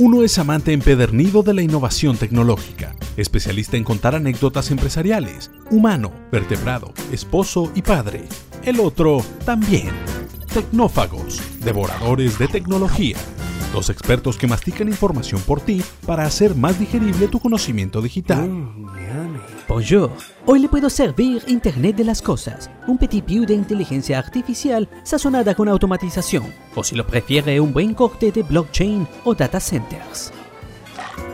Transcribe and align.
Uno 0.00 0.22
es 0.22 0.38
amante 0.38 0.72
empedernido 0.72 1.42
de 1.42 1.52
la 1.54 1.62
innovación 1.62 2.16
tecnológica, 2.16 2.94
especialista 3.16 3.76
en 3.76 3.82
contar 3.82 4.14
anécdotas 4.14 4.70
empresariales, 4.70 5.50
humano, 5.72 6.12
vertebrado, 6.30 6.92
esposo 7.10 7.72
y 7.74 7.82
padre. 7.82 8.28
El 8.62 8.78
otro 8.78 9.24
también. 9.44 9.90
Tecnófagos, 10.54 11.42
devoradores 11.64 12.38
de 12.38 12.46
tecnología. 12.46 13.16
Dos 13.72 13.90
expertos 13.90 14.38
que 14.38 14.46
mastican 14.46 14.88
información 14.88 15.40
por 15.42 15.60
ti 15.60 15.82
para 16.06 16.24
hacer 16.24 16.54
más 16.54 16.78
digerible 16.78 17.28
tu 17.28 17.38
conocimiento 17.38 18.00
digital. 18.00 18.48
Bonjour. 19.68 20.10
Hoy 20.46 20.60
le 20.60 20.68
puedo 20.68 20.88
servir 20.88 21.42
Internet 21.46 21.96
de 21.96 22.04
las 22.04 22.22
Cosas, 22.22 22.70
un 22.86 22.96
petit 22.96 23.22
piu 23.22 23.44
de 23.44 23.54
inteligencia 23.54 24.18
artificial 24.18 24.88
sazonada 25.04 25.54
con 25.54 25.68
automatización, 25.68 26.44
o 26.74 26.82
si 26.82 26.96
lo 26.96 27.06
prefiere, 27.06 27.60
un 27.60 27.72
buen 27.72 27.92
corte 27.92 28.32
de 28.32 28.42
blockchain 28.42 29.06
o 29.24 29.34
data 29.34 29.60
centers. 29.60 30.32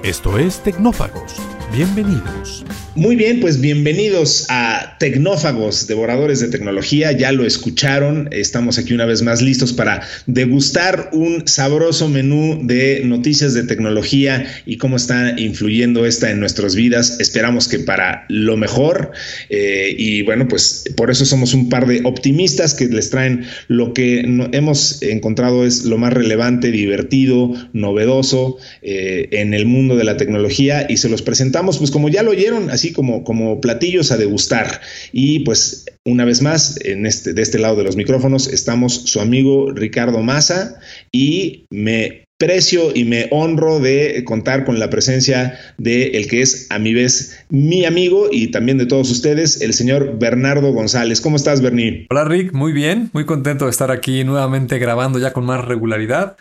Esto 0.04 0.38
es 0.38 0.62
Tecnófagos. 0.62 1.32
Bienvenidos. 1.72 2.62
Muy 2.94 3.16
bien, 3.16 3.40
pues 3.40 3.60
bienvenidos 3.60 4.46
a 4.48 4.96
Tecnófagos, 5.00 5.88
devoradores 5.88 6.38
de 6.38 6.46
tecnología. 6.46 7.10
Ya 7.10 7.32
lo 7.32 7.44
escucharon, 7.44 8.28
estamos 8.30 8.78
aquí 8.78 8.94
una 8.94 9.06
vez 9.06 9.22
más 9.22 9.42
listos 9.42 9.72
para 9.72 10.02
degustar 10.26 11.08
un 11.12 11.48
sabroso 11.48 12.08
menú 12.08 12.60
de 12.62 13.02
noticias 13.04 13.52
de 13.54 13.64
tecnología 13.64 14.46
y 14.66 14.76
cómo 14.76 14.94
está 14.94 15.34
influyendo 15.40 16.06
esta 16.06 16.30
en 16.30 16.38
nuestras 16.38 16.76
vidas. 16.76 17.18
Esperamos 17.18 17.66
que 17.66 17.80
para 17.80 18.26
lo 18.28 18.56
mejor. 18.56 19.10
Eh, 19.48 19.96
y 19.98 20.22
bueno, 20.22 20.46
pues 20.46 20.84
por 20.96 21.10
eso 21.10 21.24
somos 21.24 21.54
un 21.54 21.68
par 21.68 21.88
de 21.88 22.02
optimistas 22.04 22.74
que 22.74 22.86
les 22.86 23.10
traen 23.10 23.46
lo 23.66 23.92
que 23.92 24.20
hemos 24.52 25.02
encontrado 25.02 25.66
es 25.66 25.84
lo 25.84 25.98
más 25.98 26.12
relevante, 26.12 26.70
divertido, 26.70 27.54
novedoso 27.72 28.58
eh, 28.82 29.28
en 29.32 29.54
el 29.54 29.66
mundo 29.66 29.93
de 29.96 30.04
la 30.04 30.16
tecnología 30.16 30.86
y 30.88 30.96
se 30.96 31.08
los 31.08 31.22
presentamos, 31.22 31.78
pues 31.78 31.90
como 31.90 32.08
ya 32.08 32.22
lo 32.22 32.30
oyeron, 32.30 32.70
así 32.70 32.92
como, 32.92 33.24
como 33.24 33.60
platillos 33.60 34.10
a 34.10 34.16
degustar. 34.16 34.80
Y 35.12 35.40
pues 35.40 35.86
una 36.04 36.24
vez 36.24 36.42
más, 36.42 36.78
en 36.84 37.06
este, 37.06 37.32
de 37.32 37.42
este 37.42 37.58
lado 37.58 37.76
de 37.76 37.84
los 37.84 37.96
micrófonos, 37.96 38.48
estamos 38.48 38.94
su 38.94 39.20
amigo 39.20 39.70
Ricardo 39.72 40.22
Maza 40.22 40.78
y 41.12 41.64
me 41.70 42.24
precio 42.38 42.90
y 42.94 43.04
me 43.04 43.28
honro 43.30 43.78
de 43.78 44.22
contar 44.24 44.64
con 44.64 44.78
la 44.78 44.90
presencia 44.90 45.58
de 45.78 46.08
el 46.08 46.26
que 46.26 46.42
es 46.42 46.66
a 46.70 46.78
mi 46.78 46.92
vez 46.92 47.38
mi 47.48 47.84
amigo 47.84 48.28
y 48.30 48.48
también 48.48 48.76
de 48.76 48.86
todos 48.86 49.10
ustedes, 49.10 49.60
el 49.60 49.72
señor 49.72 50.18
Bernardo 50.18 50.72
González. 50.72 51.20
¿Cómo 51.20 51.36
estás, 51.36 51.62
Berni? 51.62 52.06
Hola, 52.10 52.24
Rick. 52.24 52.52
Muy 52.52 52.72
bien. 52.72 53.10
Muy 53.12 53.24
contento 53.24 53.66
de 53.66 53.70
estar 53.70 53.90
aquí 53.90 54.24
nuevamente 54.24 54.78
grabando 54.78 55.18
ya 55.18 55.32
con 55.32 55.46
más 55.46 55.64
regularidad. 55.64 56.36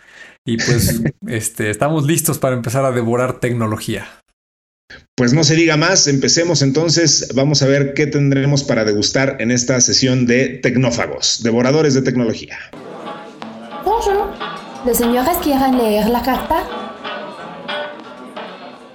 Y 0.46 0.58
pues 0.58 1.00
este, 1.26 1.70
estamos 1.70 2.04
listos 2.04 2.38
para 2.38 2.56
empezar 2.56 2.84
a 2.84 2.92
devorar 2.92 3.40
tecnología. 3.40 4.06
Pues 5.16 5.32
no 5.32 5.44
se 5.44 5.54
diga 5.54 5.76
más, 5.76 6.06
empecemos 6.08 6.60
entonces, 6.60 7.30
vamos 7.34 7.62
a 7.62 7.66
ver 7.66 7.94
qué 7.94 8.06
tendremos 8.06 8.64
para 8.64 8.84
degustar 8.84 9.36
en 9.40 9.50
esta 9.50 9.80
sesión 9.80 10.26
de 10.26 10.60
Tecnófagos, 10.62 11.42
devoradores 11.42 11.94
de 11.94 12.02
tecnología. 12.02 12.58
Bonjour, 13.84 14.32
¿los 14.84 14.98
señores 14.98 15.38
quieren 15.42 15.78
leer 15.78 16.08
la 16.10 16.22
carta? 16.22 16.68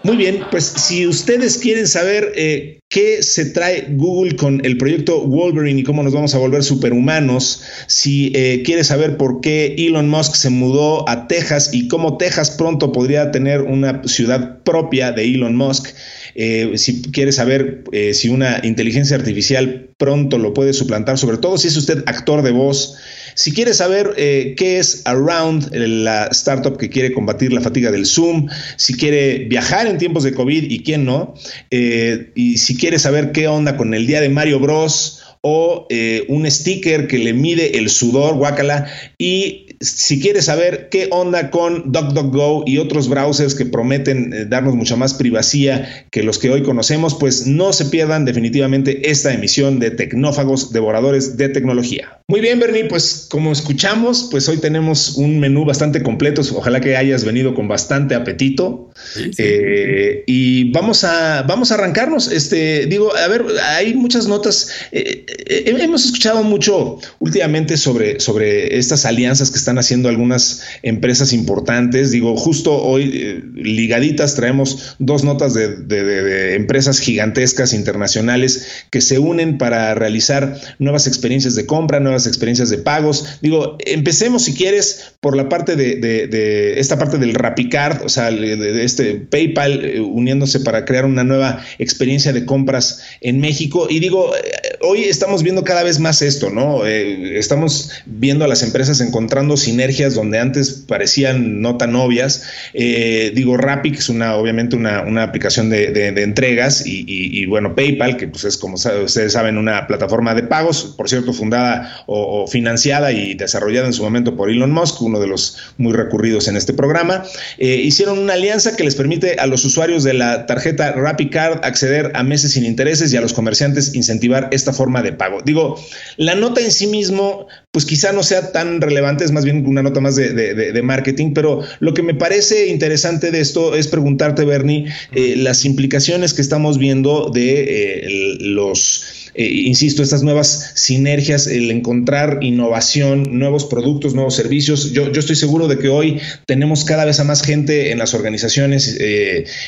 Muy 0.03 0.15
bien, 0.15 0.43
pues 0.51 0.65
si 0.65 1.07
ustedes 1.07 1.57
quieren 1.57 1.87
saber 1.87 2.31
eh, 2.35 2.78
qué 2.89 3.21
se 3.21 3.45
trae 3.45 3.85
Google 3.91 4.35
con 4.35 4.65
el 4.65 4.77
proyecto 4.77 5.21
Wolverine 5.21 5.79
y 5.79 5.83
cómo 5.83 6.01
nos 6.01 6.11
vamos 6.11 6.33
a 6.33 6.39
volver 6.39 6.63
superhumanos, 6.63 7.61
si 7.85 8.31
eh, 8.33 8.63
quiere 8.65 8.83
saber 8.83 9.15
por 9.15 9.41
qué 9.41 9.75
Elon 9.77 10.09
Musk 10.09 10.33
se 10.33 10.49
mudó 10.49 11.07
a 11.07 11.27
Texas 11.27 11.69
y 11.71 11.87
cómo 11.87 12.17
Texas 12.17 12.49
pronto 12.51 12.91
podría 12.91 13.29
tener 13.29 13.61
una 13.61 14.01
ciudad 14.05 14.63
propia 14.63 15.11
de 15.11 15.23
Elon 15.23 15.55
Musk, 15.55 15.89
eh, 16.35 16.77
si 16.77 17.01
quiere 17.01 17.31
saber 17.31 17.83
eh, 17.91 18.13
si 18.13 18.29
una 18.29 18.61
inteligencia 18.63 19.15
artificial 19.15 19.89
pronto 19.97 20.37
lo 20.37 20.53
puede 20.53 20.73
suplantar, 20.73 21.17
sobre 21.17 21.37
todo 21.37 21.57
si 21.57 21.67
es 21.67 21.75
usted 21.75 22.03
actor 22.05 22.43
de 22.43 22.51
voz, 22.51 22.95
si 23.35 23.51
quiere 23.51 23.73
saber 23.73 24.13
eh, 24.17 24.55
qué 24.57 24.79
es 24.79 25.01
Around, 25.05 25.73
la 25.73 26.27
startup 26.27 26.77
que 26.77 26.89
quiere 26.89 27.11
combatir 27.13 27.51
la 27.51 27.61
fatiga 27.61 27.91
del 27.91 28.05
Zoom, 28.05 28.47
si 28.77 28.93
quiere 28.93 29.45
viajar 29.45 29.87
en 29.87 29.97
tiempos 29.97 30.23
de 30.23 30.33
COVID 30.33 30.71
y 30.71 30.83
quién 30.83 31.05
no, 31.05 31.33
y 31.69 32.57
si 32.57 32.77
quiere 32.79 32.97
saber 32.97 33.31
qué 33.31 33.47
onda 33.47 33.77
con 33.77 33.93
el 33.93 34.07
día 34.07 34.21
de 34.21 34.29
Mario 34.29 34.59
Bros 34.59 35.23
o 35.41 35.87
un 36.27 36.49
sticker 36.49 37.07
que 37.07 37.19
le 37.19 37.33
mide 37.33 37.77
el 37.77 37.89
sudor, 37.89 38.35
guácala, 38.35 38.87
y 39.17 39.68
si 39.81 40.19
quieres 40.19 40.45
saber 40.45 40.89
qué 40.89 41.07
onda 41.11 41.51
con 41.51 41.91
DuckDuckGo 41.91 42.63
y 42.65 42.79
otros 42.79 43.07
browsers 43.07 43.55
que 43.55 43.65
prometen 43.65 44.33
eh, 44.33 44.45
darnos 44.45 44.75
mucha 44.75 44.95
más 44.95 45.13
privacidad 45.13 45.87
que 46.11 46.23
los 46.23 46.37
que 46.37 46.49
hoy 46.49 46.63
conocemos, 46.63 47.15
pues 47.15 47.47
no 47.47 47.71
se 47.71 47.85
pierdan 47.85 48.25
definitivamente 48.25 49.09
esta 49.09 49.33
emisión 49.33 49.79
de 49.79 49.91
Tecnófagos 49.91 50.73
Devoradores 50.73 51.37
de 51.37 51.49
Tecnología. 51.49 52.19
Muy 52.27 52.41
bien, 52.41 52.59
Bernie, 52.59 52.85
pues 52.85 53.27
como 53.29 53.51
escuchamos, 53.51 54.27
pues 54.29 54.47
hoy 54.49 54.57
tenemos 54.57 55.15
un 55.15 55.39
menú 55.39 55.65
bastante 55.65 56.03
completo. 56.03 56.41
Ojalá 56.53 56.79
que 56.79 56.95
hayas 56.95 57.23
venido 57.23 57.55
con 57.55 57.67
bastante 57.67 58.15
apetito. 58.15 58.91
Eh, 59.37 60.23
y 60.27 60.71
vamos 60.71 61.03
a, 61.03 61.43
vamos 61.43 61.71
a 61.71 61.75
arrancarnos. 61.75 62.31
Este, 62.31 62.85
digo, 62.85 63.15
a 63.15 63.27
ver, 63.27 63.45
hay 63.63 63.95
muchas 63.95 64.27
notas. 64.27 64.69
Eh, 64.91 65.25
hemos 65.47 66.05
escuchado 66.05 66.43
mucho 66.43 66.99
últimamente 67.19 67.77
sobre, 67.77 68.19
sobre 68.19 68.77
estas 68.77 69.05
alianzas 69.05 69.49
que 69.49 69.57
están 69.57 69.68
haciendo 69.77 70.09
algunas 70.09 70.63
empresas 70.83 71.33
importantes. 71.33 72.11
Digo, 72.11 72.35
justo 72.35 72.75
hoy 72.75 73.11
eh, 73.13 73.43
ligaditas 73.53 74.35
traemos 74.35 74.95
dos 74.99 75.23
notas 75.23 75.53
de, 75.53 76.55
empresas 76.55 76.99
gigantescas 76.99 77.73
internacionales 77.73 78.85
que 78.89 79.01
se 79.01 79.19
unen 79.19 79.57
para 79.57 79.93
realizar 79.95 80.59
nuevas 80.79 81.07
experiencias 81.07 81.55
de 81.55 81.65
compra, 81.65 81.99
nuevas 81.99 82.27
experiencias 82.27 82.69
de 82.69 82.77
pagos. 82.77 83.39
Digo, 83.41 83.77
empecemos 83.85 84.43
si 84.43 84.53
quieres 84.53 85.13
por 85.19 85.35
la 85.35 85.49
parte 85.49 85.75
de, 85.75 86.79
esta 86.79 86.97
parte 86.97 87.17
del 87.17 87.33
Rapicard, 87.33 88.03
o 88.05 88.09
sea, 88.09 88.31
de, 88.31 88.83
este 88.83 89.15
PayPal 89.15 89.85
eh, 89.85 89.99
uniéndose 89.99 90.59
para 90.59 90.85
crear 90.85 91.05
una 91.05 91.23
nueva 91.23 91.63
experiencia 91.77 92.33
de 92.33 92.45
compras 92.45 93.01
en 93.21 93.39
México. 93.39 93.87
Y 93.89 93.99
digo, 93.99 94.35
eh, 94.35 94.68
hoy 94.81 95.03
estamos 95.03 95.43
viendo 95.43 95.63
cada 95.63 95.83
vez 95.83 95.99
más 95.99 96.21
esto, 96.21 96.49
¿no? 96.49 96.85
estamos 96.85 97.91
viendo 98.05 98.45
a 98.45 98.47
las 98.47 98.63
empresas 98.63 99.01
encontrando 99.01 99.57
sinergias 99.57 100.15
donde 100.15 100.39
antes 100.39 100.71
parecían 100.87 101.61
no 101.61 101.77
tan 101.77 101.95
obvias. 101.95 102.43
Eh, 102.73 103.31
digo, 103.35 103.57
Rappi, 103.57 103.91
que 103.91 103.99
es 103.99 104.09
una, 104.09 104.35
obviamente 104.35 104.75
una, 104.75 105.23
aplicación 105.23 105.69
de, 105.69 106.07
entregas, 106.21 106.83
y, 106.85 107.45
bueno, 107.45 107.75
PayPal, 107.75 108.17
que 108.17 108.27
pues 108.27 108.43
es 108.43 108.57
como 108.57 108.75
ustedes 108.75 109.33
saben, 109.33 109.57
una 109.57 109.87
plataforma 109.87 110.33
de 110.35 110.43
pagos, 110.43 110.93
por 110.97 111.09
cierto, 111.09 111.33
fundada 111.33 112.03
o, 112.07 112.47
financiada 112.47 113.11
y 113.11 113.33
desarrollada 113.33 113.87
en 113.87 113.93
su 113.93 114.03
momento 114.03 114.35
por 114.35 114.49
Elon 114.49 114.71
Musk, 114.71 115.01
uno 115.01 115.19
de 115.19 115.27
los 115.27 115.57
muy 115.77 115.93
recurridos 115.93 116.47
en 116.47 116.55
este 116.55 116.73
programa, 116.73 117.23
eh, 117.57 117.75
hicieron 117.75 118.19
una 118.19 118.33
alianza 118.33 118.75
que 118.75 118.83
les 118.83 118.95
permite 118.95 119.35
a 119.39 119.47
los 119.47 119.65
usuarios 119.65 120.03
de 120.03 120.13
la 120.13 120.45
tarjeta 120.45 120.91
Rappi 120.93 121.29
Card 121.29 121.59
acceder 121.63 122.11
a 122.15 122.23
meses 122.23 122.53
sin 122.53 122.65
intereses 122.65 123.11
y 123.13 123.17
a 123.17 123.21
los 123.21 123.33
comerciantes 123.33 123.95
incentivar 123.95 124.47
esta 124.51 124.68
forma 124.73 125.01
de 125.01 125.13
pago. 125.13 125.39
Digo, 125.43 125.79
la 126.17 126.35
nota 126.35 126.61
en 126.61 126.71
sí 126.71 126.87
mismo, 126.87 127.47
pues 127.71 127.85
quizá 127.85 128.11
no 128.11 128.23
sea 128.23 128.51
tan 128.51 128.81
relevante, 128.81 129.23
es 129.23 129.31
más 129.31 129.45
bien 129.45 129.65
una 129.65 129.83
nota 129.83 129.99
más 129.99 130.15
de, 130.15 130.81
marketing, 130.83 131.33
pero 131.33 131.61
lo 131.79 131.93
que 131.93 132.01
me 132.01 132.13
parece 132.13 132.67
interesante 132.67 133.31
de 133.31 133.41
esto 133.41 133.75
es 133.75 133.87
preguntarte, 133.87 134.45
Bernie, 134.45 134.85
eh, 135.13 135.35
las 135.37 135.65
implicaciones 135.65 136.33
que 136.33 136.41
estamos 136.41 136.77
viendo 136.77 137.29
de 137.29 137.63
eh, 137.63 138.37
los, 138.39 139.29
eh, 139.35 139.45
insisto, 139.45 140.01
estas 140.01 140.23
nuevas 140.23 140.71
sinergias, 140.75 141.47
el 141.47 141.69
encontrar 141.71 142.39
innovación, 142.41 143.37
nuevos 143.37 143.65
productos, 143.65 144.15
nuevos 144.15 144.35
servicios. 144.35 144.91
Yo, 144.91 145.11
yo 145.11 145.19
estoy 145.19 145.35
seguro 145.35 145.67
de 145.67 145.77
que 145.77 145.89
hoy 145.89 146.19
tenemos 146.45 146.85
cada 146.85 147.05
vez 147.05 147.19
a 147.19 147.23
más 147.23 147.41
gente 147.41 147.91
en 147.91 147.99
las 147.99 148.13
organizaciones 148.13 148.97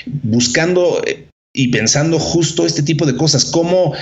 buscando 0.05 1.01
y 1.53 1.67
pensando 1.69 2.17
justo 2.17 2.65
este 2.65 2.83
tipo 2.83 3.05
de 3.05 3.15
cosas, 3.15 3.45
cómo, 3.45 3.93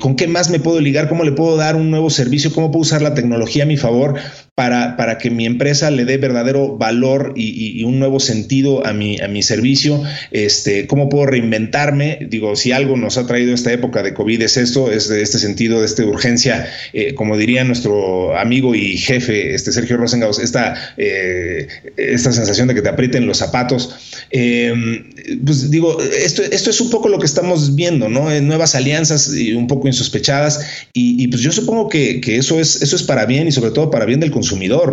con 0.00 0.14
qué 0.14 0.28
más 0.28 0.50
me 0.50 0.60
puedo 0.60 0.80
ligar, 0.80 1.08
cómo 1.08 1.24
le 1.24 1.32
puedo 1.32 1.56
dar 1.56 1.74
un 1.74 1.90
nuevo 1.90 2.10
servicio, 2.10 2.52
cómo 2.52 2.70
puedo 2.70 2.82
usar 2.82 3.02
la 3.02 3.14
tecnología 3.14 3.64
a 3.64 3.66
mi 3.66 3.76
favor 3.76 4.20
para, 4.54 4.98
para, 4.98 5.16
que 5.16 5.30
mi 5.30 5.46
empresa 5.46 5.90
le 5.90 6.04
dé 6.04 6.18
verdadero 6.18 6.76
valor 6.76 7.32
y, 7.36 7.82
un 7.84 7.98
nuevo 7.98 8.20
sentido 8.20 8.86
a 8.86 8.92
mi, 8.92 9.18
a 9.18 9.26
mi 9.26 9.42
servicio, 9.42 10.02
este, 10.30 10.86
cómo 10.86 11.08
puedo 11.08 11.24
reinventarme. 11.24 12.26
Digo, 12.28 12.54
si 12.54 12.70
algo 12.70 12.98
nos 12.98 13.16
ha 13.16 13.26
traído 13.26 13.54
esta 13.54 13.72
época 13.72 14.02
de 14.02 14.12
COVID 14.12 14.42
es 14.42 14.58
esto, 14.58 14.92
es 14.92 15.08
de 15.08 15.22
este 15.22 15.38
sentido, 15.38 15.80
de 15.80 15.86
esta 15.86 16.04
urgencia, 16.04 16.68
eh, 16.92 17.14
como 17.14 17.38
diría 17.38 17.64
nuestro 17.64 18.36
amigo 18.36 18.74
y 18.74 18.98
jefe, 18.98 19.54
este 19.54 19.72
Sergio 19.72 19.96
Rosengaus, 19.96 20.38
esta, 20.38 20.74
eh, 20.98 21.66
esta 21.96 22.30
sensación 22.32 22.68
de 22.68 22.74
que 22.74 22.82
te 22.82 22.90
aprieten 22.90 23.26
los 23.26 23.38
zapatos. 23.38 23.94
Em, 24.30 25.10
pues 25.44 25.70
digo, 25.70 25.98
esto, 26.00 26.42
esto 26.42 26.68
es 26.68 26.80
un 26.80 26.90
poco 26.90 27.08
lo 27.08 27.18
que 27.18 27.26
estamos 27.26 27.74
viendo, 27.74 28.10
¿no? 28.10 28.28
Nuevas 28.42 28.74
alianzas 28.74 29.32
un 29.56 29.66
poco 29.66 29.86
insospechadas. 29.86 30.60
Y, 30.92 31.22
y, 31.22 31.28
pues 31.28 31.40
yo 31.40 31.52
supongo 31.52 31.88
que, 31.88 32.20
que, 32.20 32.36
eso, 32.36 32.60
es, 32.60 32.82
eso 32.82 32.96
es 32.96 33.02
para 33.02 33.24
bien 33.24 33.48
y 33.48 33.52
sobre 33.52 33.70
todo 33.70 33.90
para 33.90 34.04
bien 34.04 34.20
del 34.20 34.30
consumidor, 34.30 34.41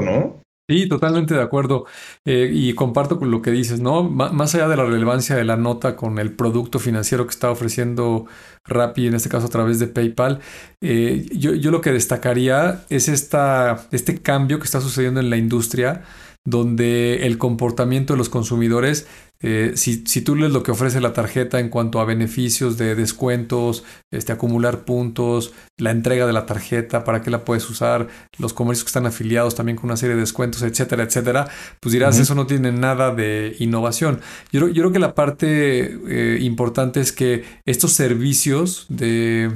¿no? 0.04 0.42
Sí, 0.69 0.88
totalmente 0.88 1.34
de 1.34 1.42
acuerdo. 1.42 1.86
Eh, 2.25 2.51
y 2.54 2.74
comparto 2.75 3.18
con 3.18 3.31
lo 3.31 3.42
que 3.42 3.50
dices, 3.50 3.80
¿no? 3.80 4.04
más 4.04 4.54
allá 4.54 4.68
de 4.68 4.78
la 4.78 4.86
relevancia 4.86 5.36
de 5.36 5.44
la 5.44 5.57
nota 5.57 5.96
con 5.96 6.19
el 6.19 6.36
producto 6.36 6.78
financiero 6.78 7.25
que 7.25 7.31
está 7.31 7.50
ofreciendo 7.50 8.28
Rappi, 8.66 9.07
en 9.07 9.16
este 9.16 9.30
caso 9.30 9.48
a 9.48 9.50
través 9.50 9.80
de 9.80 9.88
PayPal, 9.88 10.42
eh, 10.81 11.25
yo, 11.31 11.56
yo, 11.56 11.72
lo 11.72 11.81
que 11.81 11.92
destacaría 11.92 12.86
es 12.90 13.10
esta, 13.10 13.88
este 13.92 14.22
cambio 14.22 14.60
que 14.60 14.66
está 14.66 14.80
sucediendo 14.80 15.19
en 15.19 15.31
la 15.31 15.38
industria, 15.38 16.04
donde 16.45 17.25
el 17.25 17.38
comportamiento 17.38 18.13
de 18.13 18.18
los 18.18 18.30
consumidores 18.30 19.07
eh, 19.41 19.71
si, 19.75 20.03
si, 20.06 20.21
tú 20.21 20.36
lees 20.36 20.51
lo 20.51 20.63
que 20.63 20.71
ofrece 20.71 21.00
la 21.00 21.13
tarjeta 21.13 21.62
en 21.62 21.69
cuanto 21.69 22.01
a 22.01 22.06
beneficios 22.06 22.77
de 22.77 22.94
descuentos, 22.94 23.86
este, 24.12 24.33
acumular 24.33 24.83
puntos, 24.83 25.53
la 25.77 25.91
entrega 25.91 26.27
de 26.27 26.33
la 26.33 26.45
tarjeta, 26.45 27.06
para 27.06 27.21
qué 27.21 27.30
la 27.30 27.45
puedes 27.45 27.69
usar, 27.69 28.09
los 28.38 28.51
comercios 28.51 28.83
que 28.83 28.89
están 28.89 29.06
afiliados 29.06 29.56
también 29.56 29.77
con 29.77 29.86
una 29.86 29.95
serie 29.95 30.15
de 30.15 30.21
descuentos, 30.21 30.62
etcétera, 30.62 31.03
etcétera, 31.03 31.47
pues 31.80 31.94
dirás, 31.94 32.19
eso 32.19 32.36
no 32.36 32.47
tiene 32.47 32.74
nada 32.74 33.15
de 33.15 33.56
innovación. 33.59 34.19
Yo, 34.51 34.68
yo 34.68 34.81
creo 34.81 34.91
que 34.91 35.00
la 35.00 35.15
parte 35.15 35.86
eh, 36.09 36.39
importante 36.41 37.00
es 37.00 37.13
que 37.13 37.45
estos 37.65 37.94
servicios 37.94 38.88
de, 38.89 39.51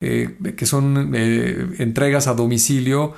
eh, 0.00 0.36
que 0.56 0.66
son 0.66 1.14
entregas 1.14 2.26
a 2.26 2.34
domicilio 2.34 3.14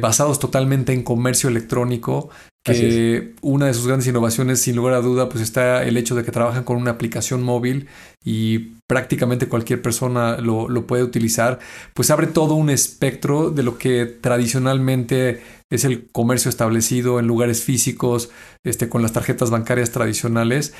basados 0.00 0.38
totalmente 0.38 0.92
en 0.92 1.02
comercio 1.02 1.48
electrónico, 1.48 2.30
que 2.64 3.34
una 3.40 3.66
de 3.66 3.74
sus 3.74 3.88
grandes 3.88 4.06
innovaciones, 4.06 4.60
sin 4.60 4.76
lugar 4.76 4.94
a 4.94 5.00
duda, 5.00 5.28
pues 5.28 5.42
está 5.42 5.82
el 5.82 5.96
hecho 5.96 6.14
de 6.14 6.22
que 6.22 6.30
trabajan 6.30 6.62
con 6.62 6.76
una 6.76 6.92
aplicación 6.92 7.42
móvil 7.42 7.88
y 8.24 8.76
prácticamente 8.86 9.48
cualquier 9.48 9.82
persona 9.82 10.36
lo, 10.36 10.68
lo, 10.68 10.86
puede 10.86 11.02
utilizar, 11.02 11.58
pues 11.92 12.10
abre 12.10 12.28
todo 12.28 12.54
un 12.54 12.70
espectro 12.70 13.50
de 13.50 13.64
lo 13.64 13.78
que 13.78 14.06
tradicionalmente 14.06 15.42
es 15.70 15.84
el 15.84 16.08
comercio 16.12 16.50
establecido 16.50 17.18
en 17.18 17.26
lugares 17.26 17.64
físicos, 17.64 18.30
este, 18.62 18.88
con 18.88 19.02
las 19.02 19.12
tarjetas 19.12 19.50
bancarias 19.50 19.90
tradicionales 19.90 20.72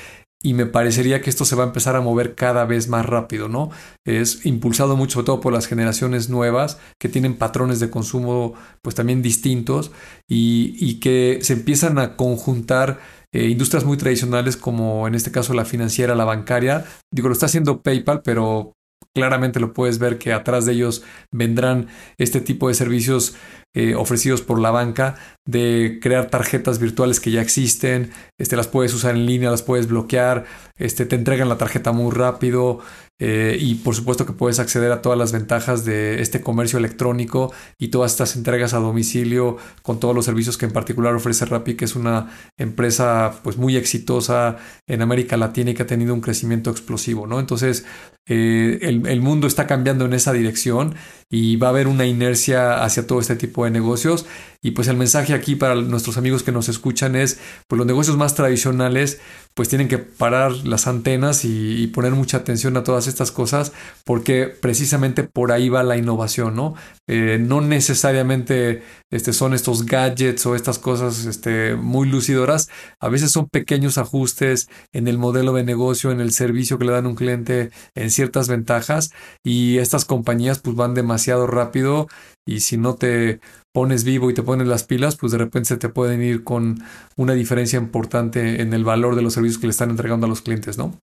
y 0.43 0.53
me 0.53 0.65
parecería 0.65 1.21
que 1.21 1.29
esto 1.29 1.45
se 1.45 1.55
va 1.55 1.63
a 1.63 1.67
empezar 1.67 1.95
a 1.95 2.01
mover 2.01 2.35
cada 2.35 2.65
vez 2.65 2.89
más 2.89 3.05
rápido, 3.05 3.47
¿no? 3.47 3.71
Es 4.05 4.45
impulsado 4.45 4.97
mucho 4.97 5.13
sobre 5.13 5.25
todo 5.25 5.41
por 5.41 5.53
las 5.53 5.67
generaciones 5.67 6.29
nuevas 6.29 6.79
que 6.99 7.09
tienen 7.09 7.37
patrones 7.37 7.79
de 7.79 7.89
consumo 7.89 8.53
pues 8.81 8.93
también 8.93 9.21
distintos 9.21 9.91
y, 10.29 10.99
que 10.99 11.39
se 11.41 11.53
empiezan 11.53 11.97
a 11.97 12.15
conjuntar 12.15 12.99
eh, 13.31 13.47
industrias 13.47 13.85
muy 13.85 13.97
tradicionales 13.97 14.57
como 14.57 15.07
en 15.07 15.15
este 15.15 15.31
caso 15.31 15.53
la 15.53 15.65
financiera, 15.65 16.13
la 16.13 16.25
bancaria. 16.25 16.85
Digo, 17.11 17.29
lo 17.29 17.33
está 17.33 17.47
haciendo 17.47 17.81
PayPal, 17.81 18.21
pero 18.21 18.73
claramente 19.13 19.59
lo 19.59 19.73
puedes 19.73 19.99
ver 19.99 20.17
que 20.17 20.33
atrás 20.33 20.65
de 20.65 20.73
ellos 20.73 21.03
vendrán 21.31 21.87
este 22.17 22.41
tipo 22.41 22.67
de 22.67 22.73
servicios 22.73 23.35
eh, 23.75 23.95
ofrecidos 23.95 24.41
por 24.41 24.59
la 24.59 24.69
banca 24.71 25.15
de 25.45 25.99
crear 26.01 26.29
tarjetas 26.29 26.79
virtuales 26.79 27.19
que 27.19 27.31
ya 27.31 27.41
existen, 27.41 28.11
este, 28.39 28.55
las 28.55 28.67
puedes 28.67 28.93
usar 28.93 29.15
en 29.15 29.25
línea, 29.25 29.49
las 29.49 29.63
puedes 29.63 29.87
bloquear, 29.87 30.45
este, 30.77 31.05
te 31.05 31.15
entregan 31.15 31.49
la 31.49 31.57
tarjeta 31.57 31.91
muy 31.91 32.11
rápido, 32.11 32.81
eh, 33.25 33.57
y 33.59 33.75
por 33.75 33.95
supuesto 33.95 34.25
que 34.25 34.33
puedes 34.33 34.59
acceder 34.59 34.91
a 34.91 35.01
todas 35.01 35.17
las 35.17 35.31
ventajas 35.31 35.85
de 35.85 36.21
este 36.21 36.41
comercio 36.41 36.79
electrónico 36.79 37.53
y 37.79 37.89
todas 37.89 38.11
estas 38.11 38.35
entregas 38.35 38.73
a 38.73 38.79
domicilio 38.79 39.57
con 39.81 39.99
todos 39.99 40.15
los 40.15 40.25
servicios 40.25 40.57
que 40.57 40.65
en 40.65 40.73
particular 40.73 41.13
ofrece 41.13 41.45
Rappi, 41.45 41.75
que 41.75 41.85
es 41.85 41.95
una 41.95 42.31
empresa 42.57 43.39
pues 43.43 43.55
muy 43.55 43.77
exitosa 43.77 44.57
en 44.87 45.01
América 45.01 45.37
Latina 45.37 45.71
y 45.71 45.73
que 45.73 45.83
ha 45.83 45.87
tenido 45.87 46.13
un 46.13 46.21
crecimiento 46.21 46.71
explosivo, 46.71 47.27
¿no? 47.27 47.39
Entonces, 47.39 47.85
eh, 48.25 48.79
el, 48.81 49.21
mundo 49.21 49.47
está 49.47 49.67
cambiando 49.67 50.05
en 50.05 50.13
esa 50.13 50.31
dirección 50.31 50.95
y 51.29 51.57
va 51.57 51.67
a 51.67 51.69
haber 51.71 51.87
una 51.87 52.05
inercia 52.05 52.83
hacia 52.83 53.05
todo 53.05 53.19
este 53.19 53.35
tipo 53.35 53.65
de 53.65 53.71
negocios. 53.71 54.25
Y 54.61 54.71
pues 54.71 54.87
el 54.87 54.95
mensaje 54.95 55.33
aquí 55.33 55.55
para 55.55 55.75
nuestros 55.75 56.17
amigos 56.17 56.41
que 56.41 56.53
nos 56.53 56.69
escuchan 56.69 57.17
es, 57.17 57.39
pues 57.67 57.77
los 57.77 57.87
negocios 57.87 58.15
más 58.15 58.35
tradicionales 58.35 59.19
pues 59.53 59.67
tienen 59.67 59.87
que 59.87 59.97
parar 59.97 60.51
las 60.63 60.87
antenas 60.87 61.43
y, 61.43 61.87
poner 61.87 62.13
mucha 62.13 62.37
atención 62.37 62.77
a 62.77 62.83
todas 62.83 63.07
estas 63.07 63.31
cosas 63.31 63.71
porque 64.03 64.47
precisamente 64.47 65.23
por 65.23 65.51
ahí 65.51 65.69
va 65.69 65.83
la 65.83 65.97
innovación, 65.97 66.55
¿no? 66.55 66.75
Eh, 67.07 67.37
no 67.37 67.59
necesariamente 67.59 68.81
este, 69.11 69.33
son 69.33 69.53
estos 69.53 69.85
gadgets 69.85 70.45
o 70.45 70.55
estas 70.55 70.79
cosas 70.79 71.25
este, 71.25 71.75
muy 71.75 72.07
lucidoras, 72.07 72.69
a 72.99 73.09
veces 73.09 73.31
son 73.31 73.49
pequeños 73.49 73.97
ajustes 73.97 74.69
en 74.93 75.09
el 75.09 75.17
modelo 75.17 75.51
de 75.51 75.65
negocio, 75.65 76.11
en 76.11 76.21
el 76.21 76.31
servicio 76.31 76.77
que 76.79 76.85
le 76.85 76.93
dan 76.93 77.05
un 77.05 77.15
cliente, 77.15 77.71
en 77.93 78.09
ciertas 78.09 78.47
ventajas 78.47 79.11
y 79.43 79.79
estas 79.79 80.05
compañías 80.05 80.59
pues 80.59 80.77
van 80.77 80.93
demasiado 80.93 81.45
rápido 81.45 82.07
y 82.45 82.61
si 82.61 82.77
no 82.77 82.95
te 82.95 83.41
pones 83.73 84.05
vivo 84.05 84.29
y 84.29 84.33
te 84.33 84.43
pones 84.43 84.67
las 84.67 84.83
pilas, 84.83 85.17
pues 85.17 85.33
de 85.33 85.39
repente 85.39 85.69
se 85.69 85.77
te 85.77 85.89
pueden 85.89 86.21
ir 86.21 86.45
con 86.45 86.83
una 87.17 87.33
diferencia 87.33 87.79
importante 87.79 88.61
en 88.61 88.73
el 88.73 88.85
valor 88.85 89.15
de 89.15 89.23
los 89.23 89.33
servicios 89.33 89.59
que 89.59 89.67
le 89.67 89.71
están 89.71 89.89
entregando 89.89 90.25
a 90.25 90.29
los 90.29 90.41
clientes, 90.41 90.77
¿no? 90.77 90.97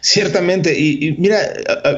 Ciertamente, 0.00 0.78
y, 0.78 1.14
mira, 1.18 1.38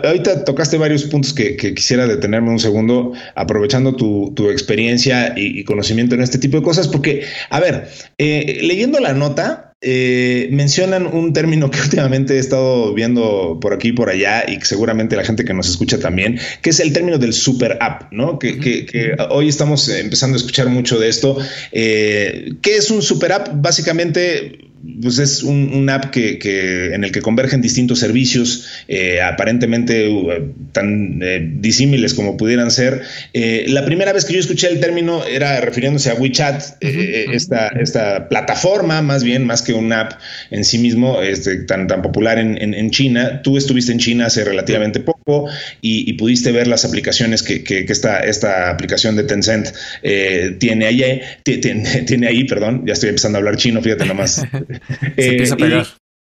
ahorita 0.04 0.44
tocaste 0.44 0.76
varios 0.78 1.04
puntos 1.04 1.32
que, 1.32 1.56
quisiera 1.56 2.06
detenerme 2.06 2.50
un 2.50 2.58
segundo, 2.58 3.12
aprovechando 3.34 3.94
tu, 3.94 4.50
experiencia 4.50 5.34
y, 5.36 5.64
conocimiento 5.64 6.14
en 6.14 6.22
este 6.22 6.38
tipo 6.38 6.56
de 6.58 6.62
cosas, 6.62 6.88
porque, 6.88 7.24
a 7.50 7.60
ver, 7.60 7.88
eh, 8.18 8.60
leyendo 8.62 9.00
la 9.00 9.14
nota, 9.14 9.74
eh, 9.86 10.48
mencionan 10.50 11.06
un 11.06 11.34
término 11.34 11.70
que 11.70 11.78
últimamente 11.82 12.36
he 12.36 12.38
estado 12.38 12.94
viendo 12.94 13.58
por 13.60 13.74
aquí 13.74 13.88
y 13.88 13.92
por 13.92 14.08
allá 14.08 14.44
y 14.48 14.58
que 14.58 14.64
seguramente 14.64 15.14
la 15.14 15.24
gente 15.24 15.44
que 15.44 15.52
nos 15.52 15.68
escucha 15.68 15.98
también, 15.98 16.38
que 16.62 16.70
es 16.70 16.80
el 16.80 16.94
término 16.94 17.18
del 17.18 17.34
super 17.34 17.76
app, 17.80 18.10
¿no? 18.10 18.38
Que, 18.38 19.14
hoy 19.28 19.48
estamos 19.48 19.88
empezando 19.88 20.36
a 20.36 20.38
escuchar 20.38 20.68
mucho 20.68 20.98
de 20.98 21.08
esto. 21.08 21.36
Eh, 21.72 22.54
¿Qué 22.62 22.76
es 22.76 22.90
un 22.90 23.02
super 23.02 23.32
app? 23.32 23.48
Básicamente 23.54 24.58
pues 25.00 25.18
es 25.18 25.42
un, 25.42 25.88
app 25.88 26.06
que, 26.06 26.94
en 26.94 27.04
el 27.04 27.12
que 27.12 27.20
convergen 27.20 27.60
distintos 27.60 28.00
servicios, 28.00 28.66
eh, 28.88 29.20
aparentemente 29.22 30.08
uh, 30.08 30.52
tan 30.72 31.20
eh, 31.22 31.40
disímiles 31.58 32.14
como 32.14 32.36
pudieran 32.36 32.70
ser. 32.70 33.02
Eh, 33.32 33.64
la 33.68 33.84
primera 33.84 34.12
vez 34.12 34.24
que 34.24 34.34
yo 34.34 34.40
escuché 34.40 34.68
el 34.68 34.80
término 34.80 35.24
era 35.24 35.60
refiriéndose 35.60 36.10
a 36.10 36.14
WeChat, 36.14 36.62
esta, 36.80 37.68
esta, 37.68 38.28
plataforma, 38.28 39.02
más 39.02 39.24
bien, 39.24 39.46
más 39.46 39.62
que 39.62 39.72
un 39.72 39.92
app 39.92 40.12
en 40.50 40.64
sí 40.64 40.78
mismo, 40.78 41.22
este, 41.22 41.56
tan, 41.64 41.86
tan 41.86 42.02
popular 42.02 42.38
en, 42.38 42.90
China. 42.90 43.40
Tú 43.42 43.56
estuviste 43.56 43.92
en 43.92 43.98
China 43.98 44.26
hace 44.26 44.44
relativamente 44.44 45.00
poco 45.00 45.48
y, 45.80 46.12
pudiste 46.14 46.52
ver 46.52 46.66
las 46.66 46.84
aplicaciones 46.84 47.42
que, 47.42 47.64
esta, 47.88 48.20
esta 48.20 48.70
aplicación 48.70 49.16
de 49.16 49.24
Tencent 49.24 49.68
tiene 50.58 50.86
ahí, 50.86 51.20
tiene, 51.42 52.02
tiene 52.06 52.26
ahí, 52.26 52.44
perdón, 52.44 52.84
ya 52.86 52.92
estoy 52.92 53.10
empezando 53.10 53.38
a 53.38 53.40
habar 53.40 53.56
chino, 53.56 53.80
fíjate 53.82 54.04
nomás. 54.04 54.42
Se 55.16 55.28
empieza 55.28 55.54
a 55.54 55.56
eh, 55.56 55.60
pegar. 55.60 55.86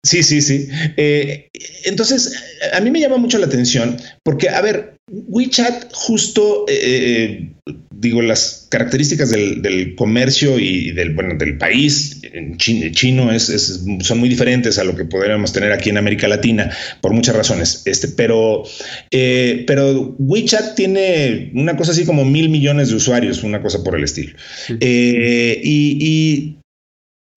sí, 0.04 0.24
sí, 0.24 0.42
sí. 0.42 0.68
Eh, 0.98 1.50
entonces, 1.86 2.34
a 2.74 2.80
mí 2.82 2.92
me 2.92 3.00
llama 3.00 3.18
mucho 3.18 3.38
la 3.38 3.46
atención 3.46 3.98
porque, 4.24 4.50
a 4.50 4.62
ver, 4.62 4.96
WeChat 5.10 5.94
justo, 5.94 6.66
eh, 6.68 7.54
digo, 7.96 8.22
las 8.22 8.68
características 8.70 9.30
del, 9.30 9.96
comercio 9.96 10.60
y 10.60 10.92
del, 10.92 11.14
bueno, 11.14 11.36
del 11.38 11.58
país 11.58 12.22
en 12.24 12.58
chino, 12.58 13.32
es, 13.32 13.82
son 14.02 14.20
muy 14.20 14.30
diferentes 14.30 14.78
a 14.78 14.84
lo 14.84 14.96
que 14.96 15.06
podríamos 15.06 15.54
tener 15.54 15.72
aquí 15.72 15.90
en 15.90 15.98
América 15.98 16.28
Latina 16.28 16.70
por 17.02 17.14
muchas 17.14 17.36
razones. 17.36 17.84
Este, 17.86 18.10
pero, 18.10 18.64
pero 19.10 20.16
WeChat 20.20 20.76
tiene 20.76 21.52
una 21.56 21.78
cosa 21.78 21.92
así 21.92 22.06
como 22.06 22.26
mil 22.26 22.50
millones 22.50 22.90
de 22.90 22.96
usuarios, 22.96 23.44
una 23.44 23.62
cosa 23.62 23.84
por 23.84 23.96
el 23.96 24.04
estilo. 24.04 24.36
y 24.70 25.98
y 26.00 26.58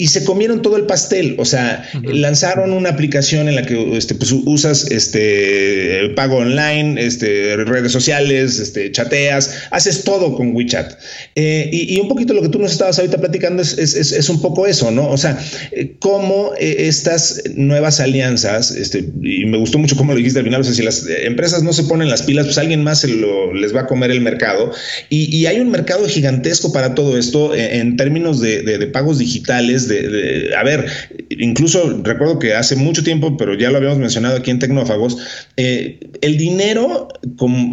se 0.09 0.25
comieron 0.25 0.62
todo 0.62 0.76
el 0.76 0.85
pastel. 0.85 1.37
O 1.38 1.45
sea, 1.45 1.88
lanzaron 2.02 2.73
una 2.73 2.90
aplicación 2.90 3.49
en 3.49 3.57
la 3.57 3.62
que 3.62 3.97
este, 3.97 4.14
pues, 4.14 4.33
usas 4.33 4.90
este 4.90 6.11
pago 6.16 6.37
online, 6.37 7.00
este, 7.00 7.57
redes 7.57 7.92
sociales, 7.92 8.59
este, 8.59 8.90
chateas, 8.92 9.54
haces 9.71 10.04
todo 10.04 10.35
con 10.35 10.54
WeChat. 10.54 10.92
Eh, 11.35 11.71
y, 11.73 12.00
un 12.00 12.09
poquito 12.09 12.35
lo 12.35 12.42
que 12.42 12.49
tú 12.49 12.59
nos 12.59 12.73
estabas 12.73 12.99
ahorita 12.99 13.19
platicando 13.19 13.62
es, 13.62 13.76
es, 13.78 14.28
un 14.28 14.40
poco 14.40 14.66
eso, 14.66 14.90
¿no? 14.90 15.09
O 15.09 15.16
sea, 15.16 15.38
eh, 15.73 15.97
cómo 15.99 16.52
eh, 16.59 16.76
estas 16.88 17.42
nuevas 17.54 18.00
alianzas, 18.00 18.71
este, 18.71 19.04
y 19.23 19.45
me 19.47 19.59
gustó 19.59 19.78
mucho 19.78 19.97
cómo 19.97 20.12
lo 20.12 20.19
dijiste 20.19 20.38
al 20.38 20.45
final, 20.45 20.61
o 20.61 20.64
sea, 20.64 20.75
si 20.75 20.83
las 20.83 21.07
empresas 21.07 21.62
no 21.62 21.73
se 21.73 21.85
ponen 21.85 22.09
las 22.09 22.23
pilas, 22.23 22.47
pues 22.47 22.59
alguien 22.59 22.83
más 22.83 23.00
se 23.00 23.09
lo, 23.09 23.52
les 23.52 23.75
va 23.75 23.83
a 23.83 23.87
comer 23.87 24.11
el 24.11 24.21
mercado. 24.21 24.73
Y, 25.09 25.40
hay 25.50 25.59
un 25.59 25.71
mercado 25.71 26.07
gigantesco 26.07 26.73
para 26.73 26.95
todo 26.95 27.19
esto 27.19 27.54
en, 27.54 27.97
términos 27.97 28.40
de, 28.40 28.62
de 28.62 28.87
pagos 28.87 29.19
digitales 29.19 29.88
a 29.91 30.63
ver, 30.65 30.87
incluso 31.31 32.01
recuerdo 32.03 32.39
que 32.39 32.55
hace 32.55 32.77
mucho 32.77 33.03
tiempo, 33.03 33.37
pero 33.37 33.55
ya 33.55 33.71
lo 33.71 33.79
habíamos 33.79 33.99
mencionado 33.99 34.37
aquí 34.37 34.51
en 34.51 34.59
Tecnófagos, 34.59 35.19
eh, 35.57 36.01
el 36.21 36.37
dinero 36.37 37.09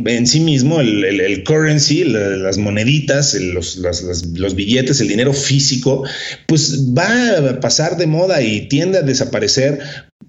en 0.06 0.28
sí 0.28 0.40
mismo, 0.40 0.80
el, 0.82 1.44
currency, 1.44 2.04
las 2.04 2.58
moneditas, 2.58 3.34
los, 3.36 4.56
billetes, 4.56 5.02
el 5.02 5.08
dinero 5.08 5.34
físico, 5.34 6.04
pues 6.48 6.94
va 6.94 7.50
a 7.50 7.60
pasar 7.60 7.98
de 7.98 8.08
moda 8.08 8.42
y 8.42 8.68
tiende 8.68 9.00
a 9.00 9.02
desaparecer 9.02 9.80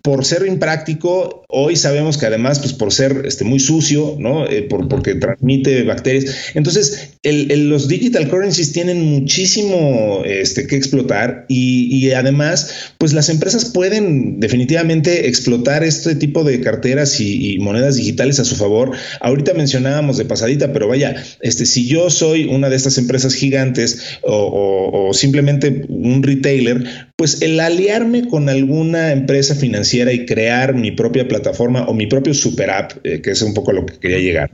por 0.03 0.25
ser 0.25 0.47
impráctico, 0.47 1.45
hoy 1.49 1.77
sabemos 1.77 2.19
que 2.19 2.27
además, 2.27 2.61
pues 2.61 2.73
por 2.73 2.93
ser 2.93 3.23
este, 3.25 3.45
muy 3.45 3.59
sucio, 3.59 4.17
¿no? 4.19 4.47
Eh, 4.47 4.63
por, 4.63 4.89
porque 4.89 5.15
transmite 5.15 5.83
bacterias. 5.83 6.53
Entonces, 6.55 7.19
los 7.23 7.89
digital 7.89 8.29
currencies 8.29 8.73
tienen 8.73 9.03
muchísimo 9.03 10.23
este, 10.25 10.67
que 10.67 10.77
explotar 10.77 11.47
y, 11.49 12.11
además, 12.13 12.93
pues 12.99 13.13
las 13.13 13.29
empresas 13.29 13.67
pueden 13.67 14.41
definitivamente 14.41 15.29
explotar 15.29 15.83
este 15.85 16.15
tipo 16.15 16.45
de 16.45 16.61
carteras 16.61 17.21
y, 17.21 17.59
monedas 17.59 17.97
digitales 17.97 18.39
a 18.41 18.45
su 18.45 18.57
favor. 18.57 18.93
Ahorita 19.21 19.53
mencionábamos 19.55 20.17
de 20.17 20.25
pasadita, 20.25 20.73
pero 20.73 20.89
vaya, 20.89 21.23
este, 21.41 21.67
si 21.67 21.87
yo 21.87 22.09
soy 22.09 22.45
una 22.45 22.71
de 22.71 22.77
estas 22.77 22.99
empresas 22.99 23.35
gigantes 23.35 24.19
o 24.23 25.11
simplemente 25.13 25.85
un 25.89 26.23
retailer, 26.23 27.08
pues 27.19 27.43
el 27.43 27.59
aliarme 27.59 28.29
con 28.29 28.49
alguna 28.49 29.11
empresa 29.11 29.57
financiera 29.57 30.13
y 30.13 30.25
crear 30.25 30.75
mi 30.75 30.93
propia 30.93 31.27
plataforma 31.27 31.85
o 31.89 31.93
mi 31.93 32.07
propio 32.07 32.33
super 32.33 32.71
app, 32.71 32.93
eh, 33.03 33.21
que 33.21 33.33
es 33.33 33.43
un 33.43 33.55
poco 33.55 33.73
a 33.73 33.75
lo 33.75 33.87
que 33.87 33.99
quería 33.99 34.21
llegar, 34.21 34.53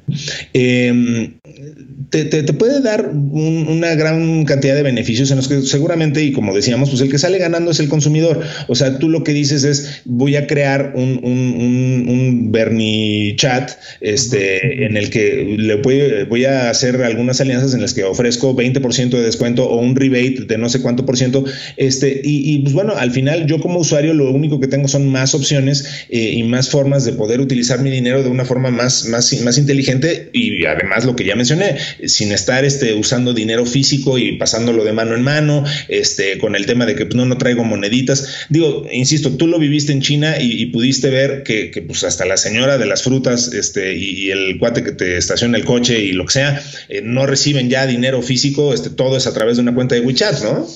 em, 0.54 1.34
te, 2.08 2.42
puede 2.54 2.80
dar 2.80 3.10
una 3.10 3.94
gran 3.96 4.44
cantidad 4.46 4.74
de 4.76 4.82
beneficios 4.82 5.30
en 5.30 5.36
los 5.38 5.48
que 5.48 5.60
seguramente, 5.60 6.22
y 6.22 6.32
como 6.32 6.54
decíamos, 6.54 6.88
pues 6.88 7.02
el 7.02 7.10
que 7.10 7.18
sale 7.18 7.38
ganando 7.38 7.70
es 7.70 7.80
el 7.80 7.88
consumidor. 7.88 8.40
O 8.68 8.74
sea, 8.74 8.98
tú 8.98 9.10
lo 9.10 9.24
que 9.24 9.32
dices 9.32 9.64
es, 9.64 10.02
voy 10.06 10.36
a 10.36 10.46
crear 10.46 10.92
un, 10.94 11.20
un, 11.22 12.52
Bernie 12.52 13.34
chat 13.36 13.72
este, 14.00 14.86
en 14.86 14.96
el 14.96 15.10
que 15.10 15.56
le 15.58 15.74
voy, 15.74 16.24
voy 16.28 16.44
a 16.44 16.70
hacer 16.70 17.02
algunas 17.02 17.40
alianzas 17.40 17.74
en 17.74 17.82
las 17.82 17.92
que 17.92 18.04
ofrezco 18.04 18.56
20% 18.56 19.10
de 19.10 19.22
descuento 19.22 19.68
o 19.68 19.80
un 19.80 19.96
rebate 19.96 20.44
de 20.46 20.56
no 20.56 20.68
sé 20.68 20.80
cuánto 20.80 21.04
por 21.04 21.16
ciento, 21.18 21.44
este, 21.76 22.22
y 22.22 22.53
y 22.53 22.53
pues 22.60 22.74
bueno, 22.74 22.94
al 22.96 23.10
final 23.10 23.46
yo 23.46 23.60
como 23.60 23.80
usuario 23.80 24.14
lo 24.14 24.30
único 24.30 24.60
que 24.60 24.68
tengo 24.68 24.88
son 24.88 25.08
más 25.08 25.34
opciones 25.34 26.06
eh, 26.08 26.32
y 26.34 26.42
más 26.42 26.70
formas 26.70 27.04
de 27.04 27.12
poder 27.12 27.40
utilizar 27.40 27.80
mi 27.80 27.90
dinero 27.90 28.22
de 28.22 28.28
una 28.28 28.44
forma 28.44 28.70
más, 28.70 29.06
más, 29.06 29.32
más 29.42 29.58
inteligente 29.58 30.30
y 30.32 30.64
además 30.66 31.04
lo 31.04 31.16
que 31.16 31.24
ya 31.24 31.36
mencioné, 31.36 31.76
sin 32.06 32.32
estar 32.32 32.64
este, 32.64 32.94
usando 32.94 33.34
dinero 33.34 33.66
físico 33.66 34.18
y 34.18 34.36
pasándolo 34.36 34.84
de 34.84 34.92
mano 34.92 35.14
en 35.14 35.22
mano, 35.22 35.64
este, 35.88 36.38
con 36.38 36.56
el 36.56 36.66
tema 36.66 36.86
de 36.86 36.94
que 36.94 37.06
pues, 37.06 37.16
no, 37.16 37.24
no 37.26 37.38
traigo 37.38 37.64
moneditas. 37.64 38.46
Digo, 38.48 38.86
insisto, 38.92 39.36
tú 39.36 39.46
lo 39.46 39.58
viviste 39.58 39.92
en 39.92 40.00
China 40.00 40.36
y, 40.40 40.66
pudiste 40.66 41.10
ver 41.10 41.42
que, 41.44 41.70
que, 41.70 41.82
pues 41.82 42.04
hasta 42.04 42.24
la 42.24 42.36
señora 42.36 42.78
de 42.78 42.86
las 42.86 43.02
frutas 43.02 43.52
este, 43.52 43.96
y, 43.96 44.30
el 44.30 44.58
cuate 44.58 44.82
que 44.82 44.92
te 44.92 45.16
estaciona 45.16 45.58
el 45.58 45.64
coche 45.64 46.02
y 46.02 46.12
lo 46.12 46.26
que 46.26 46.32
sea, 46.32 46.62
eh, 46.88 47.02
no 47.02 47.26
reciben 47.26 47.68
ya 47.68 47.86
dinero 47.86 48.22
físico, 48.22 48.72
este, 48.72 48.90
todo 48.90 49.16
es 49.16 49.26
a 49.26 49.32
través 49.32 49.56
de 49.56 49.62
una 49.62 49.74
cuenta 49.74 49.94
de 49.94 50.00
WeChat, 50.00 50.42
¿no? 50.42 50.66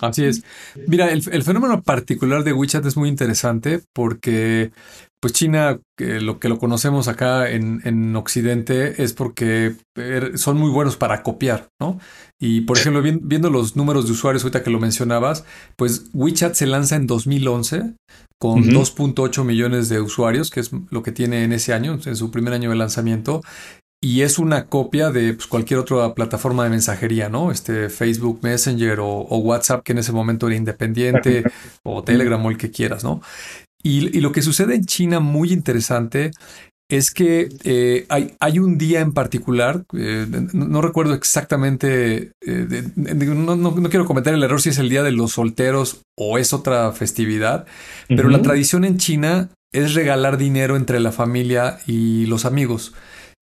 Así 0.00 0.24
es. 0.24 0.42
Mira, 0.86 1.12
el, 1.12 1.21
el, 1.30 1.42
fenómeno 1.42 1.82
particular 1.82 2.44
de 2.44 2.52
WeChat 2.52 2.84
es 2.86 2.96
muy 2.96 3.08
interesante 3.08 3.80
porque 3.92 4.72
pues 5.20 5.34
China, 5.34 5.78
lo 5.98 6.40
que 6.40 6.48
lo 6.48 6.58
conocemos 6.58 7.06
acá 7.06 7.48
en, 7.48 7.80
en, 7.84 8.16
Occidente 8.16 9.04
es 9.04 9.12
porque 9.12 9.76
er, 9.94 10.36
son 10.36 10.58
muy 10.58 10.70
buenos 10.70 10.96
para 10.96 11.22
copiar, 11.22 11.68
¿no? 11.80 12.00
Y 12.40 12.62
por 12.62 12.76
ejemplo, 12.76 13.02
viendo 13.02 13.48
los 13.48 13.76
números 13.76 14.06
de 14.06 14.12
usuarios 14.12 14.42
ahorita 14.42 14.64
que 14.64 14.70
lo 14.70 14.80
mencionabas, 14.80 15.44
pues 15.76 16.06
WeChat 16.12 16.54
se 16.54 16.66
lanza 16.66 16.96
en 16.96 17.06
2011 17.06 17.94
con 18.40 18.64
2.8 18.64 19.44
millones 19.44 19.88
de 19.88 20.00
usuarios, 20.00 20.50
que 20.50 20.58
es 20.58 20.72
lo 20.90 21.04
que 21.04 21.12
tiene 21.12 21.44
en 21.44 21.52
ese 21.52 21.72
año, 21.72 21.96
en 22.04 22.16
su 22.16 22.32
primer 22.32 22.52
año 22.52 22.70
de 22.70 22.76
lanzamiento 22.76 23.42
y 24.04 24.22
es 24.22 24.40
una 24.40 24.66
copia 24.66 25.10
de 25.10 25.32
pues, 25.32 25.46
cualquier 25.46 25.78
otra 25.78 26.12
plataforma 26.12 26.64
de 26.64 26.70
mensajería, 26.70 27.28
¿no? 27.28 27.52
Este 27.52 27.88
Facebook 27.88 28.40
Messenger 28.42 28.98
o, 29.00 29.38
WhatsApp 29.38 29.84
que 29.84 29.92
en 29.92 29.98
ese 29.98 30.12
momento 30.12 30.48
era 30.48 30.56
independiente 30.56 31.44
o 31.84 32.02
Telegram 32.02 32.44
o 32.44 32.50
el 32.50 32.58
que 32.58 32.72
quieras, 32.72 33.04
¿no? 33.04 33.22
Y, 33.82 34.20
lo 34.20 34.32
que 34.32 34.42
sucede 34.42 34.74
en 34.74 34.86
China 34.86 35.20
muy 35.20 35.52
interesante 35.52 36.32
es 36.90 37.12
que 37.12 37.48
eh, 37.62 38.04
hay, 38.08 38.34
hay, 38.40 38.58
un 38.58 38.76
día 38.76 39.00
en 39.00 39.12
particular, 39.12 39.84
eh, 39.96 40.26
no, 40.52 40.82
recuerdo 40.82 41.14
exactamente, 41.14 42.32
eh, 42.44 42.82
no, 42.96 43.54
no, 43.56 43.88
quiero 43.88 44.04
cometer 44.04 44.34
el 44.34 44.42
error 44.42 44.60
si 44.60 44.70
es 44.70 44.78
el 44.78 44.88
día 44.88 45.04
de 45.04 45.12
los 45.12 45.32
solteros 45.32 46.02
o 46.18 46.38
es 46.38 46.52
otra 46.52 46.90
festividad, 46.92 47.66
pero 48.08 48.28
la 48.28 48.42
tradición 48.42 48.84
en 48.84 48.98
China 48.98 49.50
es 49.72 49.94
regalar 49.94 50.36
dinero 50.36 50.76
entre 50.76 51.00
la 51.00 51.12
familia 51.12 51.78
y 51.86 52.26
los 52.26 52.44
amigos. 52.44 52.92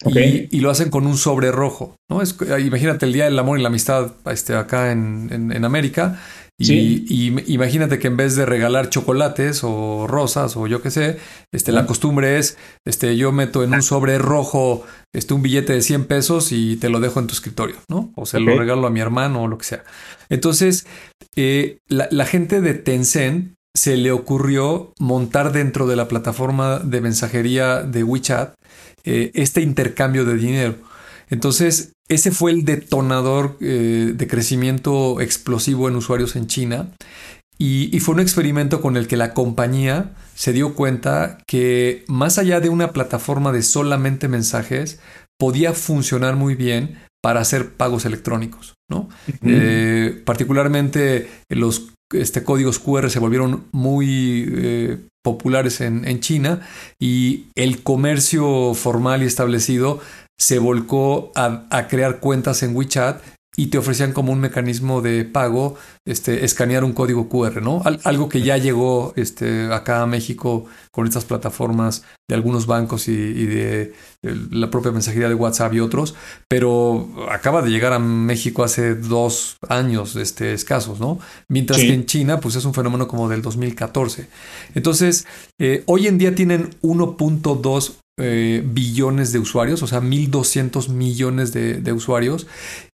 Y, 0.07 0.61
lo 0.61 0.71
hacen 0.71 0.88
con 0.88 1.07
un 1.07 1.19
sobre 1.19 1.52
rojo, 1.52 1.97
¿no? 2.09 2.23
Es, 2.23 2.35
imagínate 2.59 3.04
el 3.04 3.12
Día 3.12 3.26
del 3.26 3.38
Amor 3.38 3.59
y 3.59 3.62
la 3.62 3.69
Amistad 3.69 4.12
este, 4.30 4.54
acá 4.54 4.92
en, 4.92 5.28
en, 5.30 5.64
América. 5.64 6.19
Y, 6.59 7.35
imagínate 7.52 7.99
que 7.99 8.09
en 8.09 8.16
vez 8.16 8.35
de 8.35 8.47
regalar 8.47 8.88
chocolates 8.88 9.61
o 9.62 10.07
rosas 10.07 10.57
o 10.57 10.66
yo 10.66 10.80
qué 10.80 10.90
sé, 10.90 11.19
este, 11.52 11.73
la 11.73 11.87
costumbre 11.87 12.38
es, 12.38 12.57
este, 12.87 13.16
yo 13.16 13.30
meto 13.33 13.62
en 13.62 13.75
un 13.75 13.83
sobre 13.83 14.19
rojo 14.19 14.85
este, 15.12 15.35
un 15.35 15.42
billete 15.42 15.75
de 15.75 15.83
100 15.83 16.07
pesos 16.07 16.52
y 16.52 16.76
te 16.76 16.88
lo 16.88 17.00
dejo 17.00 17.21
en 17.21 17.26
tu 17.26 17.35
escritorio, 17.35 17.76
¿no? 17.88 18.12
O 18.16 18.25
se 18.25 18.40
lo 18.40 18.59
regalo 18.59 18.87
a 18.87 18.90
mi 18.90 19.00
hermano 19.00 19.42
o 19.42 19.49
lo 19.49 19.59
que 19.59 19.64
sea. 19.64 19.85
Entonces, 20.30 20.87
eh, 21.37 21.78
la, 21.88 22.09
la 22.11 22.25
gente 22.25 22.61
de 22.62 22.75
Tencent 22.75 23.54
se 23.75 23.97
le 23.97 24.12
ocurrió 24.12 24.92
montar 24.99 25.52
dentro 25.52 25.87
de 25.87 25.97
la 25.97 26.09
plataforma 26.09 26.80
de 26.80 27.00
mensajería 27.00 27.83
de 27.83 28.02
WeChat 28.02 28.54
eh, 29.04 29.30
este 29.35 29.62
intercambio 29.62 30.25
de 30.25 30.37
dinero. 30.37 30.76
Entonces, 31.28 31.92
ese 32.09 32.33
fue 32.33 32.50
el 32.50 32.64
detonador 32.64 33.57
eh, 33.61 34.12
de 34.14 34.26
crecimiento 34.26 35.21
explosivo 35.21 35.88
en 35.88 35.97
usuarios 35.97 36.35
en 36.35 36.49
China 36.49 36.90
y, 37.62 38.00
fue 38.00 38.14
un 38.14 38.21
experimento 38.21 38.80
con 38.80 38.97
el 38.97 39.07
que 39.07 39.19
la 39.19 39.35
compañía 39.35 40.12
se 40.35 40.54
dio 40.54 40.75
cuenta 40.75 41.37
que 41.47 42.04
más 42.09 42.38
allá 42.38 42.59
de 42.59 42.71
una 42.71 42.92
plataforma 42.92 43.52
de 43.52 43.62
solamente 43.62 44.28
mensajes, 44.28 44.99
podía 45.38 45.75
funcionar 45.75 46.37
muy 46.37 46.54
bien 46.54 46.99
para 47.23 47.40
hacer 47.40 47.75
pagos 47.75 48.07
electrónicos, 48.07 48.76
¿no? 48.88 49.11
Eh, 49.42 50.23
particularmente 50.25 51.28
los 51.50 51.92
este, 52.12 52.45
códigos 52.45 52.79
QR 52.79 53.11
se 53.11 53.19
volvieron 53.19 53.64
muy 53.73 55.00
populares 55.23 55.81
en, 55.81 56.21
China 56.21 56.67
y 56.99 57.47
el 57.55 57.83
comercio 57.83 58.75
formal 58.75 59.23
y 59.23 59.26
establecido 59.26 60.00
se 60.38 60.59
volcó 60.59 61.33
a 61.35 61.87
crear 61.88 62.21
cuentas 62.21 62.62
en 62.62 62.75
WeChat 62.75 63.21
y 63.61 63.67
te 63.67 63.76
ofrecían 63.76 64.14
como 64.14 64.33
un 64.33 64.40
mecanismo 64.40 65.02
de 65.02 65.26
pago, 65.26 65.75
este, 66.07 66.47
escanear 66.47 66.83
un 66.83 66.95
código 66.95 67.29
QR, 67.29 67.61
¿no? 67.61 67.83
algo 68.05 68.31
que 68.31 68.40
ya 68.40 68.57
llegó 68.57 69.12
este, 69.17 69.71
acá 69.71 70.00
a 70.00 70.07
México 70.07 70.64
con 70.90 71.07
estas 71.07 71.26
plataformas 71.26 72.02
de 72.26 72.37
algunos 72.37 72.64
bancos 72.64 73.07
y, 73.09 73.12
de, 73.12 73.93
la 74.23 74.71
propia 74.71 74.93
mensajería 74.93 75.29
de 75.29 75.35
WhatsApp 75.35 75.75
y 75.75 75.81
otros, 75.81 76.14
pero 76.49 77.07
acaba 77.31 77.61
de 77.61 77.69
llegar 77.69 77.93
a 77.93 77.99
México 77.99 78.64
hace 78.64 78.95
dos 78.95 79.59
años 79.69 80.17
este, 80.17 80.55
escasos, 80.55 80.99
¿no? 80.99 81.19
Mientras 81.49 81.81
que 81.81 81.93
en 81.93 82.07
China, 82.07 82.40
pues 82.40 82.57
es 82.57 82.64
un 82.64 82.73
fenómeno 82.73 83.09
como 83.09 83.29
del 83.29 83.43
2014. 83.43 84.26
Entonces, 84.75 85.26
eh, 85.59 85.83
hoy 85.85 86.07
en 86.07 86.17
día 86.17 86.35
tienen 86.35 86.71
1.2 86.81 87.97
eh, 88.23 88.62
billones 88.64 89.33
de 89.33 89.38
usuarios, 89.38 89.83
o 89.83 89.87
sea, 89.87 90.00
1.200 90.00 90.88
millones 90.88 91.52
de, 91.52 91.75
de 91.81 91.93
usuarios, 91.93 92.47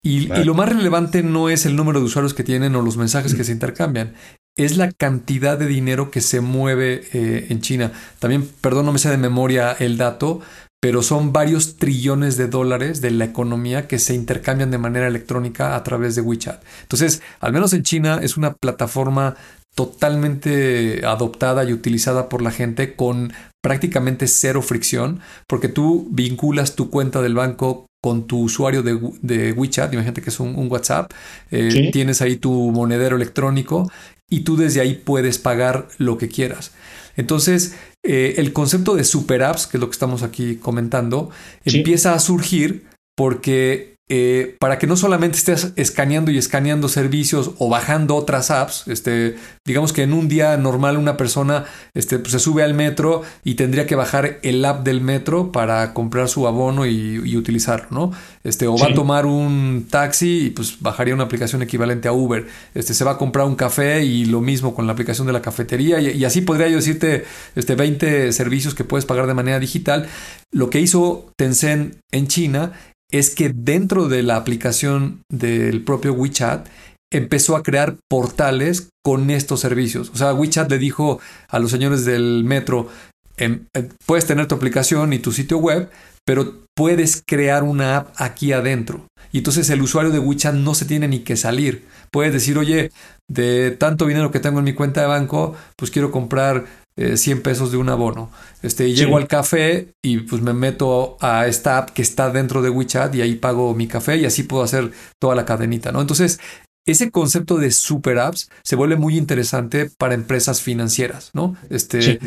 y, 0.03 0.27
lo 0.45 0.55
más 0.55 0.69
relevante 0.69 1.23
no 1.23 1.49
es 1.49 1.67
el 1.67 1.77
número 1.77 2.01
de 2.01 2.07
usuarios 2.07 2.35
que 2.35 2.45
tienen 2.45 2.75
o 2.75 2.83
los 2.83 2.97
mensajes 2.97 3.35
que 3.35 3.45
se 3.45 3.53
intercambian, 3.53 4.15
es 4.57 4.77
la 4.77 4.91
cantidad 4.93 5.59
de 5.59 5.67
dinero 5.67 6.11
que 6.11 6.21
se 6.21 6.41
mueve 6.41 7.03
eh, 7.13 7.47
en 7.51 7.61
China. 7.61 7.93
También, 8.19 8.49
perdón, 8.61 8.87
no 8.87 8.93
me 8.93 8.99
sé 8.99 9.11
de 9.11 9.17
memoria 9.17 9.73
el 9.73 9.97
dato, 9.97 10.41
pero 10.81 11.03
son 11.03 11.33
varios 11.33 11.77
trillones 11.77 12.37
de 12.37 12.49
dólares 12.49 13.01
de 13.01 13.11
la 13.11 13.27
economía 13.27 13.87
que 13.87 13.99
se 13.99 14.15
intercambian 14.15 14.71
de 14.71 14.79
manera 14.79 15.07
electrónica 15.07 15.77
a 15.77 15.85
través 15.85 16.15
de 16.15 16.23
WeChat. 16.23 16.63
Entonces, 16.83 17.23
al 17.41 17.53
menos 17.53 17.73
en 17.75 17.83
China 17.83 18.21
es 18.23 18.37
una 18.37 18.55
plataforma 18.55 19.37
totalmente 19.75 21.03
adoptada 21.05 21.65
y 21.65 21.73
utilizada 21.73 22.29
por 22.29 22.43
la 22.43 22.51
gente 22.51 22.97
con 22.97 23.33
prácticamente 23.63 24.27
cero 24.27 24.63
fricción, 24.63 25.21
porque 25.47 25.69
tú 25.69 26.09
vinculas 26.11 26.75
tu 26.75 26.91
cuenta 26.91 27.21
del 27.21 27.35
banco 27.35 27.87
con 28.03 28.27
tu 28.27 28.41
usuario 28.41 28.83
de, 28.83 28.99
de 29.21 29.53
WeChat, 29.53 29.93
imagínate 29.93 30.23
que 30.23 30.31
es 30.31 30.41
un, 30.41 30.71
WhatsApp, 30.71 31.13
eh, 31.51 31.91
tienes 31.93 32.23
ahí 32.23 32.37
tu 32.37 32.71
monedero 32.71 33.17
electrónico 33.17 33.91
y 34.29 34.41
tú 34.41 34.57
desde 34.57 34.81
ahí 34.81 34.95
puedes 34.95 35.39
pagar 35.39 35.89
lo 35.99 36.17
que 36.17 36.29
quieras. 36.29 36.73
Entonces, 37.17 37.75
eh, 38.03 38.35
el 38.39 38.53
concepto 38.53 38.95
de 38.95 39.05
super 39.05 39.43
apps, 39.43 39.67
que 39.67 39.77
es 39.77 39.81
lo 39.81 39.89
que 39.89 39.95
estamos 39.95 40.23
aquí 40.23 40.57
comentando, 40.57 41.31
empieza 41.65 42.15
a 42.15 42.19
surgir 42.19 42.87
porque 43.17 43.97
eh, 44.13 44.57
para 44.59 44.81
que 44.81 44.89
no 44.89 44.97
solamente 44.97 45.39
estés 45.39 45.73
escaneando 45.77 46.33
y 46.33 46.37
escaneando 46.37 46.89
servicios 46.89 47.53
o 47.59 47.69
bajando 47.69 48.17
otras 48.17 48.51
apps, 48.51 48.89
este, 48.89 49.37
digamos 49.65 49.93
que 49.93 50.03
en 50.03 50.13
un 50.13 50.29
día 50.29 50.57
normal 50.57 50.97
una 50.97 51.17
persona 51.17 51.67
este, 51.95 52.19
pues, 52.19 52.33
se 52.33 52.41
sube 52.41 52.65
al 52.65 52.75
metro 52.75 53.23
y 53.45 53.55
tendría 53.55 53.87
que 53.87 53.95
bajar 53.95 54.41
el 54.43 54.65
app 54.65 54.83
del 54.83 55.01
metro 55.01 55.53
para 55.53 55.95
comprar 55.95 56.29
su 56.29 56.49
abono 56.49 56.87
y, 56.87 57.37
utilizarlo, 57.37 57.87
¿no? 57.91 58.13
Este, 58.43 58.67
o 58.67 58.77
va 58.77 58.89
a 58.89 58.95
tomar 58.95 59.27
un 59.27 59.87
taxi 59.89 60.47
y 60.47 60.51
pues 60.51 60.81
bajaría 60.81 61.15
una 61.15 61.25
aplicación 61.25 61.63
equivalente 61.63 62.09
a 62.09 62.13
Uber. 62.13 62.49
Este, 62.75 62.95
se 62.95 63.05
va 63.05 63.13
a 63.13 63.17
comprar 63.17 63.47
un 63.47 63.55
café 63.55 64.03
y 64.03 64.25
lo 64.25 64.41
mismo 64.41 64.75
con 64.75 64.89
la 64.89 64.93
aplicación 64.93 65.29
de 65.29 65.33
la 65.33 65.41
cafetería 65.41 66.01
y, 66.01 66.25
así 66.25 66.41
podría 66.41 66.67
yo 66.67 66.75
decirte 66.77 67.27
este, 67.55 67.77
20 67.77 68.33
servicios 68.33 68.75
que 68.75 68.83
puedes 68.83 69.05
pagar 69.05 69.29
de 69.29 69.35
manera 69.35 69.61
digital. 69.61 70.09
Lo 70.51 70.69
que 70.69 70.81
hizo 70.81 71.31
Tencent 71.37 71.95
en 72.11 72.27
China 72.27 72.73
es 73.11 73.31
que 73.31 73.53
dentro 73.55 74.09
de 74.09 74.23
la 74.23 74.37
aplicación 74.37 75.23
del 75.31 75.83
propio 75.83 76.13
WeChat 76.13 76.69
empezó 77.13 77.57
a 77.57 77.63
crear 77.63 77.97
portales 78.09 78.89
con 79.05 79.31
estos 79.31 79.61
servicios. 79.61 80.11
O 80.15 80.17
sea, 80.17 80.33
WeChat 80.33 80.71
le 80.71 80.79
dijo 80.79 81.21
a 81.49 81.59
los 81.59 81.71
señores 81.71 82.05
del 82.05 82.45
metro, 82.45 82.89
em, 83.37 83.67
em, 83.75 83.89
puedes 84.07 84.27
tener 84.27 84.47
tu 84.47 84.55
aplicación 84.55 85.13
y 85.13 85.19
tu 85.19 85.33
sitio 85.33 85.59
web, 85.59 85.91
pero 86.25 86.61
puedes 86.77 87.23
crear 87.27 87.65
una 87.65 87.97
app 87.97 88.15
aquí 88.17 88.53
adentro. 88.53 89.07
Y 89.33 89.39
entonces 89.39 89.71
el 89.71 89.83
usuario 89.83 90.13
de 90.13 90.19
WeChat 90.19 90.55
no 90.55 90.75
se 90.75 90.85
tiene 90.85 91.09
ni 91.09 91.21
que 91.21 91.37
salir. 91.37 91.85
Puedes 92.13 92.33
decir, 92.33 92.59
oye, 92.59 92.91
de 93.29 93.71
tanto 93.71 94.07
dinero 94.07 94.31
que 94.31 94.41
tengo 94.41 94.59
en 94.59 94.65
mi 94.65 94.75
cuenta 94.75 95.01
de 95.01 95.07
banco, 95.07 95.55
pues 95.77 95.91
quiero 95.91 96.11
comprar 96.11 96.67
100 97.17 97.39
eh, 97.39 97.41
pesos 97.41 97.73
de 97.73 97.79
un 97.79 97.89
abono. 97.89 98.31
Este, 98.63 98.89
y 98.89 98.95
llego 98.95 99.17
al 99.17 99.27
café 99.27 99.89
y 100.03 100.19
pues 100.19 100.43
me 100.43 100.53
meto 100.53 101.17
a 101.21 101.47
esta 101.47 101.79
app 101.79 101.91
que 101.91 102.03
está 102.03 102.31
dentro 102.31 102.63
de 102.63 102.71
WeChat 102.71 103.15
y 103.15 103.23
ahí 103.23 103.37
pago 103.37 103.75
mi 103.75 103.87
café 103.87 104.17
y 104.17 104.27
así 104.27 104.43
puedo 104.43 104.63
hacer 104.63 104.93
toda 105.19 105.35
la 105.35 105.45
cadenita, 105.45 105.93
¿no? 105.93 106.01
Entonces, 106.01 106.41
ese 106.87 107.11
concepto 107.11 107.57
de 107.57 107.71
super 107.71 108.19
apps 108.19 108.51
se 108.63 108.77
vuelve 108.77 108.97
muy 108.97 109.17
interesante 109.17 109.91
para 109.99 110.15
empresas 110.15 110.61
financieras, 110.63 111.31
¿no? 111.35 111.57
Este, 111.71 112.19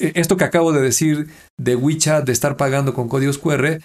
Esto 0.00 0.36
que 0.36 0.44
acabo 0.44 0.72
de 0.72 0.80
decir 0.80 1.28
de 1.58 1.76
WeChat, 1.76 2.24
de 2.24 2.32
estar 2.32 2.56
pagando 2.56 2.94
con 2.94 3.08
códigos 3.08 3.38
QR, 3.38 3.80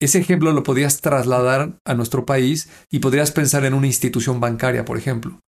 ese 0.00 0.18
ejemplo 0.18 0.52
lo 0.52 0.62
podrías 0.62 1.00
trasladar 1.00 1.78
a 1.84 1.94
nuestro 1.94 2.26
país 2.26 2.68
y 2.90 2.98
podrías 2.98 3.30
pensar 3.30 3.64
en 3.64 3.74
una 3.74 3.86
institución 3.86 4.40
bancaria, 4.40 4.84
por 4.84 4.98
ejemplo. 4.98 5.40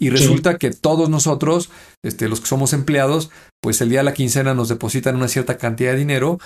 Y 0.00 0.10
resulta 0.10 0.58
que 0.58 0.70
todos 0.70 1.10
nosotros, 1.10 1.70
este, 2.04 2.28
los 2.28 2.40
que 2.40 2.46
somos 2.46 2.72
empleados, 2.72 3.30
pues 3.60 3.80
el 3.80 3.88
día 3.88 3.98
de 4.00 4.04
la 4.04 4.14
quincena 4.14 4.54
nos 4.54 4.68
depositan 4.68 5.16
una 5.16 5.26
cierta 5.26 5.58
cantidad 5.58 5.92
de 5.92 5.98
dinero 5.98 6.38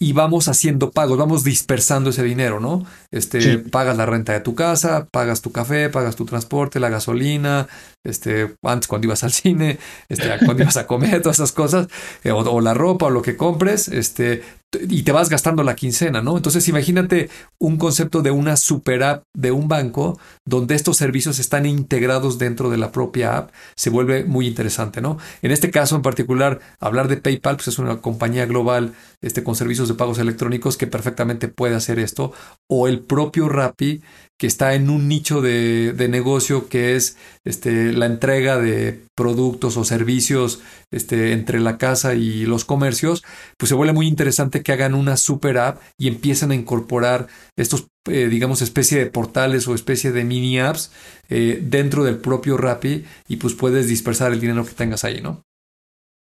y 0.00 0.14
vamos 0.14 0.48
haciendo 0.48 0.92
pagos, 0.92 1.18
vamos 1.18 1.44
dispersando 1.44 2.08
ese 2.08 2.22
dinero, 2.22 2.58
¿no? 2.58 2.86
Este, 3.10 3.58
pagas 3.58 3.98
la 3.98 4.06
renta 4.06 4.32
de 4.32 4.40
tu 4.40 4.54
casa, 4.54 5.06
pagas 5.12 5.42
tu 5.42 5.52
café, 5.52 5.90
pagas 5.90 6.16
tu 6.16 6.24
transporte, 6.24 6.80
la 6.80 6.88
gasolina, 6.88 7.68
este, 8.02 8.56
antes 8.62 8.88
cuando 8.88 9.06
ibas 9.06 9.24
al 9.24 9.32
cine, 9.32 9.78
este, 10.08 10.26
cuando 10.46 10.62
ibas 10.62 10.78
a 10.78 10.86
comer, 10.86 11.20
todas 11.20 11.36
esas 11.36 11.52
cosas, 11.52 11.88
eh, 12.24 12.32
o, 12.32 12.60
la 12.62 12.72
ropa 12.72 13.06
o 13.06 13.10
lo 13.10 13.20
que 13.20 13.36
compres, 13.36 13.88
este, 13.88 14.42
y 14.88 15.02
te 15.02 15.12
vas 15.12 15.28
gastando 15.28 15.64
la 15.64 15.74
quincena, 15.74 16.22
¿no? 16.22 16.36
Entonces 16.36 16.66
imagínate 16.68 17.28
un 17.58 17.76
concepto 17.76 18.22
de 18.22 18.30
una 18.30 18.56
super 18.56 19.02
app 19.02 19.24
de 19.34 19.50
un 19.50 19.68
banco 19.68 20.18
donde 20.46 20.76
estos 20.76 20.96
servicios 20.96 21.40
están 21.40 21.66
integrados 21.66 22.38
dentro 22.38 22.70
de 22.70 22.78
la 22.78 22.92
propia 22.92 23.36
app, 23.36 23.50
se 23.76 23.90
vuelve 23.90 24.24
muy 24.24 24.46
interesante, 24.46 25.00
¿no? 25.00 25.18
En 25.42 25.50
este 25.50 25.70
caso 25.70 25.96
en 25.96 26.02
particular, 26.02 26.60
hablar 26.78 27.08
de 27.08 27.16
PayPal, 27.16 27.56
pues 27.56 27.68
es 27.68 27.78
una 27.78 28.00
compañía 28.00 28.46
global 28.46 28.94
este, 29.20 29.42
con 29.42 29.56
servicios 29.56 29.88
de 29.92 29.98
pagos 29.98 30.18
electrónicos 30.18 30.76
que 30.76 30.86
perfectamente 30.86 31.48
puede 31.48 31.74
hacer 31.74 31.98
esto, 31.98 32.32
o 32.68 32.88
el 32.88 33.00
propio 33.00 33.48
Rappi, 33.48 34.02
que 34.38 34.46
está 34.46 34.74
en 34.74 34.88
un 34.88 35.06
nicho 35.06 35.42
de, 35.42 35.94
negocio 36.08 36.68
que 36.68 36.96
es 36.96 37.18
este, 37.44 37.92
la 37.92 38.06
entrega 38.06 38.58
de 38.58 39.02
productos 39.14 39.76
o 39.76 39.84
servicios 39.84 40.62
este, 40.90 41.32
entre 41.32 41.60
la 41.60 41.76
casa 41.76 42.14
y 42.14 42.46
los 42.46 42.64
comercios, 42.64 43.22
pues 43.58 43.68
se 43.68 43.74
vuelve 43.74 43.92
muy 43.92 44.06
interesante 44.06 44.62
que 44.62 44.72
hagan 44.72 44.94
una 44.94 45.18
super 45.18 45.58
app 45.58 45.82
y 45.98 46.08
empiecen 46.08 46.52
a 46.52 46.54
incorporar 46.54 47.26
estos, 47.56 47.88
eh, 48.08 48.28
digamos, 48.28 48.62
especie 48.62 48.98
de 48.98 49.10
portales 49.10 49.68
o 49.68 49.74
especie 49.74 50.10
de 50.10 50.24
mini 50.24 50.58
apps 50.58 50.90
eh, 51.28 51.60
dentro 51.62 52.04
del 52.04 52.16
propio 52.16 52.56
Rappi 52.56 53.04
y 53.28 53.36
pues 53.36 53.52
puedes 53.52 53.88
dispersar 53.88 54.32
el 54.32 54.40
dinero 54.40 54.64
que 54.64 54.72
tengas 54.72 55.04
ahí, 55.04 55.20
¿no? 55.20 55.42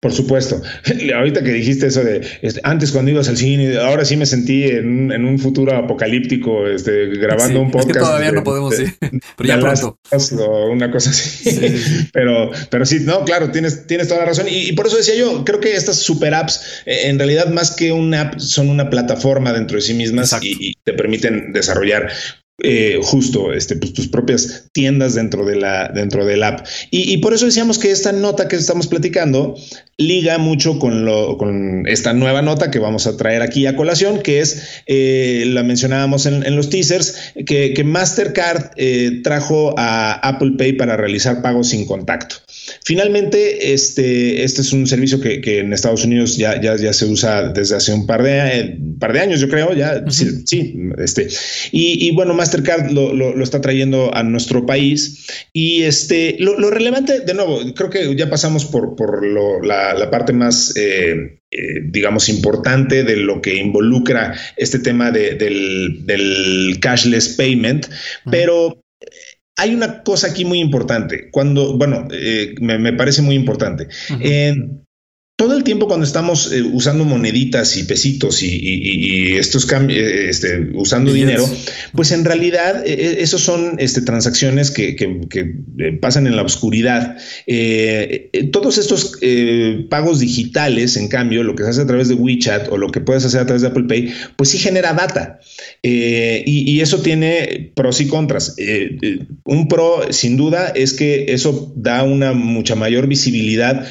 Por 0.04 0.12
supuesto. 0.12 0.60
Ahorita 1.14 1.42
que 1.42 1.50
dijiste 1.50 1.86
eso 1.86 2.04
de 2.04 2.20
este, 2.42 2.60
antes 2.62 2.92
cuando 2.92 3.10
ibas 3.10 3.26
al 3.30 3.38
cine, 3.38 3.78
ahora 3.78 4.04
sí 4.04 4.18
me 4.18 4.26
sentí 4.26 4.64
en, 4.64 5.24
un 5.24 5.38
futuro 5.38 5.74
apocalíptico, 5.74 6.66
este, 6.66 7.06
grabando 7.06 7.62
un 7.62 7.70
podcast. 7.70 7.88
Es 7.88 7.96
que 7.96 8.00
todavía 8.00 8.32
no 8.32 8.44
podemos 8.44 8.78
ir, 8.78 8.92
pero 9.38 9.48
ya 9.48 9.58
pronto. 9.58 9.98
O 10.40 10.66
una 10.70 10.90
cosa 10.90 11.08
así. 11.08 11.48
pero, 12.12 12.50
pero 12.68 12.84
sí, 12.84 12.98
no, 13.00 13.24
claro, 13.24 13.50
tienes, 13.50 13.86
tienes 13.86 14.08
toda 14.08 14.20
la 14.20 14.26
razón. 14.26 14.44
Y, 14.46 14.74
por 14.74 14.88
eso 14.88 14.98
decía 14.98 15.14
yo, 15.14 15.42
creo 15.42 15.58
que 15.58 15.74
estas 15.74 15.96
super 15.96 16.34
apps, 16.34 16.82
eh, 16.84 17.08
en 17.08 17.16
realidad, 17.16 17.46
más 17.46 17.74
que 17.74 17.90
una 17.90 18.20
app, 18.20 18.40
son 18.40 18.68
una 18.68 18.90
plataforma 18.90 19.54
dentro 19.54 19.76
de 19.76 19.80
sí 19.80 19.94
mismas 19.94 20.36
y, 20.42 20.68
y, 20.68 20.74
te 20.84 20.92
permiten 20.92 21.54
desarrollar 21.54 22.10
eh, 22.62 23.00
justo 23.02 23.52
este, 23.52 23.74
pues, 23.74 23.92
tus 23.92 24.06
propias 24.06 24.68
tiendas 24.72 25.14
dentro 25.14 25.44
de 25.44 25.56
la 25.56 25.88
dentro 25.88 26.24
del 26.24 26.44
app. 26.44 26.64
Y, 26.90 27.16
por 27.18 27.34
eso 27.34 27.46
decíamos 27.46 27.78
que 27.78 27.90
esta 27.90 28.12
nota 28.12 28.46
que 28.46 28.54
estamos 28.54 28.86
platicando 28.86 29.56
liga 29.96 30.38
mucho 30.38 30.78
con, 30.78 31.04
lo, 31.04 31.36
con 31.36 31.86
esta 31.88 32.12
nueva 32.12 32.42
nota 32.42 32.70
que 32.70 32.78
vamos 32.78 33.08
a 33.08 33.16
traer 33.16 33.42
aquí 33.42 33.66
a 33.66 33.74
colación, 33.74 34.20
que 34.20 34.40
es, 34.40 34.82
eh, 34.86 35.44
la 35.48 35.64
mencionábamos 35.64 36.26
en, 36.26 36.54
los 36.54 36.70
teasers, 36.70 37.32
que, 37.44 37.82
Mastercard 37.84 38.70
eh, 38.76 39.20
trajo 39.24 39.74
a 39.76 40.12
Apple 40.12 40.52
Pay 40.56 40.74
para 40.74 40.96
realizar 40.96 41.42
pagos 41.42 41.70
sin 41.70 41.86
contacto. 41.86 42.36
Finalmente, 42.84 43.72
este, 43.72 44.44
este 44.44 44.62
es 44.62 44.72
un 44.72 44.86
servicio 44.86 45.20
que, 45.20 45.58
en 45.58 45.72
Estados 45.72 46.04
Unidos 46.04 46.36
ya, 46.36 46.60
ya, 46.60 46.76
ya, 46.76 46.92
se 46.92 47.06
usa 47.06 47.48
desde 47.48 47.76
hace 47.76 47.92
un 47.92 48.06
par 48.06 48.22
de, 48.22 48.78
par 48.98 49.12
de 49.12 49.20
años, 49.20 49.40
yo 49.40 49.48
creo, 49.48 49.72
ya, 49.74 50.04
sí, 50.08 50.74
este, 50.98 51.28
y, 51.70 52.10
bueno, 52.14 52.34
Mastercard 52.34 52.90
lo, 52.90 53.42
está 53.42 53.60
trayendo 53.60 54.14
a 54.14 54.22
nuestro 54.22 54.66
país 54.66 55.26
y 55.52 55.82
este, 55.82 56.36
lo, 56.38 56.70
relevante, 56.70 57.20
de 57.20 57.34
nuevo, 57.34 57.60
creo 57.74 57.90
que 57.90 58.16
ya 58.16 58.30
pasamos 58.30 58.64
por, 58.64 58.96
por 58.96 59.24
la, 59.64 60.10
parte 60.10 60.32
más... 60.32 60.74
Eh, 60.76 61.40
eh, 61.56 61.82
digamos, 61.84 62.28
importante 62.28 63.04
de 63.04 63.16
lo 63.16 63.40
que 63.40 63.54
involucra 63.54 64.34
este 64.56 64.80
tema 64.80 65.12
del, 65.12 66.78
cashless 66.80 67.28
payment, 67.28 67.86
pero 68.28 68.83
hay 69.56 69.74
una 69.74 70.02
cosa 70.02 70.28
aquí 70.28 70.44
muy 70.44 70.60
importante. 70.60 71.30
Cuando, 71.30 71.76
bueno, 71.76 72.08
eh, 72.10 72.54
me, 72.60 72.92
parece 72.92 73.22
muy 73.22 73.34
importante 73.34 73.88
todo 75.44 75.56
el 75.58 75.64
tiempo 75.64 75.86
cuando 75.86 76.06
estamos 76.06 76.50
eh, 76.52 76.62
usando 76.62 77.04
moneditas 77.04 77.76
y 77.76 77.84
pesitos 77.84 78.42
y, 78.42 79.36
estos 79.36 79.66
cambios, 79.66 79.98
eh, 79.98 80.28
este, 80.30 80.70
usando 80.74 81.12
dinero, 81.12 81.46
pues 81.92 82.12
en 82.12 82.24
realidad 82.24 82.82
eh, 82.86 83.18
esos 83.20 83.42
son 83.42 83.76
este, 83.78 84.00
transacciones 84.00 84.70
que, 84.70 84.94
pasan 86.00 86.26
en 86.26 86.36
la 86.36 86.42
oscuridad. 86.42 87.16
todos 88.52 88.78
estos 88.78 89.18
pagos 89.90 90.20
digitales, 90.20 90.96
en 90.96 91.08
cambio, 91.08 91.42
lo 91.42 91.54
que 91.54 91.64
se 91.64 91.70
hace 91.70 91.82
a 91.82 91.86
través 91.86 92.08
de 92.08 92.14
WeChat 92.14 92.68
o 92.70 92.78
lo 92.78 92.90
que 92.90 93.00
puedes 93.00 93.24
hacer 93.24 93.40
a 93.40 93.46
través 93.46 93.62
de 93.62 93.68
Apple 93.68 93.84
Pay, 93.84 94.12
pues 94.36 94.48
sí 94.50 94.58
genera 94.58 94.94
data. 94.94 95.40
y, 95.82 96.80
eso 96.80 97.00
tiene 97.00 97.72
pros 97.74 98.00
y 98.00 98.06
contras. 98.06 98.56
un 99.44 99.68
pro, 99.68 100.12
sin 100.12 100.36
duda, 100.36 100.72
es 100.74 100.94
que 100.94 101.26
eso 101.28 101.72
da 101.76 102.02
una 102.02 102.32
mucha 102.32 102.74
mayor 102.74 103.06
visibilidad, 103.06 103.86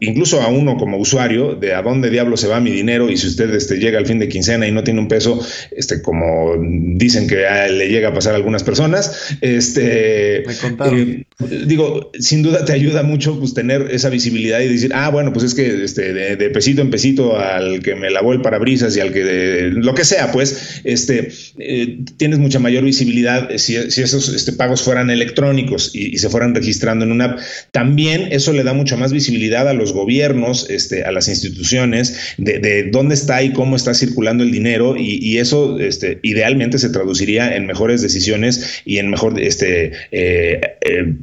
incluso 0.00 0.42
a 0.42 0.48
uno 0.48 0.76
como 0.82 0.98
usuario 0.98 1.54
de 1.54 1.74
a 1.74 1.80
dónde 1.80 2.10
diablo 2.10 2.36
se 2.36 2.48
va 2.48 2.58
mi 2.58 2.72
dinero 2.72 3.08
y 3.08 3.16
si 3.16 3.28
usted 3.28 3.54
este, 3.54 3.76
llega 3.76 4.00
al 4.00 4.06
fin 4.06 4.18
de 4.18 4.28
quincena 4.28 4.66
y 4.66 4.72
no 4.72 4.82
tiene 4.82 4.98
un 4.98 5.06
peso, 5.06 5.40
este, 5.70 6.02
como 6.02 6.56
dicen 6.58 7.28
que 7.28 7.36
le 7.70 7.88
llega 7.88 8.08
a 8.08 8.12
pasar 8.12 8.32
a 8.32 8.36
algunas 8.36 8.64
personas, 8.64 9.36
este, 9.40 10.40
eh, 10.40 11.24
digo, 11.66 12.10
sin 12.18 12.42
duda 12.42 12.64
te 12.64 12.72
ayuda 12.72 13.04
mucho 13.04 13.38
pues, 13.38 13.54
tener 13.54 13.92
esa 13.92 14.08
visibilidad 14.08 14.58
y 14.58 14.66
decir, 14.66 14.90
ah, 14.92 15.08
bueno, 15.10 15.32
pues 15.32 15.44
es 15.44 15.54
que 15.54 15.84
este, 15.84 16.12
de, 16.12 16.50
pesito 16.50 16.82
en 16.82 16.90
pesito 16.90 17.38
al 17.38 17.80
que 17.80 17.94
me 17.94 18.10
lavó 18.10 18.32
el 18.32 18.42
parabrisas 18.42 18.96
y 18.96 19.00
al 19.00 19.12
que 19.12 19.70
lo 19.72 19.94
que 19.94 20.04
sea, 20.04 20.32
pues, 20.32 20.80
este, 20.82 21.30
eh, 21.58 22.00
tienes 22.16 22.40
mucha 22.40 22.58
mayor 22.58 22.82
visibilidad 22.82 23.50
si, 23.56 23.76
esos 23.76 24.30
este, 24.30 24.52
pagos 24.52 24.82
fueran 24.82 25.10
electrónicos 25.10 25.94
y, 25.94 26.12
y 26.12 26.18
se 26.18 26.28
fueran 26.28 26.56
registrando 26.56 27.04
en 27.04 27.12
una 27.12 27.26
app. 27.26 27.38
También 27.70 28.26
eso 28.32 28.52
le 28.52 28.64
da 28.64 28.72
mucha 28.72 28.96
más 28.96 29.12
visibilidad 29.12 29.68
a 29.68 29.74
los 29.74 29.92
gobiernos 29.92 30.61
este, 30.70 31.04
a 31.04 31.12
las 31.12 31.28
instituciones 31.28 32.34
de, 32.38 32.90
dónde 32.90 33.14
está 33.14 33.42
y 33.42 33.52
cómo 33.52 33.76
está 33.76 33.94
circulando 33.94 34.44
el 34.44 34.50
dinero 34.50 34.96
y, 34.96 35.38
eso 35.38 35.78
este, 35.80 36.20
idealmente 36.22 36.78
se 36.78 36.90
traduciría 36.90 37.56
en 37.56 37.66
mejores 37.66 38.02
decisiones 38.02 38.82
y 38.84 38.98
en 38.98 39.10
mejor, 39.10 39.40
este, 39.40 39.92
eh, 40.12 40.60
eh, 40.82 41.14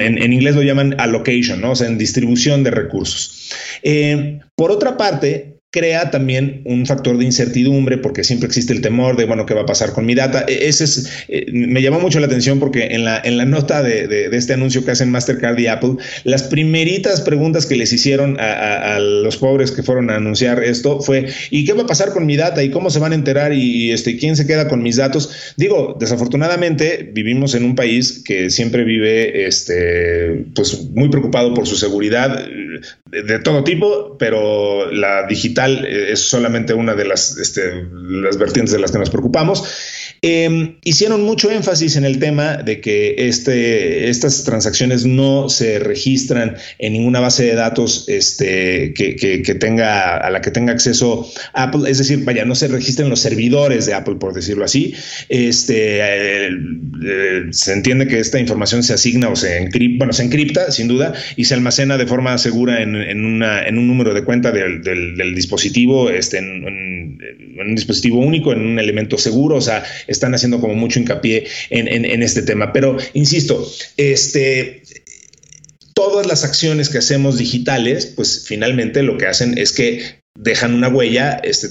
en, 0.00 0.32
inglés 0.32 0.54
lo 0.54 0.62
llaman 0.62 0.94
allocation, 0.98 1.60
¿no? 1.60 1.72
o 1.72 1.76
sea, 1.76 1.88
en 1.88 1.98
distribución 1.98 2.62
de 2.62 2.70
recursos. 2.70 3.52
Eh, 3.82 4.40
por 4.54 4.70
otra 4.70 4.96
parte, 4.96 5.55
crea 5.76 6.10
también 6.10 6.62
un 6.64 6.86
factor 6.86 7.18
de 7.18 7.26
incertidumbre 7.26 7.98
porque 7.98 8.24
siempre 8.24 8.46
existe 8.46 8.72
el 8.72 8.80
temor 8.80 9.14
de, 9.14 9.26
bueno, 9.26 9.44
¿qué 9.44 9.52
va 9.52 9.60
a 9.60 9.66
pasar 9.66 9.92
con 9.92 10.06
mi 10.06 10.14
data? 10.14 10.46
E, 10.48 10.68
ese 10.68 10.84
es, 10.84 11.12
eh, 11.28 11.44
me 11.52 11.82
llamó 11.82 12.00
mucho 12.00 12.18
la 12.18 12.28
atención 12.28 12.58
porque 12.58 12.84
en 12.92 13.04
la, 13.04 13.20
en 13.22 13.36
la 13.36 13.44
nota 13.44 13.82
de, 13.82 14.30
este 14.32 14.54
anuncio 14.54 14.86
que 14.86 14.92
hacen 14.92 15.10
Mastercard 15.10 15.58
y 15.58 15.66
Apple, 15.66 15.96
las 16.24 16.44
primeritas 16.44 17.20
preguntas 17.20 17.66
que 17.66 17.76
les 17.76 17.92
hicieron 17.92 18.38
a, 18.40 18.98
los 18.98 19.36
pobres 19.36 19.70
que 19.70 19.82
fueron 19.82 20.08
a 20.08 20.16
anunciar 20.16 20.64
esto 20.64 21.00
fue, 21.00 21.26
¿y 21.50 21.66
qué 21.66 21.74
va 21.74 21.82
a 21.82 21.86
pasar 21.86 22.10
con 22.10 22.24
mi 22.24 22.36
data? 22.38 22.62
¿Y 22.62 22.70
cómo 22.70 22.88
se 22.88 22.98
van 22.98 23.12
a 23.12 23.14
enterar? 23.14 23.52
¿Y, 23.52 23.92
este, 23.92 24.16
quién 24.16 24.34
se 24.34 24.46
queda 24.46 24.68
con 24.68 24.82
mis 24.82 24.96
datos? 24.96 25.54
Digo, 25.58 25.94
desafortunadamente 26.00 27.10
vivimos 27.12 27.54
en 27.54 27.64
un 27.64 27.74
país 27.74 28.22
que 28.24 28.48
siempre 28.48 28.84
vive 28.84 29.46
este, 29.46 30.46
pues, 30.54 30.88
muy 30.94 31.10
preocupado 31.10 31.52
por 31.52 31.66
su 31.66 31.76
seguridad 31.76 32.46
de, 33.06 33.38
todo 33.40 33.64
tipo, 33.64 34.16
pero 34.18 34.90
la 34.90 35.26
digital 35.26 35.84
es 35.86 36.20
solamente 36.20 36.74
una 36.74 36.94
de 36.94 37.04
las, 37.04 37.36
este, 37.38 37.86
las 37.92 38.36
vertientes 38.38 38.72
de 38.72 38.78
las 38.78 38.92
que 38.92 38.98
nos 38.98 39.10
preocupamos. 39.10 40.05
Em, 40.22 40.76
hicieron 40.84 41.22
mucho 41.22 41.50
énfasis 41.50 41.96
en 41.96 42.04
el 42.04 42.18
tema 42.18 42.56
de 42.56 42.80
que 42.80 43.14
este, 43.18 44.08
estas 44.08 44.44
transacciones 44.44 45.04
no 45.04 45.48
se 45.48 45.78
registran 45.78 46.56
en 46.78 46.92
ninguna 46.94 47.20
base 47.20 47.44
de 47.44 47.54
datos 47.54 48.04
este, 48.08 48.94
que, 48.94 49.56
tenga, 49.60 50.16
a 50.16 50.30
la 50.30 50.40
que 50.40 50.50
tenga 50.50 50.72
acceso 50.72 51.30
Apple, 51.52 51.90
es 51.90 51.98
decir, 51.98 52.24
vaya, 52.24 52.44
no 52.44 52.54
se 52.54 52.68
registran 52.68 53.10
los 53.10 53.20
servidores 53.20 53.86
de 53.86 53.94
Apple, 53.94 54.16
por 54.16 54.34
decirlo 54.34 54.64
así. 54.64 54.94
Este, 55.28 55.98
eh, 56.00 56.50
eh, 57.04 57.42
se 57.50 57.72
entiende 57.72 58.06
que 58.06 58.18
esta 58.18 58.38
información 58.38 58.82
se 58.82 58.94
asigna 58.94 59.28
o 59.28 59.36
se 59.36 59.58
encripta, 59.58 59.98
bueno, 59.98 60.12
se 60.12 60.24
encripta, 60.24 60.70
sin 60.72 60.88
duda, 60.88 61.14
y 61.36 61.44
se 61.44 61.54
almacena 61.54 61.96
de 61.96 62.06
forma 62.06 62.36
segura 62.38 62.82
en, 62.82 62.94
un 62.96 63.86
número 63.86 64.14
de 64.14 64.24
cuenta 64.24 64.52
del, 64.52 65.34
dispositivo, 65.34 66.10
este, 66.10 66.38
en, 66.38 66.64
un 66.64 67.74
dispositivo 67.74 68.20
único, 68.20 68.52
en 68.52 68.60
un 68.60 68.78
elemento 68.78 69.18
seguro, 69.18 69.56
o 69.56 69.60
sea, 69.60 69.84
están 70.06 70.34
haciendo 70.34 70.60
como 70.60 70.74
mucho 70.74 70.98
hincapié 70.98 71.46
en, 71.70 72.22
este 72.22 72.42
tema. 72.42 72.72
Pero, 72.72 72.96
insisto, 73.12 73.70
este, 73.96 74.82
todas 75.94 76.26
las 76.26 76.44
acciones 76.44 76.88
que 76.88 76.98
hacemos 76.98 77.38
digitales, 77.38 78.06
pues 78.06 78.44
finalmente 78.46 79.02
lo 79.02 79.18
que 79.18 79.26
hacen 79.26 79.58
es 79.58 79.72
que 79.72 80.20
dejan 80.38 80.74
una 80.74 80.88
huella 80.88 81.40
este, 81.42 81.70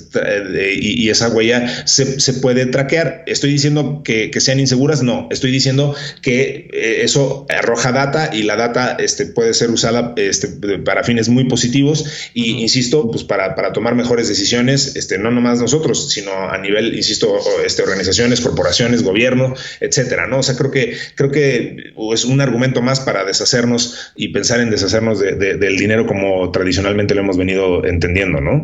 y, 0.76 1.10
esa 1.10 1.30
huella 1.30 1.86
se, 1.86 2.34
puede 2.34 2.66
traquear. 2.66 3.24
¿Estoy 3.28 3.52
diciendo 3.52 4.02
que, 4.04 4.32
sean 4.40 4.60
inseguras? 4.60 5.04
No, 5.04 5.28
estoy 5.32 5.52
diciendo 5.52 5.96
que 6.22 6.70
eh, 6.74 7.02
eso 7.04 7.46
arroja 7.50 7.92
data 7.92 8.32
y 8.34 8.44
la 8.44 8.56
data 8.56 8.98
este, 9.00 9.26
puede 9.26 9.54
ser 9.54 9.70
usada 9.70 10.14
este, 10.18 10.48
para 10.80 11.04
fines 11.04 11.30
muy 11.30 11.46
positivos 11.46 12.32
y, 12.34 12.62
insisto, 12.62 13.10
pues 13.12 13.24
para, 13.24 13.56
para, 13.56 13.74
tomar 13.74 13.96
mejores 13.96 14.28
decisiones, 14.28 14.96
este, 14.96 15.18
no 15.18 15.32
nomás 15.32 15.60
nosotros, 15.60 16.12
sino 16.12 16.32
a 16.50 16.58
nivel, 16.58 16.96
insisto, 16.96 17.38
este, 17.66 17.84
organizaciones, 17.84 18.42
corporaciones, 18.42 19.04
gobierno, 19.04 19.54
etcétera, 19.80 20.28
¿no? 20.28 20.40
O 20.40 20.44
sea, 20.44 20.56
creo 20.56 20.72
que, 20.72 20.98
creo 21.16 21.32
que 21.32 21.94
es 22.14 22.26
un 22.26 22.42
argumento 22.42 22.82
más 22.82 23.00
para 23.00 23.26
deshacernos 23.26 24.12
y 24.16 24.30
pensar 24.30 24.60
en 24.60 24.70
deshacernos 24.70 25.20
del 25.20 25.78
dinero 25.78 26.06
como 26.08 26.52
tradicionalmente 26.52 27.16
lo 27.16 27.22
hemos 27.22 27.38
venido 27.38 27.86
entendiendo, 27.86 28.42
¿no? 28.42 28.55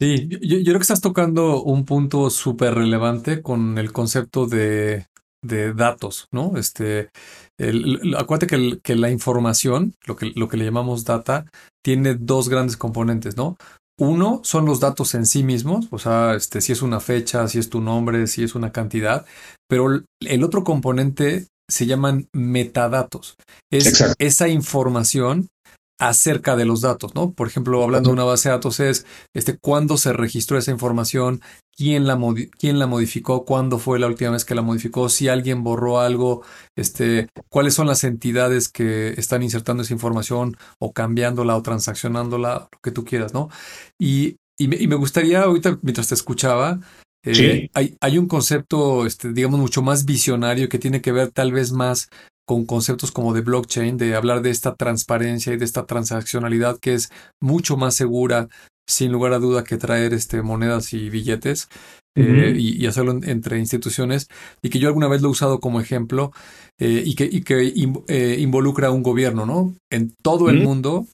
Sí, 0.00 0.28
yo, 0.28 0.58
creo 0.64 0.78
que 0.78 0.82
estás 0.82 1.00
tocando 1.00 1.62
un 1.62 1.84
punto 1.84 2.28
súper 2.28 2.74
relevante 2.74 3.40
con 3.40 3.78
el 3.78 3.92
concepto 3.92 4.46
de, 4.46 5.06
datos, 5.42 6.28
¿no? 6.32 6.56
Este, 6.56 7.10
acuérdate 8.16 8.46
que, 8.46 8.80
que, 8.82 8.96
la 8.96 9.10
información, 9.10 9.94
lo 10.06 10.16
que, 10.16 10.32
lo 10.34 10.48
que 10.48 10.56
le 10.56 10.64
llamamos 10.64 11.04
data, 11.04 11.46
tiene 11.84 12.14
dos 12.14 12.48
grandes 12.48 12.76
componentes, 12.76 13.36
¿no? 13.36 13.56
Uno 13.98 14.40
son 14.42 14.64
los 14.64 14.80
datos 14.80 15.14
en 15.14 15.26
sí 15.26 15.44
mismos, 15.44 15.86
o 15.90 15.98
sea, 15.98 16.34
este, 16.34 16.60
si 16.60 16.72
es 16.72 16.82
una 16.82 16.98
fecha, 16.98 17.46
si 17.46 17.58
es 17.58 17.70
tu 17.70 17.80
nombre, 17.80 18.26
si 18.26 18.42
es 18.42 18.54
una 18.56 18.72
cantidad, 18.72 19.24
pero 19.68 20.02
el 20.20 20.44
otro 20.44 20.64
componente 20.64 21.46
se 21.70 21.86
llaman 21.86 22.28
metadatos. 22.32 23.36
Es 23.70 24.02
esa 24.18 24.48
información 24.48 25.48
acerca 26.02 26.56
de 26.56 26.64
los 26.64 26.80
datos, 26.80 27.14
¿no? 27.14 27.32
Por 27.32 27.46
ejemplo, 27.46 27.80
hablando 27.82 28.08
de 28.08 28.14
una 28.14 28.24
base 28.24 28.48
de 28.48 28.56
datos 28.56 28.80
es 28.80 29.06
este 29.34 29.56
cuándo 29.56 29.96
se 29.96 30.12
registró 30.12 30.58
esa 30.58 30.72
información, 30.72 31.40
quién 31.76 32.08
la, 32.08 32.18
quién 32.58 32.80
la 32.80 32.88
modificó, 32.88 33.44
cuándo 33.44 33.78
fue 33.78 34.00
la 34.00 34.08
última 34.08 34.32
vez 34.32 34.44
que 34.44 34.56
la 34.56 34.62
modificó, 34.62 35.08
si 35.08 35.28
alguien 35.28 35.62
borró 35.62 36.00
algo, 36.00 36.42
este, 36.76 37.28
cuáles 37.48 37.74
son 37.74 37.86
las 37.86 38.02
entidades 38.02 38.68
que 38.68 39.10
están 39.16 39.44
insertando 39.44 39.84
esa 39.84 39.94
información 39.94 40.56
o 40.80 40.92
cambiándola 40.92 41.56
o 41.56 41.62
transaccionándola, 41.62 42.68
lo 42.72 42.78
que 42.82 42.90
tú 42.90 43.04
quieras, 43.04 43.32
¿no? 43.32 43.48
Y, 43.96 44.38
y, 44.58 44.66
me, 44.66 44.96
gustaría 44.96 45.42
ahorita, 45.42 45.78
mientras 45.82 46.08
te 46.08 46.14
escuchaba, 46.16 46.80
eh, 47.24 47.70
hay, 47.74 47.96
hay, 48.00 48.18
un 48.18 48.26
concepto, 48.26 49.06
este, 49.06 49.32
digamos, 49.32 49.60
mucho 49.60 49.82
más 49.82 50.04
visionario 50.04 50.68
que 50.68 50.80
tiene 50.80 51.00
que 51.00 51.12
ver 51.12 51.30
tal 51.30 51.52
vez 51.52 51.70
más 51.70 52.08
con 52.44 52.66
conceptos 52.66 53.12
como 53.12 53.32
de 53.32 53.40
blockchain, 53.40 53.96
de 53.96 54.14
hablar 54.14 54.42
de 54.42 54.50
esta 54.50 54.74
transparencia 54.74 55.52
y 55.52 55.56
de 55.56 55.64
esta 55.64 55.86
transaccionalidad 55.86 56.78
que 56.78 56.94
es 56.94 57.10
mucho 57.40 57.76
más 57.76 57.94
segura, 57.94 58.48
sin 58.86 59.12
lugar 59.12 59.32
a 59.32 59.38
duda, 59.38 59.64
que 59.64 59.76
traer 59.76 60.12
este, 60.12 60.42
monedas 60.42 60.92
y 60.92 61.08
billetes 61.08 61.68
eh, 62.14 62.54
y, 62.58 62.86
hacerlo 62.86 63.18
entre 63.22 63.58
instituciones, 63.58 64.28
y 64.60 64.68
que 64.68 64.78
yo 64.78 64.88
alguna 64.88 65.08
vez 65.08 65.22
lo 65.22 65.28
he 65.28 65.30
usado 65.30 65.60
como 65.60 65.80
ejemplo 65.80 66.30
eh, 66.78 67.02
y 67.06 67.14
que, 67.14 67.24
y 67.24 67.42
que 67.42 67.72
eh, 68.08 68.36
involucra 68.38 68.88
a 68.88 68.90
un 68.90 69.02
gobierno, 69.02 69.46
¿no? 69.46 69.74
En 69.90 70.14
todo 70.22 70.50
el 70.50 70.62
mundo, 70.62 71.06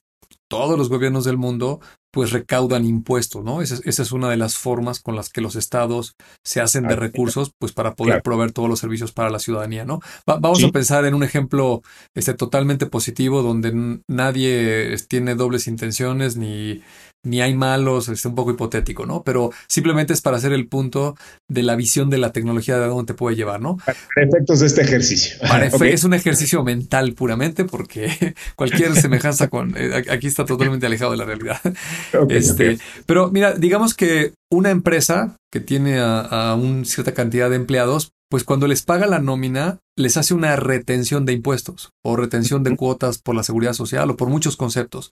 todos 0.49 0.77
los 0.77 0.89
gobiernos 0.89 1.23
del 1.23 1.37
mundo 1.37 1.79
pues 2.11 2.31
recaudan 2.31 2.85
impuestos, 2.85 3.43
¿no? 3.43 3.61
Esa, 3.61 3.79
es 3.83 4.11
una 4.11 4.29
de 4.29 4.37
las 4.37 4.57
formas 4.57 4.99
con 4.99 5.15
las 5.15 5.29
que 5.29 5.41
los 5.41 5.55
estados 5.55 6.15
se 6.43 6.61
hacen 6.61 6.87
de 6.87 6.95
recursos, 6.95 7.51
pues 7.59 7.71
para 7.71 7.93
poder 7.95 8.21
proveer 8.21 8.51
todos 8.51 8.69
los 8.69 8.79
servicios 8.79 9.11
para 9.11 9.29
la 9.29 9.39
ciudadanía, 9.39 9.85
¿no? 9.85 9.99
vamos 10.25 10.63
a 10.63 10.69
pensar 10.69 11.05
en 11.05 11.13
un 11.13 11.23
ejemplo 11.23 11.81
este, 12.15 12.33
totalmente 12.33 12.85
positivo 12.85 13.41
donde 13.41 14.01
nadie 14.07 14.95
tiene 15.07 15.35
dobles 15.35 15.67
intenciones 15.67 16.37
ni 16.37 16.81
ni 17.23 17.41
hay 17.41 17.53
malos, 17.53 18.07
es 18.09 18.25
un 18.25 18.35
poco 18.35 18.51
hipotético, 18.51 19.05
¿no? 19.05 19.23
Pero 19.23 19.51
simplemente 19.67 20.13
es 20.13 20.21
para 20.21 20.37
hacer 20.37 20.53
el 20.53 20.67
punto 20.67 21.15
de 21.49 21.63
la 21.63 21.75
visión 21.75 22.09
de 22.09 22.17
la 22.17 22.31
tecnología 22.31 22.77
de 22.79 22.87
dónde 22.87 23.05
te 23.05 23.13
puede 23.13 23.35
llevar, 23.35 23.61
¿no? 23.61 23.77
Para 23.85 23.97
efectos 24.27 24.61
de 24.61 24.67
este 24.67 24.81
ejercicio. 24.81 25.37
Es 25.89 26.03
un 26.03 26.13
ejercicio 26.13 26.63
mental 26.63 27.13
puramente 27.13 27.65
porque 27.65 28.35
cualquier 28.55 28.95
semejanza 28.95 29.47
con 29.47 29.75
eh, 29.75 30.03
aquí 30.09 30.27
está 30.27 30.45
totalmente 30.45 30.85
alejado 30.85 31.11
de 31.11 31.17
la 31.17 31.25
realidad. 31.25 31.59
este, 32.29 32.77
Pero 33.05 33.31
mira, 33.31 33.53
digamos 33.53 33.93
que 33.93 34.33
una 34.51 34.69
empresa 34.69 35.37
que 35.51 35.59
tiene 35.59 35.99
a, 35.99 36.55
una 36.59 36.85
cierta 36.85 37.13
cantidad 37.13 37.49
de 37.49 37.55
empleados, 37.55 38.11
pues 38.29 38.43
cuando 38.43 38.67
les 38.67 38.83
paga 38.83 39.07
la 39.07 39.19
nómina, 39.19 39.79
les 39.97 40.15
hace 40.15 40.33
una 40.33 40.55
retención 40.55 41.25
de 41.25 41.33
impuestos 41.33 41.89
o 42.03 42.15
retención 42.15 42.63
de 42.63 42.75
cuotas 42.75 43.17
por 43.17 43.35
la 43.35 43.43
seguridad 43.43 43.73
social 43.73 44.09
o 44.09 44.17
por 44.17 44.29
muchos 44.29 44.55
conceptos. 44.55 45.11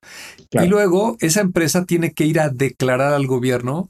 Y 0.51 0.67
luego 0.67 1.17
esa 1.19 1.41
empresa 1.41 1.85
tiene 1.85 2.13
que 2.13 2.25
ir 2.25 2.39
a 2.39 2.49
declarar 2.49 3.13
al 3.13 3.25
gobierno 3.25 3.89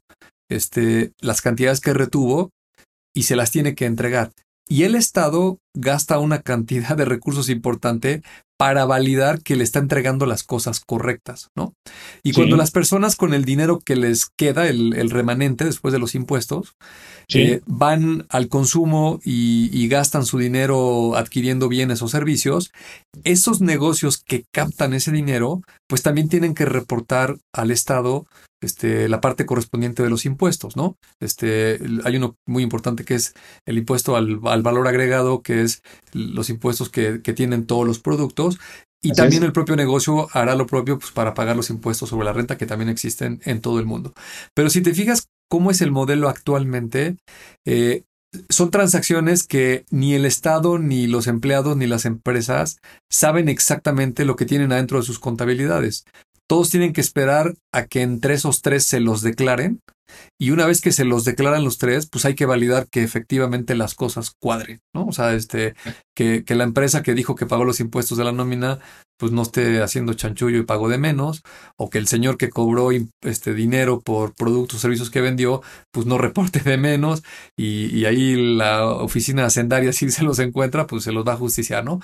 este, 0.49 1.11
las 1.19 1.41
cantidades 1.41 1.81
que 1.81 1.93
retuvo 1.93 2.51
y 3.13 3.23
se 3.23 3.35
las 3.35 3.51
tiene 3.51 3.75
que 3.75 3.85
entregar. 3.85 4.31
Y 4.69 4.83
el 4.83 4.95
Estado 4.95 5.59
gasta 5.73 6.19
una 6.19 6.41
cantidad 6.41 6.95
de 6.97 7.05
recursos 7.05 7.49
importante 7.49 8.21
para 8.57 8.85
validar 8.85 9.41
que 9.41 9.55
le 9.55 9.63
está 9.63 9.79
entregando 9.79 10.25
las 10.25 10.43
cosas 10.43 10.79
correctas, 10.79 11.49
¿no? 11.55 11.73
Y 12.23 12.33
cuando 12.33 12.57
las 12.57 12.71
personas 12.71 13.15
con 13.15 13.33
el 13.33 13.45
dinero 13.45 13.79
que 13.79 13.95
les 13.95 14.25
queda, 14.35 14.67
el, 14.67 15.09
remanente 15.09 15.63
después 15.63 15.93
de 15.93 15.99
los 15.99 16.15
impuestos, 16.15 16.73
eh, 17.33 17.61
van 17.65 18.25
al 18.29 18.47
consumo 18.47 19.19
y, 19.23 19.87
gastan 19.89 20.25
su 20.25 20.37
dinero 20.37 21.15
adquiriendo 21.15 21.67
bienes 21.69 22.01
o 22.01 22.07
servicios, 22.07 22.71
esos 23.23 23.61
negocios 23.61 24.17
que 24.17 24.45
captan 24.51 24.93
ese 24.93 25.11
dinero, 25.11 25.61
pues 25.87 26.01
también 26.01 26.29
tienen 26.29 26.53
que 26.53 26.65
reportar 26.65 27.37
al 27.53 27.71
Estado 27.71 28.25
este, 28.61 29.07
la 29.07 29.21
parte 29.21 29.45
correspondiente 29.45 30.03
de 30.03 30.09
los 30.09 30.25
impuestos, 30.25 30.75
¿no? 30.75 30.97
Este, 31.19 31.79
hay 32.03 32.17
uno 32.17 32.37
muy 32.45 32.63
importante 32.63 33.05
que 33.05 33.15
es 33.15 33.33
el 33.65 33.77
impuesto 33.77 34.15
al, 34.15 34.37
valor 34.37 34.87
agregado, 34.87 35.41
que 35.41 35.61
es 35.61 35.81
los 36.13 36.49
impuestos 36.49 36.89
que, 36.89 37.19
tienen 37.19 37.65
todos 37.65 37.85
los 37.85 37.99
productos. 37.99 38.57
Y 38.99 39.11
también 39.11 39.43
el 39.43 39.53
propio 39.53 39.75
negocio 39.75 40.27
hará 40.33 40.55
lo 40.55 40.65
propio 40.65 40.97
pues, 40.97 41.11
para 41.11 41.35
pagar 41.35 41.55
los 41.55 41.69
impuestos 41.69 42.09
sobre 42.09 42.25
la 42.25 42.33
renta 42.33 42.57
que 42.57 42.65
también 42.65 42.89
existen 42.89 43.39
en 43.45 43.61
todo 43.61 43.79
el 43.79 43.85
mundo. 43.85 44.13
Pero 44.55 44.71
si 44.71 44.81
te 44.81 44.93
fijas 44.93 45.27
cómo 45.49 45.71
es 45.71 45.81
el 45.81 45.91
modelo 45.91 46.29
actualmente, 46.29 47.17
eh, 47.65 48.03
son 48.49 48.71
transacciones 48.71 49.47
que 49.47 49.85
ni 49.89 50.13
el 50.13 50.25
Estado, 50.25 50.79
ni 50.79 51.07
los 51.07 51.27
empleados, 51.27 51.77
ni 51.77 51.87
las 51.87 52.05
empresas 52.05 52.79
saben 53.09 53.49
exactamente 53.49 54.25
lo 54.25 54.35
que 54.35 54.45
tienen 54.45 54.71
adentro 54.71 54.99
de 54.99 55.05
sus 55.05 55.19
contabilidades. 55.19 56.05
Todos 56.47 56.69
tienen 56.69 56.93
que 56.93 57.01
esperar 57.01 57.55
a 57.73 57.85
que 57.85 58.01
entre 58.01 58.33
esos 58.33 58.61
tres 58.61 58.83
se 58.83 58.99
los 58.99 59.21
declaren 59.21 59.81
y 60.39 60.51
una 60.51 60.65
vez 60.65 60.81
que 60.81 60.91
se 60.91 61.05
los 61.05 61.25
declaran 61.25 61.63
los 61.63 61.77
tres, 61.77 62.07
pues 62.09 62.25
hay 62.25 62.35
que 62.35 62.45
validar 62.45 62.87
que 62.89 63.03
efectivamente 63.03 63.75
las 63.75 63.95
cosas 63.95 64.31
cuadren, 64.39 64.81
¿no? 64.93 65.05
O 65.05 65.11
sea, 65.11 65.33
este, 65.33 65.75
que, 66.15 66.43
que 66.43 66.55
la 66.55 66.63
empresa 66.63 67.03
que 67.03 67.13
dijo 67.13 67.35
que 67.35 67.45
pagó 67.45 67.65
los 67.65 67.79
impuestos 67.79 68.17
de 68.17 68.23
la 68.23 68.31
nómina, 68.31 68.79
pues 69.17 69.31
no 69.31 69.41
esté 69.41 69.81
haciendo 69.81 70.13
chanchullo 70.13 70.57
y 70.57 70.63
pago 70.63 70.89
de 70.89 70.97
menos, 70.97 71.41
o 71.75 71.89
que 71.89 71.97
el 71.97 72.07
señor 72.07 72.37
que 72.37 72.49
cobró 72.49 72.89
este 73.21 73.53
dinero 73.53 74.01
por 74.01 74.33
productos 74.35 74.77
o 74.77 74.81
servicios 74.81 75.09
que 75.09 75.21
vendió, 75.21 75.61
pues 75.91 76.05
no 76.05 76.17
reporte 76.17 76.59
de 76.59 76.77
menos, 76.77 77.23
y, 77.57 77.87
y 77.95 78.05
ahí 78.05 78.55
la 78.55 78.85
oficina 78.85 79.45
hacendaria 79.45 79.91
si 79.93 80.09
se 80.11 80.23
los 80.23 80.39
encuentra, 80.39 80.87
pues 80.87 81.03
se 81.03 81.11
los 81.11 81.27
va 81.27 81.33
a 81.33 81.37
justiciar, 81.37 81.83
¿no? 81.83 81.99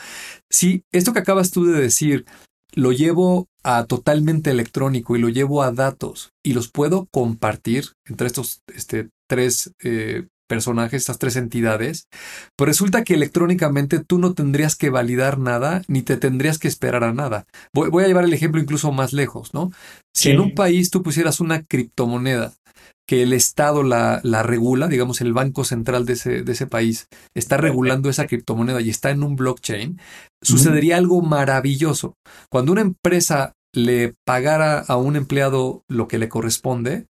Sí, 0.50 0.84
esto 0.92 1.14
que 1.14 1.20
acabas 1.20 1.52
tú 1.52 1.66
de 1.66 1.80
decir, 1.80 2.26
lo 2.74 2.92
llevo 2.92 3.48
a 3.64 3.86
totalmente 3.86 4.52
electrónico 4.52 5.16
y 5.16 5.20
lo 5.20 5.30
llevo 5.30 5.64
a 5.64 5.72
datos 5.72 6.32
y 6.44 6.54
los 6.54 6.70
puedo 6.70 7.08
compartir 7.12 7.86
entre 8.06 8.28
estos 8.28 8.62
este, 8.74 9.10
tres 9.28 9.72
eh, 9.84 10.28
personajes, 10.48 11.02
estas 11.02 11.18
tres 11.18 11.36
entidades, 11.36 12.08
pues 12.56 12.68
resulta 12.68 13.04
que 13.04 13.16
electrónicamente 13.16 14.04
tú 14.04 14.20
no 14.20 14.34
tendrías 14.34 14.76
que 14.76 14.90
validar 14.90 15.40
nada 15.40 15.82
ni 15.88 16.02
te 16.02 16.18
tendrías 16.18 16.60
que 16.60 16.68
esperar 16.68 17.04
a 17.04 17.14
nada. 17.14 17.46
Voy, 17.74 18.04
a 18.04 18.08
llevar 18.08 18.26
el 18.26 18.34
ejemplo 18.34 18.62
incluso 18.62 18.92
más 18.92 19.14
lejos, 19.14 19.54
¿no? 19.54 19.72
Si 20.14 20.30
en 20.30 20.40
un 20.40 20.54
país 20.54 20.92
tú 20.92 21.02
pusieras 21.02 21.40
una 21.40 21.64
criptomoneda 21.64 22.54
que 23.08 23.24
el 23.24 23.34
Estado 23.34 23.84
la, 23.84 24.22
la, 24.24 24.44
regula, 24.44 24.88
digamos 24.88 25.22
el 25.22 25.34
Banco 25.34 25.64
Central 25.64 26.06
de 26.06 26.14
ese, 26.14 26.44
de 26.44 26.52
ese 26.52 26.68
país 26.68 27.08
está 27.34 27.58
regulando 27.58 28.10
esa 28.10 28.28
criptomoneda 28.28 28.82
y 28.82 28.90
está 28.90 29.12
en 29.12 29.24
un 29.24 29.36
blockchain, 29.36 30.00
sucedería 30.42 30.98
algo 30.98 31.22
maravilloso. 31.22 32.16
Cuando 32.50 32.72
una 32.72 32.82
empresa 32.82 33.54
le 33.74 34.14
pagara 34.26 34.80
a 34.80 34.98
un 34.98 35.16
empleado 35.16 35.84
lo 35.90 36.08
que 36.08 36.18
le 36.18 36.30
corresponde, 36.30 37.08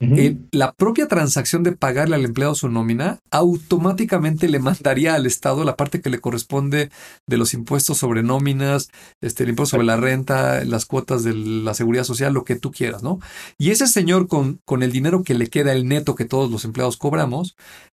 eh, 0.00 0.36
la 0.50 0.72
propia 0.72 1.06
transacción 1.06 1.62
de 1.62 1.70
pagarle 1.70 2.16
al 2.16 2.24
empleado 2.24 2.56
su 2.56 2.68
nómina 2.68 3.20
automáticamente 3.30 4.48
le 4.48 4.58
mandaría 4.58 5.14
al 5.14 5.26
Estado 5.26 5.62
la 5.62 5.76
parte 5.76 6.00
que 6.00 6.10
le 6.10 6.20
corresponde 6.20 6.90
de 7.28 7.36
los 7.36 7.54
impuestos 7.54 7.98
sobre 7.98 8.24
nóminas, 8.24 8.90
este, 9.20 9.44
el 9.44 9.50
impuesto 9.50 9.76
sobre 9.76 9.86
la 9.86 9.96
renta, 9.96 10.64
las 10.64 10.86
cuotas 10.86 11.22
de 11.22 11.34
la 11.34 11.74
seguridad 11.74 12.02
social, 12.02 12.34
lo 12.34 12.42
que 12.42 12.56
tú 12.56 12.72
quieras, 12.72 13.04
¿no? 13.04 13.20
Y 13.58 13.70
ese 13.70 13.86
señor 13.86 14.26
con, 14.26 14.60
con 14.64 14.82
el 14.82 14.90
dinero 14.90 15.22
que 15.22 15.34
le 15.34 15.46
queda, 15.46 15.72
el 15.72 15.86
neto 15.86 16.16
que 16.16 16.24
todos 16.24 16.50
los 16.50 16.64
empleados 16.64 16.96
cobramos, 16.96 17.54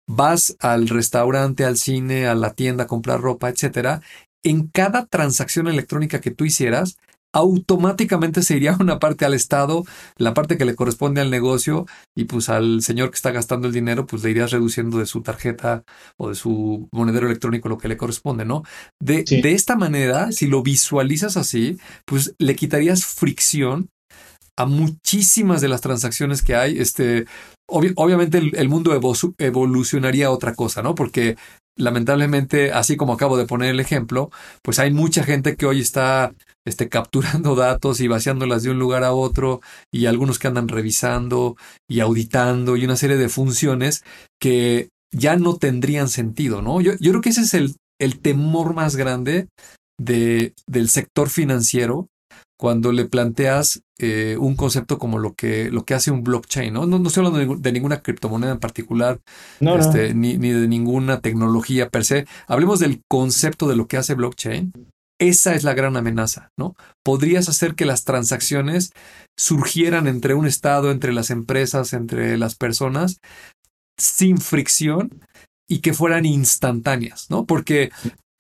vas 0.09 0.57
al 0.59 0.89
restaurante, 0.89 1.65
al 1.65 1.77
cine, 1.77 2.27
a 2.27 2.35
la 2.35 2.53
tienda 2.53 2.85
a 2.85 2.89
comprar 2.89 3.21
ropa, 3.21 3.49
etcétera. 3.49 4.03
En 4.43 4.67
cada 4.67 5.07
transacción 5.07 5.69
electrónica 5.69 6.21
que 6.21 6.33
tú 6.33 6.45
hicieras, 6.45 6.97
automáticamente 7.33 8.43
se 8.43 8.57
iría 8.57 8.77
una 8.81 8.99
parte 8.99 9.25
al 9.25 9.35
Estado, 9.35 9.85
la 10.17 10.35
parte 10.35 10.59
que 10.59 10.65
le 10.65 10.75
corresponde 10.75 11.21
al 11.21 11.31
negocio 11.31 11.87
y 12.17 12.25
pues 12.25 12.49
al 12.49 12.83
señor 12.83 13.11
que 13.11 13.17
está 13.17 13.31
gastando 13.31 13.69
el 13.69 13.75
dinero 13.75 14.07
pues 14.07 14.23
le 14.23 14.31
irías 14.31 14.51
reduciendo 14.51 14.99
de 14.99 15.07
su 15.07 15.23
tarjeta 15.23 15.85
o 16.19 16.29
de 16.29 16.35
su 16.35 16.89
monedero 16.93 17.27
electrónico 17.27 17.69
lo 17.69 17.79
que 17.79 17.89
le 17.89 17.97
corresponde, 17.97 18.45
¿no? 18.45 18.63
De, 19.01 19.25
de 19.25 19.53
esta 19.53 19.77
manera, 19.77 20.33
si 20.33 20.47
lo 20.47 20.63
visualizas 20.63 21.37
así, 21.37 21.79
pues 22.05 22.35
le 22.39 22.57
quitarías 22.57 23.05
fricción 23.05 23.89
a 24.57 24.67
muchísimas 24.67 25.61
de 25.61 25.69
las 25.69 25.81
transacciones 25.81 26.43
que 26.43 26.55
hay. 26.55 26.79
Este, 26.79 27.27
obviamente 27.67 28.39
el, 28.39 28.55
el 28.55 28.69
mundo 28.69 28.93
evolucionaría 29.39 30.27
a 30.27 30.31
otra 30.31 30.55
cosa, 30.55 30.83
¿no? 30.83 30.95
Porque 30.95 31.37
lamentablemente, 31.77 32.73
así 32.73 32.97
como 32.97 33.13
acabo 33.13 33.37
de 33.37 33.47
poner 33.47 33.71
el 33.71 33.81
ejemplo, 33.81 34.31
pues 34.63 34.79
hay 34.79 34.93
mucha 34.93 35.25
gente 35.25 35.57
que 35.57 35.67
hoy 35.67 35.81
está 35.81 36.35
este, 36.65 36.89
capturando 36.89 37.55
datos 37.57 38.01
y 38.01 38.09
vaciándolas 38.09 38.63
de 38.63 38.71
un 38.71 38.79
lugar 38.79 39.05
a 39.05 39.13
otro, 39.13 39.61
y 39.91 40.07
algunos 40.07 40.39
que 40.39 40.49
andan 40.49 40.69
revisando 40.69 41.57
y 41.89 42.01
auditando, 42.01 42.77
y 42.77 42.85
una 42.85 42.97
serie 42.97 43.17
de 43.17 43.29
funciones 43.29 44.05
que 44.41 44.89
ya 45.13 45.37
no 45.37 45.57
tendrían 45.57 46.09
sentido, 46.09 46.63
¿no? 46.63 46.81
Yo, 46.81 46.93
yo 46.99 47.11
creo 47.11 47.21
que 47.21 47.31
ese 47.31 47.43
es 47.43 47.55
el, 47.55 47.77
el 48.01 48.21
temor 48.21 48.75
más 48.75 48.97
grande 48.97 49.49
de, 49.99 50.55
del 50.67 50.89
sector 50.89 51.29
financiero 51.29 52.09
cuando 52.63 52.93
le 52.93 53.07
planteas 53.07 53.83
eh, 53.99 54.37
un 54.39 54.55
concepto 54.55 54.97
como 54.97 55.19
lo 55.19 55.35
que, 55.35 55.69
lo 55.69 55.85
que 55.85 55.95
hace 55.95 56.13
un 56.13 56.23
blockchain, 56.23 56.73
¿no? 56.73 56.87
No, 56.87 57.05
estoy 57.05 57.27
hablando 57.27 57.57
de, 57.57 57.73
ninguna 57.73 58.03
criptomoneda 58.03 58.53
en 58.53 58.61
particular, 58.61 59.19
este, 59.59 60.15
Ni, 60.15 60.39
ni, 60.39 60.51
de 60.51 60.69
ninguna 60.69 61.21
tecnología 61.21 61.89
per 61.89 62.05
se. 62.05 62.25
Hablemos 62.47 62.79
del 62.79 63.03
concepto 63.11 63.67
de 63.67 63.75
lo 63.75 63.89
que 63.89 63.97
hace 63.97 64.15
blockchain 64.15 64.73
esa 65.19 65.57
es 65.57 65.65
la 65.65 65.75
gran 65.75 65.97
amenaza, 65.97 66.51
¿no? 66.57 66.77
Podrías 67.05 67.49
hacer 67.49 67.75
que 67.75 67.85
las 67.85 68.05
transacciones 68.05 68.93
surgieran 69.37 70.07
entre 70.07 70.35
un 70.35 70.47
Estado, 70.47 70.93
entre 70.93 71.13
las 71.13 71.31
empresas, 71.31 71.95
entre 71.95 72.39
las 72.39 72.55
personas, 72.55 73.19
sin 73.99 74.39
fricción 74.39 75.21
y 75.69 75.81
que 75.81 75.95
fueran 75.95 76.27
instantáneas, 76.27 77.29
¿no? 77.29 77.45
Porque 77.45 77.91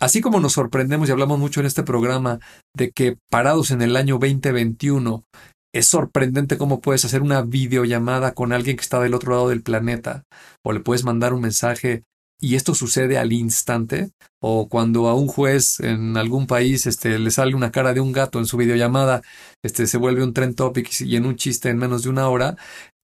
así 0.02 0.20
como 0.20 0.40
nos 0.40 0.54
sorprendemos 0.54 1.08
y 1.08 1.12
hablamos 1.12 1.38
mucho 1.38 1.60
en 1.60 1.66
este 1.66 1.84
programa 1.84 2.40
de 2.76 2.90
que 2.90 3.18
parados 3.30 3.70
en 3.70 3.82
el 3.82 3.96
año 3.96 4.18
2021 4.18 5.24
es 5.72 5.86
sorprendente 5.86 6.58
cómo 6.58 6.80
puedes 6.80 7.04
hacer 7.04 7.22
una 7.22 7.42
videollamada 7.42 8.34
con 8.34 8.52
alguien 8.52 8.76
que 8.76 8.82
está 8.82 8.98
del 8.98 9.14
otro 9.14 9.30
lado 9.30 9.48
del 9.48 9.62
planeta 9.62 10.24
o 10.64 10.72
le 10.72 10.80
puedes 10.80 11.04
mandar 11.04 11.32
un 11.32 11.42
mensaje 11.42 12.02
y 12.40 12.56
esto 12.56 12.74
sucede 12.74 13.18
al 13.18 13.32
instante, 13.32 14.10
o 14.40 14.68
cuando 14.68 15.08
a 15.08 15.14
un 15.14 15.28
juez 15.28 15.78
en 15.78 16.16
algún 16.16 16.48
país 16.48 16.88
este, 16.88 17.20
le 17.20 17.30
sale 17.30 17.54
una 17.54 17.70
cara 17.70 17.94
de 17.94 18.00
un 18.00 18.10
gato 18.10 18.40
en 18.40 18.46
su 18.46 18.56
videollamada, 18.56 19.22
este, 19.62 19.86
se 19.86 19.96
vuelve 19.96 20.24
un 20.24 20.34
trend 20.34 20.56
topic 20.56 20.90
y 21.02 21.14
en 21.14 21.26
un 21.26 21.36
chiste 21.36 21.68
en 21.68 21.78
menos 21.78 22.02
de 22.02 22.08
una 22.08 22.28
hora, 22.28 22.56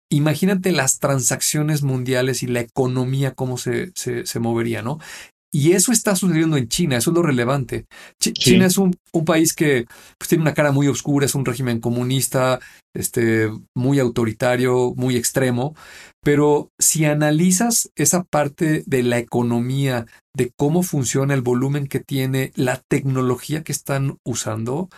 imagínate 0.09 0.71
las 0.71 0.99
transacciones 0.99 1.83
mundiales 1.83 2.43
y 2.43 2.47
la 2.47 2.61
economía 2.61 3.33
cómo 3.33 3.57
se, 3.57 3.91
se, 3.95 4.25
se 4.25 4.39
movería, 4.39 4.81
¿no? 4.81 4.99
Y 5.51 5.71
eso 5.71 5.91
está 5.91 6.15
sucediendo 6.15 6.57
en 6.57 6.67
China, 6.67 6.97
eso 6.97 7.11
es 7.11 7.15
lo 7.15 7.23
relevante. 7.23 7.85
China 8.19 8.65
es 8.65 8.77
un, 8.77 8.97
país 9.25 9.53
que 9.53 9.85
pues, 10.17 10.27
tiene 10.27 10.41
una 10.41 10.53
cara 10.53 10.73
muy 10.73 10.87
oscura, 10.89 11.25
es 11.25 11.35
un 11.35 11.45
régimen 11.45 11.79
comunista, 11.79 12.59
este, 12.93 13.49
muy 13.73 13.99
autoritario, 13.99 14.93
muy 14.97 15.15
extremo, 15.15 15.73
pero 16.21 16.71
si 16.77 17.05
analizas 17.05 17.89
esa 17.95 18.23
parte 18.23 18.83
de 18.85 19.03
la 19.03 19.17
economía, 19.17 20.05
de 20.35 20.51
cómo 20.57 20.83
funciona 20.83 21.33
el 21.33 21.41
volumen 21.41 21.87
que 21.87 22.01
tiene, 22.01 22.51
la 22.55 22.81
tecnología 22.89 23.63
que 23.63 23.71
están 23.71 24.17
usando, 24.25 24.89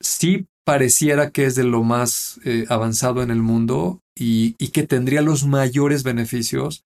sí 0.00 0.46
pareciera 0.64 1.30
que 1.30 1.46
es 1.46 1.54
de 1.56 1.64
lo 1.64 1.82
más 1.82 2.38
eh, 2.44 2.66
avanzado 2.68 3.22
en 3.22 3.30
el 3.30 3.42
mundo 3.42 4.00
y, 4.16 4.54
y 4.58 4.68
que 4.68 4.86
tendría 4.86 5.22
los 5.22 5.46
mayores 5.46 6.02
beneficios 6.02 6.84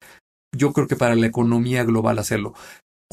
yo 0.57 0.73
creo 0.73 0.87
que 0.87 0.97
para 0.97 1.15
la 1.15 1.27
economía 1.27 1.85
global 1.85 2.19
hacerlo 2.19 2.55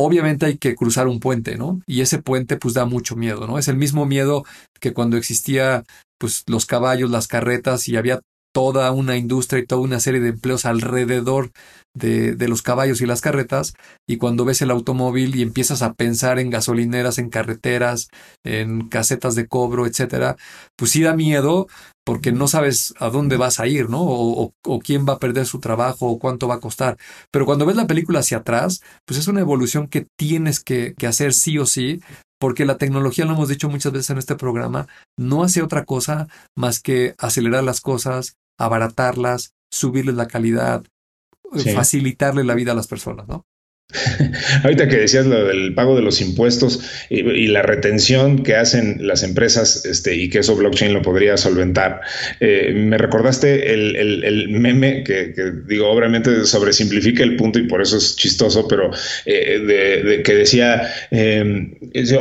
obviamente 0.01 0.45
hay 0.45 0.57
que 0.57 0.75
cruzar 0.75 1.07
un 1.09 1.19
puente, 1.19 1.57
¿no? 1.57 1.81
Y 1.85 1.99
ese 1.99 2.21
puente 2.21 2.55
pues 2.55 2.73
da 2.73 2.85
mucho 2.85 3.17
miedo, 3.17 3.47
¿no? 3.47 3.59
Es 3.59 3.67
el 3.67 3.75
mismo 3.75 4.05
miedo 4.05 4.45
que 4.79 4.93
cuando 4.93 5.17
existía 5.17 5.83
pues 6.17 6.43
los 6.47 6.65
caballos, 6.65 7.11
las 7.11 7.27
carretas 7.27 7.89
y 7.89 7.97
había 7.97 8.21
toda 8.53 8.91
una 8.91 9.17
industria 9.17 9.61
y 9.61 9.65
toda 9.65 9.81
una 9.81 9.99
serie 9.99 10.19
de 10.19 10.29
empleos 10.29 10.65
alrededor 10.65 11.51
de, 11.95 12.35
de, 12.35 12.47
los 12.47 12.61
caballos 12.61 13.01
y 13.01 13.05
las 13.05 13.21
carretas, 13.21 13.73
y 14.07 14.17
cuando 14.17 14.45
ves 14.45 14.61
el 14.61 14.71
automóvil 14.71 15.35
y 15.35 15.41
empiezas 15.41 15.81
a 15.81 15.93
pensar 15.93 16.39
en 16.39 16.49
gasolineras, 16.49 17.17
en 17.17 17.29
carreteras, 17.29 18.09
en 18.45 18.87
casetas 18.87 19.35
de 19.35 19.47
cobro, 19.47 19.85
etcétera, 19.85 20.37
pues 20.77 20.91
sí 20.91 21.01
da 21.01 21.15
miedo 21.15 21.67
porque 22.05 22.31
no 22.31 22.47
sabes 22.47 22.93
a 22.99 23.09
dónde 23.09 23.37
vas 23.37 23.59
a 23.59 23.67
ir, 23.67 23.89
¿no? 23.89 24.01
O, 24.01 24.53
quién 24.83 25.05
va 25.07 25.13
a 25.13 25.19
perder 25.19 25.45
su 25.45 25.59
trabajo 25.59 26.07
o 26.07 26.19
cuánto 26.19 26.47
va 26.47 26.55
a 26.55 26.59
costar. 26.59 26.97
Pero 27.31 27.45
cuando 27.45 27.65
ves 27.65 27.75
la 27.75 27.87
película 27.87 28.19
hacia 28.19 28.37
atrás, 28.37 28.81
pues 29.05 29.19
es 29.19 29.27
una 29.27 29.41
evolución 29.41 29.87
que 29.87 30.07
tienes 30.17 30.59
que 30.59 30.95
hacer 31.05 31.33
sí 31.33 31.59
o 31.59 31.65
sí 31.65 32.01
porque 32.39 32.65
la 32.65 32.77
tecnología, 32.77 33.25
lo 33.25 33.33
hemos 33.33 33.49
dicho 33.49 33.69
muchas 33.69 33.91
veces 33.91 34.09
en 34.11 34.17
este 34.17 34.35
programa, 34.35 34.87
no 35.17 35.43
hace 35.43 35.61
otra 35.61 35.83
cosa 35.83 36.27
más 36.55 36.79
que 36.79 37.13
acelerar 37.17 37.63
las 37.63 37.81
cosas, 37.81 38.37
abaratarlas, 38.59 39.55
subirles 39.71 40.15
la 40.15 40.27
calidad, 40.27 40.83
facilitarle 41.73 42.43
la 42.43 42.53
vida 42.53 42.73
a 42.73 42.75
las 42.75 42.87
personas, 42.87 43.27
¿no? 43.27 43.45
Ahorita 44.63 44.87
que 44.87 44.97
decías 44.97 45.25
lo 45.25 45.45
del 45.45 45.73
pago 45.73 45.95
de 45.95 46.03
los 46.03 46.21
impuestos 46.21 46.79
y, 47.09 47.47
la 47.47 47.63
retención 47.63 48.43
que 48.43 48.55
hacen 48.55 49.07
las 49.07 49.23
empresas 49.23 49.83
este, 49.83 50.15
y 50.15 50.29
que 50.29 50.39
eso 50.39 50.55
blockchain 50.55 50.93
lo 50.93 51.01
podría 51.01 51.37
solventar, 51.37 52.01
eh, 52.39 52.71
me 52.75 52.99
recordaste 52.99 53.73
el, 53.73 54.49
meme 54.49 55.03
que, 55.03 55.33
digo, 55.67 55.89
obviamente 55.89 56.45
sobresimplifica 56.45 57.23
el 57.23 57.35
punto 57.35 57.57
y 57.57 57.67
por 57.67 57.81
eso 57.81 57.97
es 57.97 58.15
chistoso, 58.15 58.67
pero 58.67 58.91
eh, 59.25 59.59
de, 59.59 60.21
que 60.21 60.35
decía, 60.35 60.87
eh, 61.09 61.71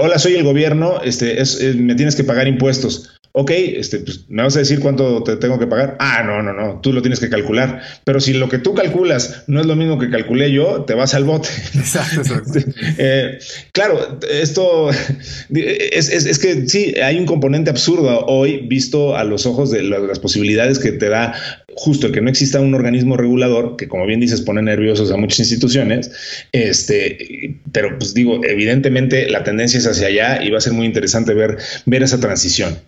hola, 0.01 0.18
soy 0.18 0.37
el 0.37 0.44
gobierno, 0.44 1.03
este, 1.05 1.38
es, 1.42 1.61
me 1.77 1.94
tienes 1.94 2.16
que 2.16 2.24
pagar 2.24 2.48
impuestos 2.48 3.17
ok, 3.33 3.51
este, 3.51 3.99
pues, 4.01 4.25
¿me 4.29 4.43
vas 4.43 4.57
a 4.57 4.61
decir 4.61 4.81
cuánto 4.81 5.23
te 5.23 5.37
tengo 5.37 5.59
que 5.59 5.67
pagar? 5.67 5.97
Ah, 6.01 6.23
no, 6.25 6.43
no, 6.43 6.53
no, 6.53 6.81
tú 6.81 6.93
lo 6.93 7.03
tienes 7.03 7.21
que 7.21 7.29
calcular. 7.29 7.83
Pero 8.05 8.21
si 8.21 8.33
lo 8.33 8.49
que 8.49 8.59
tú 8.59 8.75
calculas 8.75 9.45
no 9.47 9.61
es 9.61 9.67
lo 9.67 9.77
mismo 9.77 9.99
que 9.99 10.11
calculé 10.11 10.53
yo, 10.53 10.85
te 10.85 10.95
vas 10.95 11.14
al 11.14 11.25
bote. 11.25 11.49
Exacto, 11.75 12.23
eh, 12.99 13.38
claro, 13.73 14.19
esto 14.31 14.91
es, 14.91 16.38
que 16.38 16.69
sí, 16.69 16.95
hay 17.01 17.19
un 17.19 17.27
componente 17.27 17.71
absurdo 17.71 18.27
hoy 18.27 18.67
visto 18.67 19.17
a 19.17 19.25
los 19.25 19.47
ojos 19.47 19.71
de 19.71 19.83
las 19.83 20.19
posibilidades 20.19 20.79
que 20.79 20.93
te 20.93 21.09
da 21.09 21.35
justo 21.79 22.09
el 22.09 22.12
que 22.12 22.21
no 22.21 22.29
exista 22.29 22.61
un 22.61 22.75
organismo 22.75 23.17
regulador, 23.17 23.77
que 23.77 23.87
como 23.87 24.05
bien 24.05 24.19
dices 24.19 24.41
pone 24.41 24.61
nerviosos 24.62 25.12
a 25.12 25.17
muchas 25.17 25.38
instituciones, 25.38 26.11
este, 26.51 27.57
pero 27.71 27.97
pues 27.99 28.14
digo, 28.14 28.41
evidentemente 28.45 29.31
la 29.31 29.45
tendencia 29.45 29.79
es 29.79 29.87
hacia 29.87 30.09
allá 30.09 30.43
y 30.43 30.51
va 30.51 30.59
a 30.59 30.61
ser 30.61 30.73
muy 30.73 30.87
interesante 30.87 31.35
ver, 31.35 31.59
ver 31.87 32.03
esa 32.03 32.19
transición. 32.19 32.79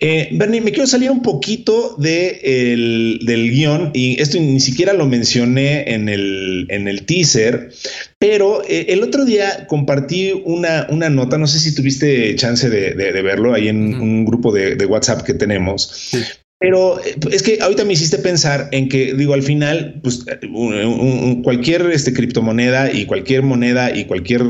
Eh, 0.00 0.30
Bernie, 0.32 0.60
me 0.60 0.72
quiero 0.72 0.88
salir 0.88 1.12
un 1.12 1.22
poquito 1.22 1.94
de 1.96 2.40
del 3.22 3.50
guion 3.52 3.92
y 3.94 4.20
esto 4.20 4.38
ni 4.40 4.58
siquiera 4.58 4.92
lo 4.92 5.06
mencioné 5.06 5.94
en 5.94 6.08
el, 6.08 6.66
en 6.70 6.88
el 6.88 7.06
teaser, 7.06 7.70
pero 8.18 8.64
eh, 8.64 8.86
el 8.88 9.04
otro 9.04 9.24
día 9.24 9.68
compartí 9.68 10.32
una, 10.44 10.88
una, 10.90 11.08
nota, 11.08 11.38
no 11.38 11.46
sé 11.46 11.60
si 11.60 11.72
tuviste 11.72 12.34
chance 12.34 12.68
de, 12.68 12.94
verlo 13.22 13.54
ahí 13.54 13.68
en 13.68 13.94
un 13.94 14.24
grupo 14.24 14.52
de, 14.52 14.84
WhatsApp 14.86 15.22
que 15.22 15.34
tenemos. 15.34 16.10
Pero 16.64 16.98
eh, 17.04 17.14
es 17.30 17.42
que 17.42 17.58
ahorita 17.60 17.84
me 17.84 17.92
hiciste 17.92 18.16
pensar 18.16 18.70
en 18.72 18.88
que, 18.88 19.12
digo, 19.12 19.34
al 19.34 19.42
final, 19.42 20.00
pues 20.02 20.24
cualquier 21.42 21.90
este, 21.90 22.14
criptomoneda 22.14 22.90
y 22.90 23.04
cualquier 23.04 23.42
moneda 23.42 23.94
y 23.94 24.06
cualquier 24.06 24.46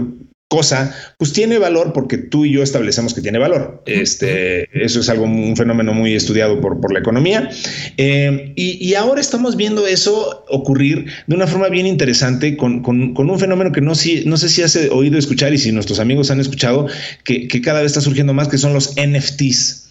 cosa, 0.48 0.94
pues 1.18 1.32
tiene 1.32 1.58
valor 1.58 1.92
porque 1.92 2.16
tú 2.16 2.44
y 2.44 2.52
yo 2.52 2.62
establecemos 2.62 3.14
que 3.14 3.20
tiene 3.20 3.38
valor. 3.38 3.82
Este, 3.86 4.68
eso 4.84 5.00
es 5.00 5.08
algo, 5.08 5.24
un 5.24 5.56
fenómeno 5.56 5.94
muy 5.94 6.14
estudiado 6.14 6.60
por, 6.60 6.80
por 6.80 6.92
la 6.92 7.00
economía. 7.00 7.50
Eh, 7.96 8.52
y, 8.54 8.94
ahora 8.94 9.20
estamos 9.20 9.56
viendo 9.56 9.86
eso 9.86 10.44
ocurrir 10.48 11.06
de 11.26 11.34
una 11.34 11.48
forma 11.48 11.68
bien 11.68 11.86
interesante 11.86 12.56
con, 12.56 12.84
un 12.86 13.38
fenómeno 13.38 13.72
que 13.72 13.80
no, 13.80 13.94
si, 13.96 14.24
no 14.24 14.36
sé 14.36 14.48
si 14.48 14.62
has 14.62 14.76
oído 14.76 15.18
escuchar 15.18 15.52
y 15.52 15.58
si 15.58 15.72
nuestros 15.72 15.98
amigos 15.98 16.30
han 16.30 16.40
escuchado, 16.40 16.86
que, 17.24 17.48
que 17.48 17.60
cada 17.60 17.80
vez 17.80 17.90
está 17.90 18.00
surgiendo 18.00 18.32
más, 18.34 18.48
que 18.48 18.58
son 18.58 18.72
los 18.72 18.94
NFTs. 18.96 19.84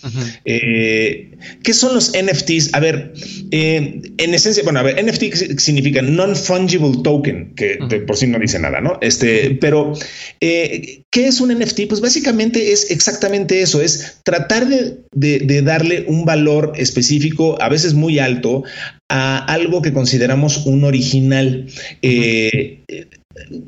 Eh, 0.45 1.31
¿Qué 1.63 1.73
son 1.73 1.93
los 1.93 2.11
NFTs? 2.11 2.73
A 2.73 2.79
ver, 2.79 3.13
eh, 3.51 4.01
en 4.17 4.33
esencia, 4.33 4.63
bueno, 4.63 4.79
a 4.79 4.83
ver, 4.83 5.03
NFT 5.03 5.59
significa 5.59 6.01
non-fungible 6.01 7.01
token, 7.03 7.53
que 7.55 7.77
por 8.05 8.17
sí 8.17 8.27
no 8.27 8.39
dice 8.39 8.59
nada, 8.59 8.81
¿no? 8.81 8.97
Este, 9.01 9.57
pero, 9.61 9.93
eh, 10.45 11.03
¿qué 11.09 11.27
es 11.27 11.39
un 11.39 11.57
NFT? 11.57 11.87
Pues 11.87 12.01
básicamente 12.01 12.73
es 12.73 12.91
exactamente 12.91 13.61
eso, 13.61 13.81
es 13.81 14.17
tratar 14.23 14.67
de, 14.67 15.61
darle 15.61 16.03
un 16.07 16.25
valor 16.25 16.73
específico, 16.75 17.55
a 17.61 17.69
veces 17.69 17.93
muy 17.93 18.19
alto, 18.19 18.63
a 19.09 19.37
algo 19.45 19.81
que 19.81 19.93
consideramos 19.93 20.65
un 20.65 20.83
original. 20.83 21.67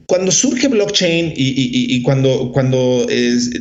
cuando 0.06 0.32
surge 0.32 0.68
blockchain 0.68 1.34
y, 1.36 1.96
y 1.96 2.02
cuando, 2.02 2.52
cuando 2.52 3.06
es, 3.10 3.52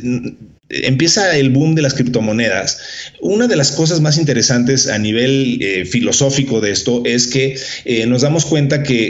empieza 0.69 1.37
el 1.37 1.51
boom 1.51 1.75
de 1.75 1.83
las 1.83 1.93
criptomonedas, 1.93 2.79
una 3.21 3.47
de 3.47 3.55
las 3.55 3.71
cosas 3.71 4.01
más 4.01 4.17
interesantes 4.17 4.87
a 4.87 4.97
nivel 4.97 5.59
eh, 5.61 5.85
filosófico 5.85 6.59
de 6.59 6.71
esto 6.71 7.03
es 7.05 7.27
que 7.27 7.55
eh, 7.85 8.05
nos 8.07 8.23
damos 8.23 8.45
cuenta 8.45 8.81
que, 8.81 9.05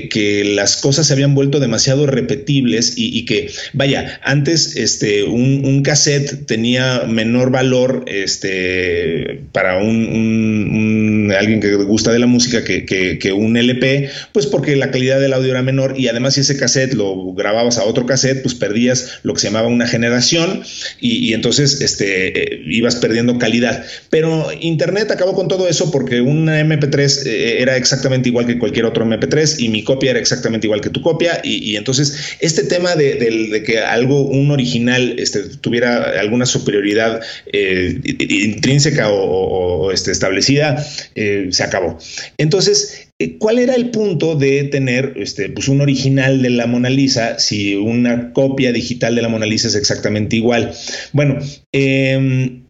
las 0.56 0.78
cosas 0.78 1.08
se 1.08 1.13
habían 1.13 1.36
vuelto 1.36 1.60
demasiado 1.60 2.08
repetibles 2.08 2.94
y, 2.98 3.26
que, 3.26 3.52
vaya, 3.74 4.20
antes 4.24 4.76
este, 4.76 5.24
un, 5.24 5.82
cassette 5.84 6.46
tenía 6.46 7.04
menor 7.08 7.52
valor 7.52 8.06
este, 8.08 9.41
para 9.52 9.78
un, 9.78 10.85
alguien 11.31 11.59
que 11.59 11.75
gusta 11.75 12.11
de 12.11 12.19
la 12.19 12.27
música 12.27 12.63
que, 12.63 13.33
un 13.35 13.57
LP, 13.57 14.09
pues 14.31 14.45
porque 14.45 14.75
la 14.75 14.91
calidad 14.91 15.19
del 15.19 15.33
audio 15.33 15.51
era 15.51 15.61
menor 15.61 15.95
y 15.97 16.07
además 16.07 16.35
si 16.35 16.41
ese 16.41 16.57
cassette 16.57 16.93
lo 16.93 17.33
grababas 17.33 17.77
a 17.77 17.83
otro 17.83 18.05
cassette, 18.05 18.41
pues 18.41 18.55
perdías 18.55 19.19
lo 19.23 19.33
que 19.33 19.39
se 19.41 19.47
llamaba 19.47 19.67
una 19.67 19.88
generación 19.88 20.63
y, 20.99 21.33
entonces 21.33 21.81
este, 21.81 22.61
ibas 22.67 22.95
perdiendo 22.95 23.38
calidad. 23.38 23.85
Pero 24.09 24.49
Internet 24.59 25.11
acabó 25.11 25.33
con 25.33 25.47
todo 25.47 25.67
eso 25.67 25.91
porque 25.91 26.21
un 26.21 26.47
MP3 26.47 27.25
eh, 27.25 27.61
era 27.61 27.77
exactamente 27.77 28.29
igual 28.29 28.45
que 28.45 28.57
cualquier 28.59 28.85
otro 28.85 29.05
MP3 29.05 29.59
y 29.59 29.69
mi 29.69 29.83
copia 29.83 30.11
era 30.11 30.19
exactamente 30.19 30.67
igual 30.67 30.81
que 30.81 30.89
tu 30.89 31.01
copia. 31.01 31.41
Y, 31.43 31.75
entonces 31.75 32.35
este 32.39 32.63
tema 32.63 32.95
de, 32.95 33.63
que 33.65 33.79
algo, 33.79 34.21
un 34.21 34.51
original, 34.51 35.15
este, 35.17 35.43
tuviera 35.61 36.19
alguna 36.19 36.45
superioridad 36.45 37.21
eh, 37.51 37.99
intrínseca 38.03 39.09
o, 39.09 39.91
este, 39.91 40.11
establecida, 40.11 40.85
eh, 41.15 41.47
se 41.51 41.63
acabó. 41.63 41.97
Entonces, 42.38 43.06
eh, 43.17 43.38
¿Cuál 43.38 43.60
era 43.60 43.75
el 43.75 43.91
punto 43.91 44.36
de 44.36 44.65
tener 44.65 45.13
este, 45.15 45.49
pues 45.49 45.69
un 45.69 45.80
original 45.80 46.41
de 46.41 46.49
la 46.49 46.67
Mona 46.67 46.89
Lisa 46.89 47.39
si 47.39 47.73
una 47.75 48.34
copia 48.34 48.73
digital 48.73 49.15
de 49.15 49.21
la 49.21 49.30
Mona 49.30 49.45
Lisa 49.45 49.69
es 49.69 49.75
exactamente 49.75 50.36
igual? 50.36 50.73
Bueno, 51.13 51.39
em, 51.71 52.64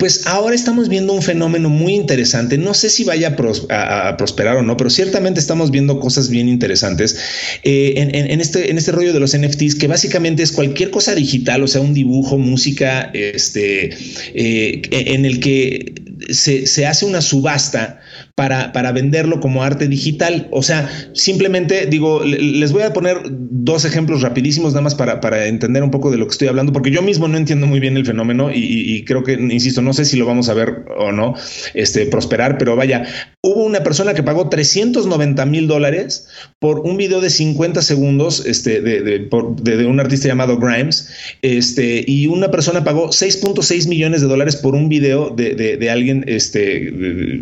pues 0.00 0.26
ahora 0.26 0.54
estamos 0.54 0.88
viendo 0.88 1.12
un 1.12 1.22
fenómeno 1.22 1.68
muy 1.68 1.94
interesante. 1.94 2.56
No 2.56 2.72
sé 2.72 2.88
si 2.88 3.04
vaya 3.04 3.36
a, 3.68 4.16
prosperar 4.16 4.56
o 4.56 4.62
no, 4.62 4.76
pero 4.76 4.88
ciertamente 4.88 5.38
estamos 5.38 5.70
viendo 5.70 6.00
cosas 6.00 6.30
bien 6.30 6.48
interesantes 6.48 7.16
eh, 7.62 7.92
en, 7.96 8.40
este, 8.40 8.70
en 8.70 8.78
este 8.78 8.92
rollo 8.92 9.12
de 9.12 9.20
los 9.20 9.38
NFTs, 9.38 9.74
que 9.74 9.86
básicamente 9.86 10.42
es 10.42 10.52
cualquier 10.52 10.90
cosa 10.90 11.14
digital, 11.14 11.62
o 11.62 11.68
sea, 11.68 11.82
un 11.82 11.92
dibujo, 11.92 12.38
música, 12.38 13.10
este, 13.12 13.90
eh, 14.34 14.82
en 14.90 15.26
el 15.26 15.38
que 15.38 15.94
se, 16.30 16.66
se 16.66 16.86
hace 16.86 17.04
una 17.04 17.20
subasta 17.20 18.00
para, 18.40 18.72
para, 18.72 18.90
venderlo 18.92 19.38
como 19.38 19.62
arte 19.62 19.86
digital. 19.86 20.48
O 20.50 20.62
sea, 20.62 20.88
simplemente 21.12 21.84
digo, 21.84 22.24
les 22.24 22.72
voy 22.72 22.84
a 22.84 22.94
poner 22.94 23.18
dos 23.28 23.84
ejemplos 23.84 24.22
rapidísimos 24.22 24.72
nada 24.72 24.80
más 24.80 24.94
para, 24.94 25.20
para 25.20 25.44
entender 25.44 25.82
un 25.82 25.90
poco 25.90 26.10
de 26.10 26.16
lo 26.16 26.24
que 26.24 26.32
estoy 26.32 26.48
hablando, 26.48 26.72
porque 26.72 26.90
yo 26.90 27.02
mismo 27.02 27.28
no 27.28 27.36
entiendo 27.36 27.66
muy 27.66 27.80
bien 27.80 27.98
el 27.98 28.06
fenómeno 28.06 28.50
y, 28.50 29.04
creo 29.04 29.24
que, 29.24 29.34
insisto, 29.34 29.82
no 29.82 29.92
sé 29.92 30.06
si 30.06 30.16
lo 30.16 30.24
vamos 30.24 30.48
a 30.48 30.54
ver 30.54 30.86
o 30.96 31.12
no 31.12 31.34
este, 31.74 32.06
prosperar, 32.06 32.56
pero 32.56 32.76
vaya, 32.76 33.04
hubo 33.42 33.64
una 33.64 33.82
persona 33.82 34.12
que 34.12 34.22
pagó 34.22 34.50
390 34.50 35.46
mil 35.46 35.66
dólares 35.66 36.28
por 36.58 36.80
un 36.80 36.98
video 36.98 37.22
de 37.22 37.30
50 37.30 37.80
segundos 37.80 38.44
este, 38.44 38.82
de, 38.82 39.86
un 39.86 39.98
artista 39.98 40.28
llamado 40.28 40.58
Grimes, 40.58 41.08
este, 41.40 42.04
y 42.06 42.26
una 42.26 42.50
persona 42.50 42.84
pagó 42.84 43.08
6.6 43.08 43.88
millones 43.88 44.20
de 44.20 44.26
dólares 44.26 44.56
por 44.56 44.74
un 44.74 44.90
video 44.90 45.30
de, 45.30 45.88
alguien 45.90 46.24
este, 46.26 46.92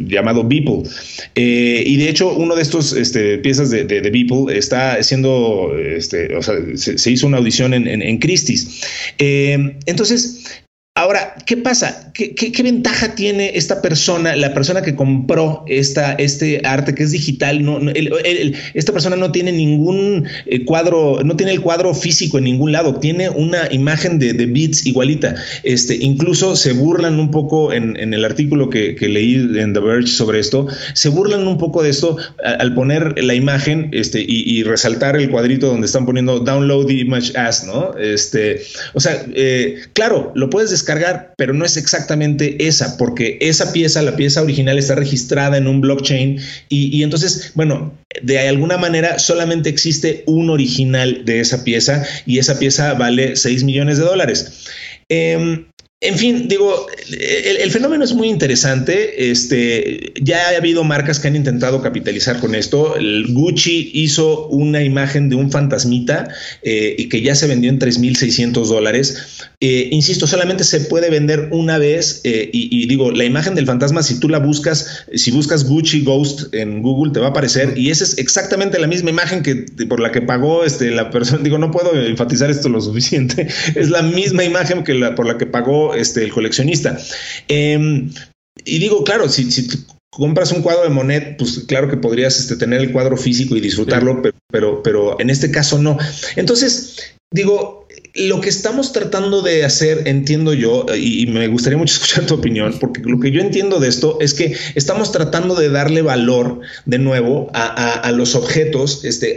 llamado 0.06 0.44
Beeple. 0.44 0.84
Eh, 1.34 1.82
y 1.84 1.96
de 1.96 2.08
hecho, 2.08 2.32
uno 2.32 2.54
de 2.54 2.62
estos 2.62 2.94
piezas 3.42 3.70
de, 3.70 3.84
de, 3.84 4.00
Beeple 4.10 4.56
está 4.56 5.02
siendo, 5.02 5.32
o 5.32 6.42
sea, 6.42 6.54
se, 6.74 7.10
hizo 7.10 7.26
una 7.26 7.38
audición 7.38 7.74
en, 7.74 7.88
en, 7.88 8.18
Christie's. 8.18 8.82
Eh, 9.18 9.76
entonces, 9.86 10.62
Ahora, 10.98 11.36
¿qué 11.46 11.56
pasa? 11.56 12.10
¿Qué, 12.12 12.52
ventaja 12.60 13.14
tiene 13.14 13.52
esta 13.54 13.80
persona, 13.80 14.34
la 14.34 14.52
persona 14.52 14.82
que 14.82 14.96
compró 14.96 15.64
esta, 15.68 16.14
este 16.14 16.60
arte 16.64 16.92
que 16.92 17.04
es 17.04 17.12
digital? 17.12 17.64
Esta 18.74 18.92
persona 18.92 19.14
no 19.14 19.30
tiene 19.30 19.52
ningún 19.52 20.26
eh, 20.46 20.64
cuadro, 20.64 21.20
no 21.22 21.36
tiene 21.36 21.52
el 21.52 21.60
cuadro 21.60 21.94
físico 21.94 22.38
en 22.38 22.44
ningún 22.44 22.72
lado, 22.72 22.96
tiene 22.96 23.30
una 23.30 23.68
imagen 23.70 24.18
de, 24.18 24.32
de 24.32 24.46
bits 24.46 24.86
igualita. 24.86 25.36
Este, 25.62 25.94
incluso 25.94 26.56
se 26.56 26.72
burlan 26.72 27.20
un 27.20 27.30
poco 27.30 27.72
en, 27.72 27.96
el 27.96 28.24
artículo 28.24 28.68
que, 28.68 28.96
leí 29.00 29.34
en 29.36 29.74
The 29.74 29.78
Verge 29.78 30.08
sobre 30.08 30.40
esto, 30.40 30.66
se 30.94 31.10
burlan 31.10 31.46
un 31.46 31.58
poco 31.58 31.84
de 31.84 31.90
esto 31.90 32.16
al 32.42 32.74
poner 32.74 33.22
la 33.22 33.34
imagen 33.34 33.90
este, 33.92 34.24
y, 34.26 34.64
resaltar 34.64 35.14
el 35.14 35.30
cuadrito 35.30 35.68
donde 35.68 35.86
están 35.86 36.04
poniendo 36.04 36.40
download 36.40 36.86
the 36.86 36.94
image 36.94 37.38
as, 37.38 37.64
¿no? 37.64 37.96
Este, 37.96 38.62
o 38.94 38.98
sea, 38.98 39.24
eh, 39.34 39.78
claro, 39.92 40.32
lo 40.34 40.50
puedes 40.50 40.70
descargar 40.70 40.88
pero 41.36 41.52
no 41.52 41.64
es 41.64 41.76
exactamente 41.76 42.66
esa, 42.66 42.96
porque 42.96 43.38
esa 43.40 43.72
pieza, 43.72 44.02
la 44.02 44.16
pieza 44.16 44.42
original, 44.42 44.78
está 44.78 44.94
registrada 44.94 45.56
en 45.56 45.66
un 45.66 45.80
blockchain 45.80 46.40
y, 46.68 47.02
entonces, 47.02 47.52
bueno, 47.54 47.92
de 48.22 48.38
alguna 48.48 48.76
manera 48.78 49.18
solamente 49.18 49.68
existe 49.68 50.24
un 50.26 50.50
original 50.50 51.24
de 51.24 51.40
esa 51.40 51.64
pieza 51.64 52.04
y 52.26 52.38
esa 52.38 52.58
pieza 52.58 52.94
vale 52.94 53.36
6 53.36 53.64
millones 53.64 53.98
de 53.98 54.04
dólares. 54.04 54.66
Em, 55.08 55.66
en 56.00 56.16
fin, 56.16 56.46
digo, 56.46 56.86
el, 57.10 57.70
fenómeno 57.72 58.04
es 58.04 58.14
muy 58.14 58.28
interesante. 58.28 59.30
Este, 59.32 60.12
ya 60.22 60.50
ha 60.50 60.56
habido 60.56 60.84
marcas 60.84 61.18
que 61.18 61.26
han 61.26 61.34
intentado 61.34 61.82
capitalizar 61.82 62.38
con 62.38 62.54
esto. 62.54 62.94
El 62.94 63.26
Gucci 63.34 63.90
hizo 63.94 64.46
una 64.46 64.80
imagen 64.84 65.28
de 65.28 65.34
un 65.34 65.50
fantasmita 65.50 66.28
eh, 66.62 66.94
y 66.96 67.08
que 67.08 67.20
ya 67.20 67.34
se 67.34 67.48
vendió 67.48 67.68
en 67.70 67.80
3.600 67.80 68.66
dólares. 68.66 69.40
Eh, 69.60 69.88
insisto, 69.90 70.28
solamente 70.28 70.62
se 70.62 70.82
puede 70.82 71.10
vender 71.10 71.48
una 71.50 71.78
vez 71.78 72.20
eh, 72.22 72.48
y, 72.52 72.86
digo, 72.86 73.10
la 73.10 73.24
imagen 73.24 73.56
del 73.56 73.66
fantasma, 73.66 74.04
si 74.04 74.20
tú 74.20 74.28
la 74.28 74.38
buscas, 74.38 75.04
si 75.12 75.32
buscas 75.32 75.64
Gucci 75.64 76.02
Ghost 76.02 76.54
en 76.54 76.80
Google, 76.80 77.12
te 77.12 77.18
va 77.18 77.26
a 77.26 77.30
aparecer 77.30 77.76
y 77.76 77.90
esa 77.90 78.04
es 78.04 78.18
exactamente 78.18 78.78
la 78.78 78.86
misma 78.86 79.10
imagen 79.10 79.42
que 79.42 79.66
por 79.88 79.98
la 79.98 80.12
que 80.12 80.22
pagó 80.22 80.64
este, 80.64 80.92
la 80.92 81.10
persona. 81.10 81.42
Digo, 81.42 81.58
no 81.58 81.72
puedo 81.72 81.92
enfatizar 82.00 82.50
esto 82.50 82.68
lo 82.68 82.80
suficiente. 82.80 83.48
Es 83.74 83.90
la 83.90 84.02
misma 84.02 84.44
imagen 84.44 84.84
que 84.84 84.94
la 84.94 85.14
por 85.14 85.26
la 85.26 85.38
que 85.38 85.46
pagó 85.46 85.87
este, 85.94 86.24
el 86.24 86.32
coleccionista. 86.32 86.98
Em, 87.48 88.10
y 88.64 88.78
digo, 88.78 89.04
claro, 89.04 89.28
si, 89.28 89.50
si 89.50 89.68
compras 90.10 90.52
un 90.52 90.62
cuadro 90.62 90.82
de 90.82 90.90
Monet, 90.90 91.36
pues 91.36 91.60
claro 91.66 91.88
que 91.88 91.96
podrías 91.96 92.38
este, 92.38 92.56
tener 92.56 92.80
el 92.80 92.92
cuadro 92.92 93.16
físico 93.16 93.56
y 93.56 93.60
disfrutarlo, 93.60 94.22
pero, 94.22 94.36
pero, 94.50 94.82
pero 94.82 95.20
en 95.20 95.30
este 95.30 95.50
caso 95.50 95.78
no. 95.78 95.96
Entonces, 96.36 97.14
digo, 97.32 97.77
lo 98.26 98.40
que 98.40 98.48
estamos 98.48 98.92
tratando 98.92 99.42
de 99.42 99.64
hacer, 99.64 100.02
entiendo 100.06 100.54
yo, 100.54 100.86
y, 100.96 101.26
me 101.26 101.46
gustaría 101.48 101.78
mucho 101.78 101.94
escuchar 102.00 102.26
tu 102.26 102.34
opinión, 102.34 102.76
porque 102.80 103.00
lo 103.04 103.20
que 103.20 103.30
yo 103.30 103.40
entiendo 103.40 103.78
de 103.80 103.88
esto 103.88 104.18
es 104.20 104.34
que 104.34 104.56
estamos 104.74 105.12
tratando 105.12 105.54
de 105.54 105.68
darle 105.68 106.02
valor 106.02 106.60
de 106.86 106.98
nuevo 106.98 107.50
a, 107.54 108.10
los 108.12 108.34
objetos, 108.34 109.04
este, 109.04 109.36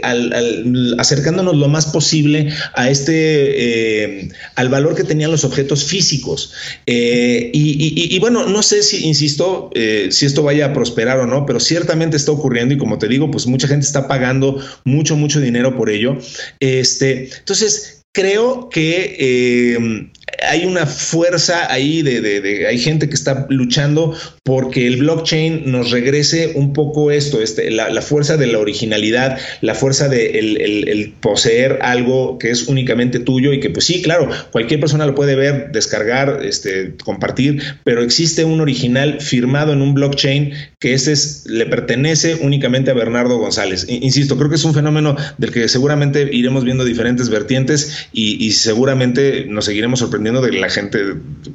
acercándonos 0.98 1.56
lo 1.56 1.68
más 1.68 1.86
posible 1.86 2.52
a 2.74 2.90
este, 2.90 3.12
eh, 3.14 4.28
al 4.56 4.68
valor 4.68 4.94
que 4.94 5.04
tenían 5.04 5.30
los 5.30 5.44
objetos 5.44 5.84
físicos. 5.84 6.52
Eh, 6.86 7.50
y, 7.52 8.18
bueno, 8.18 8.46
no 8.46 8.62
sé 8.62 8.82
si, 8.82 9.06
insisto, 9.06 9.70
eh, 9.74 10.08
si 10.10 10.26
esto 10.26 10.42
vaya 10.42 10.66
a 10.66 10.72
prosperar 10.72 11.18
o 11.20 11.26
no, 11.26 11.46
pero 11.46 11.60
ciertamente 11.60 12.16
está 12.16 12.32
ocurriendo 12.32 12.74
y 12.74 12.78
como 12.78 12.98
te 12.98 13.08
digo, 13.08 13.30
pues 13.30 13.46
mucha 13.46 13.68
gente 13.68 13.86
está 13.86 14.08
pagando 14.08 14.58
mucho, 14.84 15.16
mucho 15.16 15.40
dinero 15.40 15.76
por 15.76 15.90
ello. 15.90 16.18
Este, 16.60 17.30
entonces, 17.38 18.01
creo 18.12 18.68
que 18.68 19.16
eh, 19.18 20.10
hay 20.48 20.64
una 20.64 20.86
fuerza 20.86 21.72
ahí 21.72 22.02
de, 22.02 22.66
hay 22.66 22.78
gente 22.78 23.08
que 23.08 23.14
está 23.14 23.46
luchando 23.48 24.14
porque 24.42 24.86
el 24.86 24.96
blockchain 24.98 25.70
nos 25.70 25.90
regrese 25.90 26.52
un 26.54 26.72
poco 26.72 27.10
esto, 27.10 27.40
este, 27.40 27.70
la, 27.70 28.02
fuerza 28.02 28.36
de 28.36 28.46
la 28.46 28.58
originalidad, 28.58 29.38
la 29.60 29.74
fuerza 29.74 30.08
de 30.08 30.38
el, 30.38 31.14
poseer 31.20 31.78
algo 31.82 32.38
que 32.38 32.50
es 32.50 32.68
únicamente 32.68 33.20
tuyo 33.20 33.52
y 33.52 33.60
que 33.60 33.70
pues 33.70 33.84
sí, 33.84 34.02
claro, 34.02 34.28
cualquier 34.50 34.80
persona 34.80 35.06
lo 35.06 35.14
puede 35.14 35.36
ver, 35.36 35.70
descargar, 35.72 36.40
este, 36.44 36.94
compartir, 37.04 37.62
pero 37.84 38.02
existe 38.02 38.44
un 38.44 38.60
original 38.60 39.20
firmado 39.20 39.72
en 39.72 39.82
un 39.82 39.94
blockchain 39.94 40.52
que 40.78 40.94
ese 40.94 41.12
es, 41.12 41.44
le 41.46 41.66
pertenece 41.66 42.36
únicamente 42.40 42.90
a 42.90 42.94
Bernardo 42.94 43.38
González. 43.38 43.86
Insisto, 43.88 44.36
creo 44.36 44.48
que 44.48 44.56
es 44.56 44.64
un 44.64 44.74
fenómeno 44.74 45.16
del 45.38 45.52
que 45.52 45.68
seguramente 45.68 46.28
iremos 46.32 46.64
viendo 46.64 46.84
diferentes 46.84 47.28
vertientes 47.28 48.08
y, 48.12 48.44
y 48.44 48.52
seguramente 48.52 49.46
nos 49.48 49.66
seguiremos 49.66 50.00
sorprendiendo 50.00 50.31
de 50.40 50.52
la 50.52 50.70
gente 50.70 50.98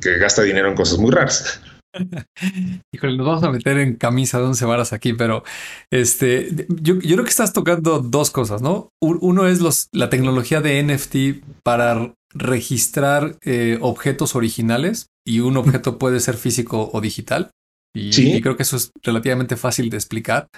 que 0.01 0.17
gasta 0.17 0.43
dinero 0.43 0.69
en 0.69 0.75
cosas 0.75 0.99
muy 0.99 1.11
raras. 1.11 1.61
Híjole, 2.93 3.17
nos 3.17 3.25
vamos 3.25 3.43
a 3.43 3.51
meter 3.51 3.77
en 3.79 3.95
camisa 3.95 4.39
de 4.39 4.45
once 4.45 4.65
varas 4.65 4.93
aquí, 4.93 5.13
pero 5.13 5.43
este, 5.91 6.67
yo, 6.69 6.99
creo 6.99 7.23
que 7.23 7.29
estás 7.29 7.53
tocando 7.53 7.99
dos 7.99 8.31
cosas, 8.31 8.61
¿no? 8.61 8.89
Uno 9.01 9.47
es 9.47 9.61
los, 9.61 9.89
la 9.91 10.09
tecnología 10.09 10.61
de 10.61 10.83
NFT 10.83 11.43
para 11.63 12.13
registrar 12.33 13.37
eh, 13.43 13.77
objetos 13.81 14.35
originales 14.35 15.07
y 15.25 15.39
un 15.39 15.57
objeto 15.57 15.97
puede 15.97 16.19
ser 16.19 16.35
físico 16.35 16.89
o 16.93 17.01
digital. 17.01 17.51
Y, 17.95 18.41
creo 18.41 18.55
que 18.55 18.63
eso 18.63 18.77
es 18.77 18.91
relativamente 19.01 19.55
fácil 19.55 19.89
de 19.89 19.97
explicar. 19.97 20.49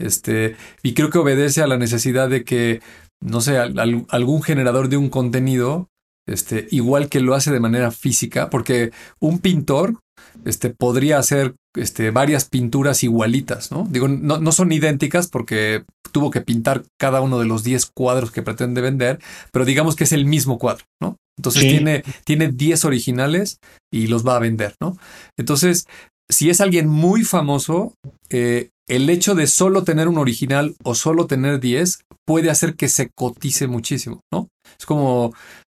Este, 0.00 0.56
y 0.82 0.94
creo 0.94 1.10
que 1.10 1.18
obedece 1.18 1.62
a 1.62 1.66
la 1.66 1.76
necesidad 1.76 2.30
de 2.30 2.42
que, 2.42 2.80
no 3.20 3.42
sé, 3.42 3.58
algún 3.58 4.42
generador 4.42 4.88
de 4.88 4.96
un 4.96 5.10
contenido 5.10 5.88
este, 6.26 6.66
igual 6.70 7.08
que 7.08 7.20
lo 7.20 7.34
hace 7.34 7.52
de 7.52 7.60
manera 7.60 7.90
física, 7.90 8.50
porque 8.50 8.90
un 9.20 9.38
pintor 9.38 10.00
este, 10.44 10.70
podría 10.70 11.18
hacer 11.18 11.54
este, 11.74 12.10
varias 12.10 12.46
pinturas 12.46 13.02
igualitas, 13.02 13.70
¿no? 13.70 13.86
Digo, 13.90 14.08
no, 14.08 14.38
no, 14.38 14.52
son 14.52 14.72
idénticas 14.72 15.28
porque 15.28 15.84
tuvo 16.12 16.30
que 16.30 16.40
pintar 16.40 16.84
cada 16.98 17.20
uno 17.20 17.38
de 17.38 17.46
los 17.46 17.64
10 17.64 17.86
cuadros 17.94 18.30
que 18.30 18.42
pretende 18.42 18.80
vender, 18.80 19.18
pero 19.52 19.64
digamos 19.64 19.96
que 19.96 20.04
es 20.04 20.12
el 20.12 20.24
mismo 20.24 20.58
cuadro, 20.58 20.84
¿no? 21.00 21.16
Entonces 21.38 21.62
tiene, 21.62 22.02
tiene 22.24 22.48
10 22.48 22.84
originales 22.86 23.58
y 23.92 24.06
los 24.06 24.26
va 24.26 24.36
a 24.36 24.40
vender, 24.40 24.74
¿no? 24.80 24.96
Entonces, 25.38 25.86
si 26.30 26.48
es 26.48 26.60
alguien 26.60 26.88
muy 26.88 27.24
famoso, 27.24 27.94
eh, 28.30 28.70
el 28.88 29.10
hecho 29.10 29.34
de 29.34 29.46
solo 29.46 29.84
tener 29.84 30.08
un 30.08 30.18
original 30.18 30.76
o 30.82 30.94
solo 30.94 31.26
tener 31.26 31.60
10 31.60 32.00
puede 32.24 32.50
hacer 32.50 32.74
que 32.74 32.88
se 32.88 33.10
cotice 33.10 33.66
muchísimo, 33.66 34.20
¿no? 34.32 34.48
Es 34.78 34.86
como 34.86 35.34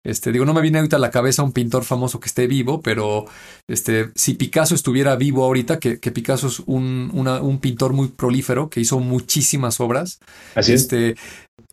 este, 0.08 0.32
digo, 0.32 0.46
no 0.46 0.54
me 0.54 0.62
viene 0.62 0.78
ahorita 0.78 0.96
a 0.96 1.00
la 1.00 1.12
cabeza 1.12 1.44
un 1.44 1.52
pintor 1.52 1.84
famoso 1.84 2.22
que 2.22 2.28
esté 2.28 2.48
vivo, 2.48 2.82
pero 2.82 3.26
este, 3.68 4.10
si 4.16 4.36
Picasso 4.36 4.74
estuviera 4.74 5.18
vivo 5.18 5.44
ahorita, 5.44 5.80
que, 5.80 5.98
Picasso 5.98 6.48
es 6.48 6.62
un, 6.66 7.12
un, 7.14 7.60
pintor 7.60 7.92
muy 7.92 8.08
prolífero, 8.08 8.70
que 8.70 8.80
hizo 8.80 9.00
muchísimas 9.00 9.82
obras. 9.82 10.20
Así 10.56 10.72
este, 10.72 11.18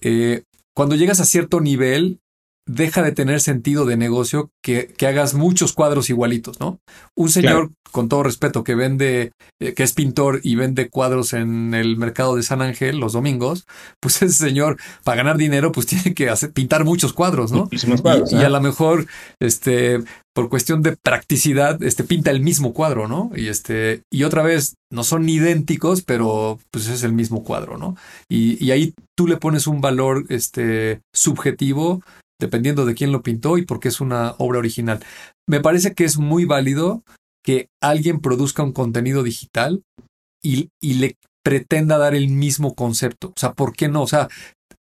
eh, 0.01 0.43
cuando 0.75 0.97
llegas 0.97 1.21
a 1.21 1.25
cierto 1.25 1.61
nivel, 1.61 2.19
deja 2.67 3.03
de 3.03 3.13
tener 3.13 3.41
sentido 3.41 3.85
de 3.85 3.97
negocio 3.97 4.51
que, 4.63 4.87
que 4.97 5.07
hagas 5.07 5.35
muchos 5.35 5.73
cuadros 5.73 6.09
igualitos, 6.09 6.61
¿no? 6.61 6.79
Un 7.15 7.29
señor, 7.29 7.73
con 7.93 8.09
todo 8.09 8.23
respeto, 8.23 8.65
que 8.65 8.75
vende, 8.75 9.33
eh, 9.61 9.75
que 9.75 9.83
es 9.83 9.93
pintor 9.93 10.41
y 10.43 10.57
vende 10.57 10.89
cuadros 10.89 11.35
en 11.35 11.75
el 11.75 11.97
mercado 11.97 12.37
de 12.37 12.43
San 12.43 12.63
Ángel 12.63 12.99
los 12.99 13.13
domingos, 13.13 13.67
pues 14.01 14.17
ese 14.23 14.35
señor, 14.35 14.79
para 15.05 15.19
ganar 15.19 15.37
dinero, 15.37 15.73
pues 15.73 15.87
tiene 15.87 16.15
que 16.15 16.31
hacer, 16.31 16.53
pintar 16.53 16.85
muchos 16.85 17.13
cuadros, 17.13 17.53
¿no? 17.53 17.69
y, 17.71 18.37
a 18.37 18.49
lo 18.49 18.61
mejor, 18.63 19.07
este, 19.41 20.03
por 20.35 20.49
cuestión 20.49 20.83
de 20.83 20.97
practicidad, 20.97 21.83
este 21.83 22.03
pinta 22.03 22.31
el 22.31 22.41
mismo 22.41 22.73
cuadro, 22.73 23.09
¿no? 23.09 23.31
Y 23.37 23.49
este, 23.49 24.03
y 24.11 24.25
otra 24.25 24.43
vez, 24.43 24.75
no 24.91 25.05
son 25.05 25.29
idénticos, 25.29 26.03
pero 26.03 26.59
pues 26.71 26.89
es 26.89 27.03
el 27.03 27.13
mismo 27.13 27.45
cuadro, 27.45 27.77
¿no? 27.77 27.97
Y, 28.29 28.63
y 28.65 28.71
ahí 28.71 28.95
tú 29.17 29.29
le 29.29 29.37
pones 29.37 29.67
un 29.67 29.81
valor 29.81 30.25
este, 30.31 31.01
subjetivo 31.13 32.03
dependiendo 32.41 32.85
de 32.85 32.95
quién 32.95 33.13
lo 33.13 33.23
pintó 33.23 33.59
y 33.59 33.65
porque 33.65 33.89
es 33.89 34.01
una 34.01 34.35
obra 34.39 34.59
original. 34.59 35.01
Me 35.49 35.61
parece 35.61 35.95
que 35.95 36.05
es 36.05 36.19
muy 36.19 36.45
válido 36.45 37.03
que 37.45 37.69
alguien 37.83 38.21
produzca 38.21 38.63
un 38.63 38.73
contenido 38.73 39.23
digital 39.23 39.83
y, 40.43 40.71
y 40.81 40.95
le 40.95 41.17
pretenda 41.45 41.99
dar 41.99 42.15
el 42.15 42.29
mismo 42.29 42.75
concepto. 42.75 43.29
O 43.29 43.39
sea, 43.39 43.53
¿por 43.53 43.75
qué 43.75 43.89
no? 43.89 44.03
O 44.03 44.07
sea, 44.07 44.29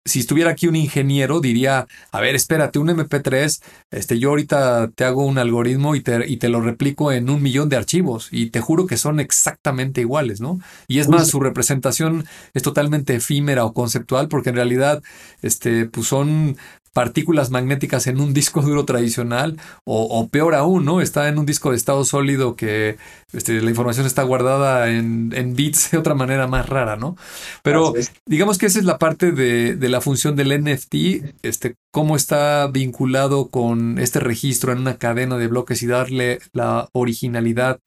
si 0.06 0.20
estuviera 0.20 0.50
aquí 0.50 0.66
un 0.66 0.76
ingeniero, 0.76 1.40
diría, 1.40 1.86
a 2.12 2.20
ver, 2.20 2.34
espérate, 2.34 2.78
un 2.78 2.88
MP3, 2.88 3.62
este, 3.90 4.18
yo 4.18 4.30
ahorita 4.30 4.90
te 4.94 5.04
hago 5.04 5.24
un 5.24 5.38
algoritmo 5.38 5.94
y 5.94 6.02
te, 6.02 6.28
y 6.28 6.36
te 6.36 6.50
lo 6.50 6.60
replico 6.60 7.10
en 7.10 7.30
un 7.30 7.42
millón 7.42 7.70
de 7.70 7.76
archivos 7.76 8.28
y 8.30 8.50
te 8.50 8.60
juro 8.60 8.86
que 8.86 8.98
son 8.98 9.18
exactamente 9.18 10.02
iguales, 10.02 10.40
¿no? 10.40 10.60
Y 10.88 10.98
es 10.98 11.08
más, 11.08 11.28
su 11.28 11.40
representación 11.40 12.26
es 12.52 12.62
totalmente 12.62 13.14
efímera 13.14 13.64
o 13.64 13.72
conceptual 13.72 14.28
porque 14.28 14.50
en 14.50 14.56
realidad, 14.56 15.02
este, 15.40 15.86
pues 15.86 16.06
son 16.06 16.58
partículas 16.94 17.50
magnéticas 17.50 18.06
en 18.06 18.20
un 18.20 18.32
disco 18.32 18.62
duro 18.62 18.86
tradicional 18.86 19.58
o, 19.84 20.28
peor 20.28 20.54
aún, 20.54 20.84
¿no? 20.84 21.00
Está 21.00 21.28
en 21.28 21.38
un 21.38 21.44
disco 21.44 21.70
de 21.70 21.76
estado 21.76 22.04
sólido 22.04 22.56
que 22.56 22.96
este, 23.32 23.60
la 23.60 23.68
información 23.68 24.06
está 24.06 24.22
guardada 24.22 24.88
en, 24.88 25.54
bits 25.54 25.90
de 25.90 25.98
otra 25.98 26.14
manera 26.14 26.46
más 26.46 26.68
rara, 26.68 26.96
¿no? 26.96 27.16
Pero 27.62 27.92
digamos 28.26 28.56
que 28.56 28.66
esa 28.66 28.78
es 28.78 28.84
la 28.84 28.98
parte 28.98 29.32
de, 29.32 29.76
de, 29.76 29.88
la 29.88 30.00
función 30.00 30.36
del 30.36 30.62
NFT, 30.62 30.94
este, 31.42 31.74
cómo 31.92 32.16
está 32.16 32.68
vinculado 32.68 33.48
con 33.48 33.98
este 33.98 34.20
registro 34.20 34.72
en 34.72 34.78
una 34.78 34.96
cadena 34.96 35.36
de 35.36 35.48
bloques 35.48 35.82
y 35.82 35.86
darle 35.86 36.38
la 36.52 36.88
originalidad 36.92 37.80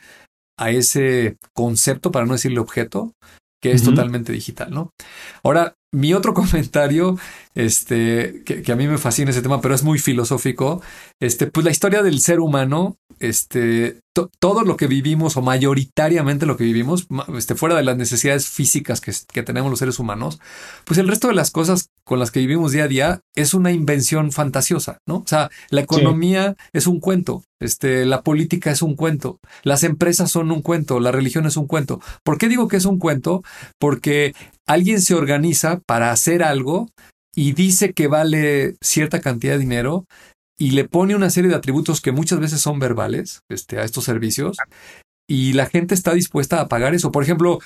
a 0.58 0.70
ese 0.70 1.38
concepto, 1.54 2.12
para 2.12 2.26
no 2.26 2.34
decirle 2.34 2.60
objeto, 2.60 3.14
que 3.62 3.72
es 3.72 3.82
totalmente 3.82 4.32
digital, 4.32 4.70
¿no? 4.70 4.92
Ahora, 5.42 5.74
mi 5.92 6.12
otro 6.14 6.34
comentario, 6.34 7.18
este, 7.54 8.42
que, 8.44 8.70
a 8.70 8.76
mí 8.76 8.86
me 8.86 8.98
fascina 8.98 9.30
ese 9.30 9.42
tema, 9.42 9.60
pero 9.60 9.74
es 9.74 9.82
muy 9.82 9.98
filosófico, 9.98 10.82
este, 11.20 11.46
pues 11.46 11.64
la 11.64 11.70
historia 11.70 12.02
del 12.02 12.20
ser 12.20 12.40
humano, 12.40 12.96
este, 13.20 14.00
todo 14.40 14.62
lo 14.62 14.76
que 14.76 14.86
vivimos 14.86 15.36
o 15.36 15.42
mayoritariamente 15.42 16.46
lo 16.46 16.56
que 16.56 16.64
vivimos, 16.64 17.06
este, 17.36 17.54
fuera 17.54 17.76
de 17.76 17.82
las 17.82 17.96
necesidades 17.96 18.48
físicas 18.48 19.00
que, 19.00 19.12
que, 19.32 19.42
tenemos 19.42 19.70
los 19.70 19.78
seres 19.78 19.98
humanos, 19.98 20.40
pues 20.84 20.98
el 20.98 21.08
resto 21.08 21.28
de 21.28 21.34
las 21.34 21.50
cosas 21.50 21.90
con 22.04 22.18
las 22.18 22.30
que 22.30 22.40
vivimos 22.40 22.72
día 22.72 22.84
a 22.84 22.88
día 22.88 23.20
es 23.34 23.54
una 23.54 23.72
invención 23.72 24.32
fantasiosa, 24.32 24.98
¿no? 25.06 25.16
O 25.18 25.26
sea, 25.26 25.50
la 25.70 25.80
economía 25.80 26.56
es 26.72 26.86
un 26.86 27.00
cuento, 27.00 27.44
este, 27.60 28.06
la 28.06 28.22
política 28.22 28.70
es 28.70 28.82
un 28.82 28.94
cuento, 28.94 29.40
las 29.62 29.82
empresas 29.82 30.30
son 30.30 30.50
un 30.50 30.62
cuento, 30.62 31.00
la 31.00 31.12
religión 31.12 31.46
es 31.46 31.56
un 31.56 31.66
cuento. 31.66 32.00
¿Por 32.22 32.38
qué 32.38 32.48
digo 32.48 32.68
que 32.68 32.76
es 32.76 32.84
un 32.84 32.98
cuento? 32.98 33.42
Porque 33.78 34.34
alguien 34.68 35.00
se 35.00 35.14
organiza 35.14 35.80
para 35.86 36.12
hacer 36.12 36.42
algo 36.42 36.88
y 37.34 37.52
dice 37.52 37.92
que 37.92 38.06
vale 38.06 38.76
cierta 38.80 39.20
cantidad 39.20 39.54
de 39.54 39.60
dinero 39.60 40.04
y 40.58 40.72
le 40.72 40.84
pone 40.84 41.14
una 41.14 41.30
serie 41.30 41.50
de 41.50 41.56
atributos 41.56 42.00
que 42.00 42.12
muchas 42.12 42.40
veces 42.40 42.60
son 42.60 42.78
verbales 42.78 43.40
este, 43.48 43.78
a 43.78 43.84
estos 43.84 44.04
servicios 44.04 44.56
y 45.30 45.52
la 45.52 45.66
gente 45.66 45.94
está 45.94 46.14
dispuesta 46.14 46.60
a 46.60 46.68
pagar 46.68 46.94
eso. 46.94 47.12
Por 47.12 47.22
ejemplo, 47.22 47.60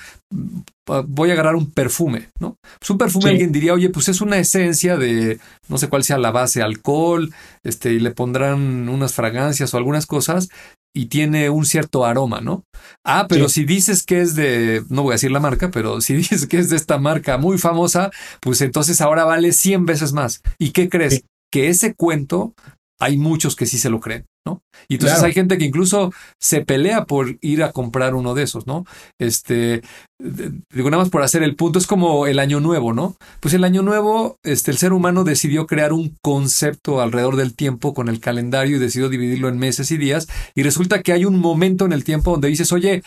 voy 1.07 1.29
a 1.29 1.33
agarrar 1.33 1.55
un 1.55 1.71
perfume, 1.71 2.29
¿no? 2.39 2.57
Pues 2.79 2.89
un 2.89 2.97
perfume 2.97 3.29
alguien 3.29 3.53
diría, 3.53 3.73
oye, 3.73 3.89
pues 3.89 4.09
es 4.09 4.19
una 4.19 4.37
esencia 4.37 4.97
de, 4.97 5.39
no 5.69 5.77
sé 5.77 5.87
cuál 5.87 6.03
sea 6.03 6.17
la 6.17 6.31
base, 6.31 6.61
alcohol, 6.61 7.33
este, 7.63 7.93
y 7.93 7.99
le 7.99 8.11
pondrán 8.11 8.89
unas 8.89 9.13
fragancias 9.13 9.73
o 9.73 9.77
algunas 9.77 10.05
cosas, 10.05 10.49
y 10.93 11.07
tiene 11.07 11.49
un 11.49 11.65
cierto 11.65 12.05
aroma, 12.05 12.39
¿no? 12.39 12.65
Ah, 13.03 13.25
pero 13.27 13.49
si 13.49 13.65
dices 13.65 14.03
que 14.03 14.21
es 14.21 14.35
de, 14.35 14.83
no 14.89 15.03
voy 15.03 15.11
a 15.11 15.15
decir 15.15 15.31
la 15.31 15.39
marca, 15.39 15.71
pero 15.71 15.99
si 16.01 16.13
dices 16.13 16.45
que 16.47 16.59
es 16.59 16.69
de 16.69 16.75
esta 16.75 16.97
marca 16.99 17.37
muy 17.37 17.57
famosa, 17.57 18.11
pues 18.39 18.61
entonces 18.61 19.01
ahora 19.01 19.25
vale 19.25 19.51
100 19.53 19.85
veces 19.85 20.13
más. 20.13 20.41
¿Y 20.59 20.71
qué 20.71 20.89
crees? 20.89 21.23
Que 21.51 21.69
ese 21.69 21.95
cuento 21.95 22.53
hay 22.99 23.17
muchos 23.17 23.55
que 23.55 23.65
sí 23.65 23.77
se 23.77 23.89
lo 23.89 23.99
creen. 23.99 24.25
¿No? 24.45 24.61
Y 24.87 24.95
entonces 24.95 25.21
hay 25.23 25.33
gente 25.33 25.57
que 25.57 25.65
incluso 25.65 26.11
se 26.39 26.65
pelea 26.65 27.05
por 27.05 27.37
ir 27.41 27.63
a 27.63 27.71
comprar 27.71 28.15
uno 28.15 28.33
de 28.33 28.43
esos, 28.43 28.67
¿no? 28.67 28.85
Este, 29.19 29.81
digo 30.19 30.89
nada 30.89 31.03
más 31.03 31.09
por 31.09 31.23
hacer 31.23 31.43
el 31.43 31.55
punto, 31.55 31.79
es 31.79 31.87
como 31.87 32.27
el 32.27 32.39
año 32.39 32.59
nuevo, 32.59 32.93
¿no? 32.93 33.15
Pues 33.39 33.53
el 33.53 33.63
año 33.63 33.81
nuevo, 33.81 34.37
este, 34.43 34.71
el 34.71 34.77
ser 34.77 34.93
humano 34.93 35.23
decidió 35.23 35.65
crear 35.67 35.93
un 35.93 36.17
concepto 36.21 37.01
alrededor 37.01 37.35
del 37.35 37.55
tiempo 37.55 37.93
con 37.93 38.09
el 38.09 38.19
calendario 38.19 38.77
y 38.77 38.79
decidió 38.79 39.09
dividirlo 39.09 39.49
en 39.49 39.57
meses 39.57 39.91
y 39.91 39.97
días 39.97 40.27
y 40.55 40.63
resulta 40.63 41.01
que 41.01 41.13
hay 41.13 41.25
un 41.25 41.39
momento 41.39 41.85
en 41.85 41.93
el 41.93 42.03
tiempo 42.03 42.31
donde 42.31 42.49
dices, 42.49 42.71
oye, 42.71 43.03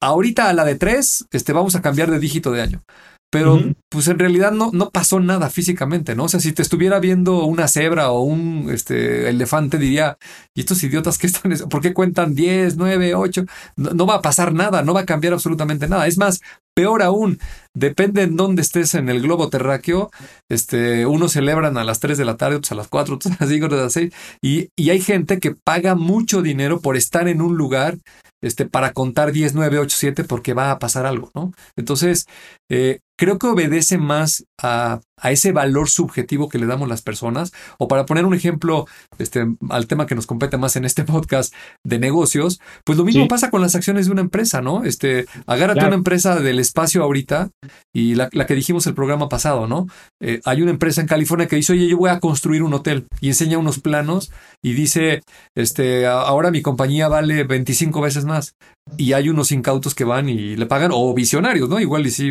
ahorita 0.00 0.48
a 0.48 0.52
la 0.52 0.64
de 0.64 0.76
tres, 0.76 1.26
este, 1.32 1.52
vamos 1.52 1.74
a 1.74 1.82
cambiar 1.82 2.10
de 2.10 2.18
dígito 2.18 2.52
de 2.52 2.62
año. 2.62 2.82
Pero 3.30 3.60
pues 3.88 4.06
en 4.08 4.18
realidad 4.18 4.52
no, 4.52 4.70
no 4.72 4.90
pasó 4.90 5.18
nada 5.20 5.50
físicamente, 5.50 6.14
¿no? 6.14 6.24
O 6.24 6.28
sea, 6.28 6.40
si 6.40 6.52
te 6.52 6.62
estuviera 6.62 7.00
viendo 7.00 7.44
una 7.44 7.66
cebra 7.66 8.10
o 8.10 8.20
un 8.22 8.68
este, 8.72 9.28
elefante, 9.28 9.78
diría, 9.78 10.16
¿y 10.54 10.60
estos 10.60 10.82
idiotas 10.84 11.18
que 11.18 11.26
están? 11.26 11.52
¿Por 11.68 11.80
qué 11.80 11.92
cuentan 11.92 12.34
10, 12.34 12.76
9, 12.76 13.14
8? 13.14 13.44
No, 13.76 14.06
va 14.06 14.16
a 14.16 14.22
pasar 14.22 14.52
nada, 14.52 14.82
no 14.82 14.94
va 14.94 15.00
a 15.00 15.06
cambiar 15.06 15.32
absolutamente 15.32 15.88
nada. 15.88 16.06
Es 16.06 16.18
más, 16.18 16.40
peor 16.74 17.02
aún, 17.02 17.38
depende 17.74 18.22
en 18.22 18.36
dónde 18.36 18.62
estés 18.62 18.94
en 18.94 19.08
el 19.08 19.20
globo 19.20 19.48
terráqueo, 19.48 20.10
este, 20.48 21.06
unos 21.06 21.32
celebran 21.32 21.78
a 21.78 21.84
las 21.84 22.00
3 22.00 22.18
de 22.18 22.24
la 22.24 22.36
tarde, 22.36 22.56
otros 22.56 22.72
a 22.72 22.76
las 22.76 22.88
4, 22.88 23.16
otros 23.16 23.34
a 23.34 23.36
las 23.40 23.50
5, 23.50 23.66
otros 23.66 23.80
a 23.80 23.84
las 23.84 23.92
6, 23.92 24.12
y, 24.40 24.68
y 24.76 24.90
hay 24.90 25.00
gente 25.00 25.40
que 25.40 25.54
paga 25.54 25.94
mucho 25.94 26.42
dinero 26.42 26.80
por 26.80 26.96
estar 26.96 27.28
en 27.28 27.40
un 27.42 27.56
lugar 27.56 27.98
este, 28.42 28.66
para 28.66 28.92
contar 28.92 29.32
10, 29.32 29.54
9, 29.54 29.78
8, 29.78 29.96
7 29.98 30.24
porque 30.24 30.54
va 30.54 30.70
a 30.70 30.78
pasar 30.78 31.06
algo, 31.06 31.30
¿no? 31.34 31.52
Entonces, 31.76 32.26
eh, 32.68 33.00
creo 33.16 33.38
que 33.38 33.46
obedece 33.46 33.98
más 33.98 34.44
a, 34.62 35.00
ese 35.24 35.50
valor 35.52 35.88
subjetivo 35.88 36.48
que 36.48 36.58
le 36.58 36.66
damos 36.66 36.88
las 36.88 37.02
personas. 37.02 37.52
O 37.78 37.88
para 37.88 38.04
poner 38.06 38.26
un 38.26 38.34
ejemplo 38.34 38.86
este, 39.18 39.46
al 39.70 39.86
tema 39.86 40.06
que 40.06 40.14
nos 40.14 40.26
compete 40.26 40.58
más 40.58 40.76
en 40.76 40.84
este 40.84 41.04
podcast 41.04 41.54
de 41.84 41.98
negocios, 41.98 42.60
pues 42.84 42.98
lo 42.98 43.04
mismo 43.04 43.26
pasa 43.26 43.50
con 43.50 43.62
las 43.62 43.74
acciones 43.74 44.06
de 44.06 44.12
una 44.12 44.20
empresa, 44.20 44.60
¿no? 44.60 44.84
Este, 44.84 45.26
agárrate 45.46 45.86
una 45.86 45.94
empresa 45.94 46.38
del 46.38 46.58
espacio 46.58 47.02
ahorita 47.02 47.50
y 47.94 48.14
la, 48.14 48.28
que 48.28 48.54
dijimos 48.54 48.86
el 48.86 48.94
programa 48.94 49.28
pasado, 49.28 49.66
¿no? 49.66 49.86
Eh, 50.20 50.40
hay 50.44 50.62
una 50.62 50.70
empresa 50.70 51.00
en 51.00 51.06
California 51.06 51.48
que 51.48 51.56
dice, 51.56 51.72
oye, 51.72 51.88
yo 51.88 51.96
voy 51.96 52.10
a 52.10 52.20
construir 52.20 52.62
un 52.62 52.74
hotel 52.74 53.06
y 53.20 53.28
enseña 53.28 53.58
unos 53.58 53.80
planos 53.80 54.30
y 54.62 54.74
dice, 54.74 55.22
este, 55.54 56.06
ahora 56.06 56.50
mi 56.50 56.62
compañía 56.62 57.08
vale 57.08 57.44
25 57.44 58.00
veces 58.00 58.24
más 58.24 58.54
y 58.96 59.12
hay 59.12 59.28
unos 59.28 59.50
incautos 59.50 59.94
que 59.94 60.04
van 60.04 60.28
y 60.28 60.56
le 60.56 60.66
pagan, 60.66 60.90
o 60.94 61.12
visionarios, 61.12 61.68
¿no? 61.68 61.80
Igual 61.80 62.06
y 62.06 62.10
si 62.10 62.30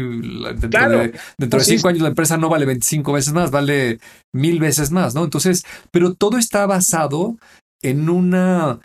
dentro, 0.81 0.99
de, 0.99 1.13
dentro 1.37 1.59
de 1.59 1.65
cinco 1.65 1.87
años 1.87 2.01
la 2.01 2.09
empresa 2.09 2.37
no 2.37 2.49
vale 2.49 2.65
25 2.65 3.13
veces 3.13 3.33
más, 3.33 3.51
vale 3.51 3.99
mil 4.33 4.59
veces 4.59 4.91
más, 4.91 5.15
¿no? 5.15 5.23
Entonces, 5.23 5.63
pero 5.91 6.13
todo 6.13 6.37
está 6.37 6.65
basado 6.65 7.37
en 7.81 8.09
una 8.09 8.79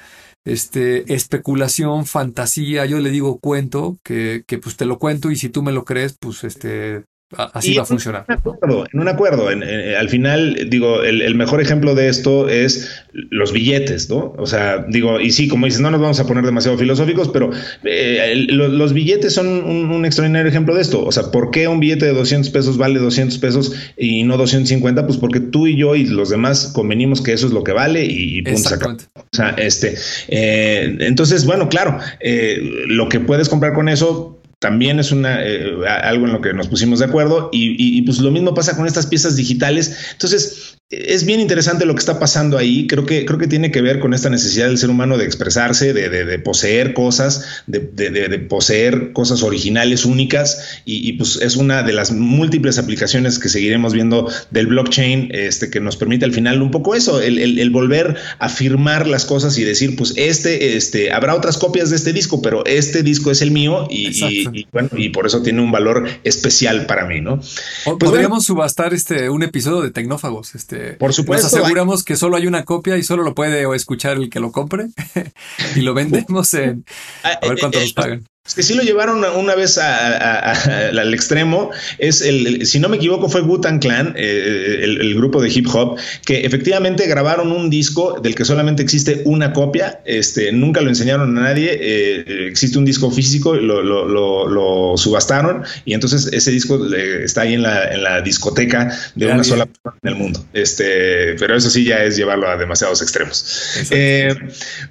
este, 0.44 1.12
especulación, 1.12 2.06
fantasía, 2.06 2.86
yo 2.86 2.98
le 2.98 3.10
digo 3.10 3.38
cuento, 3.38 3.98
que, 4.04 4.42
que 4.46 4.58
pues 4.58 4.76
te 4.76 4.86
lo 4.86 4.98
cuento 4.98 5.30
y 5.30 5.36
si 5.36 5.48
tú 5.48 5.62
me 5.62 5.72
lo 5.72 5.84
crees, 5.84 6.16
pues 6.18 6.44
este, 6.44 7.04
Así 7.36 7.74
va 7.74 7.82
a 7.82 7.86
funcionar. 7.86 8.24
En 8.28 8.38
un 8.44 8.54
acuerdo, 8.54 8.86
en 8.92 9.00
un 9.00 9.08
acuerdo. 9.08 9.48
al 9.48 10.08
final, 10.08 10.66
digo, 10.68 11.02
el, 11.02 11.34
mejor 11.36 11.60
ejemplo 11.60 11.94
de 11.94 12.08
esto 12.08 12.48
es 12.48 13.04
los 13.12 13.52
billetes, 13.52 14.10
¿no? 14.10 14.34
O 14.36 14.46
sea, 14.46 14.84
digo, 14.88 15.20
y 15.20 15.30
sí, 15.30 15.46
como 15.46 15.66
dices, 15.66 15.80
no 15.80 15.92
nos 15.92 16.00
vamos 16.00 16.18
a 16.18 16.26
poner 16.26 16.44
demasiado 16.44 16.76
filosóficos, 16.76 17.28
pero 17.28 17.50
eh, 17.84 18.46
los, 18.48 18.92
billetes 18.92 19.32
son 19.32 19.46
un, 19.46 20.04
extraordinario 20.04 20.48
ejemplo 20.48 20.74
de 20.74 20.82
esto. 20.82 21.04
O 21.04 21.12
sea, 21.12 21.30
¿por 21.30 21.52
qué 21.52 21.68
un 21.68 21.78
billete 21.78 22.06
de 22.06 22.14
200 22.14 22.50
pesos 22.50 22.76
vale 22.76 22.98
200 22.98 23.38
pesos 23.38 23.74
y 23.96 24.24
no 24.24 24.36
250? 24.36 25.06
Pues 25.06 25.18
porque 25.18 25.38
tú 25.38 25.68
y 25.68 25.76
yo 25.76 25.94
y 25.94 26.06
los 26.06 26.30
demás 26.30 26.72
convenimos 26.74 27.22
que 27.22 27.32
eso 27.32 27.46
es 27.46 27.52
lo 27.52 27.62
que 27.62 27.72
vale 27.72 28.04
y, 28.04 28.42
punto. 28.42 28.70
O 29.16 29.36
sea, 29.36 29.50
este, 29.50 29.94
eh, 30.28 30.96
entonces, 30.98 31.46
bueno, 31.46 31.68
claro, 31.68 31.98
eh, 32.18 32.58
lo 32.88 33.08
que 33.08 33.20
puedes 33.20 33.48
comprar 33.48 33.72
con 33.72 33.88
eso 33.88 34.39
también 34.60 35.00
es 35.00 35.10
una, 35.10 35.42
eh, 35.42 35.74
algo 36.02 36.26
en 36.26 36.32
lo 36.32 36.42
que 36.42 36.52
nos 36.52 36.68
pusimos 36.68 36.98
de 36.98 37.06
acuerdo 37.06 37.48
y, 37.50 37.98
y, 37.98 38.02
pues 38.02 38.18
lo 38.18 38.30
mismo 38.30 38.52
pasa 38.52 38.76
con 38.76 38.86
estas 38.86 39.06
piezas 39.06 39.34
digitales. 39.34 39.96
Entonces, 40.12 40.69
es 40.90 41.24
bien 41.24 41.38
interesante 41.38 41.86
lo 41.86 41.94
que 41.94 42.00
está 42.00 42.18
pasando 42.18 42.58
ahí. 42.58 42.88
Creo 42.88 43.06
que, 43.06 43.24
creo 43.24 43.38
que 43.38 43.46
tiene 43.46 43.70
que 43.70 43.80
ver 43.80 44.00
con 44.00 44.12
esta 44.12 44.28
necesidad 44.28 44.66
del 44.66 44.76
ser 44.76 44.90
humano 44.90 45.18
de 45.18 45.24
expresarse, 45.24 45.92
de, 45.92 46.08
de, 46.08 46.38
poseer 46.40 46.94
cosas, 46.94 47.62
de, 47.68 47.78
de, 47.78 48.38
poseer 48.40 49.12
cosas 49.12 49.44
originales, 49.44 50.04
únicas, 50.04 50.80
y, 50.84 51.12
pues 51.12 51.36
es 51.36 51.54
una 51.54 51.84
de 51.84 51.92
las 51.92 52.10
múltiples 52.10 52.78
aplicaciones 52.78 53.38
que 53.38 53.48
seguiremos 53.48 53.92
viendo 53.92 54.28
del 54.50 54.66
blockchain, 54.66 55.28
este, 55.32 55.70
que 55.70 55.78
nos 55.78 55.96
permite 55.96 56.24
al 56.24 56.32
final 56.32 56.60
un 56.60 56.72
poco 56.72 56.96
eso, 56.96 57.20
el, 57.20 57.38
el, 57.38 57.70
volver 57.70 58.16
a 58.40 58.48
firmar 58.48 59.06
las 59.06 59.24
cosas 59.24 59.56
y 59.58 59.64
decir, 59.64 59.94
pues 59.94 60.14
este, 60.16 60.76
este, 60.76 61.12
habrá 61.12 61.36
otras 61.36 61.56
copias 61.56 61.90
de 61.90 61.96
este 61.96 62.12
disco, 62.12 62.42
pero 62.42 62.64
este 62.66 63.04
disco 63.04 63.30
es 63.30 63.42
el 63.42 63.52
mío 63.52 63.86
y, 63.88 64.66
bueno, 64.72 64.88
y 64.96 65.10
por 65.10 65.26
eso 65.26 65.40
tiene 65.42 65.62
un 65.62 65.70
valor 65.70 66.08
especial 66.24 66.86
para 66.86 67.06
mí, 67.06 67.20
¿no? 67.20 67.36
Pues 67.84 67.96
podríamos 67.96 68.44
subastar 68.44 68.92
este, 68.92 69.30
un 69.30 69.44
episodio 69.44 69.82
de 69.82 69.92
Tecnófagos, 69.92 70.56
este 70.56 70.79
por 70.98 71.12
supuesto. 71.12 71.46
Nos 71.46 71.54
aseguramos 71.54 72.04
que 72.04 72.16
solo 72.16 72.36
hay 72.36 72.46
una 72.46 72.64
copia 72.64 72.96
y 72.96 73.02
solo 73.02 73.22
lo 73.22 73.34
puede 73.34 73.64
escuchar 73.74 74.16
el 74.16 74.30
que 74.30 74.40
lo 74.40 74.52
compre 74.52 74.88
y 75.76 75.80
lo 75.80 75.94
vendemos 75.94 76.52
en 76.54 76.84
a 77.22 77.46
ver 77.46 77.58
cuánto 77.58 77.80
nos 77.80 77.92
pagan. 77.92 78.24
Es 78.50 78.54
que 78.56 78.62
sí 78.64 78.74
lo 78.74 78.82
llevaron 78.82 79.22
una 79.22 79.54
vez 79.54 79.78
al 79.78 81.14
extremo. 81.14 81.70
Es 81.98 82.20
el, 82.20 82.66
si 82.66 82.80
no 82.80 82.88
me 82.88 82.96
equivoco, 82.96 83.28
fue 83.28 83.42
Gutan 83.42 83.78
Clan, 83.78 84.14
eh, 84.16 84.80
el, 84.82 85.14
grupo 85.14 85.40
de 85.40 85.50
hip 85.50 85.68
hop, 85.72 85.96
que 86.24 86.44
efectivamente 86.44 87.06
grabaron 87.06 87.52
un 87.52 87.70
disco 87.70 88.18
del 88.20 88.34
que 88.34 88.44
solamente 88.44 88.82
existe 88.82 89.22
una 89.24 89.52
copia. 89.52 90.00
Este, 90.04 90.50
nunca 90.50 90.80
lo 90.80 90.88
enseñaron 90.88 91.38
a 91.38 91.42
nadie. 91.42 91.78
Eh, 91.80 92.48
existe 92.48 92.76
un 92.76 92.84
disco 92.84 93.12
físico, 93.12 93.54
lo, 93.54 93.82
lo, 93.84 94.96
subastaron 94.96 95.62
y 95.84 95.94
entonces 95.94 96.28
ese 96.32 96.50
disco 96.50 96.92
eh, 96.92 97.22
está 97.22 97.42
ahí 97.42 97.54
en 97.54 97.62
la, 97.62 98.20
discoteca 98.22 98.92
de 99.14 99.26
una 99.26 99.44
sola 99.44 99.66
persona 99.66 99.96
en 100.02 100.08
el 100.08 100.14
mundo. 100.16 100.44
Este, 100.54 101.36
pero 101.38 101.56
eso 101.56 101.70
sí 101.70 101.84
ya 101.84 102.02
es 102.02 102.16
llevarlo 102.16 102.48
a 102.48 102.56
demasiados 102.56 103.00
extremos. 103.00 103.44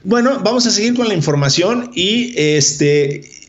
bueno, 0.05 0.39
vamos 0.39 0.65
a 0.65 0.71
seguir 0.71 0.93
con 0.93 1.09
la 1.09 1.13
información 1.13 1.91
y 1.93 2.33
este 2.37 3.39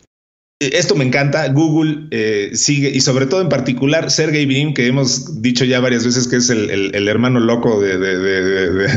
esto 0.61 0.95
me 0.95 1.07
encanta. 1.07 1.49
Google 1.49 2.07
eh, 2.11 2.51
sigue, 2.53 2.91
y 2.91 3.01
sobre 3.01 3.25
todo 3.25 3.41
en 3.41 3.49
particular, 3.49 4.11
Sergey 4.11 4.45
Brin, 4.45 4.75
que 4.75 4.87
hemos 4.87 5.41
dicho 5.41 5.65
ya 5.65 5.81
varias 5.81 6.05
veces 6.05 6.29
que 6.29 6.37
es 6.37 6.51
el, 6.51 7.09
hermano 7.09 7.41
loco 7.41 7.81
de, 7.81 7.97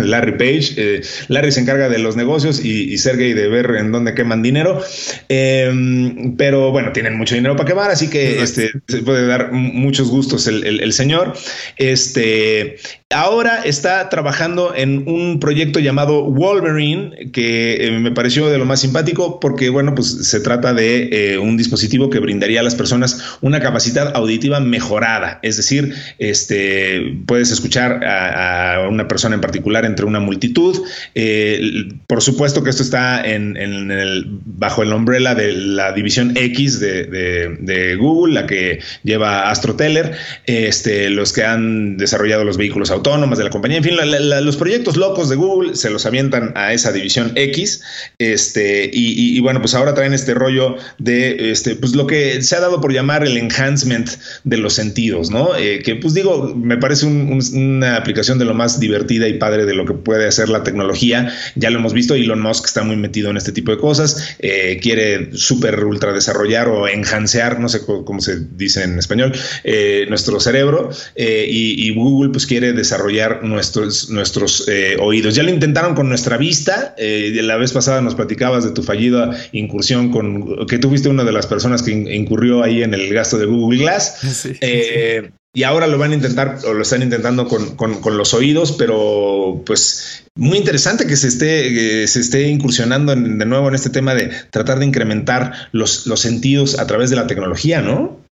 Larry 0.06 0.34
Page. 0.34 0.74
Eh, 0.76 1.02
Larry 1.30 1.54
se 1.54 1.62
encarga 1.62 1.88
de 1.88 2.00
los 2.00 2.18
negocios 2.18 2.64
y, 2.64 2.98
Sergey 2.98 3.34
de 3.34 3.48
ver 3.48 3.76
en 3.78 3.94
dónde 3.94 4.14
queman 4.14 4.44
dinero. 4.44 4.82
Em, 5.30 6.36
pero 6.36 6.72
bueno, 6.72 6.92
tienen 6.92 7.18
mucho 7.18 7.36
dinero 7.36 7.56
para 7.56 7.68
quemar, 7.68 7.92
así 7.92 8.10
que 8.10 8.44
este, 8.44 8.72
se 8.88 8.98
puede 9.00 9.26
dar 9.26 9.54
muchos 9.54 10.10
gustos 10.10 10.48
el, 10.48 10.94
señor. 10.94 11.34
Este, 11.78 12.76
ahora 13.14 13.62
está 13.64 14.10
trabajando 14.10 14.74
en 14.76 15.08
un 15.08 15.40
proyecto 15.40 15.80
llamado 15.80 16.24
Wolverine, 16.24 17.32
que 17.32 17.88
eh, 17.88 17.92
me 18.00 18.12
pareció 18.12 18.50
de 18.50 18.58
lo 18.58 18.66
más 18.66 18.82
simpático 18.82 19.40
porque, 19.40 19.70
bueno, 19.70 19.96
pues 19.96 20.28
se 20.28 20.40
trata 20.40 20.74
de 20.74 21.40
un 21.42 21.58
dispositivo 21.58 22.10
que 22.10 22.20
brindaría 22.20 22.60
a 22.60 22.64
las 22.64 22.76
personas 22.76 23.38
una 23.42 23.60
capacidad 23.60 24.16
auditiva 24.16 24.60
mejorada. 24.60 25.40
Es 25.42 25.58
decir, 25.58 25.94
este, 26.18 27.20
puedes 27.26 27.52
escuchar 27.52 28.04
a, 28.04 28.88
una 28.90 29.08
persona 29.08 29.36
en 29.36 29.42
particular 29.42 29.86
entre 29.86 30.06
una 30.06 30.20
multitud. 30.20 30.82
Eh, 31.16 31.90
por 32.08 32.22
supuesto 32.22 32.64
que 32.64 32.70
esto 32.70 32.84
está 32.84 33.24
en, 33.24 34.42
bajo 34.46 34.84
el 34.84 34.94
umbrella 34.94 35.36
de 35.36 35.54
la 35.54 35.92
división 35.92 36.34
X 36.36 36.80
de, 36.80 37.98
Google, 38.00 38.34
la 38.34 38.48
que 38.48 38.80
lleva 39.04 39.50
AstroTeller, 39.50 40.16
este, 40.46 41.10
los 41.10 41.34
que 41.34 41.44
han 41.44 41.98
desarrollado 41.98 42.44
los 42.44 42.58
vehículos 42.58 42.90
autónomos 42.92 43.03
de 43.04 43.44
la 43.44 43.50
compañía. 43.50 43.78
En 43.78 43.84
fin, 43.84 43.96
los 43.98 44.58
proyectos 44.58 44.98
locos 44.98 45.30
de 45.30 45.36
Google 45.36 45.76
se 45.76 45.90
los 45.90 46.06
avientan 46.06 46.54
a 46.56 46.74
esa 46.74 46.92
división 46.92 47.34
X. 47.36 47.82
Este, 48.18 48.90
y 48.92 49.40
bueno, 49.42 49.60
pues 49.60 49.74
ahora 49.74 49.94
traen 49.94 50.14
este 50.14 50.34
rollo 50.34 50.78
de 50.98 51.52
este, 51.52 51.76
pues 51.76 51.96
lo 51.96 52.08
que 52.08 52.42
se 52.42 52.56
ha 52.56 52.60
dado 52.60 52.80
por 52.82 52.94
llamar 52.94 53.24
el 53.24 53.38
enhancement 53.38 54.10
de 54.44 54.58
los 54.58 54.74
sentidos, 54.74 55.30
¿no? 55.30 55.56
Eh, 55.56 55.82
que 55.84 55.96
pues 55.96 56.14
digo, 56.14 56.54
me 56.56 56.78
parece 56.78 57.06
una 57.06 57.98
aplicación 57.98 58.40
de 58.40 58.46
lo 58.46 58.54
más 58.54 58.80
divertida 58.80 59.28
y 59.28 59.34
padre 59.34 59.66
de 59.66 59.74
lo 59.74 59.86
que 59.86 59.94
puede 59.94 60.28
hacer 60.28 60.50
la 60.50 60.64
tecnología. 60.64 61.32
Ya 61.56 61.70
lo 61.70 61.80
hemos 61.80 61.94
visto, 61.94 62.16
Elon 62.16 62.42
Musk 62.42 62.66
está 62.66 62.84
muy 62.84 62.96
metido 62.96 63.30
en 63.30 63.38
este 63.38 63.52
tipo 63.52 63.72
de 63.72 63.78
cosas, 63.78 64.36
eh, 64.40 64.80
quiere 64.82 65.36
súper 65.36 65.84
ultra 65.84 66.14
desarrollar 66.14 66.70
o 66.70 66.88
enhancear, 66.88 67.60
no 67.60 67.68
sé 67.70 67.82
cómo, 67.86 68.22
se 68.22 68.40
dice 68.56 68.84
en 68.84 68.98
español, 68.98 69.34
eh, 69.64 70.06
nuestro 70.10 70.40
cerebro 70.40 70.90
y, 71.16 71.94
Google 71.94 72.32
pues 72.32 72.48
quiere 72.48 72.74
desarrollar 72.74 72.93
nuestros, 73.42 74.10
nuestros 74.10 74.68
oídos. 75.00 75.36
Ya 75.36 75.44
lo 75.44 75.50
intentaron 75.50 75.96
con 75.96 76.10
nuestra 76.10 76.38
vista, 76.38 76.96
la 76.98 77.58
vez 77.58 77.72
pasada 77.72 78.02
nos 78.02 78.16
platicabas 78.16 78.64
de 78.64 78.72
tu 78.72 78.84
fallida 78.84 79.32
incursión 79.52 80.12
con 80.12 80.68
que 80.68 80.78
tuviste 80.78 81.10
una 81.10 81.24
de 81.24 81.32
las 81.32 81.48
personas 81.48 81.84
que 81.84 81.92
incurrió 81.92 82.64
ahí 82.64 82.84
en 82.84 82.94
el 82.94 83.14
gasto 83.14 83.38
de 83.38 83.46
Google 83.46 83.80
Glass. 83.80 84.20
Eh, 84.62 85.32
y 85.56 85.64
ahora 85.64 85.88
lo 85.88 85.98
van 85.98 86.12
a 86.12 86.16
intentar 86.16 86.58
o 86.66 86.74
lo 86.74 86.82
están 86.82 87.04
intentando 87.04 87.48
con, 87.48 88.18
los 88.18 88.34
oídos, 88.34 88.72
pero 88.72 89.62
pues 89.66 90.26
muy 90.36 90.58
interesante 90.58 91.06
que 91.06 91.16
se 91.16 91.28
esté, 91.28 92.08
se 92.08 92.20
esté 92.20 92.48
incursionando 92.48 93.16
de 93.16 93.46
nuevo 93.46 93.68
en 93.68 93.76
este 93.76 93.92
tema 93.92 94.16
de 94.16 94.32
tratar 94.50 94.80
de 94.80 94.86
incrementar 94.86 95.70
los, 95.72 96.08
los 96.08 96.22
sentidos 96.22 96.80
a 96.80 96.88
través 96.88 97.12
de 97.12 97.18
la 97.18 97.28
tecnología, 97.28 97.82
¿no? 97.82 98.23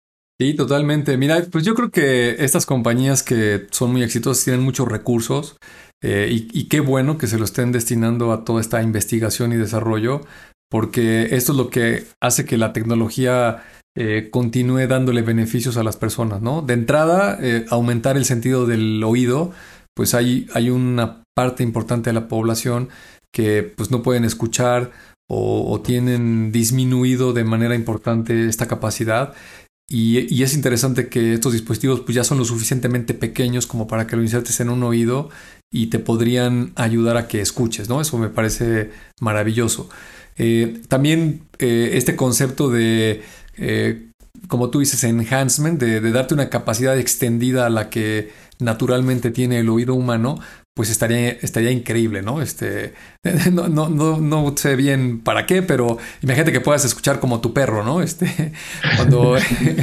Sí, 0.42 0.56
totalmente. 0.56 1.18
Mira, 1.18 1.46
pues 1.52 1.64
yo 1.64 1.76
creo 1.76 1.92
que 1.92 2.44
estas 2.44 2.66
compañías 2.66 3.22
que 3.22 3.68
son 3.70 3.92
muy 3.92 4.02
exitosas 4.02 4.44
tienen 4.44 4.64
muchos 4.64 4.88
recursos 4.88 5.56
eh, 6.02 6.30
y, 6.32 6.64
qué 6.64 6.80
bueno 6.80 7.20
que 7.20 7.28
se 7.28 7.38
lo 7.38 7.46
estén 7.46 7.72
destinando 7.72 8.32
a 8.32 8.44
toda 8.44 8.60
esta 8.60 8.82
investigación 8.82 9.54
y 9.54 9.58
desarrollo, 9.58 10.22
porque 10.68 11.36
esto 11.36 11.52
es 11.52 11.58
lo 11.60 11.70
que 11.70 12.06
hace 12.20 12.44
que 12.44 12.58
la 12.58 12.74
tecnología 12.74 13.64
eh, 13.96 14.30
continúe 14.32 14.88
dándole 14.88 15.22
beneficios 15.22 15.78
a 15.78 15.84
las 15.84 15.98
personas, 15.98 16.42
¿no? 16.42 16.64
De 16.64 16.74
entrada, 16.74 17.38
eh, 17.40 17.68
aumentar 17.70 18.18
el 18.18 18.26
sentido 18.26 18.66
del 18.66 19.04
oído, 19.04 19.52
pues 19.96 20.16
hay, 20.16 20.48
hay 20.56 20.72
una 20.72 21.22
parte 21.36 21.62
importante 21.62 22.10
de 22.10 22.16
la 22.16 22.28
población 22.28 22.90
que 23.32 23.62
pues 23.62 23.92
no 23.92 24.02
pueden 24.02 24.26
escuchar 24.26 24.90
o 25.34 25.80
tienen 25.82 26.52
disminuido 26.52 27.32
de 27.32 27.46
manera 27.46 27.74
importante 27.74 28.50
esta 28.50 28.68
capacidad 28.68 29.34
y, 29.94 30.42
es 30.42 30.54
interesante 30.54 31.10
que 31.10 31.34
estos 31.34 31.52
dispositivos 31.52 32.00
pues 32.00 32.16
ya 32.16 32.24
son 32.24 32.38
lo 32.38 32.46
suficientemente 32.46 33.14
pequeños 33.14 33.68
como 33.68 33.88
para 33.88 34.08
que 34.08 34.16
lo 34.16 34.22
insertes 34.22 34.62
en 34.62 34.70
un 34.70 34.84
oído 34.84 35.30
y 35.70 35.88
te 35.88 36.00
podrían 36.00 36.72
ayudar 36.76 37.18
a 37.18 37.28
que 37.28 37.42
escuches, 37.42 37.90
¿no? 37.90 38.00
Eso 38.00 38.18
me 38.18 38.30
parece 38.30 38.92
maravilloso. 39.20 39.90
Eh, 40.38 40.82
también 40.88 41.42
eh, 41.60 41.92
este 41.96 42.16
concepto 42.16 42.70
de, 42.70 43.22
eh, 43.58 44.08
como 44.48 44.70
tú 44.70 44.80
dices, 44.80 45.04
enhancement, 45.04 45.78
de, 45.78 46.00
de, 46.00 46.12
darte 46.14 46.36
una 46.36 46.50
capacidad 46.50 46.98
extendida 46.98 47.66
a 47.66 47.70
la 47.70 47.90
que 47.90 48.32
naturalmente 48.60 49.30
tiene 49.30 49.60
el 49.60 49.68
oído 49.68 49.94
humano, 49.94 50.40
pues 50.74 50.90
estaría, 50.90 51.32
estaría 51.32 51.72
increíble, 51.72 52.22
¿no? 52.22 52.42
Este, 52.42 52.94
no, 53.52 53.68
no, 53.68 53.90
no, 53.90 54.18
no, 54.20 54.54
sé 54.56 54.78
bien 54.78 55.20
para 55.20 55.46
qué, 55.46 55.62
pero 55.62 55.98
imagínate 56.22 56.54
que 56.54 56.62
puedas 56.62 56.86
escuchar 56.86 57.20
como 57.20 57.42
tu 57.42 57.54
perro, 57.54 57.84
¿no? 57.84 58.02
Este, 58.02 58.54
cuando 58.96 59.36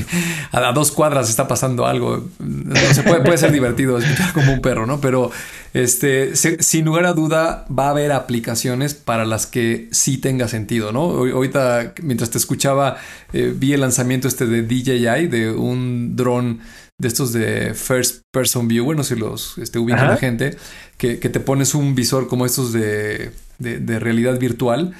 a 0.52 0.72
dos 0.72 0.90
cuadras 0.90 1.28
está 1.28 1.46
pasando 1.46 1.86
algo, 1.86 2.28
no 2.38 2.74
puede, 3.04 3.20
puede 3.20 3.38
ser 3.38 3.52
divertido 3.52 3.98
escuchar 3.98 4.32
como 4.32 4.52
un 4.52 4.60
perro, 4.60 4.86
¿no? 4.86 4.98
Pero 5.00 5.30
este, 5.74 6.34
sin 6.36 6.86
lugar 6.86 7.04
a 7.04 7.12
duda 7.12 7.66
va 7.68 7.88
a 7.88 7.90
haber 7.90 8.12
aplicaciones 8.12 8.94
para 8.94 9.26
las 9.26 9.46
que 9.46 9.88
sí 9.92 10.16
tenga 10.16 10.48
sentido, 10.48 10.92
¿no? 10.92 11.00
Ahorita, 11.00 11.92
mientras 12.02 12.30
te 12.30 12.38
escuchaba, 12.38 12.96
eh, 13.34 13.52
vi 13.54 13.74
el 13.74 13.82
lanzamiento 13.82 14.26
este 14.26 14.46
de 14.46 14.62
DJI, 14.62 15.26
de 15.26 15.50
un 15.52 16.16
dron 16.16 16.60
de 17.00 17.08
estos 17.08 17.32
de 17.32 17.74
First 17.74 18.22
Person 18.32 18.66
View, 18.68 18.84
bueno, 18.84 19.04
si 19.04 19.14
los 19.14 19.56
este, 19.58 19.78
ubica 19.78 20.04
la 20.04 20.16
gente, 20.16 20.56
que, 20.96 21.16
te 21.16 21.40
pones 21.40 21.74
un 21.74 21.94
visor 21.94 22.26
como 22.26 22.44
estos 22.44 22.72
de, 22.72 23.30
de, 23.58 23.98
realidad 24.00 24.38
virtual 24.38 24.94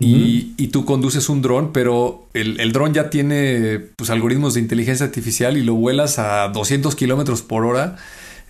y, 0.00 0.54
y, 0.56 0.68
tú 0.68 0.84
conduces 0.84 1.28
un 1.28 1.42
dron, 1.42 1.72
pero 1.72 2.26
el, 2.32 2.58
el 2.58 2.72
dron 2.72 2.94
ya 2.94 3.10
tiene 3.10 3.78
pues, 3.96 4.08
algoritmos 4.10 4.54
de 4.54 4.60
inteligencia 4.60 5.06
artificial 5.06 5.56
y 5.56 5.62
lo 5.62 5.74
vuelas 5.74 6.18
a 6.18 6.48
200 6.48 6.96
kilómetros 6.96 7.42
por 7.42 7.66
hora 7.66 7.98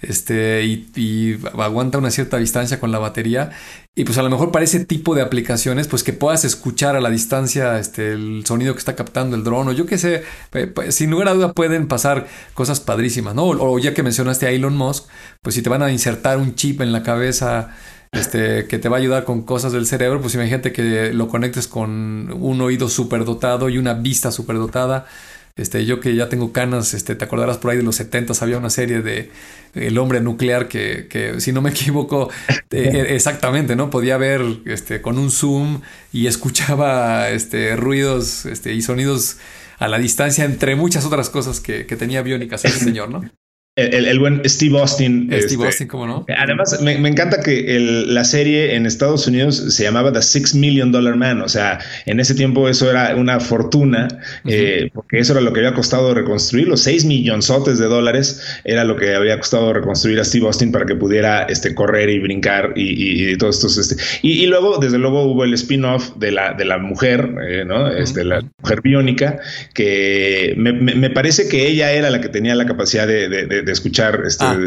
este, 0.03 0.65
y, 0.65 1.39
aguanta 1.59 1.99
una 1.99 2.11
cierta 2.11 2.39
distancia 2.39 2.81
con 2.81 2.93
la 2.93 2.99
batería. 2.99 3.51
Y 3.95 4.05
pues 4.05 4.19
a 4.19 4.23
lo 4.23 4.31
mejor 4.31 4.51
para 4.53 4.65
ese 4.65 4.85
tipo 4.85 5.15
de 5.15 5.23
aplicaciones, 5.23 5.87
pues 5.87 6.03
que 6.03 6.13
puedas 6.13 6.45
escuchar 6.45 6.97
a 6.97 7.01
la 7.01 7.11
distancia 7.11 7.79
este, 7.79 8.13
el 8.13 8.45
sonido 8.47 8.73
que 8.73 8.79
está 8.79 8.97
captando 8.97 9.37
el 9.37 9.45
dron, 9.45 9.69
o 9.69 9.73
yo 9.73 9.87
qué 9.87 9.99
sé, 9.99 10.25
sin 10.91 11.11
lugar 11.11 11.29
a 11.29 11.35
duda 11.35 11.53
pueden 11.53 11.89
pasar 11.89 12.27
cosas 12.55 12.81
padrísimas, 12.81 13.35
¿no? 13.35 13.45
O, 13.45 13.79
ya 13.79 13.95
que 13.95 14.03
mencionaste 14.03 14.47
a 14.47 14.51
Elon 14.51 14.77
Musk, 14.77 15.05
pues 15.43 15.55
si 15.55 15.63
te 15.63 15.69
van 15.69 15.83
a 15.83 15.93
insertar 15.93 16.39
un 16.39 16.55
chip 16.55 16.81
en 16.81 16.93
la 16.93 17.03
cabeza 17.03 17.77
este, 18.13 18.67
que 18.67 18.79
te 18.79 18.89
va 18.89 18.97
a 18.97 19.01
ayudar 19.01 19.25
con 19.25 19.43
cosas 19.43 19.73
del 19.73 19.87
cerebro, 19.87 20.21
pues 20.21 20.35
imagínate 20.35 20.73
que 20.73 21.13
lo 21.13 21.29
conectes 21.29 21.69
con 21.69 22.33
un 22.33 22.61
oído 22.61 22.89
superdotado 22.89 23.69
y 23.69 23.79
una 23.79 23.95
vista 23.95 24.33
superdotada. 24.33 25.07
Este, 25.55 25.85
yo 25.85 26.01
que 26.01 26.15
ya 26.15 26.29
tengo 26.29 26.53
canas, 26.53 26.95
este, 26.95 27.15
te 27.15 27.25
acordarás 27.25 27.59
por 27.59 27.71
ahí 27.71 27.77
de 27.77 27.83
los 27.83 27.97
70 27.97 28.33
había 28.41 28.57
una 28.57 28.71
serie 28.71 29.03
de 29.03 29.31
El 29.75 29.99
hombre 29.99 30.21
nuclear 30.21 30.67
que, 30.69 31.09
que 31.09 31.41
si 31.41 31.53
no 31.53 31.61
me 31.61 31.71
equivoco, 31.73 32.31
eh, 32.71 33.07
exactamente, 33.11 33.77
¿no? 33.77 33.91
Podía 33.91 34.17
ver 34.17 34.43
este, 34.65 35.03
con 35.03 35.19
un 35.19 35.31
zoom 35.31 35.83
y 36.13 36.27
escuchaba 36.27 37.29
este, 37.31 37.77
ruidos 37.77 38.47
este, 38.47 38.73
y 38.73 38.83
sonidos 38.83 39.39
a 39.79 39.89
la 39.89 39.99
distancia, 39.99 40.45
entre 40.45 40.77
muchas 40.77 41.05
otras 41.05 41.29
cosas 41.29 41.61
que, 41.61 41.87
que 41.87 41.97
tenía 41.97 42.23
biónicas 42.23 42.65
ese 42.65 42.79
señor, 42.85 43.11
¿no? 43.11 43.23
El, 43.75 44.19
buen 44.19 44.43
Steve 44.45 44.79
Austin. 44.79 45.29
Steve 45.29 45.39
este, 45.39 45.65
Austin, 45.65 45.89
¿cómo 45.89 46.07
no? 46.07 46.27
Además, 46.37 46.79
me, 46.83 46.93
encanta 47.09 47.41
que 47.41 48.05
la 48.07 48.23
serie 48.25 48.75
en 48.75 48.85
Estados 48.85 49.27
Unidos 49.27 49.65
se 49.75 49.85
llamaba 49.85 50.13
The 50.13 50.21
Six 50.21 50.55
Million 50.55 50.93
Dollar 50.93 51.17
Man. 51.17 51.41
O 51.41 51.49
sea, 51.49 51.79
en 52.05 52.21
ese 52.21 52.35
tiempo 52.35 52.69
eso 52.69 52.91
era 52.91 53.17
una 53.17 53.41
fortuna, 53.41 54.09
eh, 54.45 54.91
porque 54.93 55.21
eso 55.21 55.33
era 55.33 55.41
lo 55.41 55.55
que 55.55 55.61
había 55.61 55.73
costado 55.73 56.13
reconstruir. 56.13 56.69
Los 56.69 56.83
6 56.83 57.07
millonzotes 57.07 57.79
de 57.79 57.87
dólares 57.87 58.43
era 58.65 58.85
lo 58.85 58.97
que 58.97 59.15
había 59.15 59.39
costado 59.39 59.73
reconstruir 59.73 60.21
a 60.21 60.25
Steve 60.25 60.47
Austin 60.47 60.71
para 60.71 60.85
que 60.85 60.95
pudiera 60.95 61.45
este, 61.45 61.75
correr 61.75 62.11
y 62.11 62.19
brincar 62.19 62.75
y, 62.77 63.33
y, 63.33 63.39
todos 63.39 63.57
estos. 63.57 63.79
Este. 63.79 63.97
Y, 64.21 64.45
luego, 64.49 64.77
desde 64.77 64.99
luego, 64.99 65.23
hubo 65.23 65.45
el 65.45 65.55
spin-off 65.55 66.15
de 66.17 66.31
la, 66.31 66.53
de 66.53 66.67
la 66.67 66.77
mujer, 66.77 67.27
eh, 67.49 67.65
¿no? 67.65 67.89
Este, 67.89 68.23
la 68.23 68.43
mujer 68.61 68.83
biónica, 68.83 69.39
que 69.73 70.53
me, 70.59 71.09
parece 71.09 71.49
que 71.49 71.67
ella 71.69 71.91
era 71.93 72.11
la 72.11 72.21
que 72.21 72.29
tenía 72.29 72.55
la 72.55 72.67
capacidad 72.67 73.07
de 73.07 73.62
de, 73.62 73.62
escuchar. 73.71 74.23
Este, 74.27 74.45
ah, 74.45 74.59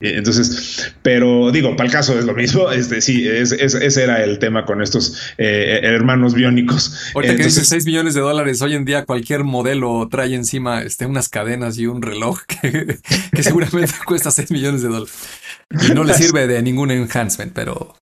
Entonces, 0.00 0.94
pero 1.02 1.52
digo, 1.52 1.76
para 1.76 1.86
el 1.86 1.92
caso 1.92 2.18
es 2.18 2.24
lo 2.24 2.34
mismo. 2.34 2.70
Este, 2.76 3.00
sí, 3.00 3.26
ese 3.28 4.02
era 4.02 4.24
el 4.24 4.38
tema 4.38 4.64
con 4.64 4.82
estos 4.82 5.32
eh, 5.38 5.80
hermanos 5.82 6.34
biónicos. 6.34 7.12
Ahorita 7.14 7.36
que 7.36 7.44
dices 7.44 7.68
6 7.68 7.86
millones 7.86 8.14
de 8.14 8.20
dólares, 8.20 8.60
hoy 8.62 8.74
en 8.74 8.84
día 8.84 9.04
cualquier 9.04 9.44
modelo 9.44 10.08
trae 10.10 10.34
encima 10.34 10.82
este, 10.82 11.06
unas 11.06 11.28
cadenas 11.28 11.78
y 11.78 11.86
un 11.86 12.02
reloj 12.02 12.40
que, 12.62 12.98
que 13.32 13.42
seguramente 13.42 13.94
cuesta 14.06 14.30
6 14.30 14.50
millones 14.50 14.82
de 14.82 14.88
dólares. 14.88 15.14
Y 15.88 15.94
no 15.94 16.04
le 16.04 16.14
sirve 16.14 16.46
de 16.46 16.62
ningún 16.62 16.90
enhancement, 16.90 17.52
pero 17.52 17.94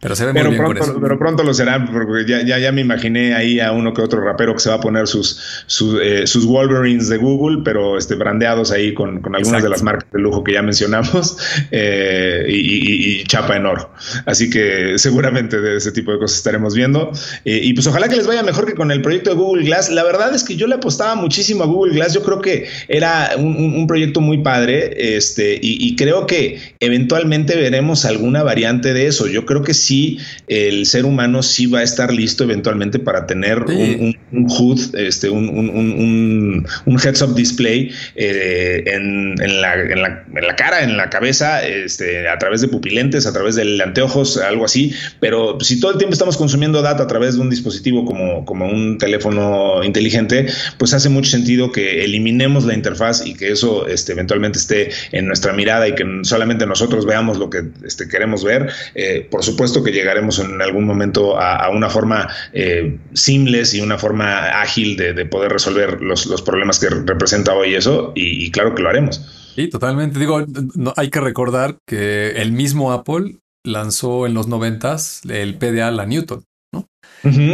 pero 0.00 0.14
se 0.14 0.26
ve 0.26 0.32
pero 0.34 0.50
muy 0.50 0.58
bien 0.58 0.76
pronto, 0.76 1.00
Pero 1.00 1.18
pronto 1.18 1.42
lo 1.42 1.54
será, 1.54 1.84
porque 1.90 2.24
ya, 2.26 2.42
ya, 2.42 2.58
ya, 2.58 2.72
me 2.72 2.82
imaginé 2.82 3.34
ahí 3.34 3.60
a 3.60 3.72
uno 3.72 3.94
que 3.94 4.02
otro 4.02 4.20
rapero 4.22 4.52
que 4.54 4.60
se 4.60 4.68
va 4.68 4.76
a 4.76 4.80
poner 4.80 5.06
sus, 5.06 5.64
sus, 5.66 5.98
eh, 6.02 6.26
sus 6.26 6.44
Wolverines 6.44 7.08
de 7.08 7.16
Google, 7.16 7.62
pero 7.64 7.96
este, 7.96 8.14
brandeados 8.14 8.70
ahí 8.70 8.92
con, 8.92 9.22
con 9.22 9.34
algunas 9.34 9.62
de 9.62 9.68
las 9.68 9.82
marcas 9.82 10.10
de 10.12 10.20
lujo 10.20 10.44
que 10.44 10.52
ya 10.52 10.62
mencionamos 10.62 11.38
eh, 11.70 12.44
y, 12.48 13.20
y, 13.20 13.24
chapa 13.24 13.56
en 13.56 13.66
oro. 13.66 13.90
Así 14.26 14.50
que 14.50 14.98
seguramente 14.98 15.60
de 15.60 15.76
ese 15.76 15.92
tipo 15.92 16.12
de 16.12 16.18
cosas 16.18 16.36
estaremos 16.38 16.74
viendo. 16.74 17.10
Eh, 17.44 17.60
y 17.62 17.72
pues 17.72 17.86
ojalá 17.86 18.08
que 18.08 18.16
les 18.16 18.26
vaya 18.26 18.42
mejor 18.42 18.66
que 18.66 18.74
con 18.74 18.90
el 18.90 19.00
proyecto 19.00 19.30
de 19.30 19.36
Google 19.36 19.64
Glass. 19.64 19.90
La 19.90 20.04
verdad 20.04 20.34
es 20.34 20.44
que 20.44 20.56
yo 20.56 20.66
le 20.66 20.74
apostaba 20.74 21.14
muchísimo 21.14 21.64
a 21.64 21.66
Google 21.66 21.94
Glass. 21.94 22.12
Yo 22.12 22.22
creo 22.22 22.40
que 22.40 22.68
era 22.88 23.30
un, 23.38 23.56
un, 23.56 23.86
proyecto 23.86 24.20
muy 24.20 24.38
padre 24.38 25.16
este, 25.16 25.54
y, 25.54 25.88
y 25.88 25.96
creo 25.96 26.26
que 26.26 26.58
eventualmente 26.80 27.56
veremos 27.56 28.04
alguna 28.04 28.42
variante 28.42 28.92
de 28.92 29.06
eso. 29.06 29.26
Yo 29.26 29.46
creo 29.46 29.53
que 29.62 29.74
sí, 29.74 30.18
el 30.48 30.86
ser 30.86 31.04
humano 31.04 31.42
sí 31.42 31.66
va 31.66 31.80
a 31.80 31.82
estar 31.82 32.12
listo 32.12 32.44
eventualmente 32.44 32.98
para 32.98 33.26
tener 33.26 33.60
un, 33.60 34.16
HUD, 34.32 34.96
este, 34.96 35.30
un, 35.30 36.66
un, 36.86 36.98
heads-up 36.98 37.34
display 37.34 37.90
eh, 38.16 38.82
en, 38.86 39.34
la, 39.60 40.56
cara, 40.56 40.82
en 40.82 40.96
la 40.96 41.10
cabeza, 41.10 41.66
este, 41.66 42.28
a 42.28 42.38
través 42.38 42.60
de 42.60 42.68
pupilentes, 42.68 43.26
a 43.26 43.32
través 43.32 43.56
de 43.56 43.82
anteojos, 43.82 44.38
algo 44.38 44.64
así. 44.64 44.92
Pero 45.20 45.58
si 45.60 45.80
todo 45.80 45.92
el 45.92 45.98
tiempo 45.98 46.12
estamos 46.12 46.36
consumiendo 46.36 46.82
data 46.82 47.02
a 47.02 47.06
través 47.06 47.34
de 47.34 47.40
un 47.40 47.50
dispositivo 47.50 48.04
como, 48.04 48.44
como 48.44 48.66
un 48.66 48.98
teléfono 48.98 49.82
inteligente, 49.84 50.46
pues 50.78 50.94
hace 50.94 51.08
mucho 51.08 51.30
sentido 51.30 51.72
que 51.72 52.04
eliminemos 52.04 52.64
la 52.64 52.74
interfaz 52.74 53.26
y 53.26 53.34
que 53.34 53.52
eso 53.52 53.86
este, 53.86 54.12
eventualmente 54.12 54.58
esté 54.58 54.90
en 55.12 55.26
nuestra 55.26 55.52
mirada 55.52 55.88
y 55.88 55.94
que 55.94 56.04
solamente 56.22 56.66
nosotros 56.66 57.06
veamos 57.06 57.38
lo 57.38 57.50
que 57.50 57.64
este, 57.84 58.08
queremos 58.08 58.44
ver. 58.44 58.70
Eh, 58.94 59.26
por 59.30 59.43
supuesto 59.44 59.82
que 59.82 59.92
llegaremos 59.92 60.38
en 60.38 60.60
algún 60.60 60.84
momento 60.84 61.38
a, 61.38 61.68
una 61.70 61.88
forma 61.88 62.28
eh, 62.52 62.98
seamless 63.12 63.74
y 63.74 63.80
una 63.80 63.98
forma 63.98 64.60
ágil 64.60 64.96
de, 64.96 65.26
poder 65.26 65.52
resolver 65.52 66.00
los, 66.00 66.42
problemas 66.42 66.78
que 66.78 66.88
representa 66.88 67.54
hoy 67.54 67.74
eso, 67.74 68.12
y, 68.14 68.50
claro 68.50 68.74
que 68.74 68.82
lo 68.82 68.88
haremos. 68.88 69.20
Sí, 69.54 69.68
totalmente. 69.68 70.18
Digo, 70.18 70.44
no, 70.74 70.92
hay 70.96 71.10
que 71.10 71.20
recordar 71.20 71.78
que 71.86 72.30
el 72.30 72.52
mismo 72.52 72.92
Apple 72.92 73.36
lanzó 73.64 74.26
en 74.26 74.34
los 74.34 74.48
noventas 74.48 75.22
el 75.28 75.56
PDA 75.56 75.90
la 75.90 76.06
Newton, 76.06 76.44
¿no? 76.72 76.88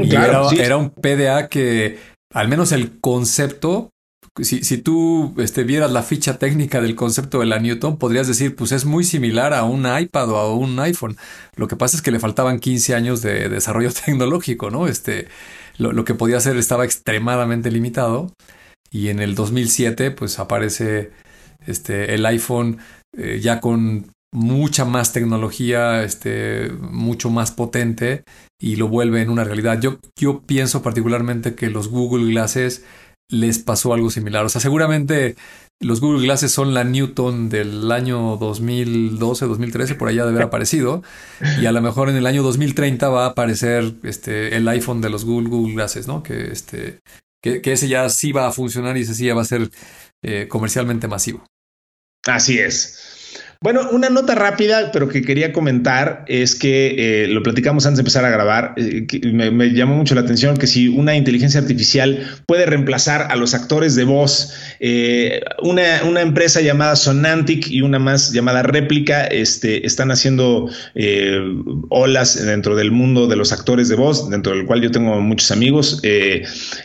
claro, 0.09 0.51
era, 0.51 0.65
era 0.65 0.77
un 0.77 0.91
PDA 0.91 1.49
que 1.49 1.99
al 2.33 2.49
menos 2.49 2.73
el 2.73 3.01
concepto 3.01 3.91
si, 4.45 4.63
si 4.65 4.79
tú 4.79 5.35
este, 5.39 5.65
vieras 5.65 5.91
la 5.91 6.03
ficha 6.03 6.39
técnica 6.39 6.81
del 6.81 6.95
concepto 6.95 7.41
de 7.41 7.47
la 7.47 7.59
Newton, 7.59 7.99
podrías 7.99 8.27
decir, 8.27 8.57
pues 8.57 8.73
es 8.73 8.85
muy 8.85 9.05
similar 9.05 9.55
a 9.55 9.65
un 9.65 9.87
iPad 9.87 10.31
o 10.31 10.37
a 10.37 10.55
un 10.55 10.79
iPhone. 10.81 11.17
Lo 11.57 11.69
que 11.69 11.77
pasa 11.77 11.97
es 11.97 12.03
que 12.03 12.11
le 12.11 12.21
faltaban 12.21 12.61
15 12.61 12.95
años 12.95 13.23
de 13.23 13.49
desarrollo 13.49 13.91
tecnológico, 14.07 14.71
¿no? 14.71 14.87
Este, 14.87 15.29
lo, 15.79 15.93
lo 15.93 16.05
que 16.05 16.15
podía 16.15 16.37
hacer 16.39 16.57
estaba 16.57 16.85
extremadamente 16.85 17.71
limitado. 17.71 18.33
Y 18.91 19.09
en 19.09 19.21
el 19.21 19.35
2007, 19.35 20.11
pues 20.11 20.39
aparece 20.39 21.13
este, 21.67 22.15
el 22.15 22.27
iPhone 22.27 22.79
eh, 23.17 23.41
ya 23.41 23.61
con 23.61 24.13
mucha 24.33 24.85
más 24.85 25.13
tecnología, 25.13 26.03
este, 26.05 26.71
mucho 26.81 27.31
más 27.31 27.51
potente 27.51 28.23
y 28.61 28.77
lo 28.77 28.89
vuelve 28.89 29.23
en 29.23 29.31
una 29.31 29.45
realidad. 29.45 29.81
Yo, 29.81 29.99
yo 30.17 30.43
pienso 30.43 30.83
particularmente 30.83 31.55
que 31.55 31.71
los 31.71 31.89
Google 31.89 32.31
Glasses 32.31 32.85
les 33.31 33.59
pasó 33.59 33.95
algo 33.95 34.11
similar. 34.11 34.45
O 34.45 34.49
sea, 34.49 34.61
seguramente 34.61 35.37
los 35.81 36.01
Google 36.01 36.23
Glasses 36.25 36.53
son 36.53 36.75
la 36.75 36.85
Newton 36.85 37.49
del 37.49 37.91
año 37.91 38.37
2012, 38.37 39.47
2013, 39.47 39.95
por 39.95 40.09
allá 40.09 40.25
de 40.25 40.31
haber 40.31 40.43
aparecido. 40.45 41.03
Y 41.61 41.67
a 41.67 41.73
lo 41.73 41.81
mejor 41.81 42.11
en 42.11 42.17
el 42.17 42.27
año 42.27 42.43
2030 42.43 43.09
va 43.09 43.25
a 43.25 43.29
aparecer 43.31 43.95
este, 44.03 44.57
el 44.57 44.69
iPhone 44.69 45.01
de 45.01 45.11
los 45.11 45.25
Google, 45.25 45.49
Google 45.49 45.75
Glasses, 45.75 46.07
¿no? 46.07 46.23
Que, 46.23 46.53
este, 46.53 47.01
que, 47.43 47.61
ese 47.65 47.89
ya 47.89 48.09
sí 48.11 48.33
va 48.33 48.47
a 48.47 48.53
funcionar 48.53 48.97
y 48.97 49.03
ese 49.03 49.15
sí 49.15 49.27
ya 49.27 49.35
va 49.35 49.43
a 49.43 49.47
ser 49.47 49.71
eh, 50.23 50.47
comercialmente 50.49 51.09
masivo. 51.09 51.45
Así 52.27 52.59
es. 52.59 53.20
Bueno, 53.63 53.91
una 53.93 54.09
nota 54.09 54.35
rápida, 54.35 54.91
pero 54.91 55.11
que 55.11 55.21
quería 55.21 55.53
comentar 55.53 56.25
es 56.29 56.55
que 56.55 57.25
eh, 57.25 57.27
lo 57.27 57.43
platicamos 57.43 57.85
antes 57.85 57.99
de 57.99 58.01
empezar 58.01 58.25
a 58.25 58.31
grabar. 58.31 58.73
Eh, 58.79 59.07
me, 59.53 59.75
llamó 59.75 59.97
mucho 59.97 60.15
la 60.15 60.23
atención 60.23 60.57
que 60.57 60.67
si 60.67 60.89
una 60.89 61.15
inteligencia 61.15 61.61
artificial 61.61 62.27
puede 62.47 62.65
reemplazar 62.65 63.31
a 63.31 63.37
los 63.37 63.53
actores 63.53 63.95
de 63.97 64.05
voz, 64.05 64.55
eh, 64.81 65.43
una, 65.63 66.03
una, 66.05 66.23
empresa 66.23 66.61
llamada 66.61 66.97
Sonantic 66.97 67.69
y 67.69 67.83
una 67.83 67.99
más 67.99 68.33
llamada 68.33 68.63
Réplica 68.63 69.27
este, 69.27 69.87
están 69.87 70.11
haciendo 70.11 70.69
olas 71.91 72.45
dentro 72.45 72.75
del 72.75 72.91
mundo 72.91 73.27
de 73.27 73.37
los 73.37 73.53
actores 73.53 73.89
de 73.89 73.97
voz, 73.97 74.31
dentro 74.31 74.57
del 74.57 74.67
cual 74.67 74.81
yo 74.81 74.91
tengo 74.91 75.21
muchos 75.21 75.51
amigos 75.51 76.01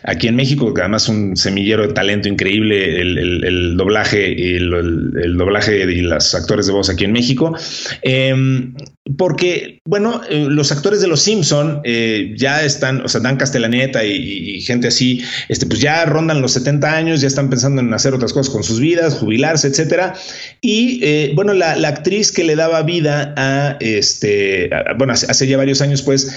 aquí 0.04 0.28
en 0.28 0.36
México, 0.36 0.72
que 0.74 0.82
además 0.82 1.08
un 1.08 1.36
semillero 1.36 1.86
de 1.86 1.94
talento 1.94 2.28
increíble, 2.28 3.00
el, 3.00 3.76
doblaje 3.76 4.30
y 4.30 4.56
el, 4.56 5.12
el 5.22 5.36
doblaje 5.36 5.90
y 5.90 6.02
los 6.02 6.34
actores 6.34 6.66
de 6.66 6.72
voz 6.72 6.90
aquí 6.90 7.04
en 7.04 7.12
México. 7.12 7.54
Em, 8.02 8.74
porque, 9.16 9.80
bueno, 9.84 10.20
eh, 10.28 10.46
los 10.50 10.72
actores 10.72 11.00
de 11.00 11.06
Los 11.06 11.22
Simpson 11.22 11.80
eh, 11.84 12.34
ya 12.36 12.62
están, 12.64 13.02
o 13.02 13.08
sea, 13.08 13.20
Dan 13.20 13.36
Castellaneta 13.36 14.04
y, 14.04 14.60
gente 14.62 14.88
así, 14.88 15.22
este, 15.48 15.66
pues 15.66 15.80
ya 15.80 16.04
rondan 16.06 16.42
los 16.42 16.52
70 16.52 16.92
años, 16.92 17.20
ya 17.20 17.28
están 17.28 17.48
pensando 17.48 17.80
en 17.80 17.85
hacer 17.94 18.14
otras 18.14 18.32
cosas 18.32 18.52
con 18.52 18.62
sus 18.62 18.80
vidas, 18.80 19.14
jubilarse, 19.14 19.68
etcétera. 19.68 20.14
Y 20.60 21.00
eh, 21.02 21.32
bueno, 21.34 21.52
la, 21.52 21.72
actriz 21.86 22.32
que 22.32 22.44
le 22.44 22.56
daba 22.56 22.82
vida 22.82 23.34
a 23.36 23.76
este, 23.80 24.70
bueno, 24.98 25.12
hace, 25.12 25.26
hace, 25.30 25.46
ya 25.46 25.56
varios 25.56 25.80
años, 25.80 26.02
pues 26.02 26.30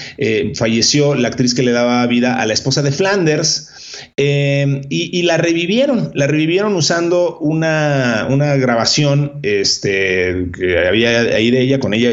falleció 0.54 1.14
la 1.14 1.28
actriz 1.28 1.54
que 1.54 1.62
le 1.62 1.72
daba 1.72 2.06
vida 2.06 2.40
a 2.40 2.46
la 2.46 2.54
esposa 2.54 2.82
de 2.82 2.92
Flanders. 2.92 3.70
Eh, 4.16 4.82
y, 4.88 5.22
la 5.22 5.36
revivieron, 5.36 6.10
la 6.14 6.26
revivieron 6.26 6.74
usando 6.74 7.38
una, 7.38 8.26
grabación 8.56 9.32
este, 9.42 10.48
que 10.56 10.86
había 10.86 11.20
ahí 11.20 11.50
de 11.50 11.60
ella, 11.60 11.78
con 11.78 11.94
ella, 11.94 12.12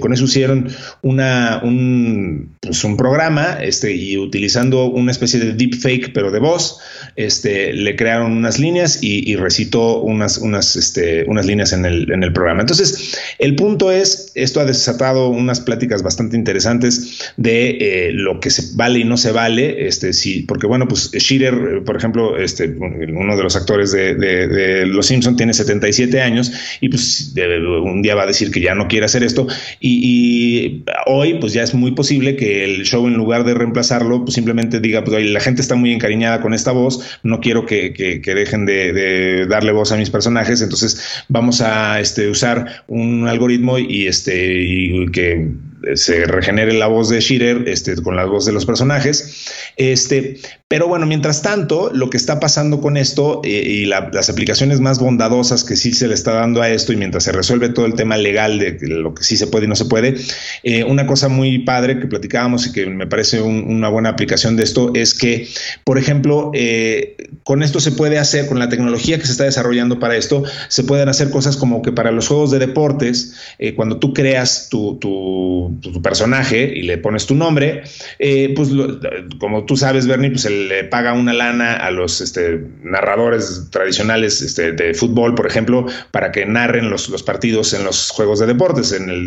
con 0.00 0.12
eso 0.12 0.24
hicieron 0.24 0.68
una, 1.02 1.60
un, 1.62 2.56
pues 2.60 2.82
un 2.84 2.96
programa 2.96 3.58
este, 3.62 3.94
y 3.94 4.16
utilizando 4.16 4.86
una 4.86 5.10
especie 5.10 5.40
de 5.40 5.52
deepfake, 5.52 6.12
pero 6.12 6.30
de 6.30 6.38
voz, 6.38 6.78
este, 7.16 7.72
le 7.72 7.96
crearon 7.96 8.32
unas 8.32 8.58
líneas 8.58 8.98
y, 9.02 9.36
recitó 9.36 10.00
unas, 10.00 10.38
unas, 10.38 10.76
este, 10.76 11.24
unas 11.28 11.46
líneas 11.46 11.72
en 11.72 11.84
el, 11.84 12.10
en 12.10 12.22
el 12.22 12.32
programa. 12.32 12.62
Entonces, 12.62 13.18
el 13.38 13.54
punto 13.54 13.90
es, 13.90 14.32
esto 14.34 14.60
ha 14.60 14.64
desatado 14.64 15.28
unas 15.28 15.60
pláticas 15.60 16.02
bastante 16.02 16.36
interesantes 16.36 17.32
de 17.36 17.70
eh, 17.80 18.12
lo 18.12 18.40
que 18.40 18.50
se 18.50 18.74
vale 18.74 19.00
y 19.00 19.04
no 19.04 19.16
se 19.16 19.32
vale, 19.32 19.86
este, 19.86 20.12
porque 20.46 20.66
bueno, 20.66 20.88
pues 20.88 21.10
Shearer, 21.18 21.82
por 21.84 21.96
ejemplo, 21.96 22.38
este, 22.38 22.66
uno 22.68 23.36
de 23.36 23.42
los 23.42 23.56
actores 23.56 23.92
de, 23.92 24.84
Los 24.86 25.06
Simpson 25.06 25.36
tiene 25.36 25.52
77 25.52 26.20
años 26.20 26.52
y 26.80 26.88
pues 26.88 27.34
un 27.36 28.02
día 28.02 28.14
va 28.14 28.22
a 28.22 28.26
decir 28.26 28.50
que 28.50 28.60
ya 28.60 28.74
no 28.74 28.88
quiere 28.88 29.06
hacer 29.06 29.22
esto 29.22 29.46
y, 29.80 30.84
hoy 31.06 31.34
pues 31.40 31.52
ya 31.52 31.62
es 31.62 31.74
muy 31.74 31.92
posible 31.92 32.36
que 32.36 32.64
el 32.64 32.84
show 32.84 33.06
en 33.06 33.14
lugar 33.14 33.44
de 33.44 33.54
reemplazarlo 33.54 34.24
pues 34.24 34.34
simplemente 34.34 34.80
diga 34.80 35.04
pues 35.04 35.24
la 35.24 35.40
gente 35.40 35.62
está 35.62 35.74
muy 35.74 35.92
encariñada 35.92 36.40
con 36.40 36.54
esta 36.54 36.72
voz, 36.72 37.18
no 37.22 37.40
quiero 37.40 37.66
que, 37.66 38.20
dejen 38.24 38.66
de, 38.66 39.46
darle 39.48 39.72
voz 39.72 39.92
a 39.92 39.96
mis 39.96 40.10
personajes, 40.10 40.60
entonces 40.62 41.24
vamos 41.28 41.60
a 41.60 42.00
este, 42.00 42.28
usar 42.28 42.84
un 42.86 43.28
algoritmo 43.28 43.78
y, 43.78 44.06
este, 44.06 44.62
y 44.62 45.06
que 45.10 45.48
se 45.94 46.24
regenere 46.24 46.72
la 46.72 46.86
voz 46.86 47.08
de 47.08 47.20
Shearer 47.20 47.68
este, 47.68 47.96
con 48.02 48.16
la 48.16 48.24
voz 48.24 48.46
de 48.46 48.52
los 48.52 48.66
personajes. 48.66 49.46
Este, 49.76 50.38
pero 50.68 50.88
bueno, 50.88 51.06
mientras 51.06 51.42
tanto, 51.42 51.90
lo 51.92 52.10
que 52.10 52.16
está 52.16 52.40
pasando 52.40 52.80
con 52.80 52.96
esto 52.96 53.40
eh, 53.44 53.50
y 53.50 53.84
las 53.84 54.28
aplicaciones 54.28 54.80
más 54.80 54.98
bondadosas 54.98 55.62
que 55.62 55.76
sí 55.76 55.92
se 55.92 56.08
le 56.08 56.14
está 56.14 56.32
dando 56.32 56.60
a 56.60 56.68
esto 56.68 56.92
y 56.92 56.96
mientras 56.96 57.22
se 57.22 57.30
resuelve 57.30 57.68
todo 57.68 57.86
el 57.86 57.94
tema 57.94 58.16
legal 58.16 58.58
de 58.58 58.76
lo 58.88 59.14
que 59.14 59.22
sí 59.22 59.36
se 59.36 59.46
puede 59.46 59.66
y 59.66 59.68
no 59.68 59.76
se 59.76 59.84
puede, 59.84 60.16
eh, 60.64 60.82
una 60.82 61.06
cosa 61.06 61.28
muy 61.28 61.60
padre 61.60 62.00
que 62.00 62.08
platicábamos 62.08 62.66
y 62.66 62.72
que 62.72 62.84
me 62.86 63.06
parece 63.06 63.40
una 63.40 63.88
buena 63.88 64.08
aplicación 64.08 64.56
de 64.56 64.64
esto 64.64 64.90
es 64.94 65.14
que, 65.14 65.46
por 65.84 65.98
ejemplo, 65.98 66.50
eh, 66.52 67.16
con 67.44 67.62
esto 67.62 67.78
se 67.78 67.92
puede 67.92 68.18
hacer, 68.18 68.48
con 68.48 68.58
la 68.58 68.68
tecnología 68.68 69.18
que 69.18 69.26
se 69.26 69.32
está 69.32 69.44
desarrollando 69.44 70.00
para 70.00 70.16
esto, 70.16 70.42
se 70.66 70.82
pueden 70.82 71.08
hacer 71.08 71.30
cosas 71.30 71.56
como 71.56 71.80
que 71.80 71.92
para 71.92 72.10
los 72.10 72.26
juegos 72.26 72.50
de 72.50 72.58
deportes, 72.58 73.34
cuando 73.76 73.98
tú 73.98 74.12
creas 74.12 74.68
tu, 74.68 74.96
tu, 74.96 75.75
personaje 76.02 76.72
y 76.74 76.82
le 76.82 76.98
pones 76.98 77.26
tu 77.26 77.34
nombre, 77.34 77.82
pues 78.18 78.70
como 79.38 79.64
tú 79.64 79.76
sabes, 79.76 80.06
Bernie, 80.06 80.30
pues 80.30 80.44
le 80.50 80.84
paga 80.84 81.12
una 81.12 81.32
lana 81.32 81.74
a 81.74 81.90
los 81.90 82.20
este, 82.20 82.60
narradores 82.82 83.68
tradicionales 83.70 84.42
este, 84.42 84.72
de 84.72 84.94
fútbol, 84.94 85.34
por 85.34 85.46
ejemplo, 85.46 85.86
para 86.10 86.32
que 86.32 86.46
narren 86.46 86.90
los, 86.90 87.22
partidos 87.22 87.72
en 87.72 87.84
los 87.84 88.10
juegos 88.10 88.40
de 88.40 88.46
deportes. 88.46 88.92
En 88.92 89.08
el 89.08 89.26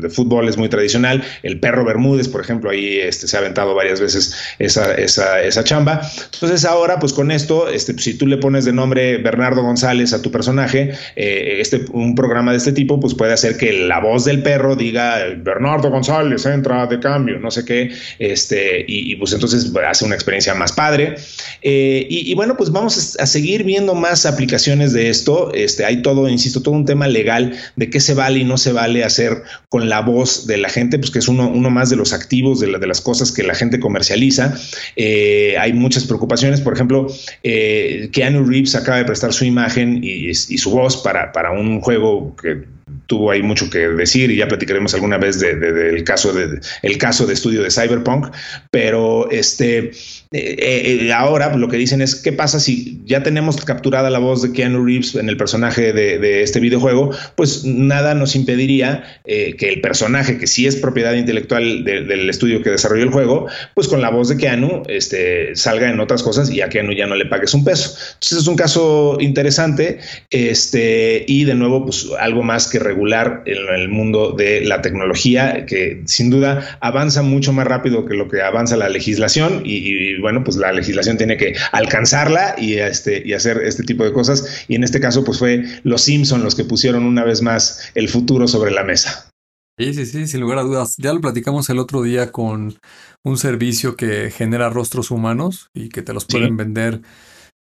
de, 0.00 0.08
fútbol 0.10 0.48
es 0.48 0.56
muy 0.56 0.68
tradicional. 0.68 1.22
El 1.42 1.60
perro 1.60 1.84
Bermúdez, 1.84 2.28
por 2.28 2.40
ejemplo, 2.40 2.70
ahí 2.70 2.98
este, 2.98 3.28
se 3.28 3.36
ha 3.36 3.40
aventado 3.40 3.74
varias 3.74 4.00
veces 4.00 4.34
esa, 4.58 4.94
esa, 4.94 5.42
esa 5.42 5.64
chamba. 5.64 6.00
Entonces 6.32 6.64
ahora, 6.64 6.98
pues 6.98 7.12
con 7.12 7.30
esto, 7.30 7.68
este, 7.68 7.98
si 7.98 8.16
tú 8.16 8.26
le 8.26 8.38
pones 8.38 8.64
de 8.64 8.72
nombre 8.72 9.18
Bernardo 9.18 9.62
González 9.62 10.12
a 10.12 10.22
tu 10.22 10.30
personaje, 10.30 10.92
eh, 11.16 11.58
este, 11.60 11.84
un 11.92 12.14
programa 12.14 12.52
de 12.52 12.58
este 12.58 12.72
tipo, 12.72 13.00
pues 13.00 13.14
puede 13.14 13.32
hacer 13.32 13.56
que 13.56 13.72
la 13.86 14.00
voz 14.00 14.24
del 14.24 14.42
perro 14.42 14.76
diga 14.76 15.18
Bernardo 15.36 15.77
González 15.86 16.44
entra 16.46 16.86
de 16.86 16.98
cambio, 16.98 17.38
no 17.38 17.50
sé 17.50 17.64
qué, 17.64 17.90
este, 18.18 18.80
y, 18.86 19.12
y 19.12 19.16
pues 19.16 19.32
entonces 19.32 19.72
hace 19.88 20.04
una 20.04 20.14
experiencia 20.14 20.54
más 20.54 20.72
padre. 20.72 21.16
Eh, 21.62 22.06
y, 22.08 22.34
bueno, 22.34 22.56
pues 22.56 22.70
vamos 22.70 23.16
a 23.18 23.26
seguir 23.26 23.64
viendo 23.64 23.94
más 23.94 24.26
aplicaciones 24.26 24.92
de 24.92 25.08
esto. 25.08 25.52
Este, 25.54 25.84
hay 25.84 26.02
todo, 26.02 26.28
insisto, 26.28 26.62
todo 26.62 26.74
un 26.74 26.84
tema 26.84 27.08
legal 27.08 27.54
de 27.76 27.90
qué 27.90 28.00
se 28.00 28.14
vale 28.14 28.40
y 28.40 28.44
no 28.44 28.58
se 28.58 28.72
vale 28.72 29.04
hacer 29.04 29.42
con 29.68 29.88
la 29.88 30.00
voz 30.00 30.46
de 30.46 30.56
la 30.56 30.68
gente, 30.68 30.98
pues 30.98 31.10
que 31.10 31.18
es 31.18 31.28
uno, 31.28 31.48
uno 31.48 31.70
más 31.70 31.90
de 31.90 31.96
los 31.96 32.12
activos 32.12 32.60
de, 32.60 32.68
las 32.68 33.00
cosas 33.00 33.32
que 33.32 33.42
la 33.42 33.54
gente 33.54 33.80
comercializa. 33.80 34.54
Eh, 34.96 35.56
hay 35.58 35.72
muchas 35.72 36.04
preocupaciones, 36.04 36.60
por 36.60 36.74
ejemplo, 36.74 37.06
eh, 37.42 38.08
Keanu 38.12 38.44
Reeves 38.44 38.74
acaba 38.74 38.98
de 38.98 39.04
prestar 39.04 39.32
su 39.32 39.44
imagen 39.44 40.00
y, 40.02 40.34
su 40.34 40.70
voz 40.70 40.96
para, 40.96 41.32
para 41.32 41.52
un 41.52 41.80
juego 41.80 42.34
que 42.36 42.64
tuvo 43.06 43.30
ahí 43.30 43.42
mucho 43.42 43.70
que 43.70 43.88
decir 43.88 44.30
y 44.30 44.36
ya 44.36 44.48
platicaremos 44.48 44.94
alguna 44.94 45.18
vez 45.18 45.40
del 45.40 46.04
caso 46.04 46.32
de, 46.32 46.60
el 46.82 46.98
caso 46.98 47.26
de 47.26 47.34
estudio 47.34 47.62
de 47.62 47.70
Cyberpunk, 47.70 48.28
pero 48.70 49.30
este 49.30 49.92
eh, 50.30 51.06
eh, 51.06 51.12
ahora 51.14 51.56
lo 51.56 51.68
que 51.68 51.78
dicen 51.78 52.02
es, 52.02 52.14
¿qué 52.14 52.32
pasa 52.32 52.60
si 52.60 53.00
ya 53.06 53.22
tenemos 53.22 53.64
capturada 53.64 54.10
la 54.10 54.18
voz 54.18 54.42
de 54.42 54.52
Keanu 54.52 54.84
Reeves 54.84 55.14
en 55.14 55.30
el 55.30 55.38
personaje 55.38 55.94
de, 55.94 56.42
este 56.42 56.60
videojuego? 56.60 57.10
Pues 57.34 57.64
nada 57.64 58.14
nos 58.14 58.36
impediría 58.36 59.04
eh, 59.24 59.56
que 59.56 59.70
el 59.70 59.80
personaje, 59.80 60.36
que 60.36 60.46
sí 60.46 60.66
es 60.66 60.76
propiedad 60.76 61.14
intelectual 61.14 61.82
del 61.84 62.28
estudio 62.28 62.62
que 62.62 62.70
desarrolló 62.70 63.04
el 63.04 63.10
juego, 63.10 63.46
pues 63.74 63.88
con 63.88 64.02
la 64.02 64.10
voz 64.10 64.28
de 64.28 64.36
Keanu 64.36 64.82
este, 64.88 65.56
salga 65.56 65.88
en 65.88 65.98
otras 65.98 66.22
cosas 66.22 66.50
y 66.50 66.60
a 66.60 66.68
Keanu 66.68 66.92
ya 66.92 67.06
no 67.06 67.14
le 67.14 67.24
pagues 67.24 67.54
un 67.54 67.64
peso. 67.64 67.96
Entonces 68.14 68.38
es 68.38 68.46
un 68.46 68.56
caso 68.56 69.16
interesante 69.20 70.00
este, 70.28 71.24
y 71.26 71.44
de 71.44 71.54
nuevo, 71.54 71.86
pues 71.86 72.06
algo 72.18 72.42
más 72.42 72.68
que 72.68 72.78
regular 72.78 73.44
en 73.46 73.80
el 73.80 73.88
mundo 73.88 74.32
de 74.32 74.60
la 74.60 74.82
tecnología, 74.82 75.64
que 75.64 76.02
sin 76.04 76.28
duda 76.28 76.78
avanza 76.80 77.22
mucho 77.22 77.54
más 77.54 77.66
rápido 77.66 78.04
que 78.04 78.14
lo 78.14 78.28
que 78.28 78.42
avanza 78.42 78.76
la 78.76 78.90
legislación 78.90 79.62
y 79.64 80.17
bueno, 80.20 80.44
pues 80.44 80.56
la 80.56 80.72
legislación 80.72 81.16
tiene 81.16 81.36
que 81.36 81.54
alcanzarla 81.72 82.54
y, 82.58 82.74
este, 82.74 83.22
y 83.24 83.32
hacer 83.32 83.62
este 83.64 83.82
tipo 83.82 84.04
de 84.04 84.12
cosas. 84.12 84.64
Y 84.68 84.74
en 84.74 84.84
este 84.84 85.00
caso, 85.00 85.24
pues 85.24 85.38
fue 85.38 85.64
los 85.82 86.02
Simpson 86.02 86.42
los 86.42 86.54
que 86.54 86.64
pusieron 86.64 87.04
una 87.04 87.24
vez 87.24 87.42
más 87.42 87.90
el 87.94 88.08
futuro 88.08 88.48
sobre 88.48 88.70
la 88.70 88.84
mesa. 88.84 89.30
Sí, 89.78 89.94
sí, 89.94 90.06
sí, 90.06 90.26
sin 90.26 90.40
lugar 90.40 90.58
a 90.58 90.62
dudas. 90.62 90.96
Ya 90.98 91.12
lo 91.12 91.20
platicamos 91.20 91.70
el 91.70 91.78
otro 91.78 92.02
día 92.02 92.32
con 92.32 92.78
un 93.22 93.38
servicio 93.38 93.94
que 93.94 94.32
genera 94.32 94.70
rostros 94.70 95.12
humanos 95.12 95.70
y 95.72 95.88
que 95.88 96.02
te 96.02 96.12
los 96.12 96.24
pueden 96.24 96.56
vender 96.56 97.00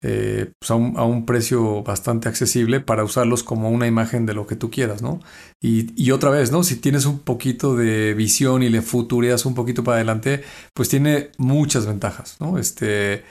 eh, 0.09 0.53
pues 0.61 0.71
a, 0.71 0.77
un, 0.77 1.27
precio 1.27 1.83
bastante 1.83 2.29
accesible 2.29 2.79
para 2.79 3.03
usarlos 3.03 3.43
como 3.43 3.71
una 3.71 3.89
imagen 3.89 4.25
de 4.25 4.35
lo 4.35 4.47
que 4.47 4.55
tú 4.55 4.71
quieras, 4.71 5.03
¿no? 5.03 5.19
Y, 5.61 6.13
otra 6.13 6.31
vez, 6.31 6.53
¿no? 6.53 6.63
Si 6.63 6.77
tienes 6.77 7.07
un 7.07 7.19
poquito 7.19 7.75
de 7.75 8.15
visión 8.15 8.63
y 8.63 8.69
le 8.69 8.83
futureas 8.83 9.47
un 9.47 9.57
poquito 9.57 9.83
para 9.83 9.97
adelante, 9.97 10.45
pues 10.75 10.89
tiene 10.89 11.31
muchas 11.39 11.87
ventajas, 11.87 12.37
¿no? 12.39 12.57
Este, 12.57 13.25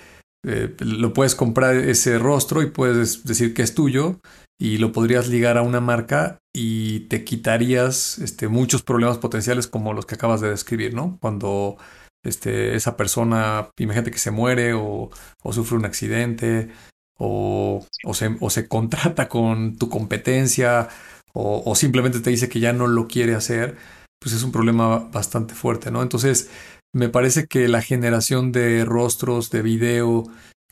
eh, 0.45 0.75
lo 0.79 1.13
puedes 1.13 1.33
comprar 1.33 1.77
ese 1.77 2.19
rostro 2.19 2.61
y 2.61 2.69
puedes 2.69 3.23
decir 3.23 3.53
que 3.53 3.61
es 3.61 3.73
tuyo 3.73 4.19
y 4.59 4.77
lo 4.77 4.91
podrías 4.91 5.29
ligar 5.29 5.57
a 5.57 5.61
una 5.61 5.79
marca 5.79 6.39
y 6.53 7.01
te 7.07 7.23
quitarías 7.23 8.19
este, 8.19 8.49
muchos 8.49 8.83
problemas 8.83 9.17
potenciales 9.17 9.67
como 9.67 9.93
los 9.93 10.05
que 10.05 10.15
acabas 10.15 10.41
de 10.41 10.49
describir, 10.49 10.93
¿no? 10.93 11.17
Cuando 11.21 11.77
este, 12.25 12.75
esa 12.75 12.97
persona, 12.97 13.69
imagínate 13.77 14.11
que 14.11 14.17
se 14.17 14.31
muere 14.31 14.73
o, 14.73 15.11
sufre 15.51 15.77
un 15.77 15.85
accidente 15.85 16.69
o, 17.17 17.85
se, 18.13 18.35
o, 18.41 18.49
se, 18.49 18.67
contrata 18.67 19.29
con 19.29 19.77
tu 19.77 19.89
competencia 19.89 20.89
o, 21.33 21.75
simplemente 21.75 22.19
te 22.19 22.29
dice 22.29 22.49
que 22.49 22.59
ya 22.59 22.73
no 22.73 22.87
lo 22.87 23.07
quiere 23.07 23.35
hacer, 23.35 23.77
pues 24.19 24.33
es 24.33 24.43
un 24.43 24.51
problema 24.51 24.99
bastante 25.11 25.53
fuerte, 25.53 25.91
¿no? 25.91 26.01
Entonces, 26.01 26.49
me 26.93 27.09
parece 27.09 27.45
que 27.47 27.67
la 27.67 27.81
generación 27.81 28.51
de 28.51 28.85
rostros, 28.85 29.51
de 29.51 29.61
video, 29.61 30.23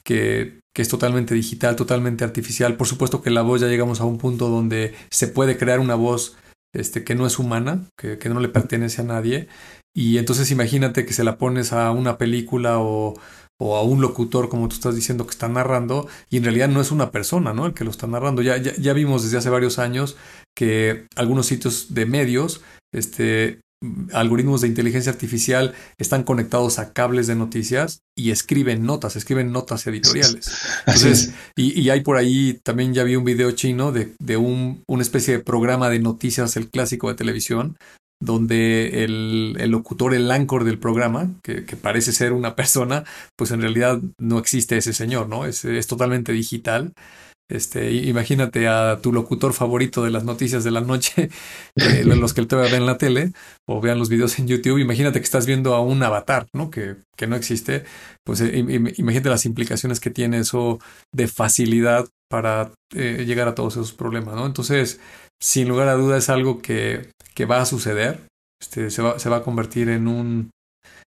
que, 0.03 0.61
es 0.75 0.87
totalmente 0.89 1.35
digital, 1.35 1.75
totalmente 1.75 2.23
artificial, 2.23 2.77
por 2.77 2.87
supuesto 2.87 3.21
que 3.21 3.29
la 3.29 3.43
voz 3.43 3.61
ya 3.61 3.67
llegamos 3.67 4.01
a 4.01 4.05
un 4.05 4.17
punto 4.17 4.49
donde 4.49 4.95
se 5.11 5.27
puede 5.27 5.57
crear 5.57 5.79
una 5.79 5.95
voz 5.95 6.35
este, 6.73 7.03
que 7.03 7.13
no 7.13 7.27
es 7.27 7.37
humana, 7.37 7.85
que 7.97 8.29
no 8.29 8.39
le 8.39 8.49
pertenece 8.49 9.01
a 9.01 9.05
nadie, 9.05 9.49
y 9.95 10.17
entonces 10.17 10.51
imagínate 10.51 11.05
que 11.05 11.13
se 11.13 11.23
la 11.23 11.37
pones 11.37 11.73
a 11.73 11.91
una 11.91 12.17
película 12.17 12.79
o, 12.79 13.13
o, 13.59 13.75
a 13.75 13.83
un 13.83 14.01
locutor, 14.01 14.49
como 14.49 14.67
tú 14.67 14.75
estás 14.75 14.95
diciendo, 14.95 15.25
que 15.25 15.31
está 15.31 15.47
narrando, 15.47 16.07
y 16.29 16.37
en 16.37 16.43
realidad 16.43 16.69
no 16.69 16.81
es 16.81 16.91
una 16.91 17.11
persona, 17.11 17.53
¿no? 17.53 17.65
El 17.65 17.73
que 17.73 17.83
lo 17.83 17.91
está 17.91 18.07
narrando. 18.07 18.41
Ya, 18.41 18.57
ya, 18.57 18.73
ya 18.75 18.93
vimos 18.93 19.23
desde 19.23 19.37
hace 19.37 19.49
varios 19.49 19.79
años 19.79 20.17
que 20.55 21.07
algunos 21.15 21.45
sitios 21.45 21.93
de 21.93 22.05
medios 22.05 22.61
este, 22.93 23.59
algoritmos 24.13 24.61
de 24.61 24.67
inteligencia 24.67 25.11
artificial 25.11 25.73
están 25.97 26.23
conectados 26.23 26.79
a 26.79 26.93
cables 26.93 27.27
de 27.27 27.35
noticias 27.35 28.01
y 28.15 28.31
escriben 28.31 28.85
notas, 28.85 29.15
escriben 29.15 29.51
notas 29.51 29.85
editoriales. 29.87 30.51
Entonces, 30.85 31.33
y, 31.55 31.89
hay 31.89 32.01
por 32.01 32.17
ahí, 32.17 32.59
también 32.63 32.93
ya 32.93 33.03
vi 33.03 33.15
un 33.15 33.25
video 33.25 33.51
chino 33.51 33.91
de, 33.91 34.13
de 34.19 34.37
un, 34.37 34.83
una 34.87 35.03
especie 35.03 35.37
de 35.37 35.43
programa 35.43 35.89
de 35.89 35.99
noticias, 35.99 36.55
el 36.55 36.69
clásico 36.69 37.09
de 37.09 37.15
televisión, 37.15 37.75
donde 38.23 39.03
el, 39.03 39.55
el 39.59 39.71
locutor, 39.71 40.13
el 40.13 40.31
anchor 40.31 40.63
del 40.63 40.79
programa, 40.79 41.29
que, 41.43 41.65
que, 41.65 41.75
parece 41.75 42.11
ser 42.11 42.33
una 42.33 42.55
persona, 42.55 43.03
pues 43.35 43.51
en 43.51 43.61
realidad 43.61 44.01
no 44.17 44.39
existe 44.39 44.77
ese 44.77 44.93
señor, 44.93 45.27
¿no? 45.27 45.45
Es, 45.45 45.65
es 45.65 45.87
totalmente 45.87 46.31
digital. 46.31 46.93
Este, 47.49 47.91
imagínate 47.91 48.67
a 48.69 48.99
tu 49.01 49.11
locutor 49.11 49.53
favorito 49.53 50.03
de 50.03 50.11
las 50.11 50.23
noticias 50.23 50.63
de 50.63 50.71
la 50.71 50.81
noche, 50.81 51.29
eh, 51.75 52.03
los 52.05 52.33
que 52.33 52.45
te 52.45 52.55
ven 52.55 52.73
en 52.73 52.85
la 52.85 52.97
tele 52.97 53.33
o 53.67 53.81
vean 53.81 53.99
los 53.99 54.09
videos 54.09 54.39
en 54.39 54.47
YouTube. 54.47 54.79
Imagínate 54.79 55.19
que 55.19 55.25
estás 55.25 55.45
viendo 55.45 55.75
a 55.75 55.81
un 55.81 56.01
avatar, 56.01 56.47
¿no? 56.53 56.71
Que, 56.71 56.95
que 57.17 57.27
no 57.27 57.35
existe. 57.35 57.83
Pues 58.23 58.41
eh, 58.41 58.57
imagínate 58.97 59.29
las 59.29 59.45
implicaciones 59.45 59.99
que 59.99 60.09
tiene 60.09 60.39
eso 60.39 60.79
de 61.11 61.27
facilidad 61.27 62.07
para 62.29 62.71
eh, 62.95 63.25
llegar 63.27 63.47
a 63.47 63.53
todos 63.53 63.73
esos 63.73 63.93
problemas, 63.93 64.33
¿no? 64.33 64.47
Entonces, 64.47 64.99
sin 65.43 65.67
lugar 65.67 65.89
a 65.89 65.95
duda 65.95 66.17
es 66.17 66.29
algo 66.29 66.61
que, 66.61 67.09
que 67.33 67.43
va 67.43 67.61
a 67.61 67.65
suceder. 67.65 68.21
Este, 68.61 68.89
se, 68.89 69.01
va, 69.01 69.19
se 69.19 69.27
va 69.27 69.37
a 69.37 69.43
convertir 69.43 69.89
en 69.89 70.07
un, 70.07 70.51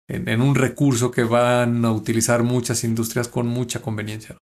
en, 0.10 0.30
en 0.30 0.42
un 0.42 0.56
recurso 0.56 1.12
que 1.12 1.24
van 1.24 1.84
a 1.84 1.92
utilizar 1.92 2.42
muchas 2.42 2.86
industrias 2.86 3.28
con 3.28 3.46
mucha 3.48 3.82
conveniencia. 3.82 4.38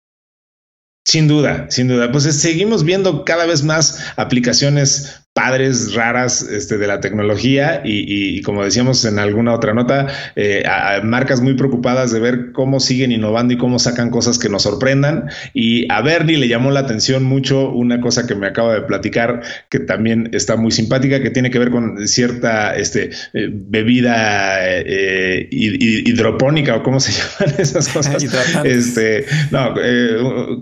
Sin 1.07 1.26
duda, 1.26 1.70
sin 1.70 1.89
duda. 1.89 2.12
Pues 2.12 2.24
seguimos 2.24 2.84
viendo 2.84 3.24
cada 3.24 3.47
vez 3.47 3.64
más 3.64 4.12
aplicaciones 4.16 5.22
padres, 5.39 5.95
raras 5.95 6.43
este, 6.43 6.78
de 6.78 6.89
la 6.89 6.99
tecnología 6.99 7.80
y, 7.84 8.43
como 8.43 8.64
decíamos 8.64 9.05
en 9.05 9.20
alguna 9.20 9.55
otra 9.55 9.72
nota, 9.72 10.09
eh, 10.34 10.64
marcas 11.05 11.41
muy 11.41 11.55
preocupadas 11.55 12.11
de 12.11 12.18
ver 12.18 12.51
cómo 12.51 12.80
siguen 12.80 13.12
innovando 13.12 13.55
y 13.55 13.57
cómo 13.57 13.78
sacan 13.78 14.11
cosas 14.11 14.41
que 14.41 14.49
nos 14.49 14.64
sorprendan. 14.64 15.30
Y 15.55 15.86
a 15.93 16.03
Bernie 16.03 16.39
le 16.39 16.49
llamó 16.49 16.72
la 16.72 16.80
atención 16.80 17.22
mucho 17.22 17.70
una 17.70 18.01
cosa 18.01 18.26
que 18.26 18.34
me 18.34 18.49
acaba 18.49 18.74
de 18.74 18.80
platicar 18.80 19.43
que 19.68 19.78
también 19.78 20.28
está 20.32 20.57
muy 20.57 20.72
simpática, 20.72 21.22
que 21.22 21.30
tiene 21.30 21.53
que 21.53 21.61
ver 21.61 21.70
con 21.70 22.09
cierta 22.09 22.74
este, 22.74 23.11
eh, 23.32 23.49
bebida 23.49 24.57
eh, 24.61 25.47
hidropónica 25.53 26.74
o 26.74 26.82
cómo 26.82 26.99
se 26.99 27.12
llaman 27.39 27.61
esas 27.61 27.86
cosas. 27.91 28.24
este, 28.64 29.24
no, 29.53 29.72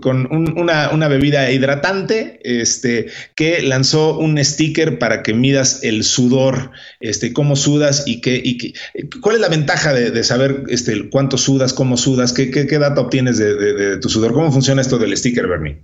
con 0.01 0.27
una, 0.31 0.91
una, 0.91 1.07
bebida 1.07 1.49
hidratante 1.49 2.39
este, 2.43 3.07
que 3.33 3.63
lanzó 3.63 4.19
un 4.19 4.37
estilo 4.37 4.66
para 4.99 5.23
que 5.23 5.33
midas 5.33 5.83
el 5.83 6.03
sudor, 6.03 6.71
este, 6.99 7.33
cómo 7.33 7.55
sudas 7.55 8.03
y 8.05 8.21
qué, 8.21 8.41
y 8.43 8.73
cuál 9.21 9.35
es 9.35 9.41
la 9.41 9.49
ventaja 9.49 9.93
de, 9.93 10.23
saber 10.23 10.63
este, 10.69 11.09
cuánto 11.09 11.37
sudas, 11.37 11.73
cómo 11.73 11.97
sudas, 11.97 12.33
qué, 12.33 12.51
qué, 12.51 12.67
qué 12.67 12.79
data 12.79 13.01
obtienes 13.01 13.37
de, 13.37 13.97
tu 13.97 14.09
sudor, 14.09 14.33
cómo 14.33 14.51
funciona 14.51 14.81
esto 14.81 14.97
del 14.97 15.15
sticker, 15.15 15.47
Bernie. 15.47 15.83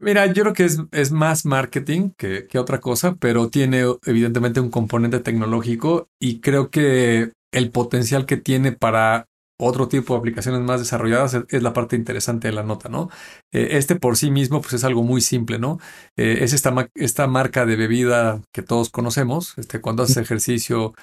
Mira, 0.00 0.26
yo 0.26 0.42
creo 0.44 0.54
que 0.54 0.64
es, 0.64 0.78
es 0.92 1.12
más 1.12 1.44
marketing 1.44 2.10
que, 2.16 2.46
otra 2.58 2.80
cosa, 2.80 3.16
pero 3.20 3.48
tiene 3.48 3.84
evidentemente 4.06 4.60
un 4.60 4.70
componente 4.70 5.18
tecnológico 5.20 6.08
y 6.18 6.40
creo 6.40 6.70
que 6.70 7.32
el 7.52 7.70
potencial 7.70 8.26
que 8.26 8.36
tiene 8.36 8.72
para 8.72 9.26
otro 9.60 9.88
tipo 9.88 10.14
de 10.14 10.18
aplicaciones 10.18 10.60
más 10.62 10.80
desarrolladas 10.80 11.36
es 11.48 11.62
la 11.62 11.72
parte 11.72 11.96
interesante 11.96 12.48
de 12.48 12.54
la 12.54 12.62
nota, 12.62 12.88
¿no? 12.88 13.10
Eh, 13.52 13.68
este 13.72 13.96
por 13.96 14.16
sí 14.16 14.30
mismo 14.30 14.60
pues 14.60 14.74
es 14.74 14.84
algo 14.84 15.02
muy 15.02 15.20
simple, 15.20 15.58
¿no? 15.58 15.78
Eh, 16.16 16.38
es 16.40 16.52
esta, 16.52 16.88
esta 16.94 17.26
marca 17.26 17.66
de 17.66 17.76
bebida 17.76 18.40
que 18.52 18.62
todos 18.62 18.90
conocemos, 18.90 19.54
este, 19.58 19.80
cuando 19.80 20.02
haces 20.02 20.16
ejercicio 20.16 20.94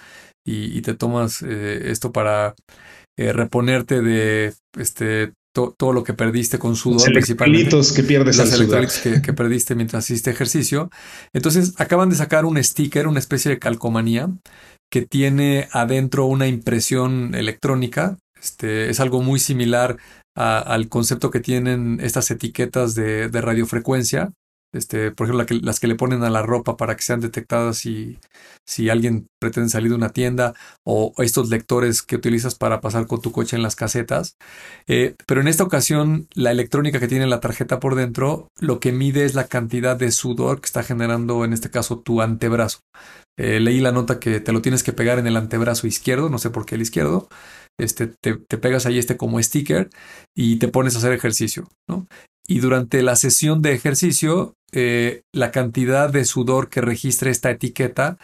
y, 0.45 0.81
te 0.81 0.93
tomas 0.93 1.41
eh, 1.41 1.91
esto 1.91 2.11
para 2.11 2.55
reponerte 3.17 4.01
de 4.01 4.53
este, 4.77 5.33
todo 5.53 5.91
lo 5.91 6.03
que 6.03 6.13
perdiste 6.13 6.59
con 6.59 6.75
sudor, 6.75 7.01
los 7.01 7.09
principalmente. 7.09 7.75
que 7.95 8.03
pierdes 8.03 8.37
los 8.37 8.53
electrolitos 8.53 8.99
que, 8.99 9.21
que, 9.21 9.33
perdiste 9.33 9.75
mientras 9.75 10.09
hiciste 10.09 10.29
ejercicio. 10.29 10.89
Entonces 11.33 11.73
acaban 11.77 12.09
de 12.09 12.15
sacar 12.15 12.45
un 12.45 12.63
sticker, 12.63 13.07
una 13.07 13.19
especie 13.19 13.49
de 13.49 13.59
calcomanía 13.59 14.29
que 14.91 15.01
tiene 15.01 15.67
adentro 15.71 16.25
una 16.25 16.47
impresión 16.47 17.35
electrónica 17.35 18.17
este, 18.41 18.89
es 18.89 18.99
algo 18.99 19.21
muy 19.21 19.39
similar 19.39 19.97
al 20.35 20.87
concepto 20.87 21.31
que 21.31 21.39
tienen 21.39 21.99
estas 22.01 22.29
etiquetas 22.29 22.93
de, 22.93 23.29
radiofrecuencia. 23.29 24.33
Este, 24.73 25.11
por 25.11 25.25
ejemplo, 25.25 25.57
las 25.61 25.79
que 25.79 25.87
le 25.87 25.95
ponen 25.95 26.23
a 26.23 26.29
la 26.29 26.41
ropa 26.41 26.77
para 26.77 26.95
que 26.95 27.01
sean 27.01 27.21
detectadas 27.21 27.77
si, 27.77 28.19
si 28.67 28.89
alguien 28.89 29.27
pretende 29.39 29.69
salir 29.69 29.89
de 29.89 29.95
una 29.95 30.09
tienda 30.09 30.53
o 30.83 31.13
estos 31.19 31.49
lectores 31.49 32.03
que 32.03 32.17
utilizas 32.17 32.53
para 32.53 32.81
pasar 32.81 33.07
con 33.07 33.21
tu 33.21 33.31
coche 33.31 33.55
en 33.55 33.63
las 33.63 33.75
casetas. 33.75 34.35
Eh, 34.85 35.15
pero 35.25 35.41
en 35.41 35.47
esta 35.47 35.63
ocasión, 35.63 36.27
la 36.35 36.51
electrónica 36.51 36.99
que 36.99 37.07
tiene 37.07 37.25
la 37.27 37.39
tarjeta 37.39 37.79
por 37.79 37.95
dentro, 37.95 38.49
lo 38.59 38.79
que 38.79 38.91
mide 38.91 39.25
es 39.25 39.35
la 39.35 39.47
cantidad 39.47 39.95
de 39.95 40.11
sudor 40.11 40.59
que 40.59 40.65
está 40.67 40.83
generando, 40.83 41.45
en 41.45 41.53
este 41.53 41.71
caso, 41.71 41.99
tu 41.99 42.21
antebrazo. 42.21 42.79
Eh, 43.39 43.59
leí 43.59 43.79
la 43.79 43.91
nota 43.91 44.19
que 44.19 44.39
te 44.39 44.51
lo 44.51 44.61
tienes 44.61 44.83
que 44.83 44.93
pegar 44.93 45.17
en 45.17 45.27
el 45.27 45.37
antebrazo 45.37 45.87
izquierdo, 45.87 46.29
no 46.29 46.39
sé 46.39 46.49
por 46.49 46.65
qué 46.65 46.75
el 46.75 46.81
izquierdo, 46.81 47.29
este, 47.79 48.07
te, 48.07 48.35
pegas 48.57 48.85
ahí 48.85 48.97
este 48.97 49.17
como 49.17 49.41
sticker 49.41 49.89
y 50.35 50.57
te 50.57 50.67
pones 50.67 50.95
a 50.95 50.97
hacer 50.99 51.13
ejercicio, 51.13 51.69
¿no? 51.87 52.07
Y 52.47 52.59
durante 52.59 53.03
la 53.03 53.15
sesión 53.15 53.61
de 53.61 53.73
ejercicio, 53.73 54.55
eh, 54.71 55.21
la 55.33 55.51
cantidad 55.51 56.09
de 56.09 56.25
sudor 56.25 56.69
que 56.69 56.81
registre 56.81 57.29
esta 57.29 57.51
etiqueta 57.51 58.17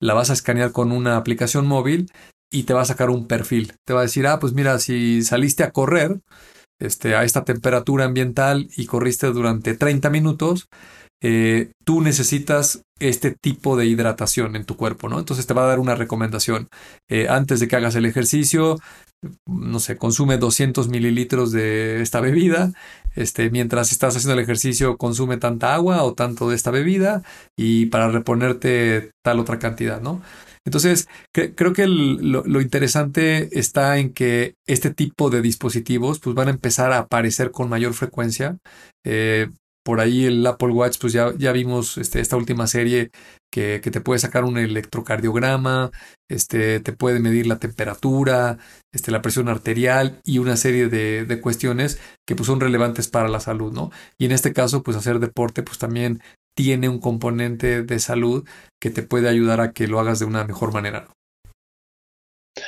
la 0.00 0.14
vas 0.14 0.30
a 0.30 0.32
escanear 0.32 0.72
con 0.72 0.92
una 0.92 1.16
aplicación 1.16 1.66
móvil 1.66 2.10
y 2.50 2.64
te 2.64 2.74
va 2.74 2.82
a 2.82 2.86
sacar 2.86 3.10
un 3.10 3.26
perfil. 3.26 3.74
Te 3.86 3.92
va 3.92 4.00
a 4.00 4.04
decir, 4.04 4.26
ah, 4.26 4.38
pues 4.38 4.52
mira, 4.52 4.78
si 4.78 5.22
saliste 5.22 5.62
a 5.62 5.72
correr 5.72 6.20
este, 6.78 7.14
a 7.14 7.24
esta 7.24 7.44
temperatura 7.44 8.04
ambiental 8.04 8.68
y 8.76 8.86
corriste 8.86 9.26
durante 9.28 9.74
30 9.74 10.10
minutos, 10.10 10.68
eh, 11.22 11.70
tú 11.84 12.00
necesitas 12.00 12.82
este 12.98 13.30
tipo 13.32 13.76
de 13.76 13.86
hidratación 13.86 14.56
en 14.56 14.64
tu 14.64 14.76
cuerpo, 14.76 15.08
¿no? 15.08 15.18
Entonces 15.18 15.46
te 15.46 15.54
va 15.54 15.64
a 15.64 15.68
dar 15.68 15.78
una 15.78 15.94
recomendación. 15.94 16.68
Eh, 17.08 17.28
antes 17.28 17.60
de 17.60 17.68
que 17.68 17.76
hagas 17.76 17.94
el 17.94 18.06
ejercicio, 18.06 18.78
no 19.46 19.80
sé, 19.80 19.96
consume 19.96 20.38
200 20.38 20.88
mililitros 20.88 21.52
de 21.52 22.02
esta 22.02 22.20
bebida. 22.20 22.72
Este, 23.14 23.50
mientras 23.50 23.92
estás 23.92 24.16
haciendo 24.16 24.34
el 24.34 24.44
ejercicio, 24.44 24.96
consume 24.96 25.38
tanta 25.38 25.74
agua 25.74 26.02
o 26.04 26.14
tanto 26.14 26.48
de 26.50 26.56
esta 26.56 26.70
bebida 26.70 27.22
y 27.56 27.86
para 27.86 28.08
reponerte 28.08 29.10
tal 29.24 29.40
otra 29.40 29.58
cantidad, 29.58 30.00
¿no? 30.00 30.22
Entonces, 30.66 31.08
creo 31.32 31.72
que 31.72 31.86
lo, 31.86 32.60
interesante 32.60 33.56
está 33.56 33.98
en 33.98 34.12
que 34.12 34.54
este 34.66 34.92
tipo 34.92 35.30
de 35.30 35.40
dispositivos 35.40 36.18
pues, 36.18 36.34
van 36.34 36.48
a 36.48 36.50
empezar 36.50 36.92
a 36.92 36.98
aparecer 36.98 37.52
con 37.52 37.68
mayor 37.68 37.94
frecuencia. 37.94 38.58
Eh, 39.04 39.48
por 39.86 40.00
ahí 40.00 40.24
el 40.26 40.44
Apple 40.44 40.70
Watch, 40.70 40.98
pues 41.00 41.12
ya, 41.12 41.32
ya 41.38 41.52
vimos 41.52 41.96
este, 41.96 42.18
esta 42.18 42.36
última 42.36 42.66
serie 42.66 43.12
que, 43.52 43.80
que, 43.80 43.92
te 43.92 44.00
puede 44.00 44.18
sacar 44.18 44.42
un 44.42 44.58
electrocardiograma, 44.58 45.92
este, 46.28 46.80
te 46.80 46.92
puede 46.92 47.20
medir 47.20 47.46
la 47.46 47.60
temperatura, 47.60 48.58
este, 48.92 49.12
la 49.12 49.22
presión 49.22 49.48
arterial 49.48 50.20
y 50.24 50.38
una 50.38 50.56
serie 50.56 50.88
de, 50.88 51.24
de, 51.24 51.40
cuestiones 51.40 52.00
que 52.26 52.34
pues, 52.34 52.48
son 52.48 52.58
relevantes 52.58 53.06
para 53.06 53.28
la 53.28 53.38
salud, 53.38 53.72
¿no? 53.72 53.92
Y 54.18 54.24
en 54.24 54.32
este 54.32 54.52
caso, 54.52 54.82
pues 54.82 54.96
hacer 54.96 55.20
deporte, 55.20 55.62
pues 55.62 55.78
también 55.78 56.20
tiene 56.56 56.88
un 56.88 56.98
componente 56.98 57.84
de 57.84 57.98
salud 58.00 58.44
que 58.80 58.90
te 58.90 59.04
puede 59.04 59.28
ayudar 59.28 59.60
a 59.60 59.70
que 59.72 59.86
lo 59.86 60.00
hagas 60.00 60.18
de 60.18 60.24
una 60.24 60.44
mejor 60.44 60.72
manera. 60.72 61.06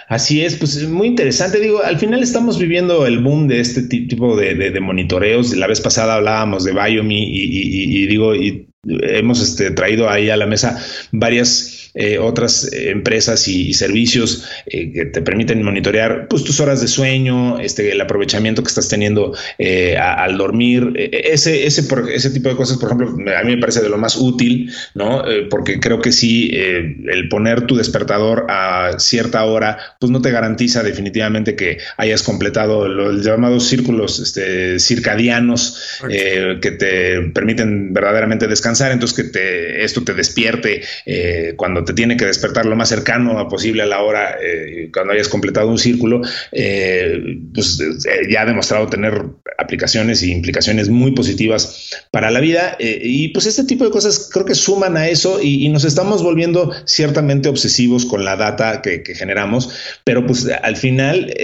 Así 0.08 0.42
es, 0.42 0.56
pues 0.56 0.76
es 0.76 0.88
muy 0.88 1.06
interesante. 1.06 1.60
Digo, 1.60 1.82
al 1.82 1.98
final 1.98 2.22
estamos 2.22 2.58
viviendo 2.58 3.06
el 3.06 3.18
boom 3.18 3.46
de 3.46 3.60
este 3.60 3.82
tipo 3.82 4.36
de, 4.36 4.80
monitoreos. 4.80 5.54
La 5.54 5.66
vez 5.66 5.82
pasada 5.82 6.14
hablábamos 6.14 6.64
de 6.64 6.72
Biomi 6.72 7.24
y, 7.24 8.02
y 8.02 8.06
digo, 8.06 8.34
y 8.34 8.68
hemos 8.84 9.40
este, 9.40 9.70
traído 9.72 10.08
ahí 10.08 10.30
a 10.30 10.36
la 10.36 10.46
mesa 10.46 10.80
varias 11.10 11.78
eh, 12.00 12.16
otras 12.18 12.70
empresas 12.72 13.48
y, 13.48 13.74
servicios 13.74 14.48
eh, 14.66 14.92
que 14.92 15.06
te 15.06 15.20
permiten 15.20 15.62
monitorear 15.64 16.28
pues, 16.28 16.44
tus 16.44 16.60
horas 16.60 16.80
de 16.80 16.86
sueño, 16.86 17.58
este, 17.58 17.90
el 17.90 18.00
aprovechamiento 18.00 18.62
que 18.62 18.68
estás 18.68 18.88
teniendo 18.88 19.34
eh, 19.58 19.96
al 19.96 20.38
dormir. 20.38 20.92
E, 20.94 21.04
e, 21.06 21.32
ese, 21.32 21.66
ese, 21.66 21.82
ese 22.14 22.30
tipo 22.30 22.48
de 22.50 22.54
cosas, 22.54 22.78
por 22.78 22.92
ejemplo, 22.92 23.36
a 23.36 23.42
mí 23.42 23.56
me 23.56 23.60
parece 23.60 23.80
de 23.80 23.88
lo 23.88 23.98
más 23.98 24.16
útil, 24.16 24.72
¿no? 24.94 25.24
porque 25.50 25.80
creo 25.80 26.00
que 26.00 26.12
sí, 26.12 26.50
el 26.52 27.28
poner 27.28 27.62
tu 27.62 27.76
despertador 27.76 28.46
a 28.48 28.92
cierta 28.98 29.44
hora, 29.44 29.78
pues 29.98 30.10
no 30.10 30.22
te 30.22 30.30
garantiza 30.30 30.82
definitivamente 30.82 31.56
que 31.56 31.78
hayas 31.96 32.22
completado 32.22 32.86
los 32.86 33.24
llamados 33.24 33.66
círculos 33.66 34.20
este, 34.20 34.78
circadianos 34.78 35.98
que 36.08 36.70
te 36.70 37.22
permiten 37.32 37.92
verdaderamente 37.92 38.46
descansar, 38.46 38.68
entonces 38.80 39.30
que 39.32 39.84
esto 39.84 40.04
te 40.04 40.14
despierte 40.14 40.82
cuando 41.56 41.84
te 41.84 41.92
tiene 41.92 42.16
que 42.16 42.24
despertar 42.24 42.66
lo 42.66 42.76
más 42.76 42.88
cercano 42.88 43.48
posible 43.48 43.82
a 43.82 43.86
la 43.86 44.02
hora, 44.02 44.36
eh, 44.42 44.90
cuando 44.92 45.12
hayas 45.12 45.28
completado 45.28 45.68
un 45.68 45.78
círculo, 45.78 46.22
eh, 46.52 47.38
pues 47.54 47.80
eh, 47.80 48.28
ya 48.30 48.42
ha 48.42 48.46
demostrado 48.46 48.86
tener 48.88 49.22
aplicaciones 49.58 50.22
y 50.22 50.32
implicaciones 50.32 50.88
muy 50.88 51.12
positivas 51.12 51.90
para 52.10 52.30
la 52.30 52.40
vida. 52.40 52.76
y 52.78 53.28
pues 53.28 53.46
este 53.46 53.64
tipo 53.64 53.84
de 53.84 53.90
cosas 53.90 54.30
creo 54.32 54.44
que 54.44 54.54
suman 54.54 54.96
a 54.96 55.08
eso 55.08 55.40
y, 55.42 55.68
nos 55.68 55.84
estamos 55.84 56.22
volviendo 56.22 56.72
ciertamente 56.86 57.48
obsesivos 57.48 58.06
con 58.06 58.24
la 58.24 58.36
data 58.36 58.80
que, 58.80 59.02
generamos, 59.14 59.70
pero 60.04 60.26
pues 60.26 60.48
al 60.48 60.76
final 60.76 61.34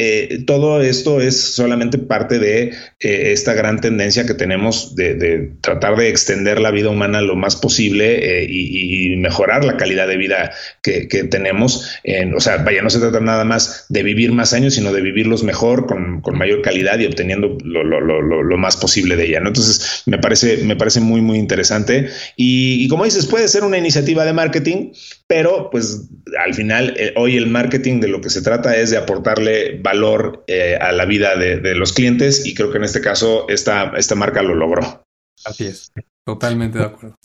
todo 0.47 0.81
esto 0.83 1.21
es 1.21 1.39
solamente 1.39 1.99
parte 1.99 2.39
de 2.39 2.73
esta 3.01 3.53
gran 3.55 3.81
tendencia 3.81 4.25
que 4.25 4.35
tenemos 4.35 4.95
de, 4.95 5.53
tratar 5.61 5.97
de 5.97 6.09
extender 6.09 6.61
la 6.61 6.71
vida 6.71 6.89
humana 6.89 7.14
lo 7.23 7.37
más 7.37 7.57
posible 7.57 8.47
y, 8.49 9.13
y 9.13 9.17
mejorar 9.17 9.65
la 9.65 9.77
calidad 9.77 10.07
de 10.09 10.17
vida 10.17 10.53
que, 10.83 11.25
tenemos. 11.25 11.91
En, 12.03 12.35
o 12.35 12.41
sea, 12.41 12.59
vaya, 12.59 12.83
no 12.83 12.91
se 12.91 12.99
trata 12.99 13.21
nada 13.21 13.45
más 13.45 13.87
de 13.89 14.03
vivir 14.03 14.33
más 14.33 14.53
años, 14.53 14.75
sino 14.75 14.93
de 14.93 15.01
vivirlos 15.01 15.43
mejor, 15.43 15.87
con, 15.87 16.23
mayor 16.37 16.63
calidad 16.63 16.99
y 16.99 17.07
obteniendo 17.07 17.57
lo, 17.65 18.59
más 18.59 18.77
posible 18.77 19.17
de 19.17 19.27
ella. 19.27 19.41
¿no? 19.41 19.49
Entonces, 19.49 20.03
me 20.07 20.19
parece, 20.19 20.59
me 20.59 20.77
parece 20.77 21.01
muy, 21.01 21.21
muy 21.21 21.39
interesante. 21.39 22.09
Y, 22.37 22.87
como 22.89 23.05
dices, 23.05 23.27
puede 23.27 23.49
ser 23.49 23.65
una 23.65 23.79
iniciativa 23.79 24.25
de 24.25 24.33
marketing, 24.33 24.93
pero 25.27 25.71
pues 25.71 26.09
al 26.39 26.55
final, 26.55 26.95
eh, 26.97 27.13
hoy 27.17 27.37
el 27.37 27.47
marketing 27.47 28.01
de 28.01 28.09
lo 28.09 28.21
que 28.21 28.31
se 28.31 28.43
trata 28.43 28.77
es 28.77 28.91
de 28.91 28.97
aportarle 28.97 29.79
valor 29.79 30.45
eh, 30.47 30.77
a 30.81 30.93
la 30.93 31.05
vida 31.05 31.37
de, 31.37 31.61
de, 31.61 31.75
los 31.75 31.93
clientes 31.93 32.47
y 32.47 32.55
creo 32.55 32.71
que 32.71 32.79
en 32.79 32.85
este 32.85 33.01
caso 33.01 33.47
esta, 33.49 33.93
esta 33.97 34.15
marca 34.15 34.43
lo 34.43 34.55
logró. 34.55 35.05
Así 35.45 35.67
es, 35.67 35.93
totalmente 36.25 36.79
de 36.79 36.85
acuerdo. 36.85 37.17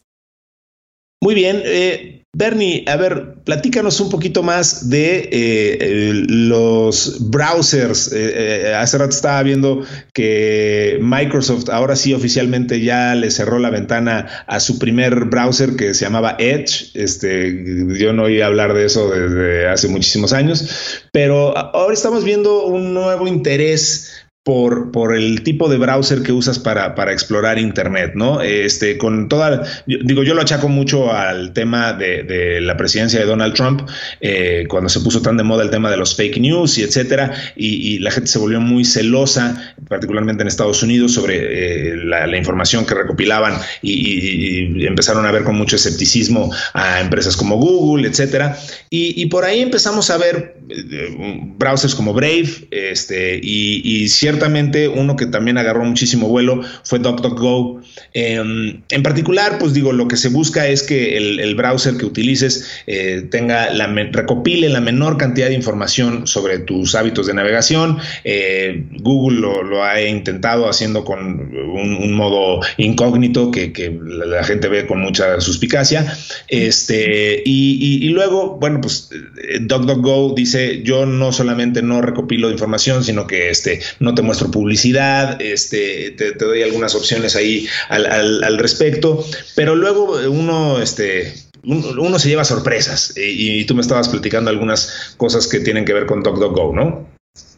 Muy 1.22 1.36
bien, 1.36 1.62
eh, 1.66 2.24
Bernie, 2.34 2.86
a 2.88 2.96
ver, 2.96 3.44
platícanos 3.44 4.00
un 4.00 4.10
poquito 4.10 4.42
más 4.42 4.90
de 4.90 5.28
eh, 5.32 6.12
los 6.30 7.30
browsers. 7.30 8.12
Eh, 8.14 8.74
hace 8.74 8.98
rato 8.98 9.10
estaba 9.10 9.44
viendo 9.44 9.84
que 10.14 10.98
Microsoft 11.02 11.68
ahora 11.70 11.98
sí 11.98 12.14
oficialmente 12.14 12.80
ya 12.80 13.16
le 13.16 13.32
cerró 13.32 13.60
la 13.60 13.70
ventana 13.70 14.46
a 14.48 14.62
su 14.62 14.80
primer 14.80 15.26
browser 15.26 15.76
que 15.76 15.94
se 15.94 16.06
llamaba 16.06 16.38
Edge. 16.40 16.92
Este, 16.94 17.66
yo 18.00 18.14
no 18.14 18.24
oí 18.24 18.40
hablar 18.40 18.74
de 18.74 18.86
eso 18.86 19.10
desde 19.10 19.68
hace 19.68 19.90
muchísimos 19.90 20.32
años, 20.32 20.70
pero 21.12 21.58
ahora 21.58 21.94
estamos 21.94 22.24
viendo 22.24 22.64
un 22.64 22.94
nuevo 22.94 23.28
interés 23.28 24.09
por, 24.50 24.92
por 24.92 25.16
el 25.16 25.44
tipo 25.44 25.70
de 25.70 25.78
browser 25.78 26.24
que 26.24 26.32
usas 26.32 26.58
para, 26.58 26.96
para, 26.96 27.14
explorar 27.14 27.60
Internet, 27.60 28.14
¿no? 28.16 28.42
Este, 28.42 28.98
con 28.98 29.30
toda, 29.30 29.64
digo, 29.86 30.24
yo 30.24 30.34
lo 30.34 30.42
achaco 30.42 30.68
mucho 30.68 31.14
al 31.14 31.54
tema 31.54 31.94
de, 31.94 32.60
la 32.60 32.76
presidencia 32.76 33.20
de 33.20 33.28
Donald 33.28 33.54
Trump, 33.54 33.88
eh, 34.22 34.66
cuando 34.68 34.90
se 34.90 35.02
puso 35.02 35.22
tan 35.22 35.38
de 35.38 35.44
moda 35.44 35.62
el 35.62 35.70
tema 35.70 35.92
de 35.92 35.98
los 35.98 36.16
fake 36.16 36.40
news 36.40 36.80
y 36.80 36.82
etcétera, 36.82 37.32
y, 37.56 38.00
la 38.00 38.10
gente 38.10 38.28
se 38.28 38.40
volvió 38.40 38.60
muy 38.60 38.86
celosa, 38.86 39.76
particularmente 39.88 40.42
en 40.42 40.48
Estados 40.48 40.82
Unidos, 40.82 41.14
sobre 41.14 41.92
eh, 41.92 41.96
la, 41.98 42.36
información 42.36 42.88
que 42.88 42.96
recopilaban 42.96 43.54
y, 43.84 44.84
empezaron 44.84 45.28
a 45.28 45.32
ver 45.32 45.44
con 45.44 45.58
mucho 45.58 45.76
escepticismo 45.76 46.52
a 46.74 47.02
empresas 47.02 47.38
como 47.38 47.58
Google, 47.58 48.08
etcétera, 48.08 48.58
y, 48.90 49.28
por 49.28 49.46
ahí 49.46 49.60
empezamos 49.60 50.10
a 50.10 50.18
ver 50.18 50.56
eh, 50.70 51.40
browsers 51.60 51.94
como 51.94 52.16
Brave, 52.16 52.68
este, 52.72 53.40
y, 53.44 54.08
cierto 54.08 54.39
ciertamente 54.40 54.88
uno 54.88 55.18
que 55.18 55.26
también 55.26 55.58
agarró 55.58 55.84
muchísimo 55.84 56.30
vuelo 56.30 56.62
fue 56.84 57.00
DuckDuckGo. 57.00 57.82
Em, 58.14 58.82
en 58.90 59.04
particular, 59.04 59.58
pues 59.60 59.74
digo, 59.74 59.92
lo 59.92 60.08
que 60.08 60.16
se 60.16 60.30
busca 60.30 60.68
es 60.68 60.84
que 60.84 61.18
el, 61.18 61.56
browser 61.56 61.98
que 61.98 62.06
utilices 62.06 62.84
eh, 62.88 63.28
tenga 63.30 63.70
recopile 64.12 64.70
la 64.70 64.80
menor 64.80 65.18
cantidad 65.18 65.48
de 65.48 65.56
información 65.56 66.26
sobre 66.26 66.60
tus 66.60 66.96
hábitos 66.96 67.28
de 67.28 67.34
navegación. 67.34 67.98
Eh, 68.24 68.86
Google 69.02 69.40
lo, 69.42 69.84
ha 69.84 70.02
intentado 70.02 70.70
haciendo 70.70 71.04
con 71.04 71.20
un, 71.20 72.14
modo 72.14 72.62
incógnito 72.78 73.52
que, 73.52 73.70
la 74.02 74.44
gente 74.44 74.70
ve 74.70 74.88
con 74.88 75.02
mucha 75.02 75.42
suspicacia. 75.42 76.18
Este, 76.48 77.42
y, 77.44 78.08
luego, 78.10 78.58
bueno, 78.58 78.80
pues 78.80 79.10
eh, 79.12 79.60
DuckDuckGo 79.62 80.34
dice, 80.34 80.82
yo 80.84 81.06
no 81.06 81.34
solamente 81.34 81.82
no 81.82 82.02
recopilo 82.02 82.50
información, 82.52 83.04
sino 83.04 83.28
que 83.28 83.50
este, 83.50 83.82
no 84.00 84.14
te 84.20 84.26
muestro 84.26 84.52
publicidad, 84.52 85.42
este, 85.42 86.12
te, 86.12 86.34
doy 86.34 86.62
algunas 86.62 86.94
opciones 86.94 87.38
ahí 87.38 87.70
al, 87.88 88.58
respecto, 88.58 89.24
pero 89.56 89.78
luego 89.78 90.20
uno, 90.30 90.82
este, 90.82 91.34
uno, 91.64 92.20
se 92.20 92.28
lleva 92.28 92.44
sorpresas 92.44 93.14
y, 93.16 93.64
tú 93.64 93.76
me 93.76 93.82
estabas 93.82 94.10
platicando 94.10 94.50
algunas 94.50 95.14
cosas 95.16 95.48
que 95.48 95.62
tienen 95.62 95.86
que 95.86 95.94
ver 95.94 96.06
con 96.06 96.22
DocDocGo, 96.22 96.76
¿no? 96.76 97.08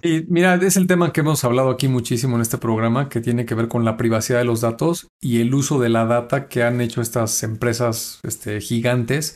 Y 0.04 0.24
mira, 0.28 0.54
es 0.54 0.78
el 0.78 0.86
tema 0.86 1.12
que 1.12 1.22
hemos 1.22 1.44
hablado 1.44 1.72
aquí 1.72 1.88
muchísimo 1.88 2.36
en 2.36 2.44
este 2.44 2.60
programa, 2.60 3.10
que 3.10 3.22
tiene 3.22 3.48
que 3.48 3.56
ver 3.56 3.68
con 3.68 3.84
la 3.84 3.98
privacidad 3.98 4.38
de 4.38 4.46
los 4.46 4.62
datos 4.62 5.08
y 5.20 5.42
el 5.42 5.56
uso 5.56 5.80
de 5.80 5.90
la 5.90 6.06
data 6.06 6.48
que 6.48 6.62
han 6.62 6.80
hecho 6.80 7.02
estas 7.02 7.42
empresas 7.42 8.20
este, 8.22 8.62
gigantes, 8.62 9.36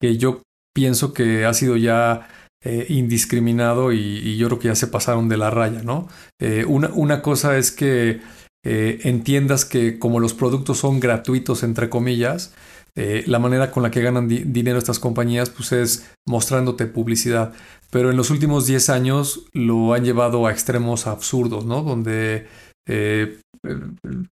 que 0.00 0.16
yo 0.16 0.40
pienso 0.72 1.12
que 1.12 1.44
ha 1.44 1.52
sido 1.52 1.76
ya 1.76 2.28
eh, 2.64 2.86
indiscriminado 2.90 3.92
y, 3.92 4.36
yo 4.36 4.46
creo 4.46 4.58
que 4.60 4.68
ya 4.68 4.76
se 4.76 4.86
pasaron 4.86 5.28
de 5.28 5.36
la 5.36 5.50
raya, 5.50 5.82
¿no? 5.82 6.06
Eh, 6.40 6.64
una, 6.64 7.20
cosa 7.20 7.58
es 7.58 7.72
que 7.72 8.20
eh, 8.64 9.00
entiendas 9.02 9.64
que 9.64 9.98
como 9.98 10.20
los 10.20 10.32
productos 10.32 10.78
son 10.78 11.00
gratuitos, 11.00 11.64
entre 11.64 11.90
comillas, 11.90 12.54
la 12.94 13.38
manera 13.38 13.70
con 13.70 13.82
la 13.82 13.90
que 13.90 14.02
ganan 14.02 14.28
dinero 14.28 14.78
estas 14.78 14.98
compañías 14.98 15.48
pues 15.48 15.72
es 15.72 16.10
mostrándote 16.28 16.86
publicidad. 16.86 17.52
Pero 17.90 18.10
en 18.10 18.18
los 18.18 18.30
últimos 18.30 18.66
10 18.66 18.90
años 18.90 19.46
lo 19.54 19.94
han 19.94 20.04
llevado 20.04 20.46
a 20.46 20.52
extremos 20.52 21.06
absurdos, 21.06 21.64
¿no? 21.64 21.82
Donde 21.82 22.46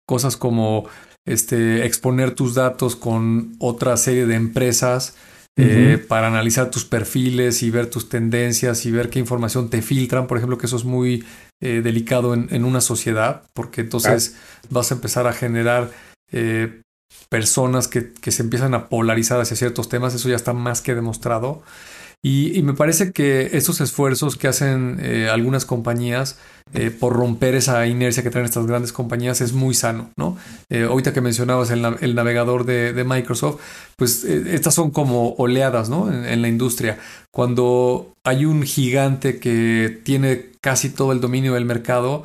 cosas 0.06 0.38
como 0.38 0.88
este, 1.26 1.84
exponer 1.84 2.34
tus 2.34 2.54
datos 2.54 2.96
con 2.96 3.56
otra 3.58 3.96
serie 3.98 4.26
de 4.26 4.36
empresas 4.36 5.16
eh, 5.58 6.04
para 6.06 6.26
analizar 6.26 6.70
tus 6.70 6.84
perfiles 6.84 7.62
y 7.62 7.70
ver 7.70 7.88
tus 7.88 8.10
tendencias 8.10 8.84
y 8.84 8.90
ver 8.90 9.08
qué 9.08 9.18
información 9.18 9.70
te 9.70 9.80
filtran, 9.80 10.26
por 10.26 10.36
ejemplo, 10.36 10.58
que 10.58 10.66
eso 10.66 10.76
es 10.76 10.84
muy 10.84 11.24
eh, 11.62 11.80
delicado 11.82 12.34
en, 12.34 12.64
una 12.64 12.82
sociedad, 12.82 13.42
porque 13.54 13.80
entonces 13.80 14.36
vas 14.68 14.90
a 14.90 14.96
empezar 14.96 15.26
a 15.26 15.32
generar 15.32 15.90
eh, 16.30 16.82
personas 17.30 17.88
que, 17.88 18.12
que, 18.12 18.32
se 18.32 18.42
empiezan 18.42 18.74
a 18.74 18.90
polarizar 18.90 19.40
hacia 19.40 19.56
ciertos 19.56 19.88
temas, 19.88 20.14
eso 20.14 20.28
ya 20.28 20.36
está 20.36 20.52
más 20.52 20.82
que 20.82 20.94
demostrado. 20.94 21.62
Y, 22.28 22.60
me 22.62 22.74
parece 22.74 23.12
que 23.12 23.50
esos 23.52 23.80
esfuerzos 23.80 24.34
que 24.34 24.48
hacen 24.48 24.98
eh, 25.00 25.28
algunas 25.30 25.64
compañías 25.64 26.36
eh, 26.74 26.90
por 26.90 27.12
romper 27.12 27.54
esa 27.54 27.86
inercia 27.86 28.24
que 28.24 28.30
traen 28.30 28.46
estas 28.46 28.66
grandes 28.66 28.92
compañías 28.92 29.40
es 29.40 29.52
muy 29.52 29.74
sano, 29.74 30.10
¿no? 30.16 30.36
Eh, 30.68 30.88
ahorita 30.90 31.12
que 31.12 31.20
mencionabas 31.20 31.70
el, 31.70 31.82
navegador 32.16 32.64
de, 32.64 33.04
Microsoft, 33.04 33.60
pues 33.96 34.24
estas 34.24 34.74
son 34.74 34.90
como 34.90 35.34
oleadas, 35.34 35.88
¿no? 35.88 36.12
En, 36.12 36.42
la 36.42 36.48
industria. 36.48 36.98
Cuando 37.32 38.12
hay 38.24 38.44
un 38.44 38.64
gigante 38.64 39.38
que 39.38 40.00
tiene 40.02 40.46
casi 40.60 40.90
todo 40.90 41.12
el 41.12 41.20
dominio 41.20 41.54
del 41.54 41.64
mercado, 41.64 42.24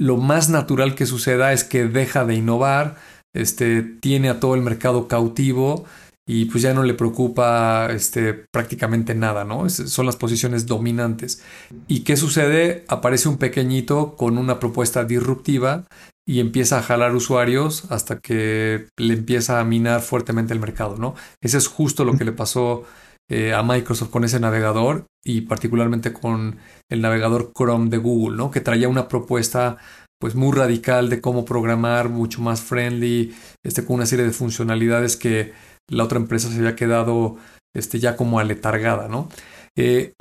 lo 0.00 0.16
más 0.16 0.48
natural 0.48 0.96
que 0.96 1.06
suceda 1.06 1.52
es 1.52 1.62
que 1.62 1.84
deja 1.84 2.24
de 2.24 2.34
innovar, 2.34 2.96
este, 3.36 3.82
tiene 3.82 4.30
a 4.30 4.40
todo 4.40 4.56
el 4.56 4.62
mercado 4.62 5.06
cautivo 5.06 5.84
y 6.28 6.44
pues 6.44 6.62
ya 6.62 6.74
no 6.74 6.82
le 6.82 6.92
preocupa 6.92 7.88
este, 7.90 8.34
prácticamente 8.34 9.14
nada, 9.14 9.44
¿no? 9.44 9.68
son 9.70 10.04
las 10.04 10.16
posiciones 10.16 10.66
dominantes. 10.66 11.42
¿Y 11.88 12.00
qué 12.00 12.18
sucede? 12.18 12.84
Aparece 12.86 13.30
un 13.30 13.38
pequeñito 13.38 14.14
con 14.14 14.36
una 14.36 14.60
propuesta 14.60 15.04
disruptiva 15.04 15.86
y 16.26 16.40
empieza 16.40 16.78
a 16.78 16.82
jalar 16.82 17.14
usuarios 17.14 17.90
hasta 17.90 18.18
que 18.18 18.88
le 18.98 19.14
empieza 19.14 19.58
a 19.58 19.64
minar 19.64 20.02
fuertemente 20.02 20.52
el 20.52 20.60
mercado, 20.60 20.96
¿no? 20.98 21.14
Ese 21.42 21.56
es 21.56 21.66
justo 21.66 22.04
lo 22.04 22.18
que 22.18 22.26
le 22.26 22.32
pasó 22.32 22.84
eh, 23.30 23.54
a 23.54 23.62
Microsoft 23.62 24.10
con 24.10 24.24
ese 24.24 24.38
navegador 24.38 25.06
y 25.24 25.40
particularmente 25.42 26.12
con 26.12 26.58
el 26.90 27.00
navegador 27.00 27.52
Chrome 27.56 27.88
de 27.88 27.96
Google, 27.96 28.36
¿no? 28.36 28.50
Que 28.50 28.60
traía 28.60 28.90
una 28.90 29.08
propuesta 29.08 29.78
pues 30.20 30.34
muy 30.34 30.54
radical 30.54 31.08
de 31.08 31.22
cómo 31.22 31.46
programar, 31.46 32.10
mucho 32.10 32.42
más 32.42 32.60
friendly, 32.60 33.34
este, 33.64 33.84
con 33.84 33.96
una 33.96 34.06
serie 34.06 34.26
de 34.26 34.32
funcionalidades 34.32 35.16
que 35.16 35.52
la 35.88 36.04
otra 36.04 36.18
empresa 36.18 36.48
se 36.48 36.58
había 36.58 36.76
quedado 36.76 37.36
este, 37.74 37.98
ya 37.98 38.16
como 38.16 38.38
aletargada, 38.38 39.08
¿no? 39.08 39.28
Eh, 39.76 40.12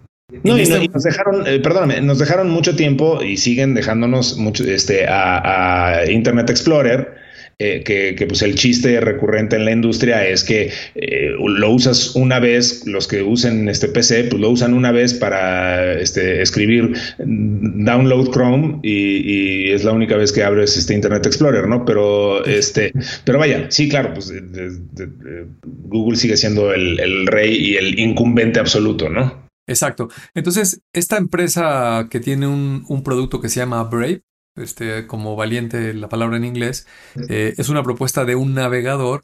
no, 0.44 0.58
y, 0.58 0.62
este 0.62 0.88
nos 0.90 1.04
dejaron, 1.04 1.48
eh, 1.48 1.60
perdóname, 1.60 2.02
nos 2.02 2.20
dejaron 2.20 2.50
mucho 2.50 2.76
tiempo 2.76 3.24
y 3.24 3.38
siguen 3.38 3.74
dejándonos 3.74 4.38
mucho 4.38 4.64
este, 4.66 5.06
a 5.08 6.02
Internet 6.10 6.50
Explorer 6.50 7.27
eh, 7.60 7.84
que, 7.84 8.28
pues 8.28 8.44
el 8.44 8.54
chiste 8.54 9.00
recurrente 9.02 9.56
en 9.56 9.66
la 9.66 9.72
industria 9.72 10.28
es 10.28 10.44
que 10.44 10.72
eh, 10.94 11.32
lo 11.40 11.72
usas 11.72 12.16
una 12.16 12.40
vez, 12.40 12.86
los 12.86 13.08
que 13.08 13.24
usen 13.24 13.68
este 13.68 13.88
PC, 13.88 14.26
pues 14.26 14.40
lo 14.40 14.52
usan 14.52 14.76
una 14.76 14.92
vez 14.92 15.16
para 15.16 15.94
este, 15.94 16.44
escribir 16.44 16.94
download 17.18 18.30
Chrome 18.32 18.80
y, 18.84 19.72
es 19.72 19.84
la 19.84 19.92
única 19.92 20.16
vez 20.18 20.32
que 20.32 20.44
abres 20.44 20.78
este 20.78 20.94
Internet 20.94 21.26
Explorer, 21.26 21.68
¿no? 21.68 21.84
Pero 21.84 22.46
este, 22.46 22.94
pero 23.26 23.40
vaya, 23.40 23.66
sí, 23.72 23.90
claro, 23.90 24.14
pues 24.14 24.32
Google 25.64 26.16
sigue 26.16 26.38
siendo 26.38 26.72
el, 26.72 27.00
el 27.00 27.26
rey 27.26 27.56
y 27.56 27.76
el 27.76 28.00
incumbente 28.00 28.60
absoluto, 28.60 29.10
¿no? 29.10 29.48
Exacto. 29.68 30.10
Entonces, 30.34 30.82
esta 30.94 31.18
empresa 31.18 32.08
que 32.10 32.20
tiene 32.20 32.48
un, 32.48 32.86
un, 32.88 33.04
producto 33.04 33.42
que 33.42 33.50
se 33.50 33.60
llama 33.60 33.84
Brave, 33.84 34.22
este, 34.58 35.08
como 35.08 35.36
valiente 35.36 35.94
la 35.94 36.10
palabra 36.10 36.38
en 36.38 36.46
inglés, 36.46 36.88
eh, 37.30 37.54
es 37.58 37.70
una 37.70 37.84
propuesta 37.84 38.26
de 38.26 38.36
un 38.36 38.54
navegador 38.54 39.24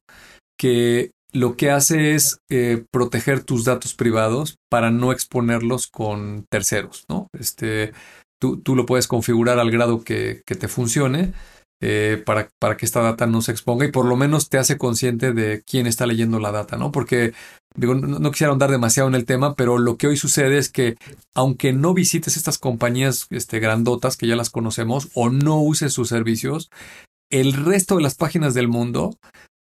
que 0.58 1.12
lo 1.32 1.58
que 1.58 1.72
hace 1.72 2.14
es 2.14 2.38
eh, 2.50 2.86
proteger 2.92 3.44
tus 3.44 3.66
datos 3.66 3.96
privados 3.96 4.58
para 4.70 4.92
no 4.92 5.12
exponerlos 5.12 5.88
con 5.88 6.46
terceros, 6.50 7.06
¿no? 7.10 7.28
Este, 7.38 7.92
tú, 8.40 8.62
tú 8.62 8.76
lo 8.76 8.86
puedes 8.86 9.08
configurar 9.08 9.60
al 9.60 9.72
grado 9.72 10.04
que, 10.04 10.42
que 10.46 10.56
te 10.56 10.68
funcione 10.68 11.34
eh, 11.82 12.22
para, 12.26 12.50
para, 12.60 12.78
que 12.78 12.86
esta 12.86 13.02
data 13.02 13.26
no 13.26 13.42
se 13.42 13.52
exponga 13.52 13.86
y 13.86 13.92
por 13.92 14.06
lo 14.06 14.16
menos 14.16 14.48
te 14.48 14.58
hace 14.58 14.78
consciente 14.78 15.34
de 15.34 15.64
quién 15.66 15.86
está 15.86 16.06
leyendo 16.06 16.40
la 16.40 16.52
data, 16.52 16.78
¿no? 16.78 16.94
Porque 16.94 17.34
no, 17.76 18.32
quisiera 18.32 18.54
andar 18.54 18.72
demasiado 18.72 19.10
en 19.10 19.16
el 19.16 19.26
tema, 19.26 19.56
pero 19.56 19.78
lo 19.78 19.98
que 19.98 20.08
hoy 20.08 20.18
sucede 20.18 20.58
es 20.58 20.70
que 20.70 20.96
aunque 21.34 21.74
no 21.74 21.94
visites 21.94 22.38
estas 22.38 22.58
compañías 22.58 23.28
este, 23.30 23.60
grandotas 23.60 24.18
que 24.18 24.28
ya 24.28 24.36
las 24.36 24.50
conocemos 24.50 25.10
o 25.14 25.30
no 25.30 25.62
uses 25.62 25.94
sus 25.94 26.10
servicios, 26.10 26.70
el 27.30 27.54
resto 27.54 27.96
de 27.96 28.04
las 28.04 28.16
páginas 28.16 28.54
del 28.54 28.68
mundo 28.68 29.18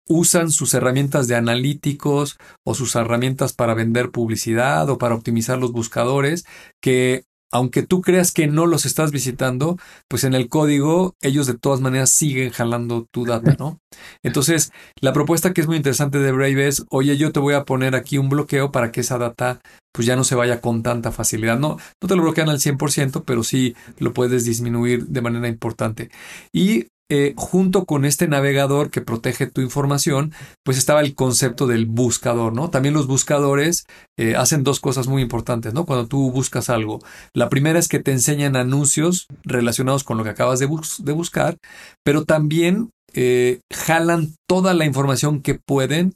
usan 0.08 0.50
sus 0.50 0.72
herramientas 0.74 1.28
de 1.28 1.36
analíticos 1.36 2.38
o 2.64 2.74
sus 2.74 2.94
herramientas 2.94 3.52
para 3.52 3.74
vender 3.74 4.10
publicidad 4.10 4.88
o 4.88 4.98
para 4.98 5.14
optimizar 5.14 5.58
los 5.58 5.72
buscadores 5.72 6.46
que 6.80 7.24
aunque 7.50 7.82
tú 7.82 8.00
creas 8.00 8.32
que 8.32 8.46
no 8.46 8.66
los 8.66 8.86
estás 8.86 9.10
visitando, 9.10 9.78
pues 10.08 10.24
en 10.24 10.34
el 10.34 10.48
código 10.48 11.16
ellos 11.20 11.46
de 11.46 11.56
todas 11.56 11.80
maneras 11.80 12.10
siguen 12.10 12.50
jalando 12.50 13.06
tu 13.10 13.24
data, 13.24 13.56
¿no? 13.58 13.80
Entonces, 14.22 14.70
la 15.00 15.12
propuesta 15.12 15.52
que 15.52 15.60
es 15.60 15.66
muy 15.66 15.76
interesante 15.76 16.18
de 16.18 16.32
Brave 16.32 16.68
es, 16.68 16.84
oye, 16.90 17.16
yo 17.16 17.32
te 17.32 17.40
voy 17.40 17.54
a 17.54 17.64
poner 17.64 17.94
aquí 17.94 18.18
un 18.18 18.28
bloqueo 18.28 18.70
para 18.70 18.92
que 18.92 19.00
esa 19.00 19.18
data 19.18 19.60
pues 19.92 20.06
ya 20.06 20.16
no 20.16 20.24
se 20.24 20.34
vaya 20.34 20.60
con 20.60 20.82
tanta 20.82 21.10
facilidad. 21.10 21.58
No, 21.58 21.78
no 22.00 22.08
te 22.08 22.14
lo 22.14 22.22
bloquean 22.22 22.48
al 22.48 22.60
100%, 22.60 23.24
pero 23.24 23.42
sí 23.42 23.74
lo 23.98 24.12
puedes 24.12 24.44
disminuir 24.44 25.06
de 25.06 25.22
manera 25.22 25.48
importante. 25.48 26.10
Y 26.52 26.86
eh, 27.10 27.32
junto 27.36 27.86
con 27.86 28.04
este 28.04 28.28
navegador 28.28 28.90
que 28.90 29.00
protege 29.00 29.46
tu 29.46 29.62
información, 29.62 30.34
pues 30.62 30.76
estaba 30.76 31.00
el 31.00 31.14
concepto 31.14 31.66
del 31.66 31.86
buscador, 31.86 32.52
¿no? 32.52 32.68
También 32.68 32.92
los 32.92 33.06
buscadores 33.06 33.86
eh, 34.18 34.36
hacen 34.36 34.62
dos 34.62 34.78
cosas 34.78 35.08
muy 35.08 35.22
importantes, 35.22 35.72
¿no? 35.72 35.86
Cuando 35.86 36.06
tú 36.06 36.30
buscas 36.30 36.68
algo. 36.68 37.00
La 37.34 37.48
primera 37.48 37.78
es 37.78 37.88
que 37.88 37.98
te 37.98 38.12
enseñan 38.12 38.56
anuncios 38.56 39.26
relacionados 39.42 40.04
con 40.04 40.18
lo 40.18 40.24
que 40.24 40.30
acabas 40.30 40.58
de, 40.58 40.66
buscar, 40.66 41.56
pero 42.04 42.24
también 42.26 42.90
eh, 43.14 43.60
jalan 43.72 44.34
toda 44.46 44.74
la 44.74 44.84
información 44.84 45.40
que 45.40 45.54
pueden, 45.54 46.12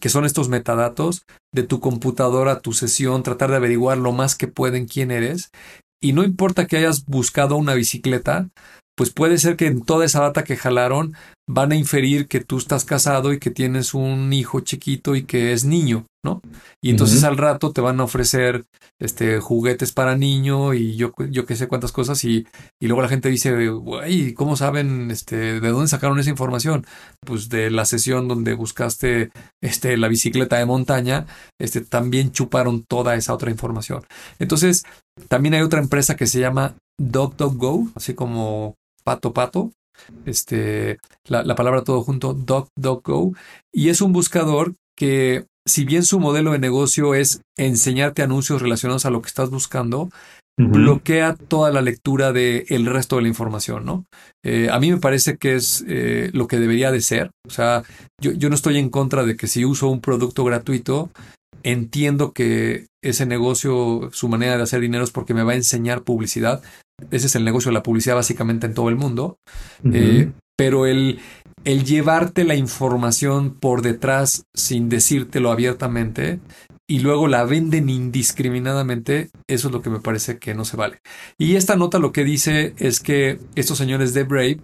que 0.00 0.08
son 0.08 0.24
estos 0.24 0.48
metadatos, 0.48 1.22
de 1.52 1.62
tu 1.62 1.78
computadora, 1.78 2.58
tu 2.58 2.72
sesión, 2.72 3.22
tratar 3.22 3.50
de 3.50 3.56
averiguar 3.56 3.98
lo 3.98 4.10
más 4.10 4.34
que 4.34 4.48
pueden 4.48 4.86
quién 4.86 5.12
eres. 5.12 5.50
Y 6.02 6.12
no 6.12 6.24
importa 6.24 6.66
que 6.66 6.76
hayas 6.76 7.06
buscado 7.06 7.56
una 7.56 7.74
bicicleta, 7.74 8.48
pues 8.96 9.10
puede 9.10 9.38
ser 9.38 9.56
que 9.56 9.66
en 9.66 9.82
toda 9.82 10.04
esa 10.04 10.20
data 10.20 10.44
que 10.44 10.56
jalaron 10.56 11.14
van 11.46 11.72
a 11.72 11.76
inferir 11.76 12.26
que 12.26 12.40
tú 12.40 12.58
estás 12.58 12.84
casado 12.84 13.32
y 13.32 13.38
que 13.38 13.50
tienes 13.50 13.92
un 13.92 14.32
hijo 14.32 14.60
chiquito 14.60 15.14
y 15.14 15.24
que 15.24 15.52
es 15.52 15.64
niño, 15.64 16.06
¿no? 16.24 16.40
Y 16.82 16.90
entonces 16.90 17.22
al 17.22 17.36
rato 17.36 17.72
te 17.72 17.82
van 17.82 18.00
a 18.00 18.04
ofrecer 18.04 18.64
este 18.98 19.40
juguetes 19.40 19.92
para 19.92 20.16
niño 20.16 20.72
y 20.72 20.96
yo 20.96 21.12
yo 21.30 21.44
qué 21.44 21.56
sé 21.56 21.68
cuántas 21.68 21.92
cosas 21.92 22.24
y, 22.24 22.46
y 22.80 22.86
luego 22.86 23.02
la 23.02 23.08
gente 23.08 23.28
dice, 23.28 23.68
"Güey, 23.68 24.32
¿cómo 24.32 24.56
saben 24.56 25.10
este 25.10 25.60
de 25.60 25.68
dónde 25.68 25.88
sacaron 25.88 26.18
esa 26.18 26.30
información?" 26.30 26.86
Pues 27.26 27.50
de 27.50 27.70
la 27.70 27.84
sesión 27.84 28.26
donde 28.26 28.54
buscaste 28.54 29.30
este 29.62 29.96
la 29.98 30.08
bicicleta 30.08 30.56
de 30.56 30.66
montaña, 30.66 31.26
este 31.60 31.82
también 31.82 32.32
chuparon 32.32 32.84
toda 32.84 33.16
esa 33.16 33.34
otra 33.34 33.50
información. 33.50 34.06
Entonces, 34.38 34.84
también 35.28 35.54
hay 35.54 35.62
otra 35.62 35.80
empresa 35.80 36.16
que 36.16 36.26
se 36.26 36.40
llama 36.40 36.74
DocDocGo, 36.98 37.88
así 37.96 38.14
como 38.14 38.76
pato 39.04 39.32
pato, 39.32 39.72
este, 40.26 40.98
la, 41.26 41.54
palabra 41.54 41.84
todo 41.84 42.02
junto, 42.02 42.34
DocDocGo, 42.34 43.32
y 43.72 43.88
es 43.88 44.00
un 44.00 44.12
buscador 44.12 44.74
que, 44.96 45.46
si 45.66 45.84
bien 45.84 46.02
su 46.04 46.20
modelo 46.20 46.52
de 46.52 46.58
negocio 46.58 47.14
es 47.14 47.42
enseñarte 47.56 48.22
anuncios 48.22 48.62
relacionados 48.62 49.06
a 49.06 49.10
lo 49.10 49.22
que 49.22 49.28
estás 49.28 49.50
buscando, 49.50 50.10
bloquea 50.56 51.34
toda 51.34 51.72
la 51.72 51.82
lectura 51.82 52.32
del 52.32 52.64
el 52.68 52.86
resto 52.86 53.16
de 53.16 53.22
la 53.22 53.28
información, 53.28 53.84
¿no? 53.84 54.04
Eh, 54.44 54.68
a 54.70 54.78
mí 54.78 54.90
me 54.90 54.98
parece 54.98 55.36
que 55.36 55.56
es 55.56 55.84
eh, 55.88 56.30
lo 56.32 56.46
que 56.46 56.60
debería 56.60 56.92
de 56.92 57.00
ser. 57.00 57.30
O 57.44 57.50
sea, 57.50 57.82
yo, 58.20 58.30
yo 58.32 58.48
no 58.50 58.54
estoy 58.54 58.78
en 58.78 58.88
contra 58.88 59.24
de 59.24 59.36
que 59.36 59.48
si 59.48 59.64
uso 59.64 59.88
un 59.88 60.00
producto 60.00 60.44
gratuito, 60.44 61.10
entiendo 61.64 62.32
que 62.32 62.86
ese 63.02 63.26
negocio, 63.26 64.10
su 64.12 64.28
manera 64.28 64.56
de 64.56 64.62
hacer 64.62 64.80
dinero 64.80 65.02
es 65.02 65.10
porque 65.10 65.34
me 65.34 65.42
va 65.42 65.52
a 65.52 65.56
enseñar 65.56 66.02
publicidad. 66.02 66.62
Ese 67.10 67.26
es 67.26 67.34
el 67.36 67.44
negocio 67.44 67.70
de 67.70 67.74
la 67.74 67.82
publicidad 67.82 68.14
básicamente 68.14 68.66
en 68.66 68.74
todo 68.74 68.88
el 68.88 68.96
mundo. 68.96 69.38
Eh, 69.92 70.30
pero 70.56 70.86
el, 70.86 71.18
el 71.64 71.84
llevarte 71.84 72.44
la 72.44 72.54
información 72.54 73.54
por 73.54 73.82
detrás 73.82 74.44
sin 74.54 74.88
decírtelo 74.88 75.50
abiertamente 75.50 76.38
y 76.86 76.98
luego 76.98 77.28
la 77.28 77.44
venden 77.44 77.88
indiscriminadamente, 77.88 79.30
eso 79.48 79.68
es 79.68 79.74
lo 79.74 79.80
que 79.80 79.88
me 79.88 80.00
parece 80.00 80.38
que 80.38 80.54
no 80.54 80.66
se 80.66 80.76
vale. 80.76 80.98
Y 81.38 81.56
esta 81.56 81.76
nota 81.76 81.98
lo 81.98 82.12
que 82.12 82.24
dice 82.24 82.74
es 82.76 83.00
que 83.00 83.40
estos 83.54 83.78
señores 83.78 84.12
de 84.12 84.24
Brave 84.24 84.60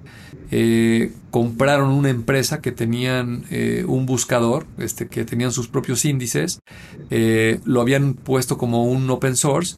eh, 0.50 1.12
compraron 1.30 1.90
una 1.90 2.10
empresa 2.10 2.60
que 2.60 2.72
tenían 2.72 3.44
eh, 3.50 3.84
un 3.88 4.04
buscador, 4.04 4.66
este, 4.76 5.08
que 5.08 5.24
tenían 5.24 5.50
sus 5.50 5.68
propios 5.68 6.04
índices, 6.04 6.60
lo 7.64 7.80
habían 7.80 8.14
puesto 8.14 8.58
como 8.58 8.84
un 8.84 9.08
open 9.08 9.34
source 9.34 9.76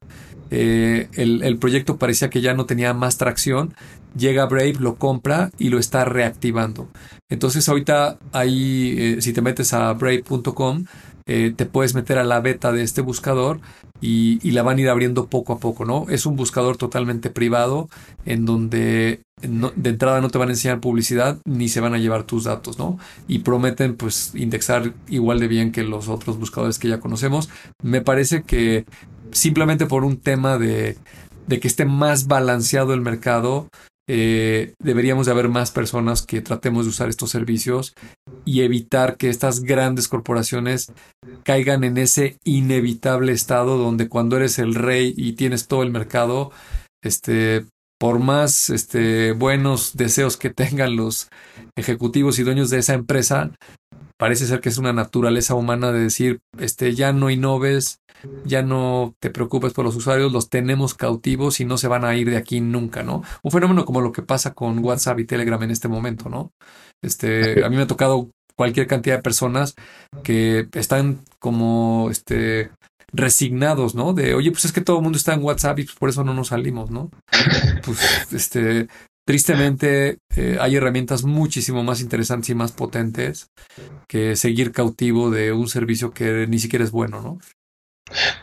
eh, 0.54 1.08
el, 1.14 1.56
proyecto 1.56 1.96
parecía 1.96 2.28
que 2.28 2.42
ya 2.42 2.52
no 2.52 2.66
tenía 2.66 2.92
más 2.92 3.16
tracción, 3.16 3.74
llega 4.14 4.44
Brave, 4.44 4.74
lo 4.78 4.96
compra 4.96 5.50
y 5.58 5.70
lo 5.70 5.78
está 5.78 6.04
reactivando. 6.04 6.88
Entonces 7.30 7.66
ahorita 7.70 8.18
ahí, 8.32 8.94
eh, 8.98 9.22
si 9.22 9.32
te 9.32 9.40
metes 9.40 9.72
a 9.72 9.90
brave.com, 9.94 10.84
eh, 11.24 11.54
te 11.56 11.64
puedes 11.64 11.94
meter 11.94 12.18
a 12.18 12.24
la 12.24 12.40
beta 12.40 12.70
de 12.70 12.82
este 12.82 13.00
buscador 13.00 13.60
y, 14.02 14.50
la 14.50 14.62
van 14.62 14.76
a 14.76 14.80
ir 14.82 14.90
abriendo 14.90 15.28
poco 15.28 15.54
a 15.54 15.58
poco, 15.58 15.86
¿no? 15.86 16.06
Es 16.10 16.26
un 16.26 16.36
buscador 16.36 16.76
totalmente 16.76 17.30
privado 17.30 17.88
en 18.26 18.44
donde 18.44 19.22
de 19.40 19.90
entrada 19.90 20.20
no 20.20 20.28
te 20.28 20.38
van 20.38 20.48
a 20.48 20.52
enseñar 20.52 20.80
publicidad 20.80 21.38
ni 21.44 21.68
se 21.68 21.80
van 21.80 21.94
a 21.94 21.98
llevar 21.98 22.24
tus 22.24 22.44
datos, 22.44 22.78
¿no? 22.78 22.98
Y 23.26 23.38
prometen 23.38 23.96
pues 23.96 24.32
indexar 24.34 24.92
igual 25.08 25.40
de 25.40 25.48
bien 25.48 25.72
que 25.72 25.82
los 25.82 26.08
otros 26.08 26.38
buscadores 26.38 26.78
que 26.78 26.88
ya 26.88 27.00
conocemos. 27.00 27.48
Me 27.82 28.02
parece 28.02 28.42
que 28.42 28.84
simplemente 29.32 29.86
por 29.86 30.04
un 30.04 30.18
tema 30.18 30.58
de, 30.58 30.96
que 31.48 31.68
esté 31.68 31.84
más 31.84 32.26
balanceado 32.26 32.94
el 32.94 33.00
mercado, 33.00 33.68
eh, 34.08 34.74
deberíamos 34.78 35.26
de 35.26 35.32
haber 35.32 35.48
más 35.48 35.70
personas 35.70 36.22
que 36.22 36.40
tratemos 36.40 36.84
de 36.84 36.90
usar 36.90 37.08
estos 37.08 37.30
servicios 37.30 37.94
y 38.44 38.62
evitar 38.62 39.16
que 39.16 39.28
estas 39.28 39.60
grandes 39.60 40.08
corporaciones 40.08 40.92
caigan 41.44 41.84
en 41.84 41.98
ese 41.98 42.36
inevitable 42.44 43.32
estado 43.32 43.78
donde 43.78 44.08
cuando 44.08 44.36
eres 44.36 44.58
el 44.58 44.74
rey 44.74 45.14
y 45.16 45.34
tienes 45.34 45.68
todo 45.68 45.82
el 45.82 45.90
mercado, 45.90 46.50
este, 47.02 47.64
por 47.98 48.18
más 48.18 48.70
este, 48.70 49.30
buenos 49.30 49.96
deseos 49.96 50.36
que 50.36 50.50
tengan 50.50 50.96
los 50.96 51.28
ejecutivos 51.76 52.38
y 52.38 52.42
dueños 52.42 52.68
de 52.70 52.78
esa 52.78 52.94
empresa, 52.94 53.52
parece 54.18 54.46
ser 54.46 54.60
que 54.60 54.68
es 54.68 54.78
una 54.78 54.92
naturaleza 54.92 55.54
humana 55.54 55.92
de 55.92 56.00
decir, 56.00 56.40
este, 56.58 56.94
ya 56.94 57.12
no 57.12 57.30
innoves, 57.30 57.98
ya 58.44 58.62
no 58.62 59.14
te 59.20 59.30
preocupes 59.30 59.72
por 59.72 59.84
los 59.84 59.96
usuarios, 59.96 60.32
los 60.32 60.48
tenemos 60.48 60.94
cautivos 60.94 61.60
y 61.60 61.64
no 61.64 61.78
se 61.78 61.88
van 61.88 62.04
a 62.04 62.14
ir 62.16 62.30
de 62.30 62.36
aquí 62.36 62.60
nunca, 62.60 63.02
¿no? 63.02 63.22
Un 63.42 63.50
fenómeno 63.50 63.84
como 63.84 64.00
lo 64.00 64.12
que 64.12 64.22
pasa 64.22 64.54
con 64.54 64.84
WhatsApp 64.84 65.20
y 65.20 65.24
Telegram 65.24 65.62
en 65.62 65.70
este 65.70 65.88
momento, 65.88 66.28
¿no? 66.28 66.52
Este, 67.02 67.64
a 67.64 67.68
mí 67.68 67.76
me 67.76 67.82
ha 67.82 67.86
tocado 67.86 68.30
cualquier 68.56 68.86
cantidad 68.86 69.16
de 69.16 69.22
personas 69.22 69.74
que 70.22 70.68
están 70.74 71.20
como 71.38 72.08
este 72.10 72.70
resignados, 73.12 73.94
¿no? 73.94 74.14
De, 74.14 74.34
oye, 74.34 74.50
pues 74.50 74.64
es 74.64 74.72
que 74.72 74.80
todo 74.80 74.96
el 74.96 75.02
mundo 75.02 75.18
está 75.18 75.34
en 75.34 75.42
WhatsApp 75.42 75.78
y 75.80 75.84
pues 75.84 75.96
por 75.96 76.08
eso 76.08 76.24
no 76.24 76.34
nos 76.34 76.48
salimos, 76.48 76.90
¿no? 76.90 77.10
Pues, 77.84 77.98
este, 78.32 78.86
tristemente 79.26 80.18
eh, 80.36 80.56
hay 80.60 80.76
herramientas 80.76 81.24
muchísimo 81.24 81.82
más 81.82 82.00
interesantes 82.00 82.50
y 82.50 82.54
más 82.54 82.72
potentes 82.72 83.48
que 84.08 84.36
seguir 84.36 84.72
cautivo 84.72 85.30
de 85.30 85.52
un 85.52 85.68
servicio 85.68 86.12
que 86.12 86.46
ni 86.46 86.58
siquiera 86.58 86.84
es 86.84 86.90
bueno, 86.90 87.20
¿no? 87.20 87.38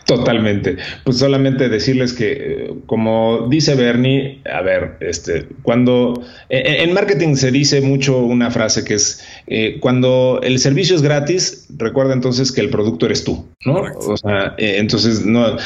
Totalmente. 0.05 0.77
Pues 1.03 1.17
solamente 1.17 1.69
decirles 1.69 2.13
que, 2.13 2.73
como 2.85 3.47
dice 3.49 3.75
Bernie, 3.75 4.41
a 4.51 4.61
ver, 4.61 4.97
este, 5.01 5.47
cuando 5.63 6.23
en, 6.49 6.93
marketing 6.93 7.35
se 7.35 7.51
dice 7.51 7.81
mucho 7.81 8.17
una 8.17 8.51
frase 8.51 8.83
que 8.83 8.95
es 8.95 9.23
eh, 9.47 9.77
cuando 9.79 10.39
el 10.43 10.59
servicio 10.59 10.95
es 10.95 11.01
gratis, 11.01 11.67
recuerda 11.77 12.13
entonces 12.13 12.51
que 12.51 12.61
el 12.61 12.69
producto 12.69 13.05
eres 13.05 13.23
tú, 13.23 13.48
¿no? 13.65 13.81
O 14.07 14.15
sea, 14.15 14.55
eh, 14.57 14.77
entonces 14.77 15.25
no, 15.25 15.57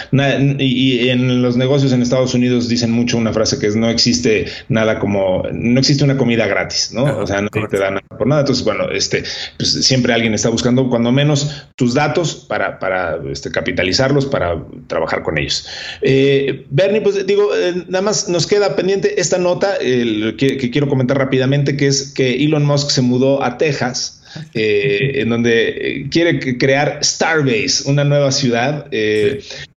y, 0.57 1.09
en 1.09 1.43
los 1.43 1.57
negocios 1.57 1.93
en 1.93 2.01
Estados 2.01 2.33
Unidos 2.33 2.67
dicen 2.67 2.89
mucho 2.89 3.19
una 3.19 3.31
frase 3.33 3.59
que 3.59 3.67
es 3.67 3.75
no 3.75 3.87
existe 3.87 4.47
nada 4.67 4.97
como, 4.97 5.43
no 5.51 5.79
existe 5.79 6.03
una 6.03 6.17
comida 6.17 6.47
gratis, 6.47 6.91
¿no? 6.91 7.03
o 7.03 7.27
sea, 7.27 7.41
no 7.41 7.49
te 7.49 7.77
dan 7.77 7.95
nada 7.95 8.07
por 8.17 8.25
nada. 8.25 8.41
Entonces, 8.41 8.65
bueno, 8.65 8.89
este, 8.89 9.23
pues 9.57 9.85
siempre 9.85 10.11
alguien 10.11 10.33
está 10.33 10.49
buscando 10.49 10.89
cuando 10.89 11.11
menos 11.11 11.67
tus 11.75 11.93
datos 11.93 12.33
para, 12.33 12.79
para 12.79 13.19
este, 13.29 13.51
capitalizarlos 13.51 14.25
para 14.25 14.59
trabajar 14.87 15.21
con 15.21 15.37
ellos. 15.37 15.67
Eh, 16.01 16.65
Bernie, 16.71 17.01
pues 17.01 17.27
digo, 17.27 17.55
eh, 17.55 17.85
nada 17.89 18.01
más 18.01 18.27
nos 18.27 18.47
queda 18.47 18.75
pendiente 18.75 19.21
esta 19.21 19.37
nota 19.37 19.77
que, 19.77 20.69
quiero 20.71 20.89
comentar 20.89 21.19
rápidamente, 21.19 21.77
que 21.77 21.85
es 21.85 22.11
que 22.11 22.43
Elon 22.43 22.65
Musk 22.65 22.89
se 22.89 23.03
mudó 23.03 23.43
a 23.43 23.59
Texas. 23.59 24.22
Eh, 24.53 25.21
en 25.21 25.29
donde 25.29 26.07
quiere 26.09 26.57
crear 26.57 26.99
Starbase, 27.03 27.89
una 27.89 28.03
nueva 28.03 28.31
ciudad. 28.31 28.87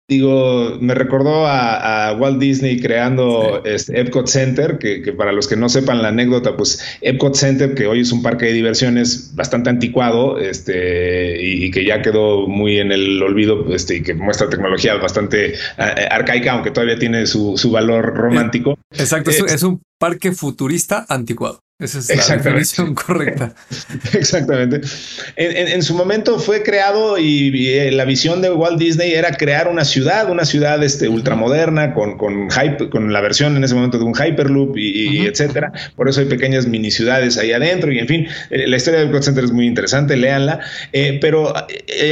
Digo, 0.10 0.78
me 0.82 0.96
recordó 0.96 1.48
a, 1.48 2.14
Walt 2.20 2.38
Disney 2.38 2.80
creando 2.82 3.64
este 3.64 4.02
Epcot 4.02 4.28
Center, 4.28 4.78
que, 4.78 5.14
para 5.14 5.32
los 5.32 5.48
que 5.48 5.56
no 5.56 5.70
sepan 5.70 6.02
la 6.02 6.10
anécdota, 6.10 6.58
pues 6.58 6.98
Epcot 7.00 7.36
Center, 7.36 7.74
que 7.74 7.88
hoy 7.88 8.02
es 8.02 8.12
un 8.12 8.22
parque 8.22 8.48
de 8.48 8.54
diversiones 8.54 9.34
bastante 9.34 9.70
anticuado, 9.70 10.40
este, 10.40 11.42
y, 11.42 11.72
que 11.72 11.86
ya 11.86 12.02
quedó 12.02 12.48
muy 12.48 12.80
en 12.80 12.92
el 12.92 13.24
olvido, 13.24 13.74
este, 13.74 13.96
y 13.98 14.04
que 14.04 14.14
muestra 14.14 14.50
tecnología 14.50 14.96
bastante 14.96 15.54
eh, 15.54 16.08
arcaica, 16.12 16.52
aunque 16.52 16.72
todavía 16.72 17.00
tiene 17.00 17.26
su, 17.26 17.56
valor 17.72 18.14
romántico. 18.14 18.78
Exacto, 18.92 19.32
es 19.32 19.64
un 19.64 19.82
parque 19.98 20.34
futurista 20.34 21.06
anticuado. 21.08 21.63
Esa 21.80 22.00
es 22.00 22.30
la 22.30 22.38
definición 22.38 22.94
correcta. 22.94 23.56
Exactamente. 24.14 24.82
En, 25.36 25.82
su 25.82 25.96
momento 25.96 26.38
fue 26.38 26.62
creado 26.62 27.18
y, 27.18 27.52
eh, 27.68 27.92
la 27.92 28.06
visión 28.06 28.44
de 28.44 28.52
Walt 28.52 28.78
Disney 28.78 29.14
era 29.14 29.32
crear 29.32 29.68
una 29.68 29.84
ciudad, 29.84 30.30
una 30.30 30.46
ciudad 30.46 30.84
este, 30.84 31.08
ultramoderna 31.08 31.96
con, 31.96 32.20
con, 32.20 32.48
con 32.92 33.12
la 33.12 33.22
versión 33.22 33.58
en 33.58 33.64
ese 33.64 33.74
momento 33.74 33.98
de 33.98 34.04
un 34.04 34.14
Hyperloop 34.14 34.78
y, 34.78 35.26
etcétera. 35.26 35.74
Por 35.96 36.08
eso 36.08 36.20
hay 36.20 36.28
pequeñas 36.28 36.68
mini 36.68 36.92
ciudades 36.92 37.40
ahí 37.40 37.52
adentro 37.52 37.92
y 37.92 37.98
en 37.98 38.08
fin, 38.08 38.28
eh, 38.52 38.68
la 38.68 38.78
historia 38.78 39.00
del 39.00 39.10
Epcot 39.10 39.24
Center 39.24 39.44
es 39.44 39.52
muy 39.52 39.66
interesante, 39.66 40.16
léanla. 40.16 40.60
Eh, 40.92 41.18
pero 41.20 41.54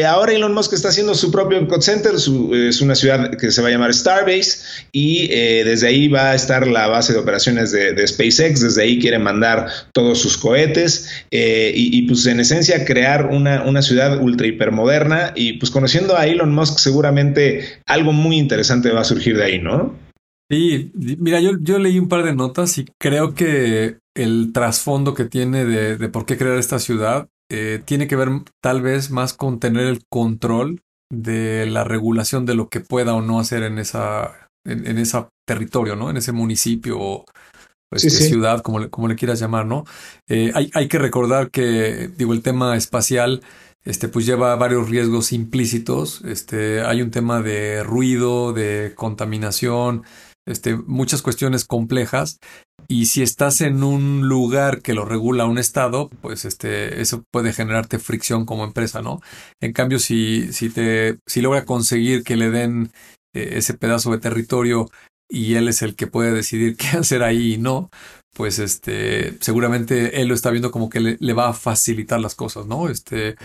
ahora 0.07 0.33
Elon 0.33 0.55
Musk 0.55 0.73
está 0.73 0.89
haciendo 0.89 1.13
su 1.13 1.31
propio 1.31 1.59
Epcot 1.59 1.83
Center, 1.83 2.13
es 2.15 2.81
una 2.81 2.95
ciudad 2.95 3.37
que 3.37 3.51
se 3.51 3.61
va 3.61 3.67
a 3.67 3.71
llamar 3.71 3.93
Starbase 3.93 4.87
y 4.91 5.27
desde 5.27 5.87
ahí 5.87 6.07
va 6.07 6.31
a 6.31 6.35
estar 6.35 6.65
la 6.65 6.87
base 6.87 7.13
de 7.13 7.19
operaciones 7.19 7.71
de, 7.71 7.93
de 7.93 8.07
SpaceX, 8.07 8.61
desde 8.61 8.81
ahí 8.81 8.99
quiere 8.99 9.19
mandar 9.19 9.50
todos 9.93 10.19
sus 10.19 10.37
cohetes 10.37 11.25
eh, 11.31 11.71
y, 11.75 12.01
pues 12.03 12.25
en 12.25 12.39
esencia 12.39 12.85
crear 12.85 13.27
una, 13.27 13.63
una 13.63 13.81
ciudad 13.81 14.21
ultra 14.21 14.47
hipermoderna 14.47 15.33
y 15.35 15.53
pues 15.53 15.71
conociendo 15.71 16.17
a 16.17 16.27
Elon 16.27 16.53
Musk 16.53 16.79
seguramente 16.79 17.81
algo 17.85 18.13
muy 18.13 18.37
interesante 18.37 18.91
va 18.91 19.01
a 19.01 19.05
surgir 19.05 19.37
de 19.37 19.43
ahí, 19.43 19.59
¿no? 19.59 19.95
Sí, 20.49 20.91
mira, 20.95 21.39
yo, 21.39 21.51
yo 21.61 21.79
leí 21.79 21.97
un 21.97 22.09
par 22.09 22.23
de 22.23 22.35
notas 22.35 22.77
y 22.77 22.85
creo 22.99 23.33
que 23.33 23.99
el 24.15 24.51
trasfondo 24.51 25.13
que 25.13 25.25
tiene 25.25 25.63
de, 25.63 26.09
por 26.09 26.25
qué 26.25 26.37
crear 26.37 26.57
esta 26.57 26.79
ciudad 26.79 27.29
eh, 27.49 27.81
tiene 27.85 28.07
que 28.07 28.17
ver 28.17 28.29
tal 28.61 28.81
vez 28.81 29.11
más 29.11 29.33
con 29.33 29.59
tener 29.59 29.85
el 29.85 30.01
control 30.09 30.81
de 31.09 31.65
la 31.65 31.83
regulación 31.83 32.45
de 32.45 32.55
lo 32.55 32.69
que 32.69 32.81
pueda 32.81 33.13
o 33.13 33.21
no 33.21 33.39
hacer 33.39 33.63
en 33.63 33.77
esa 33.79 34.49
en, 34.65 34.97
ese 34.97 35.25
territorio, 35.47 35.95
¿no? 35.95 36.09
En 36.09 36.17
ese 36.17 36.31
municipio 36.31 37.25
este, 37.91 38.09
ciudad, 38.09 38.61
como 38.61 38.79
le, 38.79 38.89
como 38.89 39.07
le 39.07 39.15
quieras 39.15 39.39
llamar, 39.39 39.65
¿no? 39.65 39.85
Eh, 40.27 40.51
hay, 40.55 40.69
hay, 40.73 40.87
que 40.87 40.97
recordar 40.97 41.51
que, 41.51 42.09
digo, 42.17 42.33
el 42.33 42.41
tema 42.41 42.77
espacial, 42.77 43.41
este, 43.83 44.07
pues 44.07 44.25
lleva 44.25 44.55
varios 44.55 44.89
riesgos 44.89 45.31
implícitos. 45.33 46.21
Este, 46.25 46.81
hay 46.81 47.01
un 47.01 47.11
tema 47.11 47.41
de 47.41 47.83
ruido, 47.83 48.53
de 48.53 48.93
contaminación, 48.95 50.03
este, 50.45 50.75
muchas 50.75 51.21
cuestiones 51.21 51.65
complejas. 51.65 52.39
Y 52.87 53.05
si 53.07 53.21
estás 53.21 53.61
en 53.61 53.83
un 53.83 54.27
lugar 54.27 54.81
que 54.81 54.93
lo 54.93 55.05
regula 55.05 55.45
un 55.45 55.57
estado, 55.57 56.09
pues 56.21 56.45
este, 56.45 57.01
eso 57.01 57.23
puede 57.31 57.53
generarte 57.53 57.99
fricción 57.99 58.45
como 58.45 58.63
empresa, 58.63 59.01
¿no? 59.01 59.21
En 59.61 59.73
cambio, 59.73 59.99
si, 59.99 60.51
si 60.53 60.69
te, 60.69 61.17
si 61.27 61.41
logra 61.41 61.65
conseguir 61.65 62.23
que 62.23 62.35
le 62.35 62.49
den 62.49 62.91
eh, 63.33 63.53
ese 63.57 63.75
pedazo 63.75 64.11
de 64.11 64.17
territorio 64.17 64.89
y 65.31 65.55
él 65.55 65.69
es 65.69 65.81
el 65.81 65.95
que 65.95 66.07
puede 66.07 66.31
decidir 66.31 66.75
qué 66.77 66.97
hacer 66.97 67.23
ahí 67.23 67.53
y 67.53 67.57
no, 67.57 67.89
pues 68.35 68.59
este, 68.59 69.37
seguramente 69.39 70.21
él 70.21 70.27
lo 70.27 70.35
está 70.35 70.51
viendo 70.51 70.71
como 70.71 70.89
que 70.89 70.99
le, 70.99 71.33
va 71.33 71.49
a 71.49 71.53
facilitar 71.53 72.19
las 72.19 72.35
cosas, 72.35 72.67
¿no? 72.67 72.89
Este, 72.89 73.35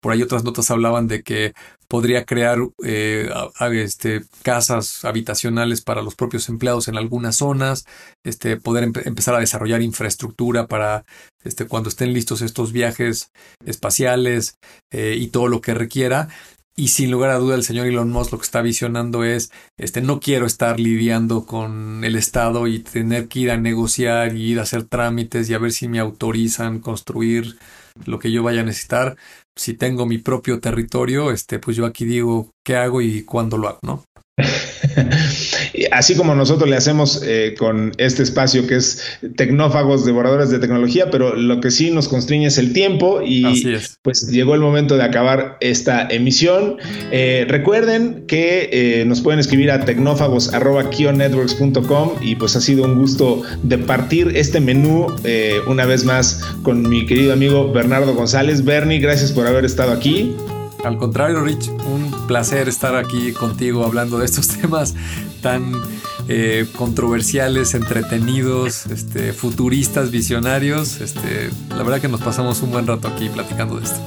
por 0.00 0.12
ahí 0.12 0.22
otras 0.22 0.44
notas 0.44 0.70
hablaban 0.70 1.08
de 1.08 1.22
que 1.22 1.52
podría 1.88 2.24
crear 2.24 2.58
eh, 2.84 3.30
este, 3.72 4.22
casas 4.42 5.04
habitacionales 5.04 5.80
para 5.80 6.02
los 6.02 6.14
propios 6.14 6.48
empleados 6.48 6.88
en 6.88 6.96
algunas 6.96 7.36
zonas, 7.36 7.86
este, 8.24 8.56
poder 8.56 8.84
empezar 8.84 9.34
a 9.34 9.40
desarrollar 9.40 9.82
infraestructura 9.82 10.66
para 10.66 11.04
este, 11.44 11.66
cuando 11.66 11.88
estén 11.88 12.12
listos 12.12 12.42
estos 12.42 12.72
viajes 12.72 13.30
espaciales 13.64 14.58
eh, 14.92 15.16
y 15.18 15.28
todo 15.28 15.48
lo 15.48 15.60
que 15.60 15.74
requiera. 15.74 16.28
Y 16.78 16.88
sin 16.88 17.10
lugar 17.10 17.30
a 17.30 17.38
duda 17.38 17.54
el 17.54 17.62
señor 17.62 17.86
Elon 17.86 18.10
Musk 18.10 18.32
lo 18.32 18.38
que 18.38 18.44
está 18.44 18.60
visionando 18.60 19.24
es, 19.24 19.50
este, 19.78 20.02
no 20.02 20.20
quiero 20.20 20.44
estar 20.44 20.78
lidiando 20.78 21.46
con 21.46 22.04
el 22.04 22.16
Estado 22.16 22.66
y 22.66 22.80
tener 22.80 23.28
que 23.28 23.40
ir 23.40 23.50
a 23.50 23.56
negociar 23.56 24.36
y 24.36 24.52
ir 24.52 24.58
a 24.58 24.64
hacer 24.64 24.84
trámites 24.84 25.48
y 25.48 25.54
a 25.54 25.58
ver 25.58 25.72
si 25.72 25.88
me 25.88 26.00
autorizan 26.00 26.80
construir 26.80 27.56
lo 28.04 28.18
que 28.18 28.30
yo 28.30 28.42
vaya 28.42 28.60
a 28.60 28.64
necesitar. 28.64 29.16
Si 29.56 29.72
tengo 29.72 30.04
mi 30.04 30.18
propio 30.18 30.60
territorio, 30.60 31.30
este, 31.30 31.58
pues 31.58 31.78
yo 31.78 31.86
aquí 31.86 32.04
digo 32.04 32.50
qué 32.62 32.76
hago 32.76 33.00
y 33.00 33.22
cuándo 33.22 33.56
lo 33.56 33.68
hago, 33.68 33.78
¿no? 33.82 34.04
Así 35.92 36.14
como 36.14 36.34
nosotros 36.34 36.68
le 36.68 36.76
hacemos 36.76 37.22
eh, 37.24 37.54
con 37.58 37.92
este 37.96 38.22
espacio 38.22 38.66
que 38.66 38.76
es 38.76 39.02
tecnófagos, 39.36 40.04
devoradores 40.04 40.50
de 40.50 40.58
tecnología, 40.58 41.10
pero 41.10 41.34
lo 41.34 41.58
que 41.60 41.70
sí 41.70 41.90
nos 41.90 42.08
constriñe 42.08 42.44
es 42.46 42.58
el 42.58 42.74
tiempo 42.74 43.22
y 43.24 43.64
pues 44.02 44.28
llegó 44.28 44.54
el 44.54 44.60
momento 44.60 44.96
de 44.96 45.04
acabar 45.04 45.56
esta 45.60 46.06
emisión. 46.08 46.76
Eh, 47.10 47.46
recuerden 47.48 48.24
que 48.26 48.68
eh, 48.72 49.04
nos 49.06 49.22
pueden 49.22 49.40
escribir 49.40 49.70
a 49.70 49.84
tecnófagos.kionetworks.com 49.84 52.10
y 52.20 52.36
pues 52.36 52.56
ha 52.56 52.60
sido 52.60 52.84
un 52.84 52.98
gusto 52.98 53.42
de 53.62 53.78
partir 53.78 54.32
este 54.34 54.60
menú 54.60 55.06
una 55.66 55.86
vez 55.86 56.04
más 56.04 56.42
con 56.62 56.86
mi 56.88 57.06
querido 57.06 57.32
amigo 57.32 57.72
Bernardo 57.72 58.14
González. 58.14 58.64
Bernie, 58.64 58.98
gracias 58.98 59.32
por 59.32 59.46
haber 59.46 59.64
estado 59.64 59.92
aquí. 59.92 60.36
Al 60.86 60.98
contrario, 60.98 61.40
Rich, 61.40 61.68
un 61.68 62.26
placer 62.28 62.68
estar 62.68 62.94
aquí 62.94 63.32
contigo 63.32 63.84
hablando 63.84 64.18
de 64.18 64.24
estos 64.24 64.46
temas 64.60 64.94
tan 65.42 65.72
eh, 66.28 66.66
controversiales, 66.76 67.74
entretenidos, 67.74 68.86
este, 68.86 69.32
futuristas, 69.32 70.12
visionarios. 70.12 71.00
Este, 71.00 71.50
la 71.70 71.82
verdad 71.82 72.00
que 72.00 72.06
nos 72.06 72.20
pasamos 72.20 72.62
un 72.62 72.70
buen 72.70 72.86
rato 72.86 73.08
aquí 73.08 73.28
platicando 73.28 73.78
de 73.78 73.84
esto. 73.84 73.98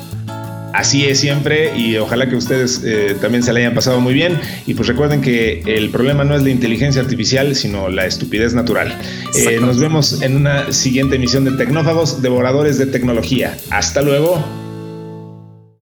Así 0.73 1.06
es 1.06 1.19
siempre 1.19 1.77
y 1.77 1.97
ojalá 1.97 2.30
que 2.30 2.38
ustedes 2.38 2.81
eh, 2.85 3.18
también 3.19 3.43
se 3.43 3.51
la 3.51 3.60
hayan 3.60 3.73
pasado 3.73 3.99
muy 3.99 4.14
bien. 4.14 4.39
Y 4.65 4.73
pues 4.73 4.88
recuerden 4.88 5.19
que 5.19 5.61
el 5.65 5.89
problema 5.89 6.23
no 6.23 6.34
es 6.34 6.43
la 6.43 6.49
inteligencia 6.49 7.01
artificial, 7.01 7.57
sino 7.57 7.89
la 7.89 8.06
estupidez 8.06 8.53
natural. 8.53 8.97
Eh, 9.35 9.60
nos 9.60 9.80
vemos 9.80 10.22
en 10.22 10.38
una 10.38 10.72
siguiente 10.72 11.18
emisión 11.18 11.43
de 11.43 11.51
Tecnófagos, 11.51 12.22
Devoradores 12.22 12.77
de 12.77 12.85
Tecnología. 12.85 13.57
Hasta 13.69 14.01
luego. 14.01 14.69